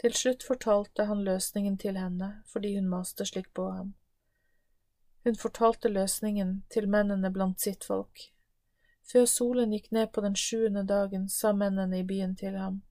Til 0.00 0.16
slutt 0.16 0.48
fortalte 0.48 1.04
han 1.12 1.26
løsningen 1.28 1.76
til 1.76 2.00
henne, 2.00 2.30
fordi 2.46 2.72
hun 2.78 2.88
maste 2.88 3.28
slik 3.28 3.52
på 3.52 3.68
ham. 3.68 3.92
Hun 5.28 5.36
fortalte 5.36 5.92
løsningen 5.92 6.62
til 6.72 6.88
mennene 6.88 7.28
blant 7.36 7.60
sitt 7.60 7.84
folk. 7.84 8.30
Før 9.08 9.24
solen 9.24 9.72
gikk 9.72 9.88
ned 9.96 10.10
på 10.12 10.20
den 10.20 10.36
sjuende 10.36 10.82
dagen, 10.84 11.28
sa 11.32 11.54
mennene 11.56 12.02
i 12.02 12.04
byen 12.04 12.34
til 12.36 12.58
ham, 12.60 12.82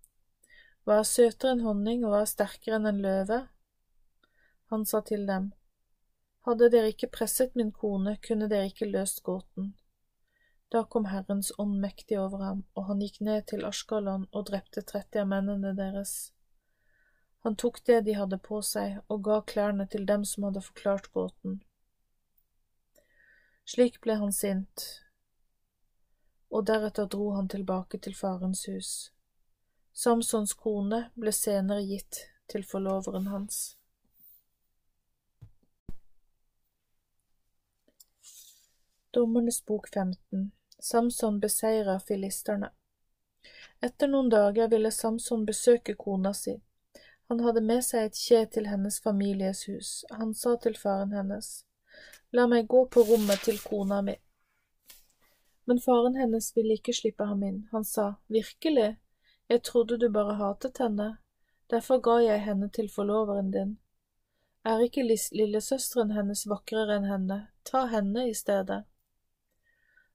Hva 0.84 1.02
er 1.02 1.10
søtere 1.10 1.54
enn 1.54 1.66
honning 1.66 2.06
og 2.06 2.14
hva 2.14 2.24
er 2.24 2.32
sterkere 2.32 2.80
enn 2.80 2.90
en 2.90 3.02
løve? 3.04 3.40
Han 4.74 4.86
sa 4.86 5.02
til 5.06 5.28
dem, 5.28 5.52
Hadde 6.48 6.72
dere 6.72 6.94
ikke 6.94 7.12
presset 7.12 7.56
min 7.60 7.74
kone, 7.76 8.16
kunne 8.24 8.48
dere 8.48 8.72
ikke 8.72 8.88
løst 8.88 9.22
gåten. 9.24 9.74
Da 10.72 10.84
kom 10.84 11.06
Herrens 11.12 11.52
ånd 11.60 11.78
mektig 11.84 12.18
over 12.20 12.44
ham, 12.44 12.64
og 12.76 12.88
han 12.90 13.04
gikk 13.04 13.22
ned 13.24 13.46
til 13.52 13.66
Ashkalon 13.68 14.26
og 14.32 14.48
drepte 14.50 14.84
tretti 14.84 15.20
av 15.22 15.28
mennene 15.32 15.74
deres. 15.76 16.34
Han 17.46 17.56
tok 17.56 17.84
det 17.88 18.02
de 18.08 18.16
hadde 18.18 18.40
på 18.44 18.62
seg, 18.66 18.98
og 19.08 19.24
ga 19.28 19.42
klærne 19.48 19.86
til 19.92 20.08
dem 20.08 20.26
som 20.28 20.48
hadde 20.48 20.64
forklart 20.66 21.12
gåten. 21.14 21.62
Slik 23.68 24.02
ble 24.04 24.18
han 24.20 24.34
sint, 24.36 24.88
og 26.50 26.66
deretter 26.66 27.08
dro 27.12 27.32
han 27.36 27.50
tilbake 27.50 28.00
til 28.00 28.16
farens 28.16 28.66
hus. 28.68 28.92
Samsons 29.94 30.54
kone 30.54 31.08
ble 31.16 31.34
senere 31.34 31.84
gitt 31.86 32.22
til 32.48 32.64
forloveren 32.64 33.28
hans. 33.28 33.78
Dommernes 39.12 39.64
bok 39.66 39.90
15 39.94 40.52
Samson 40.80 41.40
beseirer 41.40 42.00
filisterne 42.00 42.70
Etter 43.82 44.08
noen 44.08 44.30
dager 44.30 44.70
ville 44.70 44.92
Samson 44.92 45.46
besøke 45.46 45.96
kona 45.96 46.34
si. 46.34 46.54
Han 47.30 47.42
hadde 47.46 47.62
med 47.62 47.84
seg 47.86 48.08
et 48.08 48.20
kje 48.20 48.44
til 48.56 48.70
hennes 48.72 49.00
families 49.04 49.66
hus. 49.68 49.90
Han 50.12 50.34
sa 50.34 50.56
til 50.62 50.78
faren 50.80 51.14
hennes, 51.18 51.50
La 52.32 52.48
meg 52.48 52.68
gå 52.68 52.86
på 52.94 53.04
rommet 53.10 53.44
til 53.46 53.60
kona 53.64 54.02
mi. 54.02 54.16
Men 55.68 55.82
faren 55.84 56.16
hennes 56.16 56.54
ville 56.56 56.78
ikke 56.80 56.96
slippe 56.96 57.26
ham 57.28 57.42
inn. 57.44 57.58
Han 57.72 57.84
sa, 57.86 58.14
Virkelig, 58.32 58.96
jeg 59.52 59.64
trodde 59.68 59.98
du 60.00 60.08
bare 60.10 60.38
hatet 60.40 60.80
henne, 60.80 61.18
derfor 61.68 62.00
ga 62.00 62.22
jeg 62.24 62.44
henne 62.46 62.70
til 62.72 62.88
forloveren 62.92 63.52
din. 63.52 63.74
Er 64.64 64.80
ikke 64.84 65.04
lillesøsteren 65.08 66.14
hennes 66.16 66.46
vakrere 66.48 66.96
enn 67.00 67.08
henne, 67.08 67.38
ta 67.68 67.86
henne 67.92 68.30
i 68.30 68.34
stedet. 68.36 68.86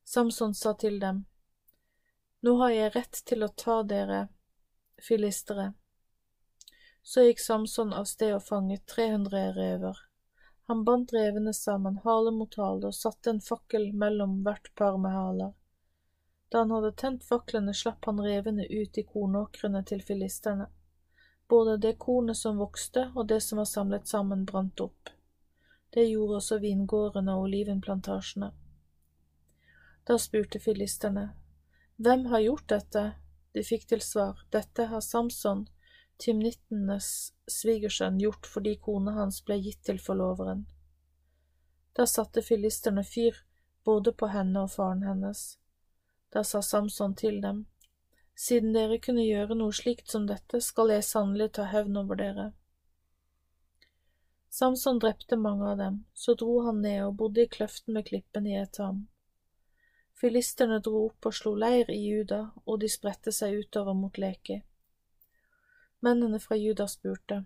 Samson 0.04 0.54
sa 0.54 0.72
til 0.72 0.98
dem, 1.00 1.24
Nå 2.42 2.56
har 2.58 2.72
jeg 2.74 2.94
rett 2.96 3.20
til 3.28 3.44
å 3.44 3.52
ta 3.52 3.82
dere, 3.86 4.26
filistere. 5.00 5.74
Så 7.02 7.28
gikk 7.28 7.44
Samson 7.44 7.92
av 7.92 8.08
sted 8.10 8.32
og 8.34 8.42
fanget 8.46 8.86
300 8.90 9.52
rever. 9.56 10.00
Han 10.70 10.84
bandt 10.84 11.12
revene 11.12 11.54
sammen, 11.54 11.98
hale 12.04 12.30
mot 12.30 12.54
hale, 12.54 12.86
og 12.86 12.94
satte 12.94 13.30
en 13.30 13.40
fakkel 13.40 13.90
mellom 13.92 14.42
hvert 14.46 14.70
par 14.78 14.98
med 14.98 15.12
haler. 15.12 15.50
Da 16.52 16.62
han 16.62 16.70
hadde 16.70 16.92
tent 16.92 17.24
faklene, 17.24 17.74
slapp 17.74 18.04
han 18.04 18.20
revene 18.20 18.66
ut 18.68 18.98
i 18.98 19.02
kornåkrene 19.02 19.82
til 19.88 20.02
filisterne. 20.04 20.68
Både 21.48 21.76
det 21.76 21.96
kornet 21.98 22.36
som 22.36 22.60
vokste 22.60 23.08
og 23.14 23.26
det 23.28 23.40
som 23.40 23.58
var 23.58 23.68
samlet 23.68 24.08
sammen, 24.08 24.44
brant 24.44 24.80
opp. 24.80 25.10
Det 25.92 26.06
gjorde 26.08 26.38
også 26.38 26.58
vingårdene 26.62 27.34
og 27.36 27.48
olivenplantasjene. 27.48 28.52
Da 30.04 30.18
spurte 30.18 30.60
filisterne, 30.60 31.30
Hvem 31.96 32.26
har 32.26 32.40
gjort 32.40 32.68
dette? 32.68 33.02
De 33.52 33.62
fikk 33.64 33.88
til 33.88 34.00
svar, 34.00 34.40
Dette 34.50 34.86
har 34.88 35.00
Samson, 35.00 35.66
Timnittenes 36.22 37.32
svigersønn, 37.50 38.20
gjort 38.22 38.46
fordi 38.46 38.76
kona 38.84 39.16
hans 39.16 39.40
ble 39.46 39.58
gitt 39.64 39.82
til 39.88 39.98
forloveren. 39.98 40.66
Da 41.98 42.06
satte 42.06 42.44
filisterne 42.46 43.02
fyr 43.04 43.42
både 43.84 44.12
på 44.14 44.30
henne 44.30 44.62
og 44.62 44.70
faren 44.70 45.02
hennes. 45.02 45.42
Da 46.32 46.44
sa 46.46 46.62
Samson 46.62 47.16
til 47.18 47.42
dem, 47.42 47.66
Siden 48.34 48.72
dere 48.72 48.96
kunne 48.98 49.24
gjøre 49.26 49.54
noe 49.58 49.74
slikt 49.76 50.10
som 50.10 50.24
dette, 50.26 50.60
skal 50.64 50.90
jeg 50.94 51.04
sannelig 51.04 51.50
ta 51.58 51.66
hevn 51.68 51.98
over 52.00 52.18
dere. 52.18 52.46
Samson 54.52 54.98
drepte 55.00 55.36
mange 55.36 55.68
av 55.68 55.78
dem, 55.78 56.04
så 56.14 56.34
dro 56.34 56.62
han 56.66 56.80
ned 56.84 57.04
og 57.04 57.16
bodde 57.20 57.44
i 57.44 57.50
kløften 57.52 57.94
med 57.96 58.06
klippen 58.08 58.48
i 58.48 58.56
Etam. 58.60 59.06
Filisterne 60.16 60.80
dro 60.84 61.06
opp 61.06 61.28
og 61.28 61.36
slo 61.36 61.54
leir 61.58 61.90
i 61.90 62.00
Juda, 62.00 62.42
og 62.66 62.80
de 62.80 62.90
spredte 62.92 63.32
seg 63.32 63.58
utover 63.62 63.96
mot 63.96 64.18
Leki. 64.18 64.60
Mennene 66.02 66.40
fra 66.40 66.56
Juda 66.56 66.88
spurte, 66.88 67.44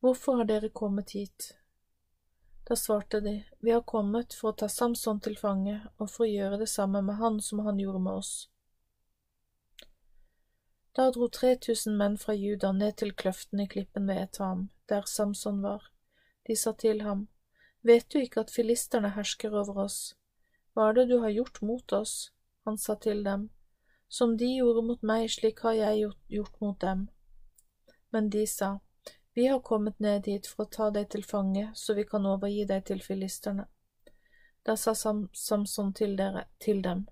Hvorfor 0.00 0.36
har 0.36 0.44
dere 0.44 0.68
kommet 0.68 1.10
hit? 1.14 1.52
Da 2.66 2.76
svarte 2.76 3.20
de, 3.20 3.44
Vi 3.58 3.70
har 3.70 3.84
kommet 3.86 4.34
for 4.34 4.50
å 4.50 4.56
ta 4.58 4.68
Samson 4.68 5.20
til 5.22 5.36
fange 5.38 5.76
og 5.98 6.10
for 6.10 6.26
å 6.26 6.30
gjøre 6.30 6.58
det 6.58 6.66
samme 6.72 7.04
med 7.06 7.20
han 7.20 7.38
som 7.40 7.62
han 7.62 7.78
gjorde 7.78 8.00
med 8.02 8.18
oss. 8.18 8.32
Da 10.98 11.06
dro 11.14 11.28
3000 11.38 11.94
menn 12.02 12.18
fra 12.18 12.34
Juda 12.34 12.72
ned 12.72 12.98
til 12.98 13.14
kløften 13.14 13.62
i 13.62 13.68
klippen 13.76 14.10
ved 14.10 14.24
Etam, 14.24 14.66
der 14.90 15.06
Samson 15.06 15.62
var. 15.62 15.86
De 16.50 16.58
sa 16.58 16.74
til 16.74 17.06
ham, 17.06 17.28
Vet 17.86 18.10
du 18.10 18.18
ikke 18.18 18.42
at 18.42 18.50
filisterne 18.50 19.14
hersker 19.14 19.54
over 19.54 19.84
oss? 19.86 20.16
Hva 20.74 20.90
er 20.90 20.98
det 20.98 21.08
du 21.14 21.20
har 21.22 21.30
gjort 21.30 21.62
mot 21.62 21.92
oss? 21.92 22.32
Han 22.66 22.74
sa 22.74 22.98
til 22.98 23.22
dem, 23.22 23.50
Som 24.08 24.36
de 24.36 24.50
gjorde 24.56 24.82
mot 24.82 25.02
meg, 25.02 25.30
slik 25.30 25.62
har 25.62 25.78
jeg 25.78 26.10
gjort 26.28 26.60
mot 26.60 26.80
dem. 26.80 27.10
Men 28.12 28.30
de 28.30 28.46
sa, 28.46 28.78
Vi 29.34 29.46
har 29.46 29.60
kommet 29.60 30.00
ned 30.00 30.26
hit 30.26 30.46
for 30.46 30.66
å 30.66 30.70
ta 30.70 30.90
deg 30.90 31.08
til 31.10 31.24
fange, 31.24 31.70
så 31.74 31.94
vi 31.96 32.04
kan 32.04 32.26
overgi 32.28 32.66
deg 32.68 32.84
til 32.84 33.00
filisterne. 33.00 33.64
Da 34.62 34.76
sa 34.76 34.92
Samson 34.94 35.92
til, 35.96 36.16
dere, 36.16 36.44
til 36.60 36.82
dem, 36.82 37.06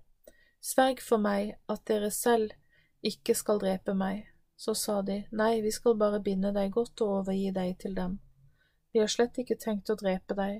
Sverg 0.61 1.01
for 1.01 1.17
meg 1.17 1.55
at 1.73 1.81
dere 1.89 2.11
selv 2.13 2.53
ikke 3.01 3.33
skal 3.35 3.59
drepe 3.59 3.95
meg. 3.97 4.27
Så 4.55 4.75
sa 4.77 4.99
de, 5.01 5.23
nei, 5.33 5.55
vi 5.65 5.71
skal 5.73 5.97
bare 5.97 6.19
binde 6.21 6.51
deg 6.53 6.69
godt 6.75 7.01
og 7.01 7.15
overgi 7.21 7.49
deg 7.55 7.79
til 7.81 7.95
dem. 7.97 8.19
Vi 8.93 9.01
har 9.01 9.09
slett 9.09 9.39
ikke 9.41 9.57
tenkt 9.57 9.89
å 9.89 9.97
drepe 9.97 10.37
deg. 10.37 10.59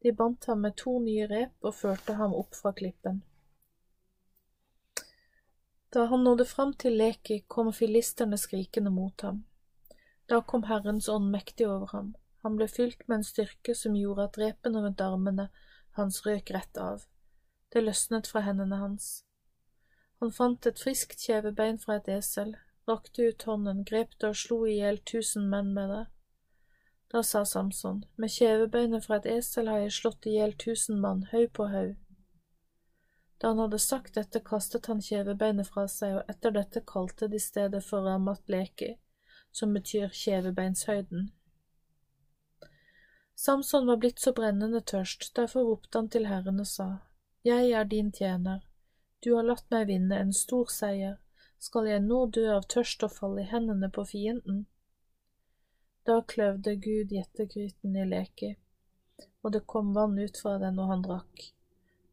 De 0.00 0.12
bandt 0.16 0.48
ham 0.48 0.62
med 0.64 0.78
to 0.80 0.96
nye 1.04 1.26
rep 1.28 1.68
og 1.68 1.76
førte 1.76 2.16
ham 2.16 2.32
opp 2.32 2.56
fra 2.56 2.72
klippen. 2.72 3.20
Da 5.94 6.04
han 6.06 6.24
nådde 6.24 6.44
fram 6.44 6.72
til 6.74 6.98
Leki, 7.00 7.44
kom 7.48 7.72
filisterne 7.72 8.36
skrikende 8.36 8.90
mot 8.90 9.20
ham. 9.20 9.44
Da 10.28 10.40
kom 10.40 10.66
Herrens 10.68 11.08
ånd 11.08 11.30
mektig 11.32 11.68
over 11.68 11.86
ham. 11.92 12.14
Han 12.44 12.56
ble 12.56 12.68
fylt 12.68 13.06
med 13.08 13.18
en 13.18 13.24
styrke 13.24 13.74
som 13.74 13.96
gjorde 13.96 14.26
at 14.28 14.36
drepene 14.36 14.82
rundt 14.84 15.00
armene 15.00 15.48
hans 15.96 16.20
røk 16.26 16.52
rett 16.54 16.78
av. 16.78 17.06
Det 17.72 17.82
løsnet 17.82 18.28
fra 18.30 18.44
hendene 18.44 18.76
hans. 18.80 19.08
Han 20.20 20.32
fant 20.34 20.66
et 20.66 20.80
friskt 20.82 21.24
kjevebein 21.24 21.78
fra 21.82 21.98
et 21.98 22.08
esel, 22.12 22.54
rakte 22.88 23.30
ut 23.30 23.44
hånden, 23.48 23.84
grep 23.88 24.14
det 24.18 24.30
og 24.32 24.38
slo 24.42 24.62
i 24.66 24.78
hjel 24.78 25.00
tusen 25.12 25.48
menn 25.52 25.72
med 25.76 25.92
det. 25.94 26.04
Da 27.12 27.22
sa 27.24 27.44
Samson, 27.48 28.02
med 28.16 28.32
kjevebeinet 28.34 29.06
fra 29.06 29.16
et 29.20 29.28
esel 29.38 29.70
har 29.72 29.84
jeg 29.84 29.96
slått 29.96 30.28
i 30.28 30.36
hjel 30.36 30.52
tusen 30.60 31.00
mann, 31.00 31.24
haug 31.32 31.48
på 31.56 31.68
haug. 31.72 31.94
Da 33.38 33.48
han 33.48 33.58
hadde 33.58 33.78
sagt 33.78 34.14
dette, 34.14 34.40
kastet 34.40 34.86
han 34.90 35.02
kjevebeinet 35.02 35.68
fra 35.70 35.86
seg, 35.88 36.16
og 36.18 36.30
etter 36.32 36.54
dette 36.56 36.82
kalte 36.86 37.28
de 37.30 37.38
stedet 37.42 37.84
for 37.86 38.06
Ramat 38.06 38.48
Leki, 38.50 38.96
som 39.52 39.74
betyr 39.74 40.10
kjevebeinshøyden. 40.14 41.28
Samson 43.38 43.86
var 43.86 44.00
blitt 44.02 44.18
så 44.18 44.32
brennende 44.34 44.80
tørst, 44.80 45.30
derfor 45.36 45.68
ropte 45.68 45.98
han 45.98 46.08
til 46.10 46.26
Herren 46.26 46.58
og 46.58 46.66
sa, 46.66 46.88
Jeg 47.46 47.70
er 47.70 47.84
din 47.84 48.10
tjener, 48.12 48.64
du 49.22 49.34
har 49.36 49.46
latt 49.46 49.70
meg 49.70 49.86
vinne 49.86 50.18
en 50.18 50.32
stor 50.34 50.66
seier, 50.74 51.20
skal 51.62 51.86
jeg 51.90 52.02
nå 52.02 52.18
dø 52.34 52.44
av 52.54 52.66
tørst 52.74 53.02
og 53.06 53.14
falle 53.14 53.44
i 53.44 53.50
hendene 53.50 53.90
på 53.94 54.04
fienden? 54.06 54.64
Da 56.06 56.18
kløvde 56.32 56.74
Gud 56.82 57.14
gjettegryten 57.14 57.94
i 57.94 58.08
Leki, 58.10 58.50
og 59.42 59.54
det 59.54 59.62
kom 59.70 59.94
vann 59.94 60.18
ut 60.18 60.38
fra 60.42 60.56
den 60.62 60.78
og 60.82 60.90
han 60.90 61.06
drakk. 61.06 61.48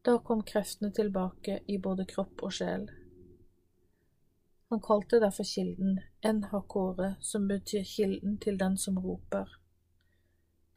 Da 0.06 0.20
kom 0.20 0.44
kreftene 0.44 0.92
tilbake 0.92 1.60
i 1.66 1.78
både 1.78 2.06
kropp 2.06 2.44
og 2.46 2.52
sjel. 2.54 2.84
Han 4.70 4.82
kalte 4.82 5.18
derfor 5.20 5.48
kilden 5.50 5.96
En-Hakore, 6.22 7.16
som 7.22 7.48
betyr 7.50 7.84
kilden 7.90 8.38
til 8.38 8.60
den 8.62 8.78
som 8.78 9.00
roper. 9.02 9.50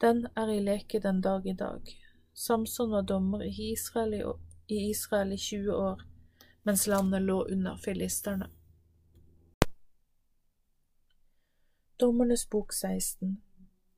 Den 0.01 0.25
er 0.35 0.49
i 0.49 0.57
leke 0.65 1.01
den 1.03 1.21
dag 1.21 1.45
i 1.45 1.53
dag. 1.53 1.93
Samson 2.33 2.91
var 2.91 3.05
dommer 3.05 3.45
i 3.45 3.53
Israel 3.71 4.17
i, 4.17 4.23
i 4.73 4.89
Israel 4.89 5.37
i 5.37 5.37
20 5.37 5.77
år, 5.77 6.01
mens 6.63 6.87
landet 6.87 7.21
lå 7.21 7.43
under 7.51 7.77
filisterne. 7.77 8.49
Dommernes 11.99 12.49
bok 12.49 12.73
16 12.73 13.41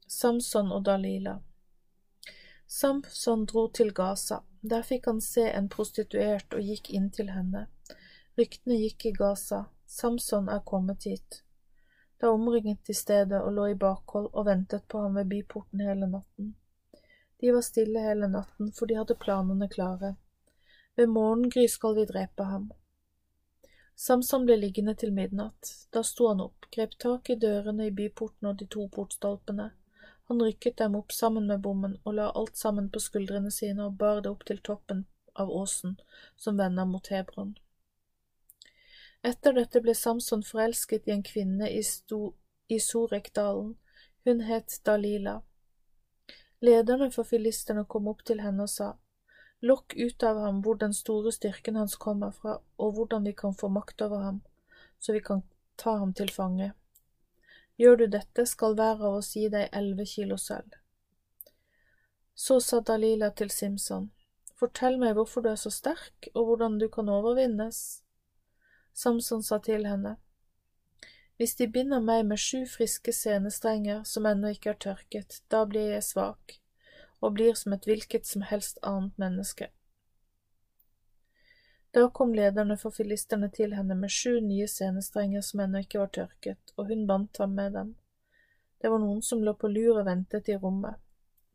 Samson 0.07 0.71
og 0.71 0.85
Dalila 0.85 1.39
Samson 2.67 3.45
dro 3.45 3.69
til 3.71 3.93
Gaza. 3.93 4.43
Der 4.61 4.83
fikk 4.83 5.05
han 5.05 5.21
se 5.21 5.47
en 5.49 5.69
prostituert 5.69 6.53
og 6.53 6.61
gikk 6.61 6.89
inn 6.93 7.09
til 7.09 7.31
henne. 7.33 7.65
Ryktene 8.37 8.77
gikk 8.77 9.05
i 9.09 9.13
Gaza. 9.17 9.65
Samson 9.85 10.49
er 10.49 10.61
kommet 10.65 11.03
hit. 11.09 11.41
Da 12.21 12.29
omringet 12.29 12.85
de 12.87 12.93
stedet 12.93 13.41
og 13.41 13.53
lå 13.57 13.71
i 13.71 13.75
bakhold 13.75 14.29
og 14.31 14.45
ventet 14.45 14.85
på 14.87 15.01
ham 15.01 15.17
ved 15.17 15.31
byporten 15.31 15.81
hele 15.81 16.07
natten. 16.07 16.53
De 17.41 17.53
var 17.53 17.65
stille 17.65 18.03
hele 18.05 18.29
natten, 18.29 18.69
for 18.77 18.85
de 18.85 18.99
hadde 18.99 19.17
planene 19.17 19.67
klare. 19.69 20.13
Ved 20.95 21.09
morgengry 21.09 21.65
skal 21.65 21.95
vi 21.97 22.05
drepe 22.05 22.45
ham. 22.45 22.69
Samson 23.95 24.45
ble 24.45 24.59
liggende 24.61 24.93
til 24.95 25.13
midnatt. 25.13 25.73
Da 25.93 26.03
sto 26.05 26.29
han 26.29 26.41
opp, 26.45 26.69
grep 26.75 26.93
tak 27.01 27.33
i 27.33 27.39
dørene 27.41 27.89
i 27.89 27.95
byporten 27.97 28.51
og 28.51 28.59
de 28.59 28.69
to 28.69 28.85
portstolpene. 28.93 29.71
Han 30.31 30.41
rykket 30.41 30.77
dem 30.77 30.95
opp 30.95 31.11
sammen 31.11 31.47
med 31.47 31.59
bommen 31.59 31.97
og 32.05 32.13
la 32.15 32.29
alt 32.39 32.55
sammen 32.55 32.85
på 32.89 33.01
skuldrene 33.03 33.49
sine 33.51 33.83
og 33.89 33.97
bar 33.99 34.21
det 34.23 34.29
opp 34.31 34.45
til 34.47 34.61
toppen 34.63 35.01
av 35.43 35.51
åsen 35.51 35.97
som 36.39 36.61
vender 36.61 36.87
mot 36.87 37.09
Hebron. 37.11 37.49
Etter 39.27 39.59
dette 39.59 39.81
ble 39.83 39.91
Samson 39.91 40.45
forelsket 40.47 41.11
i 41.11 41.15
en 41.17 41.25
kvinne 41.27 41.67
i, 41.67 41.83
i 41.83 42.79
Sorekdalen. 42.79 43.75
Hun 44.23 44.47
het 44.47 44.79
Dalila. 44.87 45.35
Lederne 46.63 47.11
for 47.11 47.27
filistene 47.27 47.83
kom 47.83 48.07
opp 48.07 48.23
til 48.23 48.39
henne 48.39 48.69
og 48.69 48.71
sa, 48.71 48.93
Lokk 49.59 49.99
ut 49.99 50.23
av 50.31 50.39
ham 50.45 50.63
hvor 50.63 50.79
den 50.79 50.95
store 50.95 51.35
styrken 51.35 51.75
hans 51.75 51.99
kommer 51.99 52.31
fra, 52.31 52.61
og 52.79 52.95
hvordan 52.95 53.27
vi 53.27 53.35
kan 53.35 53.51
få 53.51 53.67
makt 53.67 54.07
over 54.07 54.23
ham, 54.29 54.39
så 54.95 55.11
vi 55.11 55.19
kan 55.19 55.43
ta 55.75 55.99
ham 55.99 56.15
til 56.15 56.31
fange. 56.31 56.71
Gjør 57.81 57.97
du 57.97 58.07
dette, 58.13 58.45
skal 58.45 58.75
hver 58.77 58.99
av 59.01 59.19
oss 59.23 59.31
gi 59.33 59.47
deg 59.49 59.71
elleve 59.73 60.05
kilo 60.05 60.37
sølv. 60.37 60.75
Så 62.37 62.59
sa 62.61 62.79
Dalila 62.85 63.31
til 63.33 63.49
Simson, 63.49 64.11
fortell 64.59 64.99
meg 65.01 65.15
hvorfor 65.17 65.41
du 65.41 65.49
er 65.49 65.57
så 65.57 65.71
sterk, 65.73 66.29
og 66.35 66.45
hvordan 66.45 66.77
du 66.77 66.85
kan 66.93 67.09
overvinnes. 67.09 68.03
Samson 68.93 69.41
sa 69.41 69.57
til 69.65 69.87
henne, 69.89 70.19
hvis 71.41 71.55
de 71.57 71.65
binder 71.73 72.03
meg 72.05 72.27
med 72.29 72.37
sju 72.37 72.67
friske 72.69 73.13
senestrenger 73.17 74.03
som 74.05 74.27
ennå 74.29 74.51
ikke 74.53 74.75
er 74.75 74.81
tørket, 74.85 75.39
da 75.49 75.63
blir 75.65 75.95
jeg 75.95 76.05
svak 76.05 76.59
og 77.17 77.33
blir 77.39 77.57
som 77.57 77.73
et 77.73 77.87
hvilket 77.89 78.29
som 78.29 78.43
helst 78.45 78.77
annet 78.85 79.17
menneske. 79.17 79.71
Da 81.91 82.09
kom 82.09 82.33
lederne 82.35 82.77
for 82.77 82.95
filisterne 82.95 83.49
til 83.51 83.73
henne 83.75 83.95
med 83.99 84.11
sju 84.11 84.39
nye 84.39 84.67
senestrenger 84.67 85.43
som 85.43 85.59
ennå 85.59 85.81
ikke 85.83 85.99
var 85.99 86.11
tørket, 86.15 86.73
og 86.77 86.87
hun 86.87 87.07
bandt 87.07 87.41
ham 87.43 87.55
med 87.57 87.73
dem. 87.75 87.95
Det 88.81 88.89
var 88.89 88.99
noen 89.03 89.21
som 89.21 89.43
lå 89.43 89.53
på 89.53 89.67
lur 89.67 89.99
og 89.99 90.05
ventet 90.07 90.49
i 90.49 90.55
rommet. 90.57 90.95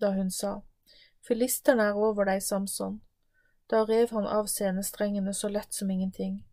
Da 0.00 0.12
hun 0.12 0.30
sa, 0.30 0.60
Filisterne 1.26 1.88
er 1.90 1.96
over 1.98 2.28
deg, 2.28 2.42
Samson. 2.42 3.00
Da 3.66 3.80
rev 3.84 4.12
han 4.14 4.28
av 4.30 4.46
senestrengene 4.46 5.32
så 5.34 5.48
lett 5.48 5.72
som 5.74 5.90
ingenting. 5.90 6.44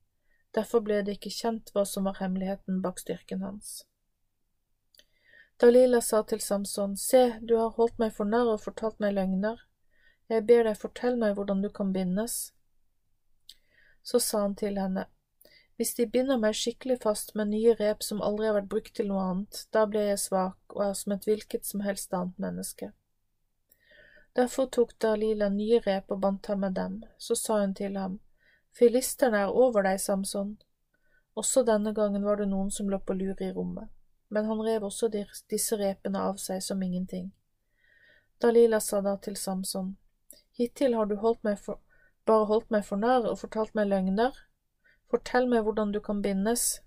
Derfor 0.55 0.81
ble 0.81 1.01
det 1.03 1.19
ikke 1.19 1.33
kjent 1.33 1.69
hva 1.73 1.83
som 1.85 2.07
var 2.09 2.17
hemmeligheten 2.21 2.79
bak 2.81 3.03
styrken 3.03 3.43
hans. 3.45 3.83
Dalila 5.61 6.01
sa 6.01 6.23
til 6.23 6.41
Samson, 6.41 6.97
Se, 6.97 7.37
du 7.41 7.57
har 7.59 7.75
holdt 7.77 7.99
meg 8.01 8.15
for 8.15 8.25
narr 8.25 8.55
og 8.55 8.63
fortalt 8.63 8.99
meg 9.03 9.13
løgner. 9.13 9.61
Jeg 10.29 10.47
ber 10.49 10.65
deg, 10.65 10.79
fortell 10.79 11.19
meg 11.19 11.35
hvordan 11.37 11.61
du 11.61 11.69
kan 11.69 11.93
bindes. 11.93 12.53
Så 14.03 14.19
sa 14.19 14.41
han 14.41 14.55
til 14.55 14.77
henne, 14.79 15.07
Hvis 15.75 15.95
de 15.95 16.05
binder 16.05 16.37
meg 16.37 16.53
skikkelig 16.53 16.99
fast 17.01 17.31
med 17.35 17.49
nye 17.49 17.73
rep 17.79 18.03
som 18.03 18.21
aldri 18.21 18.45
har 18.45 18.53
vært 18.59 18.69
brukt 18.69 18.93
til 18.95 19.07
noe 19.09 19.23
annet, 19.25 19.63
da 19.73 19.87
blir 19.89 20.05
jeg 20.05 20.19
svak 20.21 20.75
og 20.75 20.83
er 20.85 20.93
som 20.93 21.15
et 21.15 21.25
hvilket 21.25 21.65
som 21.65 21.81
helst 21.81 22.13
annet 22.13 22.37
menneske. 22.37 22.91
Derfor 24.35 24.65
tok 24.65 24.93
Dalila 24.99 25.49
nye 25.49 25.79
rep 25.85 26.11
og 26.11 26.21
bandt 26.21 26.45
ham 26.45 26.59
med 26.59 26.73
dem. 26.77 27.01
Så 27.17 27.35
sa 27.35 27.59
hun 27.61 27.73
til 27.73 27.97
ham, 27.97 28.19
Filisterne 28.73 29.37
er 29.37 29.57
over 29.63 29.83
deg, 29.85 29.99
Samson. 30.01 30.55
Også 31.35 31.63
denne 31.65 31.93
gangen 31.93 32.25
var 32.25 32.37
det 32.37 32.47
noen 32.49 32.71
som 32.71 32.89
lå 32.89 32.99
på 32.99 33.13
lur 33.13 33.41
i 33.41 33.51
rommet, 33.53 33.89
men 34.29 34.45
han 34.45 34.61
rev 34.61 34.85
også 34.89 35.09
disse 35.09 35.77
repene 35.77 36.21
av 36.21 36.37
seg 36.41 36.61
som 36.61 36.81
ingenting. 36.81 37.31
Dalila 38.41 38.79
sa 38.79 39.01
da 39.01 39.15
til 39.17 39.37
Samson, 39.37 39.95
Hittil 40.57 40.93
har 40.93 41.05
du 41.09 41.15
holdt 41.21 41.43
meg 41.45 41.57
for, 41.61 41.79
bare 42.25 42.47
holdt 42.49 42.71
meg 42.71 42.85
for 42.87 43.01
narr 43.01 43.27
og 43.29 43.39
fortalt 43.41 43.75
meg 43.77 43.89
løgner. 43.91 44.35
Fortell 45.11 45.47
meg 45.49 45.63
hvordan 45.65 45.91
du 45.93 45.99
kan 46.01 46.21
bindes. 46.21 46.81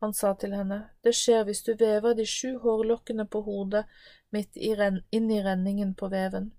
Han 0.00 0.14
sa 0.14 0.34
til 0.34 0.54
henne, 0.56 0.90
Det 1.02 1.12
skjer 1.14 1.44
hvis 1.44 1.62
du 1.62 1.74
vever 1.74 2.14
de 2.14 2.24
sju 2.26 2.58
hårlokkene 2.62 3.26
på 3.26 3.42
hodet 3.44 3.84
mitt 4.30 4.56
inn 4.56 5.30
i 5.30 5.42
renningen 5.44 5.94
på 5.94 6.08
veven. 6.08 6.52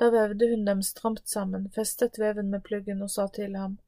Da 0.00 0.10
vevde 0.10 0.48
hun 0.50 0.64
dem 0.64 0.82
stramt 0.82 1.28
sammen, 1.28 1.70
festet 1.70 2.18
veven 2.18 2.50
med 2.50 2.64
pluggen 2.64 3.02
og 3.02 3.10
sa 3.10 3.26
til 3.28 3.56
ham, 3.56 3.78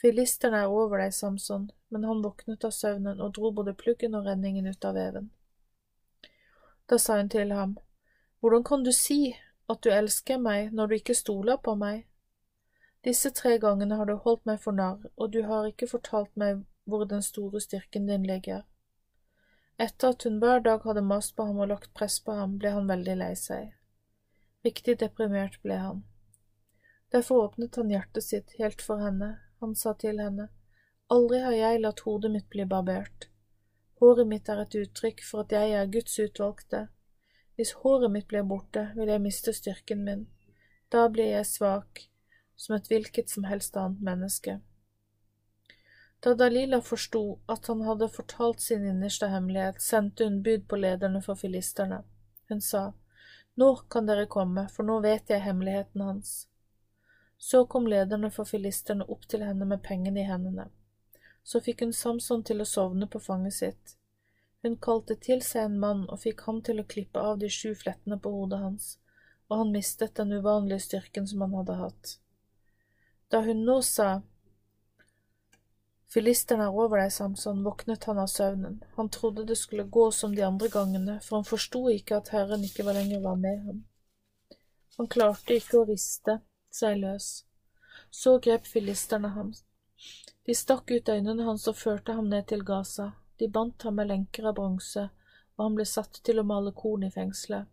Filisterne 0.00 0.58
er 0.62 0.72
over 0.72 1.00
deg, 1.00 1.14
Samson, 1.14 1.70
men 1.88 2.04
han 2.04 2.20
våknet 2.22 2.64
av 2.68 2.74
søvnen 2.76 3.20
og 3.20 3.32
dro 3.38 3.50
både 3.50 3.72
pluggen 3.74 4.14
og 4.14 4.26
renningen 4.28 4.66
ut 4.66 4.84
av 4.84 4.94
veven. 4.94 5.30
Da 6.86 6.98
sa 6.98 7.16
hun 7.16 7.30
til 7.32 7.52
ham, 7.52 7.78
Hvordan 8.40 8.64
kan 8.64 8.84
du 8.84 8.92
si 8.92 9.34
at 9.68 9.80
du 9.82 9.90
elsker 9.90 10.38
meg 10.38 10.72
når 10.72 10.86
du 10.86 10.94
ikke 10.98 11.14
stoler 11.14 11.56
på 11.56 11.74
meg? 11.74 12.04
Disse 13.06 13.30
tre 13.30 13.58
gangene 13.62 13.94
har 13.94 14.08
du 14.08 14.16
holdt 14.24 14.48
meg 14.48 14.58
for 14.62 14.74
narr, 14.74 15.04
og 15.14 15.30
du 15.30 15.44
har 15.46 15.68
ikke 15.68 15.86
fortalt 15.86 16.32
meg 16.34 16.64
hvor 16.90 17.04
den 17.06 17.22
store 17.22 17.60
styrken 17.62 18.08
din 18.10 18.26
ligger. 18.26 18.64
Etter 19.78 20.14
at 20.14 20.24
hun 20.26 20.40
hver 20.42 20.62
dag 20.64 20.82
hadde 20.88 21.04
mast 21.06 21.36
på 21.36 21.46
ham 21.46 21.60
og 21.62 21.70
lagt 21.70 21.92
press 21.94 22.16
på 22.24 22.34
ham, 22.34 22.56
ble 22.58 22.72
han 22.74 22.88
veldig 22.90 23.16
lei 23.20 23.32
seg. 23.38 23.70
Riktig 24.66 24.96
deprimert 25.02 25.60
ble 25.62 25.76
han. 25.78 26.02
Derfor 27.14 27.44
åpnet 27.44 27.78
han 27.78 27.92
hjertet 27.94 28.26
sitt 28.26 28.56
helt 28.58 28.82
for 28.82 28.98
henne. 29.04 29.36
Han 29.60 29.76
sa 29.78 29.94
til 29.94 30.18
henne, 30.20 30.48
Aldri 31.12 31.38
har 31.44 31.54
jeg 31.54 31.84
latt 31.84 32.02
hodet 32.02 32.32
mitt 32.34 32.48
bli 32.50 32.66
barbert. 32.66 33.28
Håret 34.00 34.26
mitt 34.26 34.48
er 34.50 34.64
et 34.64 34.74
uttrykk 34.74 35.22
for 35.22 35.44
at 35.44 35.54
jeg 35.54 35.76
er 35.78 35.92
Guds 35.92 36.18
utvalgte. 36.18 36.88
Hvis 37.54 37.76
håret 37.84 38.10
mitt 38.12 38.26
blir 38.28 38.42
borte, 38.42 38.88
vil 38.96 39.14
jeg 39.14 39.22
miste 39.22 39.54
styrken 39.54 40.02
min. 40.08 40.26
Da 40.90 41.06
blir 41.12 41.30
jeg 41.30 41.46
svak, 41.46 42.08
som 42.56 42.76
et 42.76 42.88
hvilket 42.90 43.30
som 43.30 43.44
helst 43.44 43.76
annet 43.76 44.02
menneske. 44.02 44.60
Da 46.20 46.34
Dalila 46.34 46.80
forsto 46.80 47.38
at 47.46 47.66
han 47.66 47.82
hadde 47.86 48.08
fortalt 48.08 48.60
sin 48.60 48.86
innerste 48.86 49.28
hemmelighet, 49.28 49.82
sendte 49.82 50.24
hun 50.24 50.40
bud 50.42 50.64
på 50.68 50.76
lederne 50.76 51.20
for 51.22 51.36
filisterne. 51.36 52.00
Hun 52.48 52.60
sa, 52.60 52.92
nå 53.54 53.68
kan 53.90 54.08
dere 54.08 54.26
komme, 54.26 54.66
for 54.72 54.88
nå 54.88 54.98
vet 55.04 55.30
jeg 55.30 55.44
hemmeligheten 55.44 56.00
hans. 56.00 56.48
Så 57.38 57.66
kom 57.66 57.86
lederne 57.86 58.30
for 58.32 58.48
filisterne 58.48 59.04
opp 59.04 59.28
til 59.28 59.44
henne 59.44 59.68
med 59.68 59.84
pengene 59.84 60.24
i 60.24 60.26
hendene. 60.28 60.70
Så 61.44 61.60
fikk 61.60 61.84
hun 61.84 61.92
Samson 61.92 62.42
til 62.42 62.64
å 62.64 62.68
sovne 62.68 63.06
på 63.06 63.20
fanget 63.20 63.54
sitt. 63.54 63.96
Hun 64.66 64.78
kalte 64.82 65.14
til 65.20 65.42
seg 65.46 65.68
en 65.68 65.78
mann 65.78 66.06
og 66.08 66.24
fikk 66.24 66.46
ham 66.48 66.62
til 66.64 66.80
å 66.80 66.88
klippe 66.90 67.22
av 67.22 67.38
de 67.38 67.50
sju 67.52 67.74
flettene 67.78 68.18
på 68.18 68.32
hodet 68.32 68.58
hans, 68.64 68.96
og 69.46 69.60
han 69.60 69.74
mistet 69.74 70.16
den 70.18 70.32
uvanlige 70.32 70.88
styrken 70.88 71.28
som 71.28 71.44
han 71.44 71.54
hadde 71.60 71.76
hatt. 71.84 72.16
Da 73.30 73.40
hun 73.42 73.64
nå 73.66 73.80
sa 73.82 74.22
Filisteren 76.16 76.62
er 76.62 76.76
over 76.78 77.00
deg, 77.02 77.10
Samson, 77.12 77.64
våknet 77.66 78.06
han 78.08 78.18
av 78.22 78.28
søvnen. 78.30 78.78
Han 78.94 79.10
trodde 79.12 79.44
det 79.44 79.56
skulle 79.58 79.84
gå 79.96 80.06
som 80.14 80.36
de 80.36 80.44
andre 80.46 80.70
gangene, 80.72 81.18
for 81.20 81.40
han 81.40 81.48
forsto 81.48 81.82
ikke 81.92 82.20
at 82.20 82.30
Herren 82.32 82.62
ikke 82.64 82.86
var 82.86 82.96
lenger 82.96 83.20
var 83.24 83.36
med 83.42 83.64
ham. 83.66 83.82
Han 84.96 85.10
klarte 85.12 85.58
ikke 85.58 85.82
å 85.82 85.88
riste 85.90 86.38
seg 86.72 87.02
løs. 87.02 87.26
Så 88.10 88.38
grep 88.38 88.70
filisterne 88.70 89.34
ham. 89.34 89.52
De 90.46 90.54
stakk 90.54 90.94
ut 90.94 91.08
øynene 91.10 91.44
hans 91.44 91.66
og 91.68 91.76
førte 91.76 92.14
ham 92.16 92.30
ned 92.32 92.46
til 92.48 92.64
Gaza. 92.64 93.10
De 93.36 93.50
bandt 93.52 93.82
ham 93.82 93.98
med 93.98 94.08
lenker 94.08 94.46
av 94.48 94.56
bronse, 94.56 95.08
og 95.58 95.64
han 95.66 95.76
ble 95.76 95.84
satt 95.90 96.22
til 96.24 96.40
å 96.40 96.46
male 96.46 96.72
korn 96.72 97.04
i 97.04 97.12
fengselet. 97.12 97.66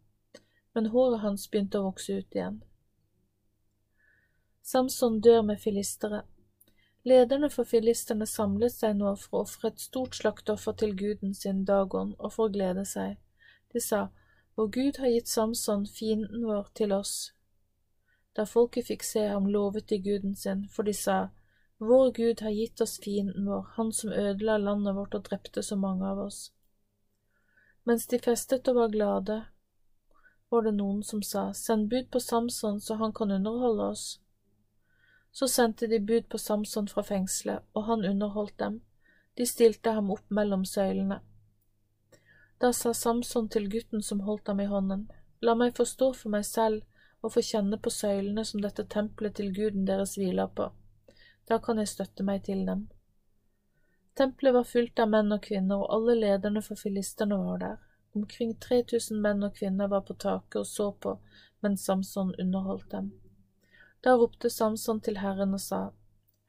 Men 0.74 0.90
håret 0.92 1.22
hans 1.22 1.46
begynte 1.48 1.80
å 1.80 1.88
vokse 1.92 2.18
ut 2.18 2.36
igjen. 2.36 2.64
Samson 4.64 5.20
dør 5.22 5.42
med 5.42 5.60
filistere, 5.60 6.24
Lederne 7.04 7.50
for 7.52 7.68
filistene 7.68 8.26
samlet 8.32 8.72
seg 8.72 8.96
nå 8.96 9.10
for 9.20 9.42
å 9.42 9.46
ofre 9.46 9.74
et 9.74 9.82
stort 9.84 10.16
slakteoffer 10.16 10.76
til 10.80 10.94
guden 10.96 11.34
sin 11.36 11.66
Dagon 11.68 12.14
og 12.18 12.32
for 12.36 12.48
å 12.48 12.54
glede 12.54 12.86
seg. 12.88 13.18
De 13.74 13.82
sa, 13.84 14.08
Vår 14.56 14.70
Gud 14.78 15.00
har 15.04 15.12
gitt 15.12 15.28
Samson, 15.28 15.84
fienden 15.88 16.46
vår, 16.48 16.70
til 16.80 16.94
oss. 16.96 17.34
Da 18.38 18.46
folket 18.48 18.88
fikk 18.88 19.04
se 19.04 19.26
ham, 19.28 19.50
lovet 19.52 19.90
de 19.90 20.00
guden 20.00 20.36
sin, 20.36 20.64
for 20.72 20.88
de 20.88 20.96
sa, 20.96 21.18
Vår 21.80 22.14
Gud 22.16 22.46
har 22.46 22.56
gitt 22.56 22.82
oss 22.82 22.96
fienden 23.04 23.50
vår, 23.52 23.68
han 23.76 23.92
som 23.92 24.14
ødela 24.14 24.58
landet 24.58 24.96
vårt 24.96 25.20
og 25.20 25.28
drepte 25.28 25.64
så 25.64 25.76
mange 25.76 26.08
av 26.08 26.24
oss. 26.30 26.54
Mens 27.84 28.08
de 28.08 28.20
festet 28.24 28.70
og 28.72 28.80
var 28.80 28.96
glade, 28.96 29.42
var 30.50 30.64
det 30.64 30.78
noen 30.80 31.04
som 31.04 31.20
sa, 31.20 31.50
Send 31.52 31.90
bud 31.92 32.14
på 32.14 32.24
Samson 32.24 32.80
så 32.80 32.96
han 33.02 33.12
kan 33.12 33.32
underholde 33.32 33.92
oss. 33.92 34.23
Så 35.34 35.48
sendte 35.50 35.88
de 35.88 36.00
bud 36.00 36.30
på 36.30 36.38
Samson 36.38 36.88
fra 36.88 37.04
fengselet, 37.04 37.66
og 37.74 37.88
han 37.90 38.06
underholdt 38.06 38.58
dem. 38.60 38.82
De 39.38 39.46
stilte 39.50 39.92
ham 39.92 40.12
opp 40.14 40.30
mellom 40.30 40.66
søylene. 40.66 41.20
Da 42.62 42.70
sa 42.72 42.94
Samson 42.94 43.50
til 43.50 43.66
gutten 43.70 44.06
som 44.06 44.22
holdt 44.28 44.48
ham 44.48 44.62
i 44.62 44.70
hånden, 44.70 45.08
La 45.44 45.56
meg 45.60 45.74
få 45.76 45.84
stå 45.86 46.14
for 46.16 46.32
meg 46.32 46.46
selv 46.48 46.84
og 47.24 47.34
få 47.34 47.42
kjenne 47.44 47.76
på 47.84 47.92
søylene 47.92 48.46
som 48.48 48.62
dette 48.64 48.86
tempelet 48.94 49.36
til 49.36 49.50
guden 49.56 49.88
deres 49.90 50.16
hviler 50.16 50.48
på. 50.56 50.70
Da 51.50 51.58
kan 51.66 51.82
jeg 51.82 51.92
støtte 51.92 52.24
meg 52.24 52.46
til 52.46 52.62
dem. 52.68 52.86
Tempelet 54.16 54.56
var 54.56 54.70
fullt 54.70 55.02
av 55.04 55.10
menn 55.12 55.36
og 55.36 55.42
kvinner, 55.44 55.82
og 55.82 55.92
alle 55.98 56.16
lederne 56.22 56.62
for 56.64 56.80
filistene 56.80 57.40
var 57.42 57.60
der. 57.64 57.82
Omkring 58.16 58.54
3000 58.62 59.20
menn 59.20 59.44
og 59.44 59.58
kvinner 59.58 59.90
var 59.92 60.06
på 60.08 60.16
taket 60.16 60.62
og 60.62 60.68
så 60.70 60.92
på 60.92 61.18
mens 61.66 61.84
Samson 61.90 62.32
underholdt 62.40 62.92
dem. 62.92 63.12
Da 64.04 64.16
ropte 64.20 64.50
Samson 64.50 65.00
til 65.02 65.18
Herren 65.18 65.54
og 65.54 65.62
sa, 65.64 65.84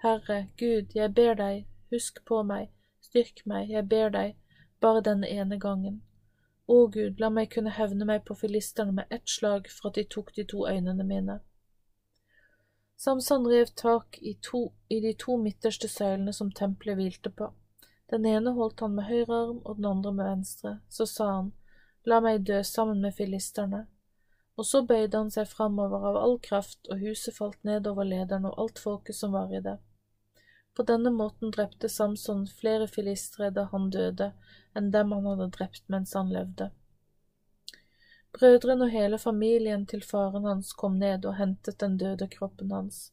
Herre, 0.03 0.49
Gud, 0.59 0.91
jeg 0.95 1.15
ber 1.15 1.37
deg, 1.39 1.67
husk 1.95 2.19
på 2.27 2.41
meg, 2.43 2.73
styrk 3.01 3.45
meg, 3.47 3.71
jeg 3.71 3.87
ber 3.89 4.11
deg, 4.11 4.35
bare 4.83 5.05
denne 5.07 5.31
ene 5.31 5.61
gangen. 5.63 6.01
Å 6.67 6.87
Gud, 6.91 7.21
la 7.23 7.31
meg 7.31 7.53
kunne 7.55 7.71
hevne 7.77 8.09
meg 8.09 8.25
på 8.27 8.35
filisterne 8.35 8.97
med 8.97 9.15
ett 9.15 9.29
slag 9.31 9.71
for 9.71 9.91
at 9.93 10.01
de 10.01 10.05
tok 10.17 10.35
de 10.35 10.45
to 10.51 10.67
øynene 10.67 11.07
mine. 11.07 11.39
Samson 12.97 13.47
rev 13.47 13.71
tak 13.77 14.19
i, 14.21 14.35
to, 14.43 14.73
i 14.89 15.01
de 15.01 15.15
to 15.15 15.37
midterste 15.39 15.89
søylene 15.89 16.33
som 16.33 16.51
tempelet 16.51 16.99
hvilte 16.99 17.31
på. 17.31 17.53
Den 18.11 18.27
ene 18.27 18.55
holdt 18.59 18.81
han 18.81 18.97
med 18.99 19.07
høyre 19.07 19.43
arm 19.45 19.61
og 19.65 19.77
den 19.77 19.91
andre 19.93 20.13
med 20.13 20.31
venstre. 20.33 20.79
Så 20.89 21.07
sa 21.07 21.31
han, 21.37 21.53
La 22.05 22.19
meg 22.21 22.43
dø 22.49 22.63
sammen 22.63 23.01
med 23.01 23.15
filisterne 23.17 23.87
og 24.57 24.67
så 24.67 24.83
bøyde 24.87 25.19
han 25.19 25.33
seg 25.35 25.49
framover 25.51 26.07
av 26.11 26.21
all 26.21 26.39
kraft, 26.43 26.81
og 26.91 27.03
huset 27.03 27.37
falt 27.37 27.59
ned 27.67 27.89
over 27.91 28.07
lederen 28.07 28.47
og 28.51 28.59
alt 28.65 28.79
folket 28.79 29.19
som 29.19 29.35
var 29.35 29.51
i 29.55 29.63
det. 29.65 29.79
På 30.75 30.83
denne 30.83 31.11
måten 31.15 31.51
drepte 31.55 31.89
Samson 31.89 32.47
flere 32.61 32.87
filistre 32.91 33.51
da 33.55 33.69
han 33.73 33.91
døde, 33.95 34.33
enn 34.75 34.91
dem 34.95 35.13
han 35.15 35.27
hadde 35.31 35.51
drept 35.59 35.85
mens 35.89 36.15
han 36.19 36.33
levde. 36.35 36.71
Brødrene 38.35 38.89
og 38.89 38.91
hele 38.91 39.19
familien 39.19 39.87
til 39.87 40.03
faren 40.03 40.47
hans 40.51 40.73
kom 40.75 40.99
ned 40.99 41.27
og 41.27 41.37
hentet 41.39 41.79
den 41.81 41.99
døde 41.99 42.27
kroppen 42.31 42.73
hans. 42.75 43.13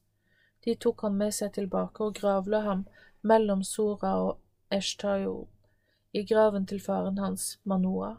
De 0.66 0.74
tok 0.76 1.06
han 1.06 1.18
med 1.18 1.34
seg 1.38 1.54
tilbake 1.58 2.06
og 2.06 2.18
gravla 2.18 2.64
ham 2.66 2.88
mellom 3.22 3.62
Sora 3.64 4.16
og 4.24 4.40
Eshtajol, 4.74 5.46
i 6.14 6.26
graven 6.26 6.66
til 6.66 6.82
faren 6.82 7.22
hans, 7.22 7.60
Manoah. 7.64 8.18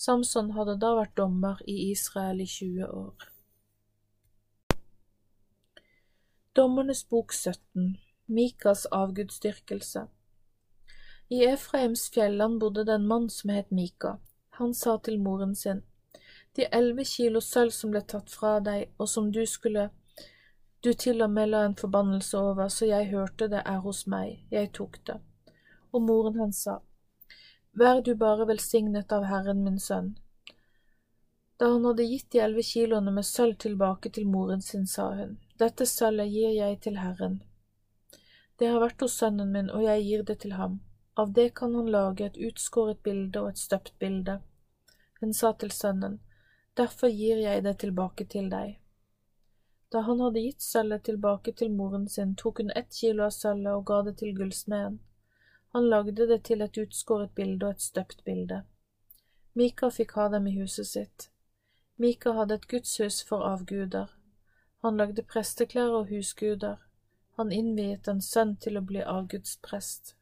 Samson 0.00 0.54
hadde 0.56 0.78
da 0.80 0.94
vært 0.96 1.18
dommer 1.20 1.58
i 1.68 1.74
Israel 1.90 2.38
i 2.40 2.46
20 2.48 2.86
år. 2.88 3.26
Dommernes 6.56 7.02
bok 7.10 7.34
17 7.36 7.98
Mikas 8.32 8.86
avgudsdyrkelse 8.96 10.06
I 11.28 11.42
Efraims 11.50 12.06
fjelland 12.14 12.58
bodde 12.64 12.86
det 12.88 12.96
en 12.96 13.06
mann 13.12 13.28
som 13.30 13.52
het 13.52 13.68
Mika. 13.70 14.16
Han 14.56 14.72
sa 14.74 14.96
til 14.96 15.20
moren 15.20 15.54
sin, 15.54 15.84
De 16.56 16.64
elleve 16.72 17.04
kilo 17.04 17.44
sølv 17.44 17.76
som 17.76 17.92
ble 17.92 18.00
tatt 18.00 18.32
fra 18.32 18.56
deg, 18.60 18.88
og 18.98 19.08
som 19.08 19.28
du 19.32 19.44
skulle 19.46 19.90
du 20.80 20.92
til 20.92 21.20
og 21.22 21.30
med 21.30 21.52
la 21.52 21.66
en 21.66 21.76
forbannelse 21.76 22.38
over, 22.38 22.68
så 22.68 22.88
jeg 22.88 23.12
hørte 23.12 23.52
det 23.52 23.62
er 23.66 23.84
hos 23.84 24.06
meg, 24.06 24.46
jeg 24.50 24.72
tok 24.72 24.96
det. 25.06 25.20
Og 25.92 26.02
moren 26.08 26.40
hans 26.40 26.64
sa, 26.64 26.80
Vær 27.72 28.00
du 28.02 28.14
bare 28.18 28.46
velsignet 28.46 29.12
av 29.12 29.24
Herren 29.30 29.62
min 29.64 29.78
sønn. 29.78 30.16
Da 31.60 31.68
han 31.70 31.84
hadde 31.84 32.06
gitt 32.08 32.30
de 32.32 32.40
elleve 32.42 32.64
kiloene 32.66 33.12
med 33.14 33.26
sølv 33.28 33.58
tilbake 33.62 34.10
til 34.10 34.26
moren 34.26 34.62
sin, 34.64 34.86
sa 34.86 35.10
hun, 35.14 35.36
Dette 35.60 35.86
sølvet 35.86 36.32
gir 36.32 36.54
jeg 36.56 36.80
til 36.86 36.96
Herren. 36.98 37.42
Det 38.58 38.70
har 38.72 38.80
vært 38.80 39.04
hos 39.04 39.18
sønnen 39.20 39.52
min, 39.52 39.70
og 39.70 39.84
jeg 39.84 40.02
gir 40.06 40.22
det 40.24 40.38
til 40.42 40.56
ham. 40.56 40.80
Av 41.16 41.32
det 41.36 41.50
kan 41.54 41.74
han 41.74 41.90
lage 41.92 42.26
et 42.26 42.40
utskåret 42.48 43.02
bilde 43.04 43.42
og 43.42 43.50
et 43.50 43.60
støpt 43.60 43.92
bilde. 43.98 44.40
Hun 45.20 45.32
sa 45.36 45.52
til 45.52 45.70
sønnen, 45.70 46.18
Derfor 46.76 47.08
gir 47.08 47.36
jeg 47.42 47.64
det 47.64 47.78
tilbake 47.82 48.24
til 48.24 48.48
deg. 48.50 48.78
Da 49.92 50.00
han 50.06 50.20
hadde 50.22 50.42
gitt 50.42 50.62
sølvet 50.62 51.04
tilbake 51.04 51.52
til 51.52 51.72
moren 51.74 52.08
sin, 52.08 52.34
tok 52.34 52.62
hun 52.62 52.70
ett 52.74 52.92
kilo 52.94 53.26
av 53.26 53.34
sølvet 53.36 53.74
og 53.74 53.86
ga 53.86 54.02
det 54.06 54.16
til 54.22 54.36
gullsmeden. 54.36 55.00
Han 55.72 55.88
lagde 55.88 56.26
det 56.26 56.42
til 56.44 56.62
et 56.62 56.78
utskåret 56.82 57.30
bilde 57.34 57.66
og 57.66 57.76
et 57.76 57.82
støpt 57.82 58.24
bilde. 58.24 58.62
Mika 59.54 59.90
fikk 59.90 60.16
ha 60.18 60.28
dem 60.32 60.46
i 60.46 60.54
huset 60.58 60.86
sitt. 60.86 61.30
Mika 61.96 62.32
hadde 62.32 62.54
et 62.54 62.68
gudshus 62.68 63.20
for 63.28 63.44
avguder. 63.46 64.08
Han 64.82 64.96
lagde 64.96 65.22
presteklær 65.22 65.94
og 66.00 66.08
husguder. 66.08 66.76
Han 67.36 67.52
innviet 67.52 68.08
en 68.08 68.22
sønn 68.24 68.56
til 68.56 68.80
å 68.80 68.82
bli 68.86 69.02
avgudsprest. 69.02 70.14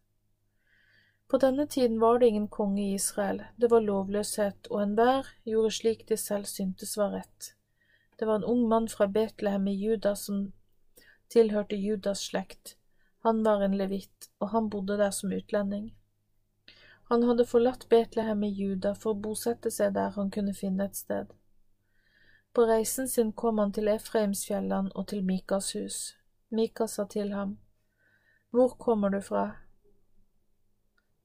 På 1.29 1.37
denne 1.37 1.67
tiden 1.67 2.01
var 2.01 2.19
det 2.19 2.27
ingen 2.27 2.49
konge 2.49 2.83
i 2.83 2.95
Israel, 2.95 3.43
det 3.57 3.71
var 3.71 3.85
lovløshet, 3.85 4.69
og 4.71 4.83
enhver 4.83 5.27
gjorde 5.45 5.71
slik 5.77 6.07
de 6.09 6.17
selv 6.17 6.49
syntes 6.49 6.97
var 6.97 7.13
rett. 7.13 7.53
Det 8.19 8.27
var 8.27 8.41
en 8.41 8.45
ung 8.45 8.69
mann 8.69 8.89
fra 8.89 9.07
Betlehem 9.07 9.69
i 9.69 9.75
Juda 9.77 10.15
som 10.17 10.53
tilhørte 11.29 11.77
Judas 11.77 12.23
slekt. 12.31 12.77
Han 13.27 13.43
var 13.45 13.61
en 13.65 13.77
levitt, 13.77 14.31
og 14.39 14.53
han 14.55 14.69
bodde 14.71 14.97
der 14.97 15.11
som 15.11 15.33
utlending. 15.33 15.95
Han 17.09 17.23
hadde 17.23 17.47
forlatt 17.47 17.89
Betlehem 17.89 18.45
i 18.45 18.51
Juda 18.53 18.95
for 18.95 19.15
å 19.15 19.21
bosette 19.27 19.71
seg 19.73 19.95
der 19.97 20.13
han 20.17 20.31
kunne 20.31 20.55
finne 20.55 20.85
et 20.85 20.97
sted. 20.97 21.31
På 22.53 22.67
reisen 22.69 23.09
sin 23.09 23.33
kom 23.33 23.59
han 23.59 23.73
til 23.73 23.89
Efraimsfjellene 23.89 24.93
og 24.95 25.07
til 25.09 25.25
Mikas 25.25 25.73
hus. 25.77 25.99
Mika 26.51 26.87
sa 26.87 27.05
til 27.05 27.33
ham, 27.33 27.59
Hvor 28.51 28.77
kommer 28.79 29.09
du 29.09 29.21
fra? 29.21 29.45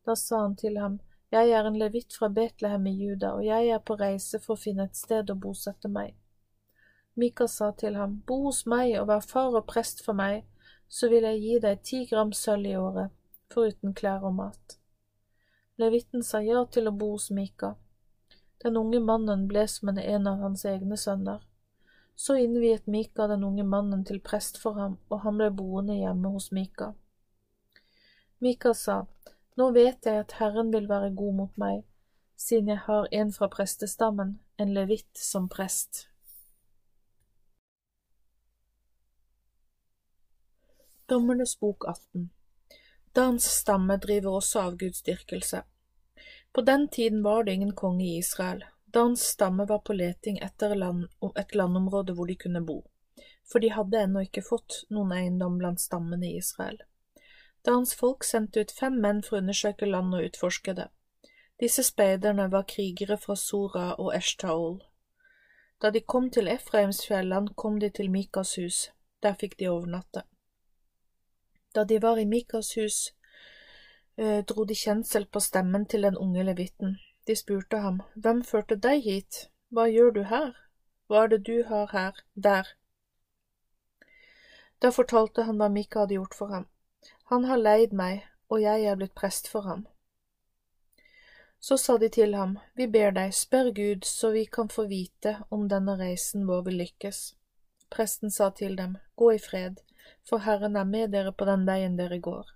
Da 0.06 0.16
sa 0.16 0.42
han 0.42 0.56
til 0.56 0.78
ham, 0.78 1.00
Jeg 1.32 1.50
er 1.50 1.66
en 1.66 1.78
levitt 1.80 2.14
fra 2.14 2.28
Betlehem 2.30 2.88
i 2.88 2.92
Juda, 2.94 3.34
og 3.34 3.46
jeg 3.46 3.68
er 3.68 3.80
på 3.80 3.96
reise 3.96 4.40
for 4.40 4.54
å 4.54 4.62
finne 4.64 4.84
et 4.84 4.96
sted 4.96 5.30
å 5.30 5.36
bosette 5.36 5.90
meg. 5.90 6.14
Mika 7.16 7.48
sa 7.48 7.72
til 7.72 7.96
ham, 7.96 8.22
Bo 8.28 8.44
hos 8.44 8.66
meg 8.66 9.00
og 9.02 9.08
vær 9.08 9.26
far 9.26 9.56
og 9.58 9.66
prest 9.66 10.04
for 10.06 10.14
meg, 10.14 10.44
så 10.94 11.10
vil 11.10 11.26
jeg 11.26 11.40
gi 11.42 11.60
deg 11.62 11.80
ti 11.82 12.00
gram 12.10 12.32
sølv 12.38 12.70
i 12.70 12.76
året, 12.78 13.14
foruten 13.50 13.96
klær 13.98 14.26
og 14.30 14.36
mat. 14.38 14.76
Levitten 15.82 16.22
sa 16.22 16.44
ja 16.46 16.60
til 16.70 16.86
å 16.90 16.94
bo 16.94 17.16
hos 17.16 17.32
Mika. 17.34 17.72
Den 18.62 18.78
unge 18.78 19.00
mannen 19.02 19.48
ble 19.50 19.66
som 19.68 19.90
en 19.90 20.30
av 20.30 20.44
hans 20.46 20.66
egne 20.70 20.98
sønner. 21.02 21.42
Så 22.16 22.38
innviet 22.38 22.86
Mika 22.86 23.26
den 23.28 23.44
unge 23.44 23.66
mannen 23.66 24.06
til 24.06 24.22
prest 24.22 24.62
for 24.62 24.78
ham, 24.78 25.00
og 25.10 25.24
han 25.26 25.42
ble 25.42 25.50
boende 25.50 25.98
hjemme 25.98 26.30
hos 26.36 26.52
Mika. 26.54 26.92
Mika 28.38 28.76
sa, 28.78 29.02
nå 29.58 29.72
vet 29.74 30.06
jeg 30.06 30.22
at 30.22 30.38
Herren 30.38 30.70
vil 30.76 30.86
være 30.94 31.10
god 31.18 31.38
mot 31.42 31.58
meg, 31.58 31.82
siden 32.38 32.70
jeg 32.70 32.86
har 32.86 33.10
en 33.10 33.34
fra 33.34 33.50
prestestammen, 33.50 34.38
en 34.62 34.74
levitt 34.78 35.18
som 35.18 35.50
prest. 35.50 36.06
Dommernes 41.06 41.60
bok 41.60 41.86
18 41.88 42.30
Dans 43.12 43.44
stamme 43.44 43.98
driver 43.98 44.38
også 44.38 44.60
avgudsdyrkelse. 44.60 45.62
På 46.54 46.62
den 46.62 46.88
tiden 46.88 47.24
var 47.24 47.44
det 47.44 47.54
ingen 47.54 47.74
konge 47.76 48.06
i 48.06 48.18
Israel. 48.18 48.64
Dans 48.86 49.22
stamme 49.22 49.66
var 49.68 49.80
på 49.80 49.94
leting 49.94 50.40
etter 50.40 50.76
land, 50.76 51.10
et 51.40 51.56
landområde 51.56 52.16
hvor 52.16 52.26
de 52.26 52.36
kunne 52.36 52.64
bo, 52.66 52.78
for 53.52 53.60
de 53.60 53.74
hadde 53.76 54.00
ennå 54.00 54.24
ikke 54.24 54.46
fått 54.48 54.80
noen 54.90 55.12
eiendom 55.12 55.60
blant 55.60 55.84
stammene 55.84 56.30
i 56.30 56.38
Israel 56.38 56.80
Dans 57.66 57.96
folk 57.96 58.24
sendte 58.24 58.64
ut 58.64 58.72
fem 58.72 58.96
menn 59.02 59.22
for 59.24 59.36
å 59.36 59.44
undersøke 59.44 59.86
landet 59.86 60.20
og 60.20 60.32
utforske 60.32 60.74
det. 60.80 60.90
Disse 61.60 61.84
speiderne 61.84 62.48
var 62.52 62.64
krigere 62.64 63.18
fra 63.18 63.36
Sora 63.36 63.90
og 64.00 64.16
Eshtaol. 64.16 64.80
Da 65.82 65.92
de 65.92 66.00
kom 66.00 66.32
til 66.32 66.48
Efraimsfjellene, 66.48 67.56
kom 67.56 67.80
de 67.80 67.90
til 67.90 68.12
Mikas 68.12 68.56
hus. 68.56 68.86
Der 69.24 69.36
fikk 69.40 69.60
de 69.60 69.68
overnatte. 69.68 70.24
Da 71.74 71.84
de 71.84 72.00
var 72.02 72.20
i 72.20 72.26
Mikas 72.26 72.76
hus, 72.78 73.14
eh, 74.18 74.46
dro 74.46 74.66
de 74.66 74.76
kjensel 74.76 75.26
på 75.26 75.40
stemmen 75.40 75.86
til 75.86 76.02
den 76.02 76.18
unge 76.18 76.44
levitten. 76.44 76.98
De 77.28 77.36
spurte 77.36 77.78
ham, 77.78 78.02
Hvem 78.16 78.44
førte 78.44 78.76
deg 78.76 79.02
hit? 79.04 79.50
Hva 79.72 79.88
gjør 79.90 80.12
du 80.12 80.24
her? 80.24 80.54
Hva 81.08 81.24
er 81.24 81.28
det 81.28 81.46
du 81.48 81.64
har 81.64 81.90
her, 81.92 82.12
der? 82.36 82.68
Da 84.82 84.92
fortalte 84.92 85.44
han 85.48 85.58
hva 85.58 85.70
Mika 85.70 86.04
hadde 86.04 86.18
gjort 86.18 86.36
for 86.36 86.48
ham. 86.48 86.68
Han 87.32 87.46
har 87.46 87.58
leid 87.58 87.94
meg, 87.94 88.24
og 88.50 88.62
jeg 88.62 88.84
er 88.84 88.96
blitt 89.00 89.16
prest 89.16 89.48
for 89.48 89.62
ham. 89.62 89.88
Så 91.60 91.78
sa 91.78 91.98
de 91.98 92.10
til 92.10 92.36
ham, 92.36 92.58
Vi 92.76 92.88
ber 92.88 93.12
deg, 93.16 93.34
spør 93.34 93.72
Gud, 93.72 94.04
så 94.04 94.32
vi 94.32 94.46
kan 94.46 94.70
få 94.70 94.84
vite 94.88 95.38
om 95.50 95.70
denne 95.70 95.96
reisen 95.98 96.48
vår 96.48 96.66
vil 96.68 96.82
lykkes. 96.84 97.36
Presten 97.90 98.32
sa 98.32 98.50
til 98.50 98.76
dem, 98.78 98.98
Gå 99.16 99.32
i 99.32 99.40
fred, 99.40 99.80
for 100.30 100.46
Herren 100.48 100.76
er 100.76 100.86
med 100.86 101.12
dere 101.12 101.32
på 101.32 101.46
den 101.46 101.66
veien 101.68 101.98
dere 101.98 102.20
går. 102.20 102.50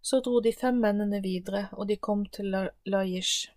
Så 0.00 0.20
dro 0.20 0.40
de 0.40 0.52
fem 0.52 0.78
mennene 0.80 1.20
videre, 1.20 1.68
og 1.72 1.88
de 1.88 1.96
kom 1.96 2.26
til 2.26 2.54
Laish. 2.84 3.50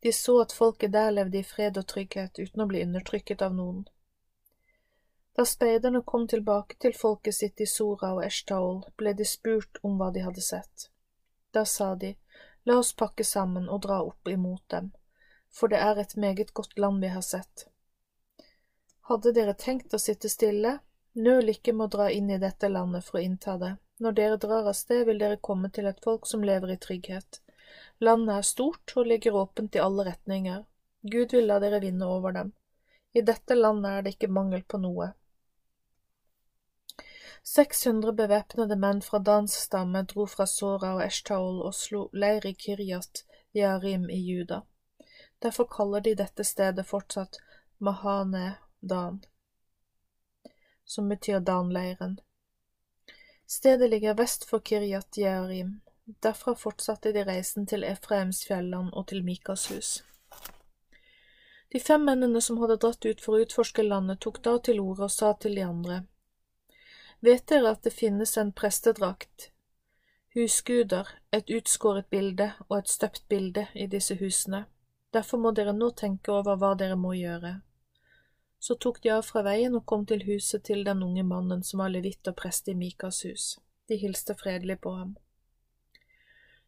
De 0.00 0.12
så 0.12 0.40
at 0.42 0.52
folket 0.52 0.92
der 0.92 1.10
levde 1.10 1.38
i 1.38 1.44
fred 1.44 1.78
og 1.78 1.86
trygghet 1.86 2.38
uten 2.38 2.62
å 2.64 2.68
bli 2.68 2.84
undertrykket 2.86 3.42
av 3.42 3.56
noen. 3.56 3.82
Da 5.36 5.44
speiderne 5.44 6.02
kom 6.06 6.26
tilbake 6.28 6.76
til 6.80 6.94
folket 6.96 7.36
sitt 7.36 7.60
i 7.60 7.66
Sora 7.66 8.14
og 8.16 8.24
Eshtaol, 8.24 8.80
ble 8.96 9.12
de 9.16 9.26
spurt 9.28 9.78
om 9.82 9.98
hva 10.00 10.10
de 10.14 10.24
hadde 10.24 10.44
sett. 10.44 10.88
Da 11.52 11.64
sa 11.64 11.94
de, 11.94 12.14
La 12.68 12.76
oss 12.78 12.92
pakke 12.92 13.24
sammen 13.24 13.68
og 13.72 13.82
dra 13.86 14.02
opp 14.04 14.28
imot 14.28 14.62
dem, 14.68 14.90
for 15.48 15.72
det 15.72 15.80
er 15.80 16.00
et 16.00 16.16
meget 16.16 16.52
godt 16.54 16.78
land 16.78 17.00
vi 17.00 17.12
har 17.14 17.24
sett. 17.24 17.64
Hadde 19.08 19.32
dere 19.32 19.54
tenkt 19.56 19.94
å 19.96 19.98
sitte 19.98 20.28
stille? 20.28 20.76
Nøl 21.14 21.50
ikke 21.50 21.72
med 21.74 21.88
å 21.88 21.92
dra 21.96 22.10
inn 22.14 22.30
i 22.30 22.38
dette 22.38 22.68
landet 22.68 23.04
for 23.06 23.18
å 23.18 23.22
innta 23.22 23.56
det. 23.58 23.74
Når 24.00 24.12
dere 24.16 24.36
drar 24.40 24.68
av 24.70 24.76
sted, 24.78 25.04
vil 25.06 25.18
dere 25.18 25.40
komme 25.42 25.70
til 25.70 25.86
et 25.90 25.98
folk 26.04 26.26
som 26.26 26.44
lever 26.46 26.72
i 26.72 26.78
trygghet. 26.80 27.40
Landet 28.00 28.36
er 28.36 28.46
stort 28.46 28.94
og 28.96 29.06
ligger 29.10 29.36
åpent 29.42 29.76
i 29.76 29.82
alle 29.82 30.06
retninger. 30.06 30.62
Gud 31.02 31.34
vil 31.36 31.48
la 31.50 31.58
dere 31.60 31.80
vinne 31.82 32.06
over 32.06 32.32
dem. 32.32 32.52
I 33.12 33.20
dette 33.26 33.56
landet 33.58 33.90
er 33.90 34.06
det 34.06 34.14
ikke 34.14 34.30
mangel 34.32 34.62
på 34.62 34.78
noe. 34.78 35.10
600 37.42 38.12
bevæpnede 38.12 38.76
menn 38.76 39.02
fra 39.02 39.18
Dans 39.18 39.52
stamme 39.52 40.02
dro 40.02 40.26
fra 40.26 40.46
Sora 40.46 40.94
og 40.96 41.04
Eshtaol 41.04 41.62
og 41.66 41.74
slo 41.74 42.02
leir 42.12 42.46
i 42.46 42.54
Kiryat 42.54 43.24
Yarim 43.56 44.10
i 44.10 44.20
Juda. 44.20 44.62
Derfor 45.42 45.64
kaller 45.64 46.00
de 46.00 46.14
dette 46.14 46.44
stedet 46.44 46.86
fortsatt 46.86 47.40
Mahane 47.78 48.58
Dan, 48.80 49.24
som 50.90 51.08
betyr 51.08 51.40
Dan-leiren. 51.40 52.20
Stedet 53.46 53.90
ligger 53.90 54.14
vest 54.14 54.44
for 54.44 54.60
Kiryat 54.60 55.16
Jearim. 55.16 55.80
Derfra 56.04 56.54
fortsatte 56.54 57.12
de 57.12 57.22
reisen 57.24 57.66
til 57.66 57.84
Efraimsfjellene 57.86 58.90
og 58.92 59.06
til 59.06 59.22
Mikas 59.24 59.68
hus. 59.70 59.90
De 61.72 61.80
fem 61.80 62.02
mennene 62.02 62.42
som 62.42 62.58
hadde 62.58 62.80
dratt 62.82 63.06
ut 63.06 63.22
for 63.22 63.38
å 63.38 63.44
utforske 63.44 63.86
landet, 63.86 64.18
tok 64.18 64.42
da 64.42 64.56
til 64.58 64.82
orde 64.82 65.06
og 65.06 65.14
sa 65.14 65.30
til 65.38 65.54
de 65.54 65.62
andre, 65.62 66.00
Vet 67.20 67.46
dere 67.52 67.74
at 67.76 67.82
det 67.84 67.92
finnes 67.92 68.36
en 68.40 68.50
prestedrakt, 68.52 69.50
husguder, 70.34 71.08
et 71.30 71.50
utskåret 71.52 72.10
bilde 72.10 72.52
og 72.68 72.78
et 72.78 72.88
støpt 72.88 73.28
bilde 73.28 73.66
i 73.74 73.86
disse 73.86 74.16
husene, 74.16 74.64
derfor 75.12 75.38
må 75.38 75.52
dere 75.52 75.76
nå 75.76 75.90
tenke 75.90 76.32
over 76.32 76.56
hva 76.56 76.72
dere 76.80 76.96
må 76.96 77.12
gjøre. 77.18 77.60
Så 78.60 78.74
tok 78.74 79.02
de 79.02 79.10
av 79.14 79.24
fra 79.24 79.40
veien 79.42 79.74
og 79.78 79.86
kom 79.88 80.04
til 80.06 80.26
huset 80.26 80.66
til 80.68 80.84
den 80.84 81.02
unge 81.02 81.24
mannen 81.24 81.62
som 81.64 81.80
var 81.80 81.92
levitt 81.94 82.28
og 82.28 82.36
prest 82.36 82.68
i 82.68 82.76
Mikas 82.76 83.22
hus. 83.24 83.46
De 83.88 83.96
hilste 83.96 84.36
fredelig 84.36 84.76
på 84.84 84.92
ham. 84.98 85.14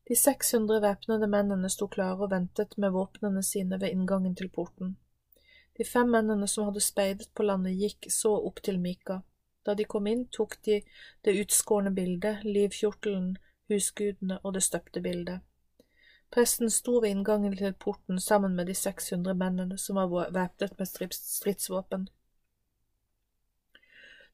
De 0.08 0.16
600 0.16 0.80
væpnede 0.82 1.28
mennene 1.30 1.68
sto 1.70 1.86
klare 1.92 2.24
og 2.24 2.32
ventet 2.32 2.78
med 2.80 2.96
våpnene 2.96 3.42
sine 3.44 3.78
ved 3.80 3.92
inngangen 3.92 4.34
til 4.34 4.48
porten. 4.48 4.96
De 5.76 5.84
fem 5.84 6.08
mennene 6.16 6.48
som 6.48 6.64
hadde 6.64 6.80
speidet 6.80 7.28
på 7.36 7.44
landet, 7.46 7.76
gikk 7.78 8.08
så 8.10 8.34
opp 8.40 8.64
til 8.64 8.80
Mika. 8.80 9.20
Da 9.66 9.76
de 9.78 9.84
kom 9.84 10.08
inn, 10.10 10.26
tok 10.32 10.58
de 10.66 10.80
det 11.24 11.36
utskårne 11.44 11.92
bildet, 11.94 12.42
livkjortelen, 12.44 13.36
husgudene 13.70 14.40
og 14.42 14.56
det 14.56 14.64
støpte 14.66 15.04
bildet. 15.04 15.44
Presten 16.32 16.70
sto 16.70 17.00
ved 17.00 17.10
inngangen 17.12 17.56
til 17.56 17.74
porten 17.76 18.20
sammen 18.20 18.54
med 18.56 18.66
de 18.66 18.74
600 18.74 19.34
mennene 19.36 19.78
som 19.78 19.98
var 20.00 20.30
væpnet 20.32 20.78
med 20.78 20.88
stridsvåpen. 21.12 22.08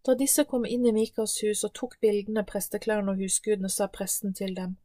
Da 0.06 0.14
disse 0.14 0.44
kom 0.44 0.64
inn 0.64 0.86
i 0.86 0.92
Mikas 0.94 1.40
hus 1.42 1.64
og 1.66 1.74
tok 1.74 1.96
bildene, 2.00 2.44
presteklærne 2.46 3.12
og 3.12 3.18
husgudene, 3.18 3.68
sa 3.68 3.88
presten 3.90 4.34
til 4.34 4.54
dem, 4.56 4.76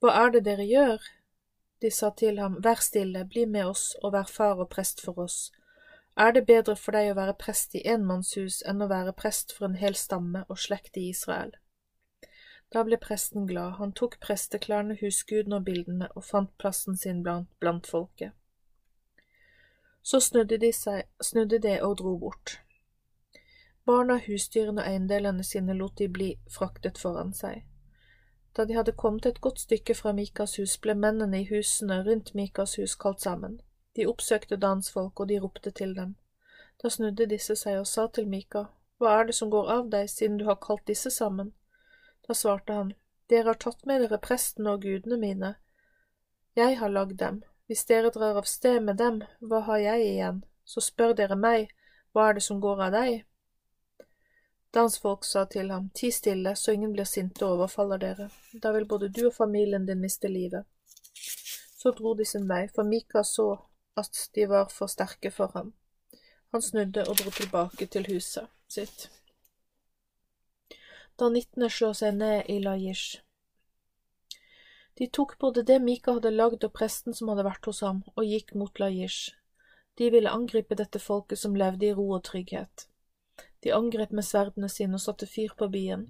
Hva 0.00 0.14
er 0.24 0.32
det 0.32 0.44
dere 0.46 0.64
gjør? 0.64 1.04
De 1.82 1.90
sa 1.90 2.10
til 2.16 2.40
ham, 2.40 2.56
Vær 2.64 2.80
stille, 2.80 3.26
bli 3.28 3.44
med 3.44 3.66
oss 3.66 3.92
og 4.02 4.14
vær 4.16 4.30
far 4.38 4.56
og 4.64 4.70
prest 4.72 5.04
for 5.04 5.20
oss, 5.20 5.52
er 6.16 6.30
det 6.32 6.46
bedre 6.46 6.76
for 6.78 6.94
deg 6.94 7.10
å 7.10 7.18
være 7.18 7.34
prest 7.34 7.74
i 7.74 7.82
enmannshus 7.90 8.60
enn 8.70 8.82
å 8.82 8.88
være 8.90 9.12
prest 9.18 9.52
for 9.52 9.66
en 9.66 9.80
hel 9.80 9.96
stamme 9.98 10.44
og 10.48 10.60
slekt 10.62 10.96
i 10.96 11.08
Israel? 11.10 11.50
Da 12.74 12.82
ble 12.82 12.96
presten 12.98 13.46
glad, 13.46 13.76
han 13.78 13.92
tok 13.92 14.16
presteklærne, 14.20 14.96
husgudene 14.98 15.60
og 15.60 15.66
bildene 15.68 16.08
og 16.18 16.24
fant 16.26 16.50
plassen 16.58 16.96
sin 16.98 17.22
blant, 17.22 17.46
blant 17.62 17.86
folket. 17.86 18.32
Så 20.02 20.18
snudde 20.20 20.58
de, 20.58 20.72
seg, 20.74 21.04
snudde 21.22 21.60
de 21.62 21.76
og 21.86 22.00
dro 22.00 22.16
bort. 22.18 22.58
Barna, 23.86 24.18
husdyrene 24.26 24.82
og 24.82 24.90
eiendelene 24.90 25.46
sine 25.46 25.78
lot 25.78 25.94
de 26.02 26.10
bli 26.18 26.32
fraktet 26.50 26.98
foran 26.98 27.32
seg. 27.36 27.62
Da 28.56 28.66
de 28.66 28.74
hadde 28.74 28.98
kommet 28.98 29.26
et 29.26 29.40
godt 29.40 29.60
stykke 29.60 29.94
fra 29.94 30.12
Mikas 30.12 30.58
hus, 30.58 30.76
ble 30.78 30.98
mennene 30.98 31.44
i 31.44 31.48
husene 31.48 32.02
rundt 32.06 32.34
Mikas 32.34 32.74
hus 32.80 32.98
kalt 32.98 33.22
sammen. 33.22 33.60
De 33.96 34.06
oppsøkte 34.10 34.56
dansfolk, 34.56 35.20
og 35.20 35.28
de 35.28 35.38
ropte 35.38 35.70
til 35.70 35.94
dem. 35.94 36.16
Da 36.82 36.90
snudde 36.90 37.30
disse 37.30 37.54
seg 37.56 37.78
og 37.78 37.86
sa 37.86 38.10
til 38.10 38.26
Mika, 38.28 38.64
Hva 38.98 39.20
er 39.20 39.30
det 39.30 39.34
som 39.34 39.50
går 39.50 39.70
av 39.70 39.90
deg, 39.90 40.10
siden 40.10 40.42
du 40.42 40.50
har 40.50 40.58
kalt 40.58 40.86
disse 40.90 41.10
sammen? 41.10 41.54
Da 42.26 42.34
svarte 42.34 42.72
han, 42.72 42.94
Dere 43.26 43.48
har 43.48 43.54
tatt 43.54 43.86
med 43.88 44.02
dere 44.04 44.18
presten 44.20 44.66
og 44.68 44.82
gudene 44.84 45.16
mine. 45.20 45.54
Jeg 46.56 46.76
har 46.78 46.92
lagd 46.92 47.16
dem. 47.20 47.42
Hvis 47.66 47.86
dere 47.88 48.10
drar 48.12 48.36
av 48.36 48.48
sted 48.48 48.82
med 48.84 48.98
dem, 49.00 49.22
hva 49.40 49.62
har 49.68 49.80
jeg 49.80 50.08
igjen? 50.08 50.42
Så 50.64 50.82
spør 50.84 51.14
dere 51.16 51.36
meg, 51.36 51.72
hva 52.12 52.28
er 52.28 52.36
det 52.36 52.44
som 52.44 52.60
går 52.60 52.82
av 52.86 52.92
deg? 52.92 53.24
Dans 54.76 54.98
folk 55.00 55.24
sa 55.24 55.44
til 55.48 55.70
ham, 55.72 55.88
Ti 55.94 56.10
stille, 56.12 56.54
så 56.56 56.72
ingen 56.72 56.92
blir 56.92 57.08
sinte 57.08 57.46
og 57.46 57.56
overfaller 57.56 58.00
dere. 58.02 58.28
Da 58.62 58.72
vil 58.76 58.88
både 58.90 59.08
du 59.08 59.26
og 59.26 59.34
familien 59.34 59.86
din 59.86 60.00
miste 60.04 60.28
livet. 60.28 60.66
Så 61.80 61.92
dro 61.96 62.14
de 62.14 62.24
sin 62.28 62.48
vei, 62.48 62.66
for 62.74 62.84
Mika 62.84 63.24
så 63.24 63.48
at 63.96 64.28
de 64.34 64.48
var 64.50 64.68
for 64.72 64.90
sterke 64.90 65.30
for 65.30 65.52
ham. 65.54 65.72
Han 66.52 66.62
snudde 66.62 67.08
og 67.08 67.16
dro 67.20 67.30
tilbake 67.30 67.86
til 67.86 68.08
huset 68.12 68.50
sitt 68.68 69.08
da 71.20 71.28
nittene 71.30 71.70
slå 71.70 71.92
seg 71.94 72.16
ned 72.18 72.50
i 72.50 72.58
Lajish. 72.62 73.20
De 74.98 75.06
tok 75.06 75.36
både 75.38 75.62
det 75.66 75.78
Mika 75.82 76.14
hadde 76.16 76.30
lagd 76.34 76.64
og 76.66 76.74
presten 76.74 77.14
som 77.14 77.30
hadde 77.30 77.46
vært 77.46 77.66
hos 77.70 77.82
ham, 77.86 78.02
og 78.14 78.26
gikk 78.26 78.54
mot 78.58 78.78
Lajish. 78.82 79.34
De 79.98 80.10
ville 80.10 80.30
angripe 80.30 80.74
dette 80.78 80.98
folket 81.02 81.38
som 81.38 81.54
levde 81.58 81.86
i 81.86 81.94
ro 81.94 82.08
og 82.16 82.24
trygghet. 82.26 82.88
De 83.62 83.72
angrep 83.74 84.10
med 84.10 84.26
sverdene 84.26 84.68
sine 84.70 84.98
og 84.98 85.02
satte 85.02 85.26
fyr 85.30 85.54
på 85.58 85.70
byen. 85.70 86.08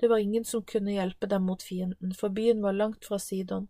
Det 0.00 0.08
var 0.08 0.20
ingen 0.24 0.44
som 0.48 0.64
kunne 0.64 0.96
hjelpe 0.96 1.28
dem 1.28 1.44
mot 1.48 1.62
fienden, 1.62 2.14
for 2.16 2.32
byen 2.32 2.62
var 2.64 2.76
langt 2.76 3.04
fra 3.04 3.18
Sidon, 3.20 3.68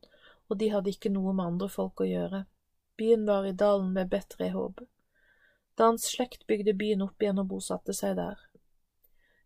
og 0.48 0.58
de 0.58 0.70
hadde 0.70 0.90
ikke 0.90 1.10
noe 1.10 1.34
med 1.34 1.46
andre 1.46 1.68
folk 1.70 2.02
å 2.02 2.06
gjøre. 2.06 2.44
Byen 2.98 3.26
var 3.26 3.46
i 3.46 3.54
dalen 3.54 3.90
ved 3.94 4.10
Bet 4.10 4.38
Rehob. 4.38 4.82
Dans 5.78 6.06
slekt 6.06 6.46
bygde 6.46 6.74
byen 6.78 7.02
opp 7.06 7.22
igjen 7.22 7.42
og 7.42 7.50
bosatte 7.54 7.94
seg 7.96 8.18
der. 8.18 8.38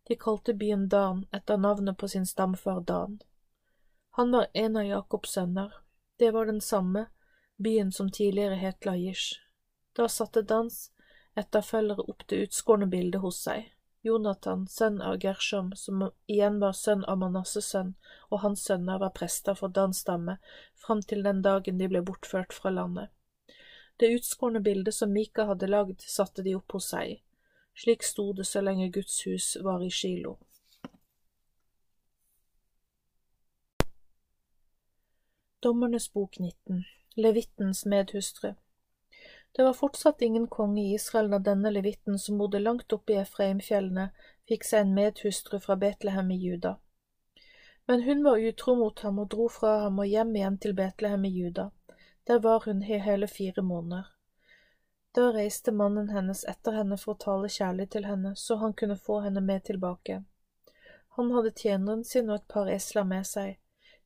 De 0.06 0.16
kalte 0.16 0.54
byen 0.54 0.88
Dan 0.88 1.26
etter 1.32 1.56
navnet 1.56 1.98
på 1.98 2.08
sin 2.08 2.26
stamfar 2.26 2.80
Dan. 2.80 3.20
Han 4.10 4.30
var 4.30 4.46
en 4.52 4.76
av 4.76 4.84
Jakobs 4.84 5.30
sønner. 5.32 5.72
Det 6.18 6.30
var 6.30 6.46
den 6.46 6.60
samme 6.60 7.06
byen 7.56 7.92
som 7.92 8.10
tidligere 8.10 8.54
het 8.54 8.84
Lajish. 8.84 9.40
Da 9.96 10.08
satte 10.08 10.42
Dans 10.42 10.90
etterfølgere 11.34 12.04
opp 12.10 12.26
det 12.28 12.36
utskårne 12.46 12.86
bildet 12.86 13.20
hos 13.20 13.40
seg. 13.42 13.70
Jonathan, 14.04 14.66
sønn 14.68 15.00
av 15.02 15.16
Gershom, 15.22 15.72
som 15.76 16.10
igjen 16.26 16.58
var 16.60 16.72
sønn 16.76 17.04
av 17.08 17.18
Manasses 17.18 17.70
sønn, 17.72 17.94
og 18.28 18.42
hans 18.42 18.64
sønner 18.68 18.98
var 19.00 19.14
prester 19.16 19.56
for 19.56 19.72
Dans 19.72 19.96
stamme 19.96 20.36
fram 20.86 21.00
til 21.02 21.22
den 21.24 21.40
dagen 21.42 21.78
de 21.80 21.88
ble 21.88 22.02
bortført 22.04 22.52
fra 22.52 22.70
landet. 22.70 23.08
Det 23.96 24.10
utskårne 24.12 24.60
bildet 24.60 24.94
som 24.94 25.12
Mika 25.12 25.46
hadde 25.48 25.70
lagd, 25.70 26.04
satte 26.04 26.44
de 26.44 26.52
opp 26.58 26.76
hos 26.76 26.90
seg. 26.92 27.22
Slik 27.74 28.02
sto 28.02 28.32
det 28.32 28.44
så 28.44 28.60
lenge 28.60 28.88
Guds 28.88 29.26
hus 29.26 29.56
var 29.60 29.82
i 29.84 29.90
Kilo. 29.90 30.38
Dommernes 35.64 36.12
bok 36.12 36.38
19 36.38 36.84
Levittens 37.16 37.86
medhustru 37.86 38.54
Det 39.52 39.64
var 39.64 39.72
fortsatt 39.72 40.22
ingen 40.22 40.46
konge 40.46 40.82
i 40.82 40.94
Israel 40.94 41.30
da 41.30 41.38
denne 41.38 41.70
levitten 41.70 42.18
som 42.18 42.38
bodde 42.38 42.58
langt 42.58 42.92
oppe 42.92 43.14
i 43.14 43.20
Efraimfjellene, 43.22 44.08
fikk 44.48 44.66
seg 44.70 44.84
en 44.84 44.94
medhustru 44.94 45.58
fra 45.66 45.76
Betlehem 45.76 46.30
i 46.30 46.38
Juda. 46.46 46.76
Men 47.86 48.02
hun 48.02 48.24
var 48.24 48.38
utro 48.38 48.74
mot 48.74 49.00
ham 49.00 49.18
og 49.18 49.30
dro 49.34 49.48
fra 49.48 49.78
ham 49.86 49.98
og 49.98 50.10
hjem 50.10 50.36
igjen 50.36 50.58
til 50.58 50.76
Betlehem 50.78 51.24
i 51.24 51.32
Juda. 51.38 51.70
Der 52.26 52.38
var 52.38 52.68
hun 52.68 52.82
i 52.82 52.98
hele 52.98 53.28
fire 53.28 53.62
måneder. 53.62 54.13
Da 55.14 55.32
reiste 55.32 55.72
mannen 55.72 56.08
hennes 56.08 56.44
etter 56.44 56.74
henne 56.74 56.96
for 56.98 57.14
å 57.14 57.20
tale 57.24 57.48
kjærlig 57.56 57.84
til 57.94 58.06
henne, 58.08 58.32
så 58.36 58.56
han 58.58 58.72
kunne 58.74 58.96
få 58.98 59.20
henne 59.22 59.40
med 59.40 59.62
tilbake. 59.68 60.16
Han 61.16 61.30
hadde 61.30 61.52
tjeneren 61.60 62.02
sin 62.04 62.32
og 62.32 62.40
et 62.40 62.48
par 62.54 62.70
esler 62.72 63.06
med 63.06 63.28
seg. 63.30 63.60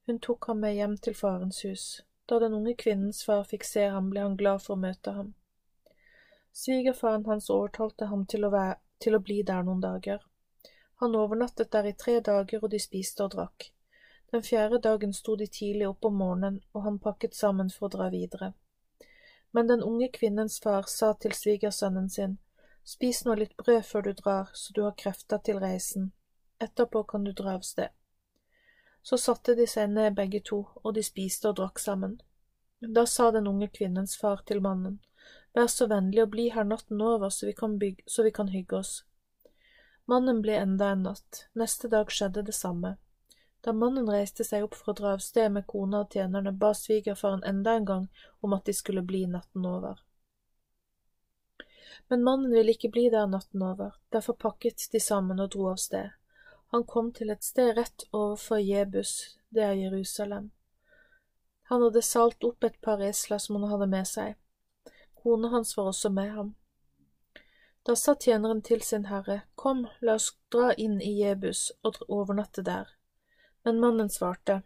Hun 0.04 0.18
tok 0.26 0.50
ham 0.50 0.60
med 0.64 0.76
hjem 0.76 0.98
til 1.06 1.16
farens 1.16 1.62
hus. 1.64 1.86
Da 2.28 2.38
den 2.42 2.58
unge 2.58 2.74
kvinnens 2.84 3.22
far 3.24 3.48
fikk 3.48 3.64
se 3.64 3.86
ham, 3.88 4.10
ble 4.12 4.26
han 4.26 4.36
glad 4.36 4.60
for 4.66 4.76
å 4.76 4.82
møte 4.84 5.16
ham. 5.16 5.32
Svigerfaren 6.52 7.24
hans 7.24 7.48
overtalte 7.56 8.10
ham 8.12 8.28
til 8.28 8.44
å, 8.44 8.52
være, 8.52 8.76
til 9.00 9.16
å 9.16 9.24
bli 9.24 9.40
der 9.48 9.64
noen 9.64 9.80
dager. 9.80 10.28
Han 11.00 11.16
overnattet 11.16 11.72
der 11.72 11.88
i 11.88 11.96
tre 11.96 12.20
dager, 12.20 12.60
og 12.60 12.68
de 12.76 12.84
spiste 12.84 13.24
og 13.24 13.32
drakk. 13.38 13.70
Den 14.28 14.44
fjerde 14.44 14.84
dagen 14.84 15.16
sto 15.16 15.40
de 15.40 15.48
tidlig 15.48 15.88
opp 15.88 16.04
om 16.04 16.20
morgenen, 16.20 16.60
og 16.74 16.84
han 16.84 17.00
pakket 17.00 17.32
sammen 17.34 17.72
for 17.72 17.88
å 17.88 17.96
dra 17.96 18.12
videre. 18.12 18.52
Men 19.52 19.66
den 19.66 19.82
unge 19.82 20.08
kvinnens 20.12 20.60
far 20.60 20.86
sa 20.88 21.14
til 21.14 21.32
svigersønnen 21.32 22.08
sin, 22.10 22.38
Spis 22.88 23.24
nå 23.24 23.34
litt 23.36 23.56
brød 23.56 23.82
før 23.84 24.02
du 24.02 24.12
drar, 24.16 24.50
så 24.54 24.72
du 24.72 24.82
har 24.82 24.94
krefter 24.96 25.42
til 25.44 25.58
reisen. 25.60 26.12
Etterpå 26.58 27.02
kan 27.10 27.24
du 27.24 27.34
dra 27.36 27.58
av 27.58 27.66
sted. 27.66 27.92
Så 29.02 29.18
satte 29.20 29.54
de 29.58 29.66
seg 29.68 29.90
ned 29.92 30.16
begge 30.16 30.40
to, 30.40 30.62
og 30.82 30.94
de 30.96 31.04
spiste 31.04 31.50
og 31.50 31.58
drakk 31.58 31.82
sammen. 31.82 32.16
Da 32.80 33.04
sa 33.06 33.28
den 33.34 33.50
unge 33.50 33.68
kvinnens 33.68 34.16
far 34.16 34.40
til 34.48 34.64
mannen, 34.64 35.00
Vær 35.56 35.66
så 35.72 35.88
vennlig 35.90 36.22
å 36.22 36.30
bli 36.30 36.48
her 36.54 36.64
natten 36.64 37.00
over 37.02 37.32
så 37.34 37.48
vi 37.48 37.54
kan, 37.56 37.76
bygge, 37.78 38.04
så 38.06 38.22
vi 38.22 38.32
kan 38.32 38.48
hygge 38.52 38.76
oss. 38.78 38.92
Mannen 40.08 40.40
ble 40.44 40.54
enda 40.56 40.92
en 40.94 41.04
natt, 41.08 41.44
neste 41.58 41.90
dag 41.92 42.12
skjedde 42.14 42.44
det 42.46 42.54
samme. 42.56 42.94
Da 43.60 43.72
mannen 43.72 44.10
reiste 44.10 44.44
seg 44.46 44.64
opp 44.64 44.76
for 44.78 44.92
å 44.92 44.98
dra 45.00 45.14
av 45.16 45.22
sted 45.24 45.50
med 45.52 45.66
kona 45.66 46.04
og 46.04 46.14
tjenerne, 46.14 46.52
ba 46.52 46.70
svigerfaren 46.74 47.42
enda 47.46 47.74
en 47.74 47.88
gang 47.88 48.04
om 48.40 48.54
at 48.54 48.68
de 48.68 48.74
skulle 48.74 49.02
bli 49.02 49.24
natten 49.26 49.66
over. 49.66 49.98
Men 52.08 52.22
mannen 52.24 52.54
ville 52.54 52.72
ikke 52.72 52.92
bli 52.94 53.08
der 53.10 53.26
natten 53.26 53.62
over, 53.62 53.96
derfor 54.14 54.38
pakket 54.38 54.86
de 54.92 55.00
sammen 55.02 55.40
og 55.42 55.50
dro 55.54 55.72
av 55.72 55.80
sted. 55.82 56.14
Han 56.70 56.84
kom 56.84 57.10
til 57.12 57.32
et 57.32 57.44
sted 57.44 57.74
rett 57.76 58.04
overfor 58.12 58.60
Jebus, 58.62 59.38
det 59.50 59.64
er 59.64 59.76
Jerusalem. 59.80 60.50
Han 61.68 61.82
hadde 61.82 62.02
salt 62.02 62.44
opp 62.44 62.64
et 62.64 62.78
par 62.80 63.02
esler 63.04 63.40
som 63.42 63.58
han 63.58 63.70
hadde 63.72 63.88
med 63.92 64.08
seg. 64.08 64.36
Kona 65.18 65.50
hans 65.52 65.74
var 65.76 65.90
også 65.90 66.10
med 66.14 66.30
ham. 66.32 66.54
Da 67.88 67.96
sa 67.96 68.14
tjeneren 68.14 68.62
til 68.62 68.82
sin 68.84 69.08
herre, 69.08 69.42
Kom, 69.54 69.86
la 70.00 70.14
oss 70.20 70.30
dra 70.52 70.70
inn 70.76 71.00
i 71.00 71.14
Jebus 71.22 71.70
og 71.82 72.00
overnatte 72.08 72.64
der. 72.64 72.97
Men 73.68 73.80
mannen 73.80 74.10
svarte, 74.10 74.62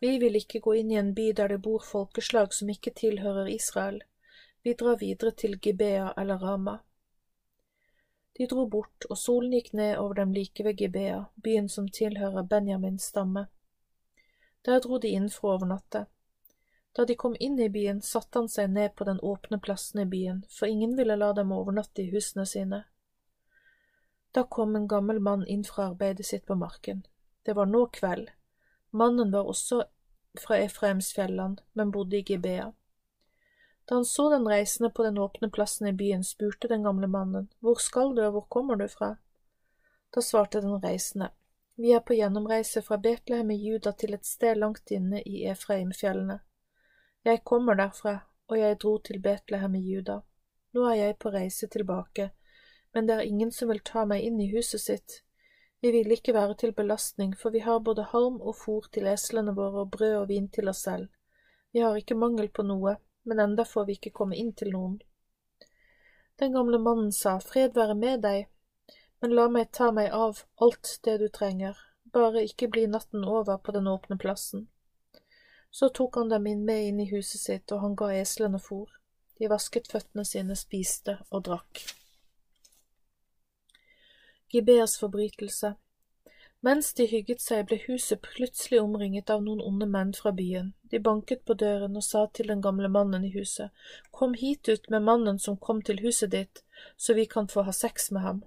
Vi 0.00 0.18
vil 0.18 0.36
ikke 0.38 0.60
gå 0.62 0.74
inn 0.78 0.90
i 0.92 0.96
en 1.00 1.08
by 1.14 1.32
der 1.34 1.48
det 1.50 1.56
bor 1.62 1.82
folkeslag 1.82 2.52
som 2.54 2.68
ikke 2.70 2.92
tilhører 2.94 3.48
Israel. 3.50 3.96
Vi 4.62 4.74
drar 4.78 5.00
videre 5.00 5.32
til 5.34 5.56
Gibea 5.58 6.12
eller 6.16 6.38
Rama. 6.38 6.74
De 8.38 8.46
dro 8.46 8.68
bort, 8.70 9.08
og 9.10 9.18
solen 9.18 9.56
gikk 9.56 9.72
ned 9.72 9.96
over 9.98 10.14
dem 10.20 10.34
like 10.36 10.64
ved 10.64 10.76
Gibea, 10.78 11.16
byen 11.34 11.66
som 11.68 11.88
tilhører 11.88 12.46
Benjamins 12.52 13.08
stamme. 13.10 13.42
Der 14.64 14.78
dro 14.86 15.00
de 15.02 15.10
inn 15.16 15.26
for 15.30 15.48
å 15.48 15.56
overnatte. 15.56 16.04
Da 16.94 17.04
de 17.04 17.18
kom 17.24 17.34
inn 17.40 17.58
i 17.58 17.68
byen, 17.68 18.04
satte 18.10 18.38
han 18.38 18.48
seg 18.48 18.70
ned 18.70 18.94
på 18.94 19.08
den 19.10 19.18
åpne 19.32 19.58
plassen 19.58 20.04
i 20.04 20.06
byen, 20.14 20.44
for 20.48 20.70
ingen 20.70 20.94
ville 20.94 21.18
la 21.18 21.32
dem 21.32 21.50
overnatte 21.58 22.06
i 22.06 22.14
husene 22.14 22.46
sine. 22.46 22.84
Da 24.30 24.46
kom 24.46 24.76
en 24.76 24.86
gammel 24.86 25.18
mann 25.18 25.42
inn 25.46 25.66
fra 25.66 25.90
arbeidet 25.90 26.30
sitt 26.30 26.46
på 26.46 26.54
marken. 26.54 27.02
Det 27.42 27.58
var 27.58 27.66
nå 27.66 27.86
kveld. 27.98 28.30
Mannen 28.94 29.30
var 29.30 29.48
også 29.50 29.84
fra 30.38 30.56
Efraimsfjellene, 30.62 31.56
men 31.72 31.90
bodde 31.90 32.16
i 32.16 32.22
Gibea. 32.22 32.72
Da 33.88 33.94
han 33.94 34.04
så 34.04 34.28
den 34.30 34.46
reisende 34.48 34.90
på 34.90 35.02
den 35.02 35.18
åpne 35.18 35.50
plassen 35.50 35.88
i 35.90 35.92
byen, 35.92 36.22
spurte 36.24 36.68
den 36.68 36.82
gamle 36.86 37.06
mannen, 37.06 37.48
Hvor 37.58 37.74
skal 37.74 38.14
du, 38.16 38.22
og 38.22 38.30
hvor 38.30 38.46
kommer 38.48 38.74
du 38.74 38.86
fra? 38.88 39.16
Da 40.14 40.22
svarte 40.22 40.60
den 40.60 40.84
reisende, 40.84 41.30
Vi 41.76 41.90
er 41.92 42.00
på 42.00 42.14
gjennomreise 42.14 42.82
fra 42.82 42.96
Betlehem 42.96 43.50
i 43.50 43.56
Juda 43.56 43.92
til 43.92 44.14
et 44.14 44.26
sted 44.26 44.54
langt 44.54 44.90
inne 44.90 45.22
i 45.26 45.42
Efraimfjellene. 45.50 46.38
Jeg 47.24 47.44
kommer 47.44 47.74
derfra, 47.74 48.18
og 48.46 48.58
jeg 48.58 48.80
dro 48.80 48.98
til 48.98 49.18
Betlehem 49.22 49.74
i 49.74 49.80
Juda. 49.80 50.20
Nå 50.72 50.86
er 50.86 50.94
jeg 50.94 51.16
på 51.18 51.34
reise 51.34 51.66
tilbake, 51.66 52.30
men 52.94 53.08
det 53.08 53.14
er 53.14 53.20
ingen 53.26 53.50
som 53.52 53.68
vil 53.68 53.80
ta 53.80 54.04
meg 54.04 54.22
inn 54.22 54.40
i 54.40 54.52
huset 54.54 54.80
sitt, 54.80 55.22
vi 55.84 55.90
vil 55.92 56.12
ikke 56.14 56.32
være 56.32 56.54
til 56.56 56.70
belastning, 56.72 57.34
for 57.36 57.52
vi 57.52 57.60
har 57.60 57.82
både 57.84 58.06
harm 58.08 58.38
og 58.40 58.54
fôr 58.56 58.86
til 58.92 59.04
eslene 59.10 59.52
våre 59.52 59.82
og 59.82 59.90
brød 59.92 60.14
og 60.16 60.28
vin 60.30 60.46
til 60.48 60.68
oss 60.70 60.78
selv. 60.86 61.10
Vi 61.76 61.82
har 61.84 61.96
ikke 62.00 62.16
mangel 62.16 62.46
på 62.48 62.62
noe, 62.64 62.94
men 63.28 63.42
enda 63.42 63.66
får 63.68 63.84
vi 63.84 63.96
ikke 63.98 64.12
komme 64.16 64.38
inn 64.40 64.54
til 64.56 64.70
noen. 64.72 64.94
Den 66.40 66.54
gamle 66.56 66.78
mannen 66.80 67.10
sa, 67.12 67.34
Fred 67.38 67.76
være 67.76 67.94
med 68.00 68.22
deg, 68.24 68.46
men 69.20 69.34
la 69.36 69.44
meg 69.52 69.74
ta 69.76 69.90
meg 69.92 70.08
av 70.08 70.40
alt 70.56 70.94
det 71.04 71.18
du 71.20 71.28
trenger. 71.28 71.76
bare 72.14 72.44
ikke 72.46 72.68
bli 72.68 72.86
natten 72.86 73.24
over 73.24 73.58
på 73.58 73.72
den 73.74 73.86
åpne 73.90 74.16
plassen. 74.16 74.68
Så 75.70 75.88
tok 75.88 76.16
han 76.16 76.32
dem 76.32 76.46
inn 76.46 76.64
med 76.64 76.88
inn 76.88 77.00
i 77.00 77.10
huset 77.10 77.40
sitt, 77.40 77.72
og 77.72 77.80
han 77.80 77.96
ga 77.96 78.12
eslene 78.14 78.62
fôr. 78.62 78.88
De 79.38 79.52
vasket 79.52 79.90
føttene 79.92 80.24
sine, 80.24 80.56
spiste 80.56 81.18
og 81.30 81.44
drakk. 81.50 81.84
Gibeas 84.54 84.98
forbrytelse 84.98 85.74
Mens 86.60 86.92
de 86.94 87.04
hygget 87.10 87.40
seg, 87.42 87.64
ble 87.66 87.76
huset 87.88 88.20
plutselig 88.22 88.78
omringet 88.80 89.30
av 89.34 89.40
noen 89.42 89.58
onde 89.60 89.88
menn 89.90 90.12
fra 90.14 90.30
byen. 90.32 90.68
De 90.92 91.00
banket 91.02 91.40
på 91.44 91.56
døren 91.62 91.98
og 91.98 92.04
sa 92.06 92.22
til 92.32 92.52
den 92.52 92.62
gamle 92.62 92.86
mannen 92.88 93.24
i 93.26 93.32
huset, 93.34 93.72
Kom 94.12 94.36
hit 94.38 94.68
ut 94.68 94.86
med 94.94 95.02
mannen 95.08 95.40
som 95.42 95.56
kom 95.58 95.82
til 95.82 95.98
huset 96.04 96.30
ditt, 96.30 96.62
så 96.96 97.16
vi 97.18 97.24
kan 97.26 97.50
få 97.50 97.64
ha 97.66 97.74
sex 97.74 98.12
med 98.14 98.22
ham. 98.22 98.44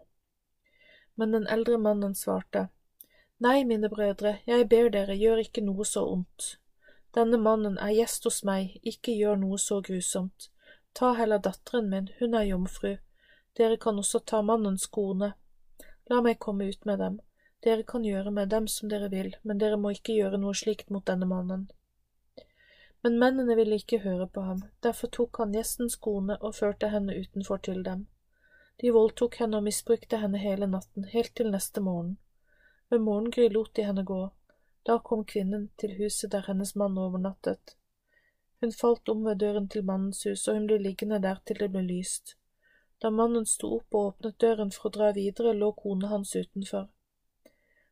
Men 1.16 1.36
den 1.36 1.48
eldre 1.56 1.78
mannen 1.78 2.16
svarte, 2.16 2.70
Nei, 3.44 3.64
mine 3.64 3.90
brødre, 3.90 4.38
jeg 4.48 4.70
ber 4.70 4.88
dere, 4.90 5.18
gjør 5.20 5.44
ikke 5.44 5.66
noe 5.66 5.86
så 5.86 6.06
ondt. 6.08 6.54
Denne 7.14 7.38
mannen 7.38 7.76
er 7.78 7.92
gjest 8.00 8.24
hos 8.30 8.46
meg, 8.48 8.80
ikke 8.82 9.12
gjør 9.12 9.44
noe 9.44 9.60
så 9.60 9.82
grusomt. 9.82 10.48
Ta 10.96 11.12
heller 11.20 11.44
datteren 11.44 11.92
min, 11.92 12.08
hun 12.22 12.34
er 12.34 12.48
jomfru. 12.48 12.96
Dere 13.60 13.78
kan 13.78 14.00
også 14.00 14.24
ta 14.24 14.42
mannens 14.42 14.88
kone. 14.88 15.36
La 16.10 16.22
meg 16.22 16.40
komme 16.40 16.70
ut 16.70 16.86
med 16.86 17.00
dem. 17.04 17.18
Dere 17.64 17.84
kan 17.84 18.06
gjøre 18.06 18.32
med 18.32 18.50
dem 18.50 18.68
som 18.72 18.90
dere 18.90 19.10
vil, 19.12 19.34
men 19.42 19.58
dere 19.58 19.80
må 19.82 19.92
ikke 19.96 20.16
gjøre 20.16 20.38
noe 20.40 20.56
slikt 20.56 20.92
mot 20.94 21.06
denne 21.10 21.28
mannen. 21.28 21.66
Men 23.04 23.18
mennene 23.22 23.56
ville 23.60 23.80
ikke 23.82 24.00
høre 24.06 24.28
på 24.28 24.44
ham, 24.46 24.62
derfor 24.86 25.12
tok 25.18 25.42
han 25.42 25.56
gjestens 25.56 25.98
kone 26.08 26.38
og 26.42 26.56
førte 26.60 26.90
henne 26.94 27.18
utenfor 27.18 27.60
til 27.68 27.84
dem. 27.84 28.06
De 28.82 28.94
voldtok 28.94 29.40
henne 29.42 29.58
og 29.58 29.66
misbrukte 29.66 30.20
henne 30.22 30.40
hele 30.42 30.70
natten, 30.70 31.08
helt 31.12 31.34
til 31.36 31.52
neste 31.52 31.82
morgen. 31.82 32.18
Ved 32.90 33.04
morgengry 33.04 33.50
lot 33.52 33.74
de 33.76 33.86
henne 33.88 34.06
gå. 34.06 34.22
Da 34.88 35.00
kom 35.04 35.26
kvinnen 35.26 35.70
til 35.82 35.98
huset 35.98 36.32
der 36.32 36.46
hennes 36.48 36.76
mann 36.76 36.98
overnattet. 36.98 37.76
Hun 38.62 38.72
falt 38.72 39.10
om 39.10 39.26
ved 39.26 39.42
døren 39.44 39.68
til 39.70 39.86
mannens 39.86 40.24
hus, 40.24 40.48
og 40.48 40.56
hun 40.56 40.68
ble 40.70 40.78
liggende 40.82 41.20
der 41.22 41.42
til 41.46 41.60
det 41.60 41.72
ble 41.74 41.84
lyst. 41.90 42.38
Da 43.02 43.11
mannen 43.14 43.45
sto 43.45 43.76
opp 43.76 43.94
og 43.94 44.07
åpnet 44.11 44.40
døren 44.41 44.72
for 44.74 44.90
å 44.90 44.94
dra 44.98 45.11
videre, 45.14 45.53
lå 45.53 45.72
kona 45.78 46.10
hans 46.14 46.36
utenfor. 46.36 46.88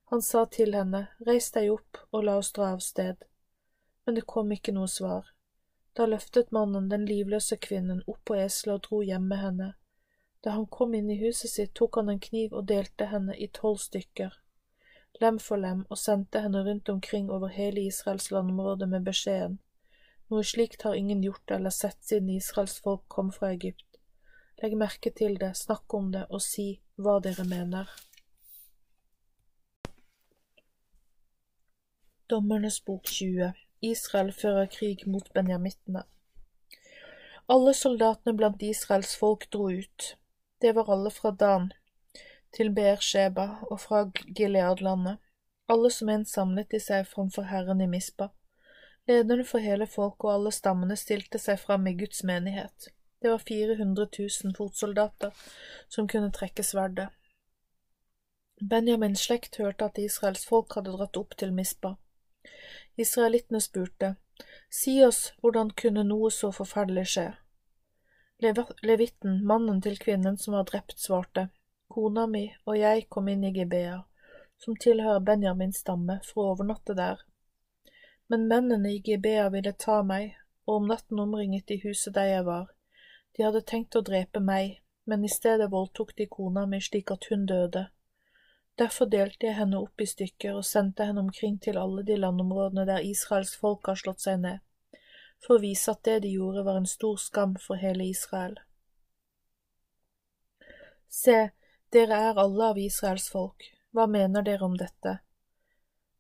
Han 0.10 0.22
sa 0.22 0.46
til 0.46 0.74
henne, 0.78 1.08
Reis 1.28 1.52
deg 1.54 1.72
opp 1.74 2.02
og 2.12 2.26
la 2.26 2.38
oss 2.42 2.52
dra 2.54 2.72
av 2.74 2.82
sted. 2.86 3.26
Men 4.06 4.18
det 4.18 4.26
kom 4.30 4.52
ikke 4.54 4.74
noe 4.74 4.90
svar. 4.90 5.32
Da 5.98 6.06
løftet 6.10 6.52
mannen 6.52 6.90
den 6.90 7.06
livløse 7.10 7.58
kvinnen 7.58 8.04
opp 8.06 8.22
på 8.30 8.36
eselet 8.36 8.76
og 8.76 8.88
dro 8.88 9.02
hjem 9.06 9.30
med 9.30 9.42
henne. 9.42 9.70
Da 10.46 10.52
han 10.58 10.68
kom 10.68 10.94
inn 10.94 11.10
i 11.10 11.18
huset 11.22 11.50
sitt, 11.50 11.74
tok 11.74 11.96
han 11.98 12.10
en 12.10 12.20
kniv 12.22 12.54
og 12.54 12.68
delte 12.70 13.08
henne 13.10 13.34
i 13.34 13.48
tolv 13.50 13.80
stykker, 13.82 14.36
lem 15.22 15.40
for 15.42 15.58
lem, 15.58 15.86
og 15.90 15.98
sendte 15.98 16.42
henne 16.44 16.62
rundt 16.68 16.90
omkring 16.90 17.32
over 17.34 17.50
hele 17.56 17.88
Israels 17.90 18.30
landområde 18.32 18.86
med 18.92 19.08
beskjeden, 19.08 19.58
noe 20.30 20.44
slikt 20.46 20.86
har 20.86 21.00
ingen 21.00 21.24
gjort 21.26 21.52
eller 21.58 21.74
sett 21.74 21.98
siden 22.06 22.30
Israels 22.36 22.78
folk 22.86 23.08
kom 23.08 23.32
fra 23.34 23.50
Egypt. 23.56 23.95
Legg 24.64 24.76
merke 24.80 25.12
til 25.12 25.36
det, 25.40 25.52
snakk 25.60 25.94
om 25.94 26.12
det 26.14 26.26
og 26.30 26.42
si 26.44 26.68
hva 26.96 27.18
dere 27.24 27.44
mener. 27.48 27.90
Dommernes 32.32 32.80
bok 32.82 33.06
20 33.06 33.52
Israel 33.86 34.32
fører 34.34 34.70
krig 34.72 35.04
mot 35.06 35.28
benjamittene 35.34 36.06
Alle 37.54 37.74
soldatene 37.78 38.34
blant 38.38 38.64
Israels 38.66 39.12
folk 39.20 39.46
dro 39.54 39.68
ut. 39.70 40.16
Det 40.62 40.72
var 40.76 40.90
alle 40.90 41.12
fra 41.14 41.32
Dan 41.32 41.70
til 42.56 42.72
Beersheba 42.74 43.46
og 43.70 43.80
fra 43.84 44.06
Gileadlandet, 44.40 45.20
alle 45.70 45.92
som 45.92 46.10
en 46.10 46.26
samlet 46.26 46.74
i 46.74 46.80
seg 46.80 47.06
framfor 47.12 47.46
Herren 47.52 47.84
i 47.84 47.92
Mispa. 47.92 48.32
Lederne 49.08 49.46
for 49.46 49.62
hele 49.62 49.86
folket 49.86 50.30
og 50.30 50.34
alle 50.34 50.54
stammene 50.56 50.98
stilte 50.98 51.42
seg 51.42 51.60
fram 51.62 51.86
i 51.92 51.94
Guds 52.00 52.24
menighet. 52.24 52.90
Det 53.26 53.32
var 53.32 53.38
400 53.38 54.08
000 54.44 54.56
fotsoldater 54.58 55.32
som 55.88 56.08
kunne 56.08 56.32
trekke 56.32 56.64
sverdet. 56.64 57.08
Benjamins 58.62 59.24
slekt 59.26 59.58
hørte 59.58 59.88
at 59.90 59.98
Israels 59.98 60.44
folk 60.46 60.76
hadde 60.78 60.94
dratt 60.94 61.18
opp 61.18 61.34
til 61.42 61.50
Mispa. 61.58 61.96
Israelittene 63.02 63.62
spurte, 63.66 64.12
Si 64.70 64.94
oss, 65.08 65.32
hvordan 65.42 65.72
kunne 65.74 66.04
noe 66.06 66.30
så 66.30 66.52
forferdelig 66.54 67.08
skje? 67.16 67.26
Levitten, 68.92 69.42
mannen 69.54 69.82
til 69.82 69.98
kvinnen 70.06 70.38
som 70.38 70.60
var 70.60 70.70
drept, 70.70 71.00
svarte, 71.02 71.48
Kona 71.90 72.28
mi 72.30 72.44
og 72.68 72.78
jeg 72.78 73.08
kom 73.10 73.34
inn 73.34 73.50
i 73.50 73.54
Gibea, 73.58 74.04
som 74.62 74.78
tilhører 74.78 75.26
Benjamins 75.32 75.82
stamme, 75.82 76.20
for 76.30 76.44
å 76.44 76.54
overnatte 76.54 76.94
der. 76.94 77.26
Men 78.30 78.46
mennene 78.54 78.94
i 78.94 79.02
Gibea 79.02 79.50
ville 79.50 79.74
ta 79.74 80.04
meg, 80.14 80.38
og 80.70 80.84
om 80.84 80.94
natten 80.94 81.26
omringet 81.26 81.66
de 81.74 81.82
huset 81.90 82.14
der 82.14 82.36
jeg 82.36 82.50
var. 82.54 82.75
De 83.36 83.44
hadde 83.44 83.62
tenkt 83.68 83.96
å 84.00 84.04
drepe 84.06 84.40
meg, 84.40 84.80
men 85.04 85.26
i 85.26 85.30
stedet 85.30 85.68
voldtok 85.72 86.16
de 86.16 86.28
kona 86.32 86.66
mi 86.66 86.80
slik 86.82 87.12
at 87.12 87.28
hun 87.30 87.46
døde. 87.46 87.90
Derfor 88.80 89.08
delte 89.12 89.48
jeg 89.48 89.58
henne 89.60 89.80
opp 89.80 90.02
i 90.02 90.08
stykker 90.08 90.56
og 90.60 90.68
sendte 90.68 91.08
henne 91.08 91.24
omkring 91.24 91.58
til 91.64 91.78
alle 91.80 92.04
de 92.08 92.18
landområdene 92.20 92.86
der 92.88 93.04
Israels 93.08 93.54
folk 93.60 93.88
har 93.92 94.00
slått 94.00 94.24
seg 94.24 94.40
ned, 94.44 94.64
for 95.44 95.58
å 95.58 95.64
vise 95.64 95.92
at 95.92 96.04
det 96.08 96.22
de 96.26 96.34
gjorde 96.36 96.64
var 96.68 96.80
en 96.80 96.90
stor 96.90 97.20
skam 97.20 97.56
for 97.68 97.80
hele 97.80 98.08
Israel. 98.08 98.58
Se, 101.12 101.38
dere 101.92 102.18
er 102.30 102.42
alle 102.42 102.72
av 102.72 102.80
Israels 102.80 103.30
folk, 103.32 103.70
hva 103.96 104.08
mener 104.12 104.44
dere 104.44 104.68
om 104.68 104.76
dette? 104.80 105.20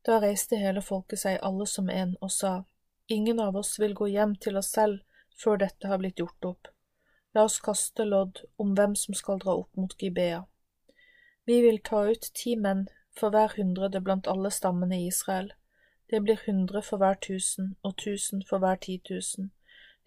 Da 0.06 0.22
reiste 0.22 0.60
hele 0.62 0.84
folket 0.86 1.20
seg 1.20 1.42
alle 1.44 1.68
som 1.68 1.90
en 1.90 2.16
og 2.22 2.32
sa, 2.32 2.62
Ingen 3.08 3.40
av 3.40 3.56
oss 3.60 3.76
vil 3.78 3.94
gå 3.94 4.08
hjem 4.10 4.32
til 4.42 4.58
oss 4.58 4.72
selv 4.74 5.04
før 5.38 5.60
dette 5.62 5.88
har 5.88 6.00
blitt 6.02 6.18
gjort 6.18 6.48
opp. 6.50 6.75
La 7.36 7.44
oss 7.44 7.60
kaste 7.60 8.06
lodd 8.08 8.40
om 8.56 8.72
hvem 8.78 8.94
som 8.96 9.16
skal 9.20 9.42
dra 9.44 9.58
opp 9.60 9.76
mot 9.76 9.96
Gibea. 10.02 10.46
Vi 11.46 11.62
vil 11.62 11.82
ta 11.84 12.06
ut 12.08 12.30
ti 12.34 12.56
menn 12.56 12.86
for 13.20 13.34
hver 13.36 13.58
hundrede 13.58 14.00
blant 14.02 14.28
alle 14.32 14.52
stammene 14.52 15.02
i 15.02 15.08
Israel. 15.10 15.52
Det 16.10 16.22
blir 16.24 16.40
hundre 16.46 16.82
for 16.82 17.02
hver 17.02 17.20
tusen 17.28 17.76
og 17.84 17.98
tusen 17.98 18.44
for 18.50 18.64
hver 18.64 18.80
ti 18.88 18.98
tusen. 19.10 19.52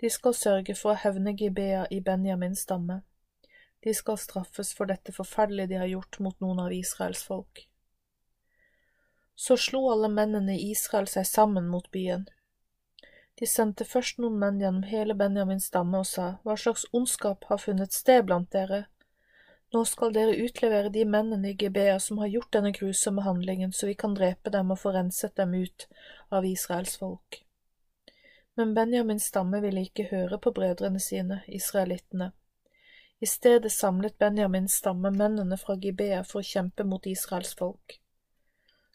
De 0.00 0.10
skal 0.10 0.34
sørge 0.34 0.74
for 0.78 0.94
å 0.94 1.00
hevne 1.02 1.34
Gibea 1.36 1.84
i 1.90 2.00
Benjamins 2.00 2.64
stamme. 2.64 3.02
De 3.84 3.94
skal 3.94 4.18
straffes 4.18 4.72
for 4.74 4.88
dette 4.90 5.12
forferdelige 5.12 5.74
de 5.74 5.80
har 5.82 5.92
gjort 5.92 6.20
mot 6.24 6.40
noen 6.40 6.64
av 6.64 6.72
Israels 6.72 7.22
folk. 7.28 7.66
Så 9.36 9.56
slo 9.60 9.84
alle 9.92 10.08
mennene 10.10 10.56
i 10.56 10.70
Israel 10.72 11.06
seg 11.10 11.26
sammen 11.28 11.68
mot 11.70 11.90
byen. 11.94 12.24
De 13.38 13.46
sendte 13.46 13.84
først 13.86 14.18
noen 14.18 14.38
menn 14.38 14.56
gjennom 14.58 14.82
hele 14.90 15.14
Benjamins 15.14 15.68
stamme 15.70 16.00
og 16.02 16.06
sa, 16.10 16.28
Hva 16.42 16.56
slags 16.58 16.86
ondskap 16.92 17.44
har 17.50 17.60
funnet 17.62 17.94
sted 17.94 18.24
blant 18.26 18.50
dere? 18.50 18.86
Nå 19.74 19.84
skal 19.84 20.14
dere 20.16 20.34
utlevere 20.42 20.88
de 20.90 21.04
mennene 21.04 21.52
i 21.52 21.56
Gibea 21.60 21.98
som 22.00 22.18
har 22.18 22.32
gjort 22.32 22.50
denne 22.56 22.72
grusomme 22.72 23.22
handlingen, 23.22 23.72
så 23.72 23.86
vi 23.86 23.94
kan 23.94 24.16
drepe 24.16 24.50
dem 24.50 24.72
og 24.72 24.80
få 24.80 24.94
renset 24.96 25.36
dem 25.36 25.54
ut 25.54 25.86
av 26.34 26.46
Israels 26.48 26.96
folk. 26.98 27.42
Men 28.58 28.72
Benjamins 28.74 29.28
stamme 29.30 29.60
ville 29.62 29.84
ikke 29.86 30.08
høre 30.10 30.38
på 30.42 30.50
brødrene 30.56 30.98
sine, 31.00 31.42
israelittene. 31.46 32.32
I 33.20 33.26
stedet 33.26 33.70
samlet 33.72 34.18
Benjamins 34.18 34.80
stamme 34.80 35.12
mennene 35.14 35.58
fra 35.60 35.76
Gibea 35.76 36.24
for 36.24 36.40
å 36.40 36.48
kjempe 36.48 36.86
mot 36.86 37.06
Israels 37.06 37.54
folk. 37.58 38.00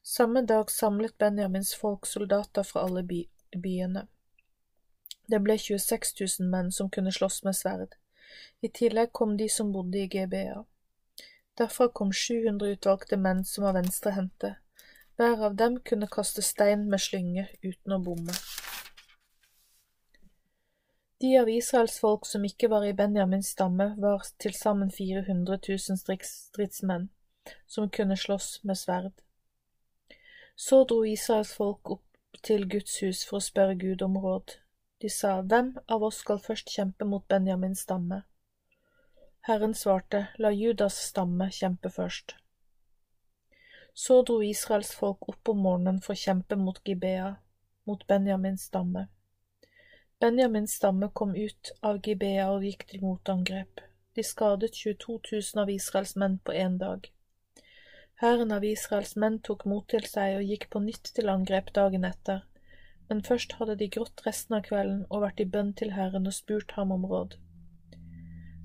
Samme 0.03 0.41
dag 0.43 0.71
samlet 0.71 1.15
Benjamins 1.17 1.75
folk 1.79 2.09
soldater 2.09 2.67
fra 2.67 2.83
alle 2.83 3.05
by 3.07 3.21
byene. 3.55 4.07
Det 5.27 5.39
ble 5.43 5.57
26 5.57 6.13
000 6.39 6.49
menn 6.51 6.71
som 6.71 6.89
kunne 6.89 7.11
slåss 7.11 7.43
med 7.43 7.55
sverd. 7.55 7.95
I 8.61 8.69
tillegg 8.69 9.11
kom 9.11 9.37
de 9.37 9.49
som 9.49 9.71
bodde 9.71 9.99
i 10.01 10.07
GBA. 10.07 10.63
Derfra 11.57 11.87
kom 11.87 12.11
700 12.13 12.75
utvalgte 12.75 13.17
menn 13.17 13.43
som 13.45 13.67
var 13.67 13.77
venstrehendte. 13.77 14.55
Hver 15.17 15.45
av 15.45 15.55
dem 15.55 15.79
kunne 15.79 16.09
kaste 16.09 16.41
stein 16.41 16.87
med 16.89 17.01
slynge 17.01 17.47
uten 17.61 17.93
å 17.93 17.99
bomme. 18.01 18.33
De 21.23 21.37
av 21.39 21.49
Israels 21.49 21.99
folk 22.01 22.25
som 22.27 22.43
ikke 22.43 22.67
var 22.67 22.83
i 22.83 22.95
Benjamins 22.97 23.53
stamme, 23.53 23.93
var 23.97 24.25
til 24.43 24.55
sammen 24.57 24.89
400 24.91 25.59
000 25.69 26.25
stridsmenn 26.27 27.05
som 27.67 27.87
kunne 27.89 28.17
slåss 28.17 28.63
med 28.63 28.77
sverd. 28.77 29.13
Så 30.55 30.83
dro 30.89 31.05
Israels 31.05 31.53
folk 31.55 31.93
opp 31.95 32.41
til 32.43 32.67
Guds 32.67 32.97
hus 33.05 33.23
for 33.29 33.39
å 33.39 33.45
spørre 33.45 33.77
Gud 33.79 34.03
om 34.03 34.17
råd. 34.17 34.57
De 35.03 35.09
sa, 35.09 35.41
Hvem 35.41 35.73
av 35.91 36.03
oss 36.07 36.21
skal 36.23 36.37
først 36.39 36.69
kjempe 36.71 37.03
mot 37.03 37.23
Benjamins 37.27 37.81
stamme? 37.83 38.21
Herren 39.43 39.73
svarte, 39.75 40.21
La 40.39 40.51
Judas 40.55 40.95
stamme 41.09 41.49
kjempe 41.51 41.89
først. 41.91 42.37
Så 43.93 44.21
dro 44.29 44.37
Israels 44.47 44.93
folk 44.95 45.27
opp 45.33 45.51
om 45.51 45.59
morgenen 45.65 45.99
for 46.05 46.15
å 46.15 46.21
kjempe 46.21 46.55
mot 46.55 46.79
Gibea, 46.87 47.33
mot 47.83 48.05
Benjamins 48.07 48.69
stamme. 48.71 49.09
Benjamins 50.23 50.77
stamme 50.79 51.11
kom 51.11 51.35
ut 51.35 51.73
av 51.81 51.99
Gibea 52.07 52.47
og 52.53 52.63
gikk 52.63 52.87
til 52.93 53.03
motangrep. 53.03 53.83
De 54.15 54.23
skadet 54.23 54.71
22 54.85 55.17
000 55.33 55.65
av 55.65 55.75
Israels 55.75 56.15
menn 56.15 56.39
på 56.39 56.55
én 56.55 56.79
dag. 56.79 57.11
Hæren 58.23 58.55
av 58.55 58.63
Israels 58.63 59.17
menn 59.19 59.41
tok 59.43 59.67
mot 59.67 59.83
til 59.91 60.07
seg 60.15 60.39
og 60.39 60.47
gikk 60.47 60.69
på 60.71 60.85
nytt 60.87 61.11
til 61.19 61.35
angrep 61.35 61.75
dagen 61.75 62.07
etter, 62.07 62.45
men 63.13 63.21
først 63.21 63.51
hadde 63.59 63.75
de 63.77 63.85
grått 63.93 64.23
resten 64.25 64.55
av 64.57 64.63
kvelden 64.65 65.01
og 65.13 65.19
vært 65.21 65.41
i 65.43 65.45
bønn 65.55 65.67
til 65.77 65.91
Herren 65.93 66.25
og 66.25 66.33
spurt 66.33 66.71
ham 66.73 66.89
om 66.95 67.03
råd. 67.05 67.35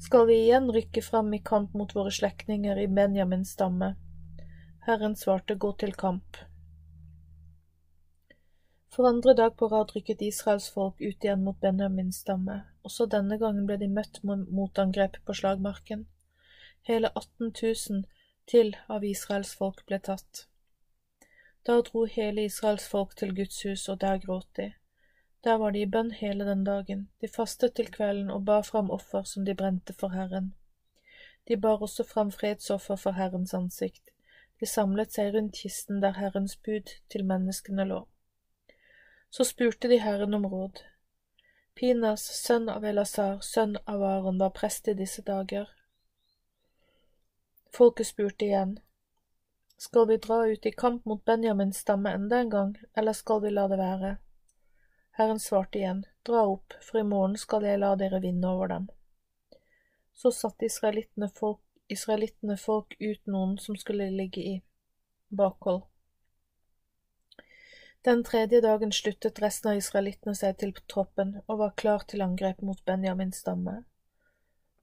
Skal 0.00 0.24
vi 0.30 0.38
igjen 0.46 0.70
rykke 0.72 1.02
fram 1.04 1.28
i 1.36 1.40
kamp 1.50 1.74
mot 1.76 1.92
våre 1.92 2.12
slektninger 2.16 2.80
i 2.80 2.86
Benjamins 2.98 3.52
stamme? 3.52 3.90
Herren 4.86 5.18
svarte 5.20 5.58
gå 5.66 5.74
til 5.82 5.92
kamp. 6.00 6.40
For 8.88 9.10
andre 9.10 9.36
dag 9.36 9.56
på 9.60 9.68
rad 9.68 9.92
rykket 9.92 10.24
Israels 10.30 10.70
folk 10.72 10.96
ut 11.02 11.28
igjen 11.28 11.44
mot 11.44 11.60
Benjamins 11.60 12.22
stamme. 12.24 12.62
Også 12.88 13.04
denne 13.04 13.36
gangen 13.42 13.68
ble 13.68 13.76
de 13.82 13.92
møtt 14.00 14.22
med 14.24 14.48
motangrep 14.48 15.20
på 15.28 15.36
slagmarken. 15.42 16.06
Hele 16.88 17.12
18 17.12 17.52
000 17.52 18.04
til 18.48 18.78
av 18.88 19.04
Israels 19.04 19.52
folk 19.60 19.84
ble 19.84 20.00
tatt. 20.08 20.46
Da 21.68 21.74
dro 21.84 22.06
hele 22.08 22.44
Israels 22.48 22.88
folk 22.88 23.10
til 23.16 23.34
Guds 23.36 23.62
hus, 23.62 23.88
og 23.88 24.00
der 24.00 24.18
gråt 24.18 24.46
de. 24.56 24.72
Der 25.44 25.58
var 25.60 25.70
de 25.70 25.82
i 25.84 25.90
bønn 25.96 26.10
hele 26.10 26.46
den 26.48 26.64
dagen, 26.64 27.02
de 27.20 27.28
fastet 27.28 27.74
til 27.74 27.90
kvelden 27.92 28.30
og 28.30 28.44
bar 28.44 28.62
fram 28.62 28.90
offer 28.90 29.22
som 29.22 29.44
de 29.44 29.54
brente 29.54 29.92
for 29.92 30.08
Herren. 30.08 30.54
De 31.48 31.56
bar 31.56 31.82
også 31.82 32.04
fram 32.04 32.32
fredsoffer 32.32 32.96
for 32.96 33.10
Herrens 33.10 33.54
ansikt. 33.54 34.10
De 34.60 34.66
samlet 34.66 35.12
seg 35.12 35.34
rundt 35.34 35.60
kisten 35.60 36.00
der 36.02 36.16
Herrens 36.16 36.56
bud 36.56 36.94
til 37.10 37.24
menneskene 37.24 37.84
lå. 37.84 38.00
Så 39.30 39.44
spurte 39.44 39.88
de 39.88 40.00
Herren 40.00 40.34
om 40.34 40.46
råd. 40.46 40.82
Pinas, 41.74 42.24
sønn 42.42 42.68
av 42.68 42.84
Elasar, 42.84 43.40
sønn 43.40 43.76
av 43.86 44.02
Aron, 44.02 44.40
var 44.40 44.56
prest 44.56 44.88
i 44.88 44.96
disse 44.98 45.22
dager, 45.22 45.68
Folket 47.70 48.06
spurte 48.06 48.44
igjen. 48.44 48.78
Skal 49.78 50.06
vi 50.06 50.16
dra 50.16 50.46
ut 50.46 50.66
i 50.66 50.72
kamp 50.72 51.04
mot 51.04 51.24
Benjamins 51.24 51.78
stamme 51.78 52.10
enda 52.10 52.38
en 52.38 52.50
gang, 52.50 52.78
eller 52.94 53.12
skal 53.12 53.42
vi 53.42 53.50
la 53.50 53.68
det 53.68 53.76
være? 53.78 54.16
Herren 55.18 55.38
svarte 55.40 55.78
igjen, 55.78 56.00
Dra 56.26 56.40
opp, 56.46 56.74
for 56.82 56.98
i 56.98 57.06
morgen 57.06 57.36
skal 57.38 57.62
jeg 57.62 57.78
la 57.78 57.92
dere 57.96 58.18
vinne 58.20 58.50
over 58.50 58.72
dem. 58.72 58.88
Så 60.14 60.32
satte 60.34 60.66
israelittene 60.66 61.28
folk, 61.34 61.60
israelittene 61.86 62.56
folk 62.58 62.96
ut 62.98 63.30
noen 63.30 63.54
som 63.62 63.76
skulle 63.78 64.10
ligge 64.10 64.42
i 64.42 64.56
bakhold. 65.30 65.84
Den 68.02 68.24
tredje 68.24 68.60
dagen 68.60 68.92
sluttet 68.92 69.38
resten 69.42 69.70
av 69.70 69.78
israelittene 69.78 70.34
seg 70.34 70.58
til 70.58 70.74
troppen 70.90 71.36
og 71.46 71.58
var 71.62 71.76
klar 71.78 72.02
til 72.10 72.22
angrep 72.26 72.62
mot 72.66 72.82
Benjamins 72.84 73.44
stamme. 73.44 73.76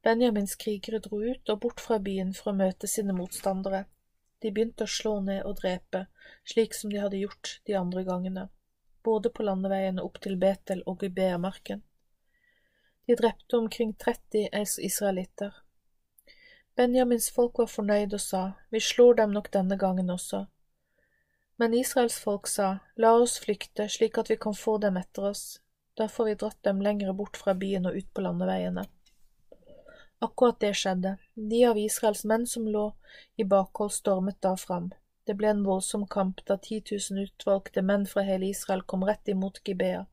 Benjamins 0.04 0.56
krigere 0.56 1.00
dro 1.04 1.20
ut 1.20 1.52
og 1.52 1.60
bort 1.68 1.84
fra 1.84 2.00
byen 2.00 2.32
for 2.38 2.54
å 2.54 2.58
møte 2.64 2.88
sine 2.88 3.16
motstandere. 3.18 3.84
De 4.46 4.52
begynte 4.54 4.86
å 4.86 4.92
slå 4.94 5.12
ned 5.26 5.40
og 5.50 5.56
drepe, 5.58 6.04
slik 6.46 6.76
som 6.78 6.92
de 6.94 7.00
hadde 7.02 7.18
gjort 7.18 7.56
de 7.66 7.74
andre 7.80 8.04
gangene, 8.06 8.44
både 9.02 9.32
på 9.34 9.42
landeveiene 9.42 10.04
opp 10.06 10.20
til 10.22 10.36
Betel 10.38 10.84
og 10.86 11.02
Gibea-marken. 11.02 11.80
De 13.10 13.16
drepte 13.18 13.58
omkring 13.58 13.96
30 13.98 14.54
israelitter. 14.86 15.50
Benjamins 16.78 17.32
folk 17.34 17.58
var 17.64 17.72
fornøyd 17.74 18.14
og 18.14 18.22
sa, 18.22 18.44
vi 18.70 18.84
slår 18.86 19.18
dem 19.24 19.34
nok 19.34 19.50
denne 19.50 19.80
gangen 19.82 20.14
også. 20.14 20.44
Men 21.58 21.74
Israels 21.74 22.22
folk 22.22 22.46
sa, 22.46 22.76
la 23.02 23.16
oss 23.18 23.40
flykte 23.42 23.90
slik 23.90 24.22
at 24.22 24.30
vi 24.30 24.38
kan 24.38 24.54
få 24.54 24.78
dem 24.78 25.02
etter 25.02 25.32
oss, 25.32 25.46
derfor 25.98 26.28
har 26.28 26.36
vi 26.36 26.40
dratt 26.46 26.62
dem 26.70 26.86
lengre 26.86 27.18
bort 27.18 27.42
fra 27.42 27.58
byen 27.58 27.90
og 27.90 27.98
ut 27.98 28.14
på 28.14 28.30
landeveiene. 28.30 28.86
Akkurat 30.20 30.60
det 30.60 30.74
skjedde. 30.74 31.18
De 31.36 31.66
av 31.66 31.78
Israels 31.78 32.24
menn 32.26 32.48
som 32.48 32.68
lå 32.68 32.86
i 33.36 33.44
bakhold, 33.44 33.92
stormet 33.92 34.42
da 34.42 34.56
fram. 34.58 34.92
Det 35.26 35.34
ble 35.34 35.50
en 35.52 35.64
voldsom 35.66 36.06
kamp 36.08 36.44
da 36.46 36.58
10 36.58 36.84
000 37.12 37.24
utvalgte 37.28 37.82
menn 37.82 38.06
fra 38.06 38.24
hele 38.28 38.50
Israel 38.54 38.82
kom 38.82 39.04
rett 39.04 39.28
imot 39.28 39.62
Gibea. 39.68 40.06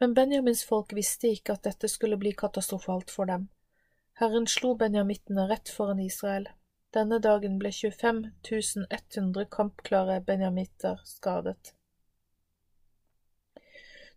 Men 0.00 0.14
Benjamins 0.14 0.62
folk 0.64 0.92
visste 0.96 1.28
ikke 1.28 1.58
at 1.58 1.66
dette 1.66 1.88
skulle 1.88 2.16
bli 2.16 2.32
katastrofalt 2.32 3.10
for 3.10 3.28
dem. 3.28 3.48
Herren 4.20 4.46
slo 4.46 4.74
benjamittene 4.74 5.48
rett 5.50 5.68
foran 5.68 6.00
Israel. 6.00 6.48
Denne 6.94 7.18
dagen 7.22 7.58
ble 7.58 7.70
25 7.72 8.22
100 8.48 9.44
kampklare 9.50 10.20
benjamitter 10.20 11.02
skadet. 11.04 11.74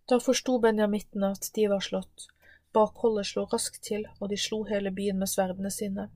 Da 0.08 0.18
forsto 0.20 0.58
benjamittene 0.60 1.30
at 1.36 1.50
de 1.54 1.68
var 1.72 1.80
slått, 1.80 2.28
Bakholdet 2.74 3.28
slo 3.30 3.46
raskt 3.52 3.82
til, 3.86 4.06
og 4.20 4.30
de 4.30 4.38
slo 4.40 4.64
hele 4.68 4.90
byen 4.94 5.18
med 5.18 5.30
sverdene 5.30 5.70
sine. 5.70 6.08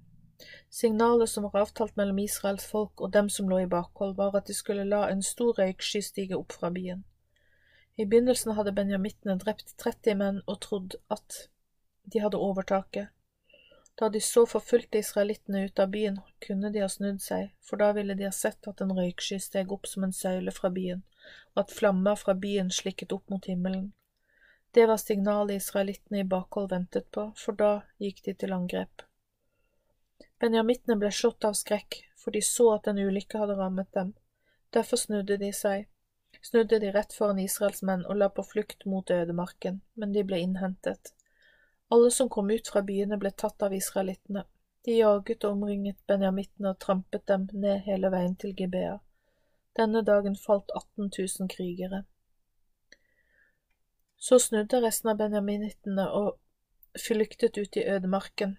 Signalet 0.71 1.31
som 1.31 1.47
var 1.47 1.61
avtalt 1.61 1.97
mellom 1.97 2.19
Israels 2.23 2.67
folk 2.71 3.01
og 3.01 3.13
dem 3.13 3.29
som 3.33 3.49
lå 3.51 3.61
i 3.65 3.71
bakhold, 3.71 4.17
var 4.17 4.37
at 4.39 4.47
de 4.47 4.55
skulle 4.55 4.87
la 4.87 5.05
en 5.11 5.23
stor 5.23 5.55
røyksky 5.59 6.03
stige 6.05 6.39
opp 6.39 6.55
fra 6.59 6.71
byen. 6.75 7.05
I 7.99 8.07
begynnelsen 8.07 8.55
hadde 8.55 8.75
benjamittene 8.75 9.39
drept 9.43 9.75
30 9.83 10.19
menn 10.21 10.43
og 10.47 10.61
trodd 10.67 10.99
at 11.15 11.49
de 12.13 12.23
hadde 12.23 12.39
overtaket. 12.49 13.09
Da 13.99 14.09
de 14.15 14.21
så 14.23 14.45
forfulgte 14.47 15.01
israelittene 15.03 15.65
ut 15.67 15.81
av 15.83 15.91
byen, 15.91 16.21
kunne 16.47 16.71
de 16.71 16.85
ha 16.85 16.89
snudd 16.93 17.19
seg, 17.23 17.51
for 17.59 17.83
da 17.83 17.91
ville 17.97 18.15
de 18.15 18.29
ha 18.29 18.35
sett 18.35 18.69
at 18.71 18.83
en 18.85 18.95
røyksky 18.95 19.41
steg 19.43 19.75
opp 19.75 19.91
som 19.91 20.07
en 20.07 20.15
søyle 20.15 20.55
fra 20.55 20.71
byen, 20.71 21.03
og 21.57 21.65
at 21.65 21.75
flammer 21.75 22.21
fra 22.21 22.37
byen 22.39 22.71
slikket 22.71 23.15
opp 23.17 23.27
mot 23.35 23.51
himmelen. 23.51 23.89
Det 24.71 24.87
var 24.87 24.97
signalet 24.97 25.63
israelittene 25.63 26.21
i 26.21 26.25
bakhold 26.25 26.71
ventet 26.71 27.11
på, 27.11 27.31
for 27.37 27.57
da 27.57 27.71
gikk 28.03 28.23
de 28.25 28.35
til 28.35 28.53
angrep. 28.53 29.05
Benjamittene 30.39 30.99
ble 31.01 31.11
slått 31.15 31.47
av 31.49 31.57
skrekk, 31.59 32.03
for 32.17 32.37
de 32.37 32.43
så 32.45 32.67
at 32.75 32.91
en 32.91 33.01
ulykke 33.01 33.41
hadde 33.41 33.57
rammet 33.59 33.89
dem. 33.97 34.13
Derfor 34.77 35.01
snudde 35.01 35.39
de 35.41 35.49
seg, 35.57 35.89
snudde 36.43 36.79
de 36.83 36.93
rett 36.93 37.15
foran 37.17 37.41
Israels 37.43 37.81
menn 37.83 38.05
og 38.07 38.21
la 38.21 38.29
på 38.29 38.45
flukt 38.45 38.85
mot 38.85 39.11
ødemarken, 39.11 39.81
men 39.95 40.13
de 40.13 40.25
ble 40.29 40.43
innhentet. 40.45 41.15
Alle 41.89 42.11
som 42.11 42.29
kom 42.29 42.51
ut 42.51 42.69
fra 42.69 42.83
byene 42.85 43.17
ble 43.17 43.33
tatt 43.33 43.65
av 43.65 43.75
israelittene. 43.75 44.45
De 44.85 44.99
jaget 44.99 45.45
og 45.45 45.57
omringet 45.57 45.99
benjamittene 46.07 46.75
og 46.75 46.79
trampet 46.85 47.25
dem 47.27 47.49
ned 47.53 47.81
hele 47.89 48.13
veien 48.13 48.37
til 48.37 48.53
Gibea. 48.57 48.99
Denne 49.79 50.05
dagen 50.05 50.37
falt 50.37 50.71
18 50.75 51.09
000 51.09 51.49
krigere. 51.49 52.05
Så 54.19 54.39
snudde 54.39 54.81
resten 54.83 55.11
av 55.11 55.19
benjaminittene 55.21 56.09
og 56.11 56.39
flyktet 56.99 57.59
ut 57.59 57.77
i 57.77 57.85
ødemarken, 57.87 58.57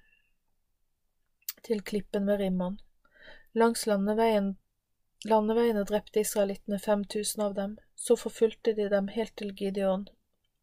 til 1.63 1.81
klippen 1.83 2.27
ved 2.27 2.39
Rimmon. 2.39 2.79
Langs 3.53 3.85
landeveien, 3.87 4.53
landeveiene 5.25 5.83
drepte 5.83 6.23
israelittene 6.23 6.79
5000 6.79 7.43
av 7.43 7.55
dem, 7.55 7.77
så 7.95 8.15
forfulgte 8.15 8.73
de 8.77 8.87
dem 8.89 9.07
helt 9.11 9.35
til 9.37 9.51
Gideon, 9.55 10.07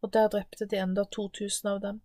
og 0.01 0.13
der 0.13 0.29
drepte 0.33 0.67
de 0.67 0.81
enda 0.81 1.05
2000 1.05 1.71
av 1.71 1.81
dem. 1.81 2.01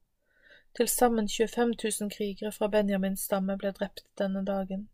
Til 0.75 0.87
sammen 0.87 1.27
25 1.29 1.73
000 2.01 2.11
krigere 2.11 2.51
fra 2.51 2.67
Benjamins 2.67 3.23
stamme 3.27 3.57
ble 3.59 3.71
drept 3.75 4.05
denne 4.19 4.43
dagen. 4.47 4.89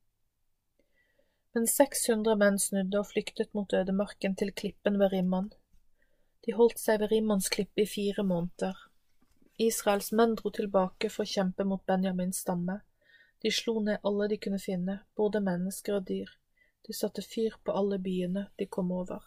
Men 1.53 1.67
600 1.67 2.35
menn 2.37 2.59
snudde 2.59 2.99
og 2.99 3.09
flyktet 3.11 3.53
mot 3.53 3.73
ødemarken 3.73 4.35
til 4.35 4.53
klippen 4.53 4.99
ved 4.99 5.13
Rimmon. 5.13 5.51
De 6.47 6.53
holdt 6.55 6.79
seg 6.79 7.01
ved 7.01 7.11
Rimmons 7.11 7.49
klippe 7.51 7.83
i 7.83 7.89
fire 7.91 8.23
måneder. 8.23 8.77
Israels 9.59 10.13
menn 10.15 10.37
dro 10.39 10.51
tilbake 10.55 11.09
for 11.11 11.25
å 11.25 11.31
kjempe 11.31 11.65
mot 11.67 11.81
Benjamins 11.89 12.39
stamme. 12.45 12.77
De 13.43 13.51
slo 13.51 13.81
ned 13.83 14.05
alle 14.07 14.29
de 14.31 14.37
kunne 14.39 14.59
finne, 14.63 15.01
både 15.19 15.41
mennesker 15.43 15.97
og 15.97 16.05
dyr. 16.07 16.29
De 16.87 16.95
satte 16.95 17.21
fyr 17.25 17.57
på 17.67 17.75
alle 17.75 17.97
byene 17.99 18.45
de 18.55 18.67
kom 18.71 18.93
over. 18.95 19.25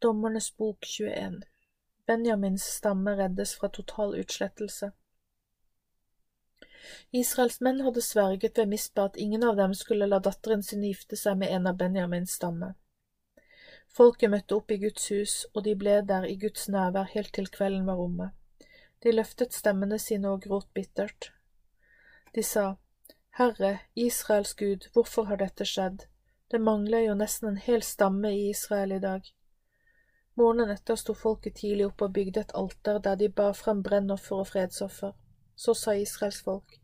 Dommernes 0.00 0.52
bok 0.56 0.86
21 0.86 1.40
Benjamins 2.06 2.64
stamme 2.76 3.16
reddes 3.18 3.56
fra 3.58 3.68
total 3.74 4.14
utslettelse. 4.22 4.92
Israels 7.10 7.58
menn 7.60 7.82
hadde 7.84 8.06
sverget 8.06 8.62
ved 8.62 8.70
Mispa 8.70 9.08
at 9.10 9.18
ingen 9.18 9.42
av 9.44 9.58
dem 9.58 9.74
skulle 9.74 10.06
la 10.06 10.22
datteren 10.22 10.62
sin 10.62 10.86
gifte 10.86 11.18
seg 11.18 11.42
med 11.42 11.52
en 11.58 11.66
av 11.66 11.76
Benjamins 11.82 12.38
stamme. 12.38 12.70
Folket 13.90 14.30
møtte 14.30 14.54
opp 14.54 14.70
i 14.70 14.78
Guds 14.78 15.08
hus, 15.10 15.34
og 15.54 15.64
de 15.66 15.74
ble 15.78 15.96
der 16.06 16.26
i 16.28 16.36
Guds 16.38 16.68
nærvær 16.70 17.10
helt 17.14 17.32
til 17.34 17.50
kvelden 17.50 17.88
var 17.88 17.98
omme. 17.98 18.30
De 19.02 19.12
løftet 19.12 19.56
stemmene 19.56 19.98
sine 19.98 20.30
og 20.30 20.44
gråt 20.44 20.68
bittert. 20.74 21.32
De 22.34 22.42
sa, 22.46 22.76
Herre, 23.38 23.78
Israels 23.96 24.54
Gud, 24.54 24.86
hvorfor 24.92 25.26
har 25.30 25.40
dette 25.40 25.66
skjedd? 25.66 26.06
Det 26.50 26.60
mangler 26.60 27.06
jo 27.06 27.14
nesten 27.18 27.48
en 27.48 27.62
hel 27.62 27.82
stamme 27.82 28.30
i 28.34 28.50
Israel 28.50 28.92
i 28.92 29.00
dag. 29.02 29.26
Morgenen 30.38 30.70
etter 30.74 30.98
sto 30.98 31.14
folket 31.14 31.58
tidlig 31.58 31.88
opp 31.88 32.02
og 32.06 32.14
bygde 32.14 32.44
et 32.44 32.54
alter 32.58 33.00
der 33.02 33.18
de 33.18 33.28
bar 33.40 33.56
frem 33.58 33.82
brennoffer 33.82 34.44
og 34.44 34.48
fredsoffer. 34.52 35.16
Så 35.56 35.74
sa 35.74 35.94
Israels 35.94 36.40
folk, 36.42 36.78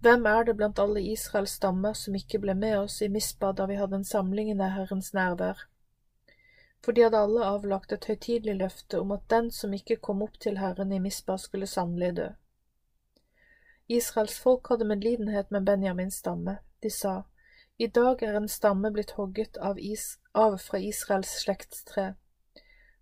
Hvem 0.00 0.26
er 0.26 0.44
det 0.44 0.56
blant 0.56 0.78
alle 0.78 1.00
Israels 1.02 1.56
stammer 1.56 1.94
som 1.96 2.14
ikke 2.14 2.38
ble 2.42 2.54
med 2.54 2.76
oss 2.78 3.00
i 3.02 3.08
Mispa 3.08 3.52
da 3.56 3.66
vi 3.70 3.78
hadde 3.78 3.96
en 4.02 4.04
samling 4.04 4.50
i 4.52 4.58
Herrens 4.60 5.14
nærvær? 5.14 5.64
For 6.86 6.92
de 6.92 7.02
hadde 7.02 7.18
alle 7.18 7.42
avlagt 7.42 7.92
et 7.92 8.04
høytidelig 8.06 8.52
løfte 8.60 9.00
om 9.02 9.10
at 9.10 9.24
den 9.32 9.48
som 9.50 9.72
ikke 9.74 9.96
kom 10.08 10.20
opp 10.22 10.36
til 10.44 10.60
Herren 10.62 10.92
i 10.94 11.00
Misba, 11.02 11.34
skulle 11.42 11.66
sannelig 11.66 12.12
dø. 12.14 12.26
Israels 13.90 14.36
folk 14.38 14.70
hadde 14.70 14.86
medlidenhet 14.86 15.50
med 15.50 15.66
Benjamins 15.66 16.20
stamme. 16.22 16.60
De 16.82 16.90
sa, 16.90 17.16
I 17.78 17.88
dag 17.98 18.22
er 18.22 18.38
en 18.38 18.46
stamme 18.48 18.92
blitt 18.94 19.16
hogget 19.18 19.58
av, 19.58 19.80
is, 19.82 20.20
av 20.30 20.54
fra 20.62 20.78
Israels 20.78 21.32
slektstre. 21.42 22.06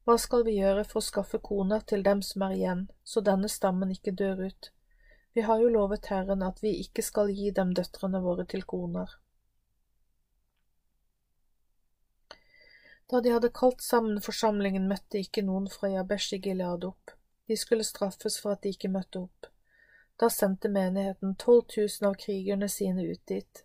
Hva 0.09 0.17
skal 0.17 0.47
vi 0.49 0.57
gjøre 0.63 0.87
for 0.89 1.03
å 1.03 1.09
skaffe 1.11 1.43
koner 1.45 1.85
til 1.85 2.07
dem 2.09 2.25
som 2.25 2.47
er 2.49 2.57
igjen, 2.57 2.87
så 3.05 3.21
denne 3.21 3.53
stammen 3.53 3.93
ikke 3.93 4.17
dør 4.17 4.47
ut? 4.49 4.71
Vi 5.37 5.45
har 5.45 5.61
jo 5.61 5.69
lovet 5.77 6.09
Herren 6.09 6.41
at 6.49 6.65
vi 6.65 6.73
ikke 6.81 7.05
skal 7.05 7.37
gi 7.37 7.53
dem 7.53 7.77
døtrene 7.77 8.25
våre 8.25 8.49
til 8.49 8.65
koner. 8.65 9.13
Da 13.11 13.21
de 13.21 13.33
hadde 13.35 13.51
kalt 13.53 13.83
sammen 13.85 14.21
forsamlingen, 14.25 14.89
møtte 14.89 15.21
ikke 15.21 15.45
noen 15.45 15.69
fra 15.73 15.91
Jabesh 15.93 16.37
i 16.37 16.41
Gilead 16.47 16.87
opp. 16.89 17.13
De 17.49 17.57
skulle 17.61 17.85
straffes 17.85 18.39
for 18.41 18.55
at 18.55 18.63
de 18.65 18.73
ikke 18.73 18.89
møtte 18.89 19.27
opp. 19.27 19.51
Da 20.21 20.31
sendte 20.31 20.71
menigheten 20.73 21.35
tolv 21.43 21.67
tusen 21.75 22.09
av 22.09 22.17
krigerne 22.23 22.69
sine 22.73 23.05
ut 23.05 23.21
dit. 23.29 23.65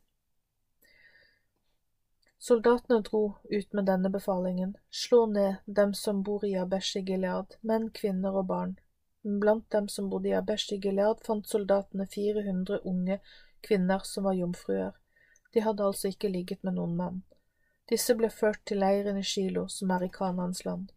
Soldatene 2.40 3.02
dro 3.03 3.24
ut 3.52 3.74
med 3.76 3.86
denne 3.86 4.10
befalingen, 4.11 4.76
slå 4.90 5.26
ned 5.32 5.56
dem 5.80 5.94
som 5.94 6.22
bor 6.24 6.45
i 6.48 6.53
Jabesh 6.53 6.98
i 6.98 7.03
Gilead, 7.07 7.57
menn, 7.61 7.90
kvinner 7.91 8.38
og 8.41 8.48
barn. 8.52 8.78
Blant 9.24 9.68
dem 9.76 9.90
som 9.91 10.07
bodde 10.10 10.30
i 10.30 10.32
Jabesh 10.32 10.74
i 10.74 10.80
Gilead, 10.84 11.20
fant 11.28 11.48
soldatene 11.48 12.07
400 12.07 12.80
unge 12.88 13.20
kvinner 13.68 14.07
som 14.07 14.24
var 14.24 14.40
jomfruer. 14.40 14.95
De 15.53 15.64
hadde 15.66 15.84
altså 15.84 16.14
ikke 16.14 16.32
ligget 16.32 16.64
med 16.64 16.80
noen 16.80 16.95
mann. 16.95 17.22
Disse 17.90 18.14
ble 18.16 18.30
ført 18.30 18.61
til 18.70 18.82
leiren 18.84 19.18
i 19.18 19.26
Shilo, 19.26 19.68
som 19.68 19.91
er 19.95 20.06
i 20.06 20.11
Kanans 20.14 20.64
land. 20.66 20.91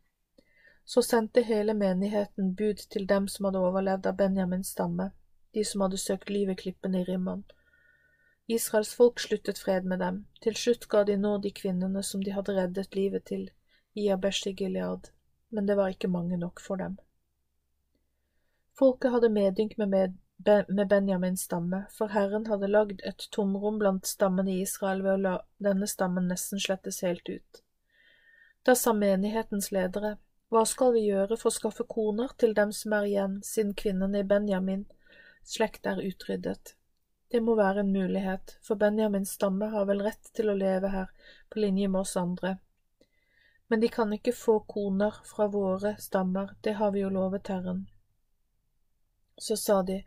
Så 0.84 1.02
sendte 1.06 1.44
hele 1.46 1.74
menigheten 1.74 2.54
bud 2.58 2.82
til 2.90 3.06
dem 3.08 3.28
som 3.28 3.48
hadde 3.48 3.62
overlevd 3.64 4.08
av 4.10 4.18
Benjamins 4.18 4.74
stamme, 4.74 5.10
de 5.54 5.64
som 5.64 5.84
hadde 5.84 6.00
søkt 6.00 6.30
liv 6.30 6.50
i 6.50 6.58
klippene 6.64 7.00
i 7.00 7.06
Rimman. 7.08 7.44
Israels 8.48 8.92
folk 8.94 9.20
sluttet 9.20 9.58
fred 9.58 9.86
med 9.88 10.02
dem, 10.04 10.24
til 10.42 10.56
slutt 10.58 10.88
ga 10.92 11.04
de 11.08 11.16
nå 11.16 11.36
de 11.38 11.52
kvinnene 11.54 12.02
som 12.02 12.24
de 12.24 12.34
hadde 12.36 12.56
reddet 12.58 12.96
livet 12.98 13.24
til, 13.30 13.48
i 13.94 14.08
Abesh 14.12 14.48
i 14.48 14.52
Gilead, 14.52 15.08
men 15.50 15.68
det 15.68 15.76
var 15.76 15.94
ikke 15.94 16.10
mange 16.12 16.36
nok 16.36 16.60
for 16.60 16.76
dem. 16.76 16.98
Folket 18.78 19.12
hadde 19.12 19.32
medynk 19.32 19.78
med, 19.78 19.88
med 19.88 20.18
med 20.68 20.88
Benjamins 20.88 21.42
stamme, 21.42 21.84
for 21.90 22.08
Herren 22.08 22.46
hadde 22.46 22.66
lagd 22.66 23.02
et 23.04 23.28
tomrom 23.30 23.78
blant 23.78 24.06
stammene 24.06 24.50
i 24.50 24.62
Israel 24.62 25.02
ved 25.02 25.12
å 25.12 25.22
la 25.26 25.34
denne 25.62 25.86
stammen 25.86 26.28
nesten 26.28 26.60
slettes 26.60 27.02
helt 27.02 27.28
ut. 27.28 27.62
Da 28.62 28.74
sa 28.74 28.92
menighetens 28.92 29.70
ledere, 29.72 30.16
hva 30.52 30.64
skal 30.68 30.92
vi 30.92 31.06
gjøre 31.06 31.38
for 31.38 31.48
å 31.48 31.54
skaffe 31.54 31.84
koner 31.88 32.34
til 32.38 32.54
dem 32.54 32.72
som 32.76 32.92
er 32.92 33.06
igjen, 33.08 33.38
siden 33.42 33.72
kvinnene 33.74 34.20
i 34.20 34.28
Benjamin 34.28 34.84
slekt 35.48 35.86
er 35.86 36.02
utryddet? 36.02 36.74
Det 37.32 37.40
må 37.40 37.54
være 37.56 37.80
en 37.80 37.92
mulighet, 37.94 38.58
for 38.60 38.76
Benjamins 38.76 39.32
stamme 39.38 39.70
har 39.72 39.86
vel 39.88 40.02
rett 40.04 40.28
til 40.36 40.52
å 40.52 40.58
leve 40.58 40.90
her 40.92 41.08
på 41.48 41.62
linje 41.62 41.88
med 41.88 42.02
oss 42.02 42.16
andre. 42.20 42.58
Men 43.72 43.80
de 43.80 43.88
kan 43.88 44.12
ikke 44.12 44.34
få 44.36 44.58
koner 44.68 45.16
fra 45.24 45.46
våre 45.48 45.94
stammer, 45.98 46.52
det 46.60 46.76
har 46.76 46.92
vi 46.92 47.00
jo 47.00 47.08
lovet 47.08 47.48
Herren. 47.48 47.86
Så 49.40 49.56
sa 49.56 49.80
de, 49.82 50.02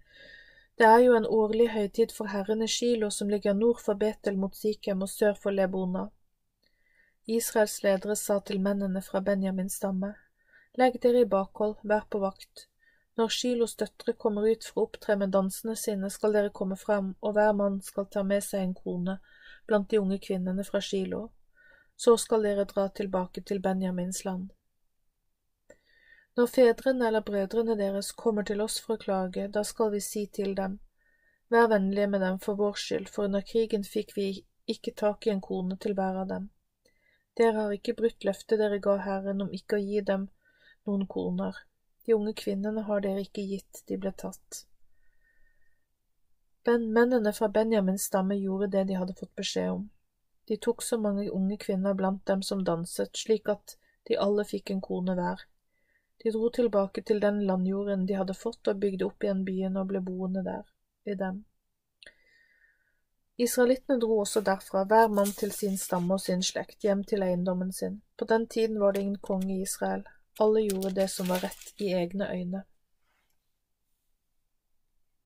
det 0.78 0.86
er 0.86 1.00
jo 1.06 1.16
en 1.16 1.26
årlig 1.26 1.70
høytid 1.72 2.12
for 2.12 2.28
herrene 2.28 2.68
Shilo 2.68 3.10
som 3.10 3.30
ligger 3.32 3.54
nord 3.54 3.80
for 3.84 3.96
Betel 3.96 4.38
mot 4.38 4.56
Sikhem 4.56 5.02
og 5.06 5.10
sør 5.10 5.38
for 5.40 5.56
Lebona. 5.56 6.10
Israels 7.28 7.78
ledere 7.84 8.16
sa 8.20 8.40
til 8.40 8.60
mennene 8.62 9.02
fra 9.02 9.22
Benjamins 9.22 9.80
stamme, 9.80 10.14
Legg 10.76 10.98
dere 11.02 11.22
i 11.24 11.30
bakhold, 11.32 11.78
vær 11.84 12.04
på 12.12 12.20
vakt. 12.20 12.68
Når 13.16 13.32
Shilos 13.32 13.78
døtre 13.80 14.14
kommer 14.20 14.44
ut 14.52 14.66
for 14.68 14.82
å 14.82 14.86
opptre 14.90 15.16
med 15.16 15.32
dansene 15.32 15.78
sine, 15.80 16.10
skal 16.12 16.36
dere 16.36 16.52
komme 16.52 16.76
frem, 16.76 17.14
og 17.22 17.38
hver 17.38 17.54
mann 17.56 17.80
skal 17.82 18.10
ta 18.12 18.26
med 18.28 18.44
seg 18.44 18.66
en 18.66 18.76
kone 18.76 19.16
blant 19.66 19.88
de 19.90 20.02
unge 20.04 20.20
kvinnene 20.28 20.68
fra 20.68 20.82
Shilo. 20.84 21.30
Så 21.96 22.18
skal 22.20 22.44
dere 22.44 22.68
dra 22.68 22.90
tilbake 22.92 23.46
til 23.48 23.64
Benjamins 23.64 24.26
land. 24.28 24.50
Når 26.36 26.50
fedrene 26.52 27.08
eller 27.08 27.24
brødrene 27.24 27.78
deres 27.80 28.12
kommer 28.12 28.44
til 28.44 28.62
oss 28.62 28.80
for 28.84 28.96
å 28.96 29.04
klage, 29.06 29.48
da 29.48 29.64
skal 29.64 29.94
vi 29.94 30.02
si 30.04 30.26
til 30.28 30.56
dem, 30.56 30.80
Vær 31.50 31.68
vennlige 31.68 32.08
med 32.08 32.22
dem 32.22 32.40
for 32.40 32.58
vår 32.58 32.74
skyld, 32.82 33.10
for 33.10 33.30
under 33.30 33.42
krigen 33.42 33.84
fikk 33.86 34.16
vi 34.18 34.46
ikke 34.68 34.96
tak 34.98 35.28
i 35.28 35.30
en 35.30 35.42
kone 35.42 35.78
til 35.78 35.94
hver 35.94 36.18
av 36.24 36.28
dem. 36.28 36.50
Dere 37.38 37.60
har 37.60 37.74
ikke 37.76 37.94
brutt 38.00 38.26
løftet 38.26 38.60
dere 38.60 38.80
ga 38.82 38.96
Herren 39.06 39.44
om 39.46 39.52
ikke 39.54 39.78
å 39.78 39.84
gi 39.84 40.02
dem 40.02 40.30
noen 40.88 41.06
koner. 41.08 41.60
De 42.06 42.16
unge 42.16 42.34
kvinnene 42.42 42.86
har 42.88 43.04
dere 43.06 43.26
ikke 43.28 43.46
gitt, 43.46 43.84
de 43.88 43.98
ble 44.02 44.14
tatt. 44.24 44.66
Ben, 46.66 46.90
mennene 46.94 47.34
fra 47.34 47.48
Benjamins 47.48 48.08
stamme 48.10 48.38
gjorde 48.40 48.72
det 48.74 48.88
de 48.90 48.98
hadde 48.98 49.18
fått 49.20 49.36
beskjed 49.38 49.72
om. 49.72 49.90
De 50.50 50.58
tok 50.58 50.82
så 50.82 50.98
mange 50.98 51.30
unge 51.30 51.58
kvinner 51.62 51.94
blant 51.94 52.26
dem 52.26 52.42
som 52.42 52.64
danset, 52.66 53.14
slik 53.18 53.50
at 53.54 53.78
de 54.10 54.18
alle 54.18 54.46
fikk 54.50 54.72
en 54.74 54.82
kone 54.82 55.14
hver. 55.18 55.46
De 56.24 56.32
dro 56.32 56.50
tilbake 56.50 57.02
til 57.02 57.20
den 57.22 57.42
landjorden 57.46 58.06
de 58.10 58.16
hadde 58.18 58.38
fått 58.38 58.68
og 58.72 58.80
bygde 58.82 59.06
opp 59.10 59.24
igjen 59.24 59.44
byen 59.48 59.78
og 59.82 59.92
ble 59.92 60.02
boende 60.06 60.44
der, 60.46 60.64
i 61.06 61.18
dem. 61.20 61.44
Israelittene 63.38 64.00
dro 64.00 64.22
også 64.24 64.42
derfra, 64.48 64.86
hver 64.88 65.10
mann 65.12 65.34
til 65.36 65.52
sin 65.52 65.76
stamme 65.78 66.16
og 66.16 66.22
sin 66.24 66.44
slekt, 66.44 66.80
hjem 66.88 67.04
til 67.04 67.24
eiendommen 67.26 67.74
sin. 67.76 68.00
På 68.18 68.26
den 68.30 68.48
tiden 68.48 68.80
var 68.80 68.96
det 68.96 69.02
ingen 69.04 69.20
konge 69.20 69.58
i 69.58 69.62
Israel. 69.62 70.06
Alle 70.40 70.64
gjorde 70.64 70.94
det 70.96 71.10
som 71.12 71.28
var 71.32 71.44
rett 71.44 71.74
i 71.84 71.92
egne 71.94 72.30
øyne. 72.32 72.64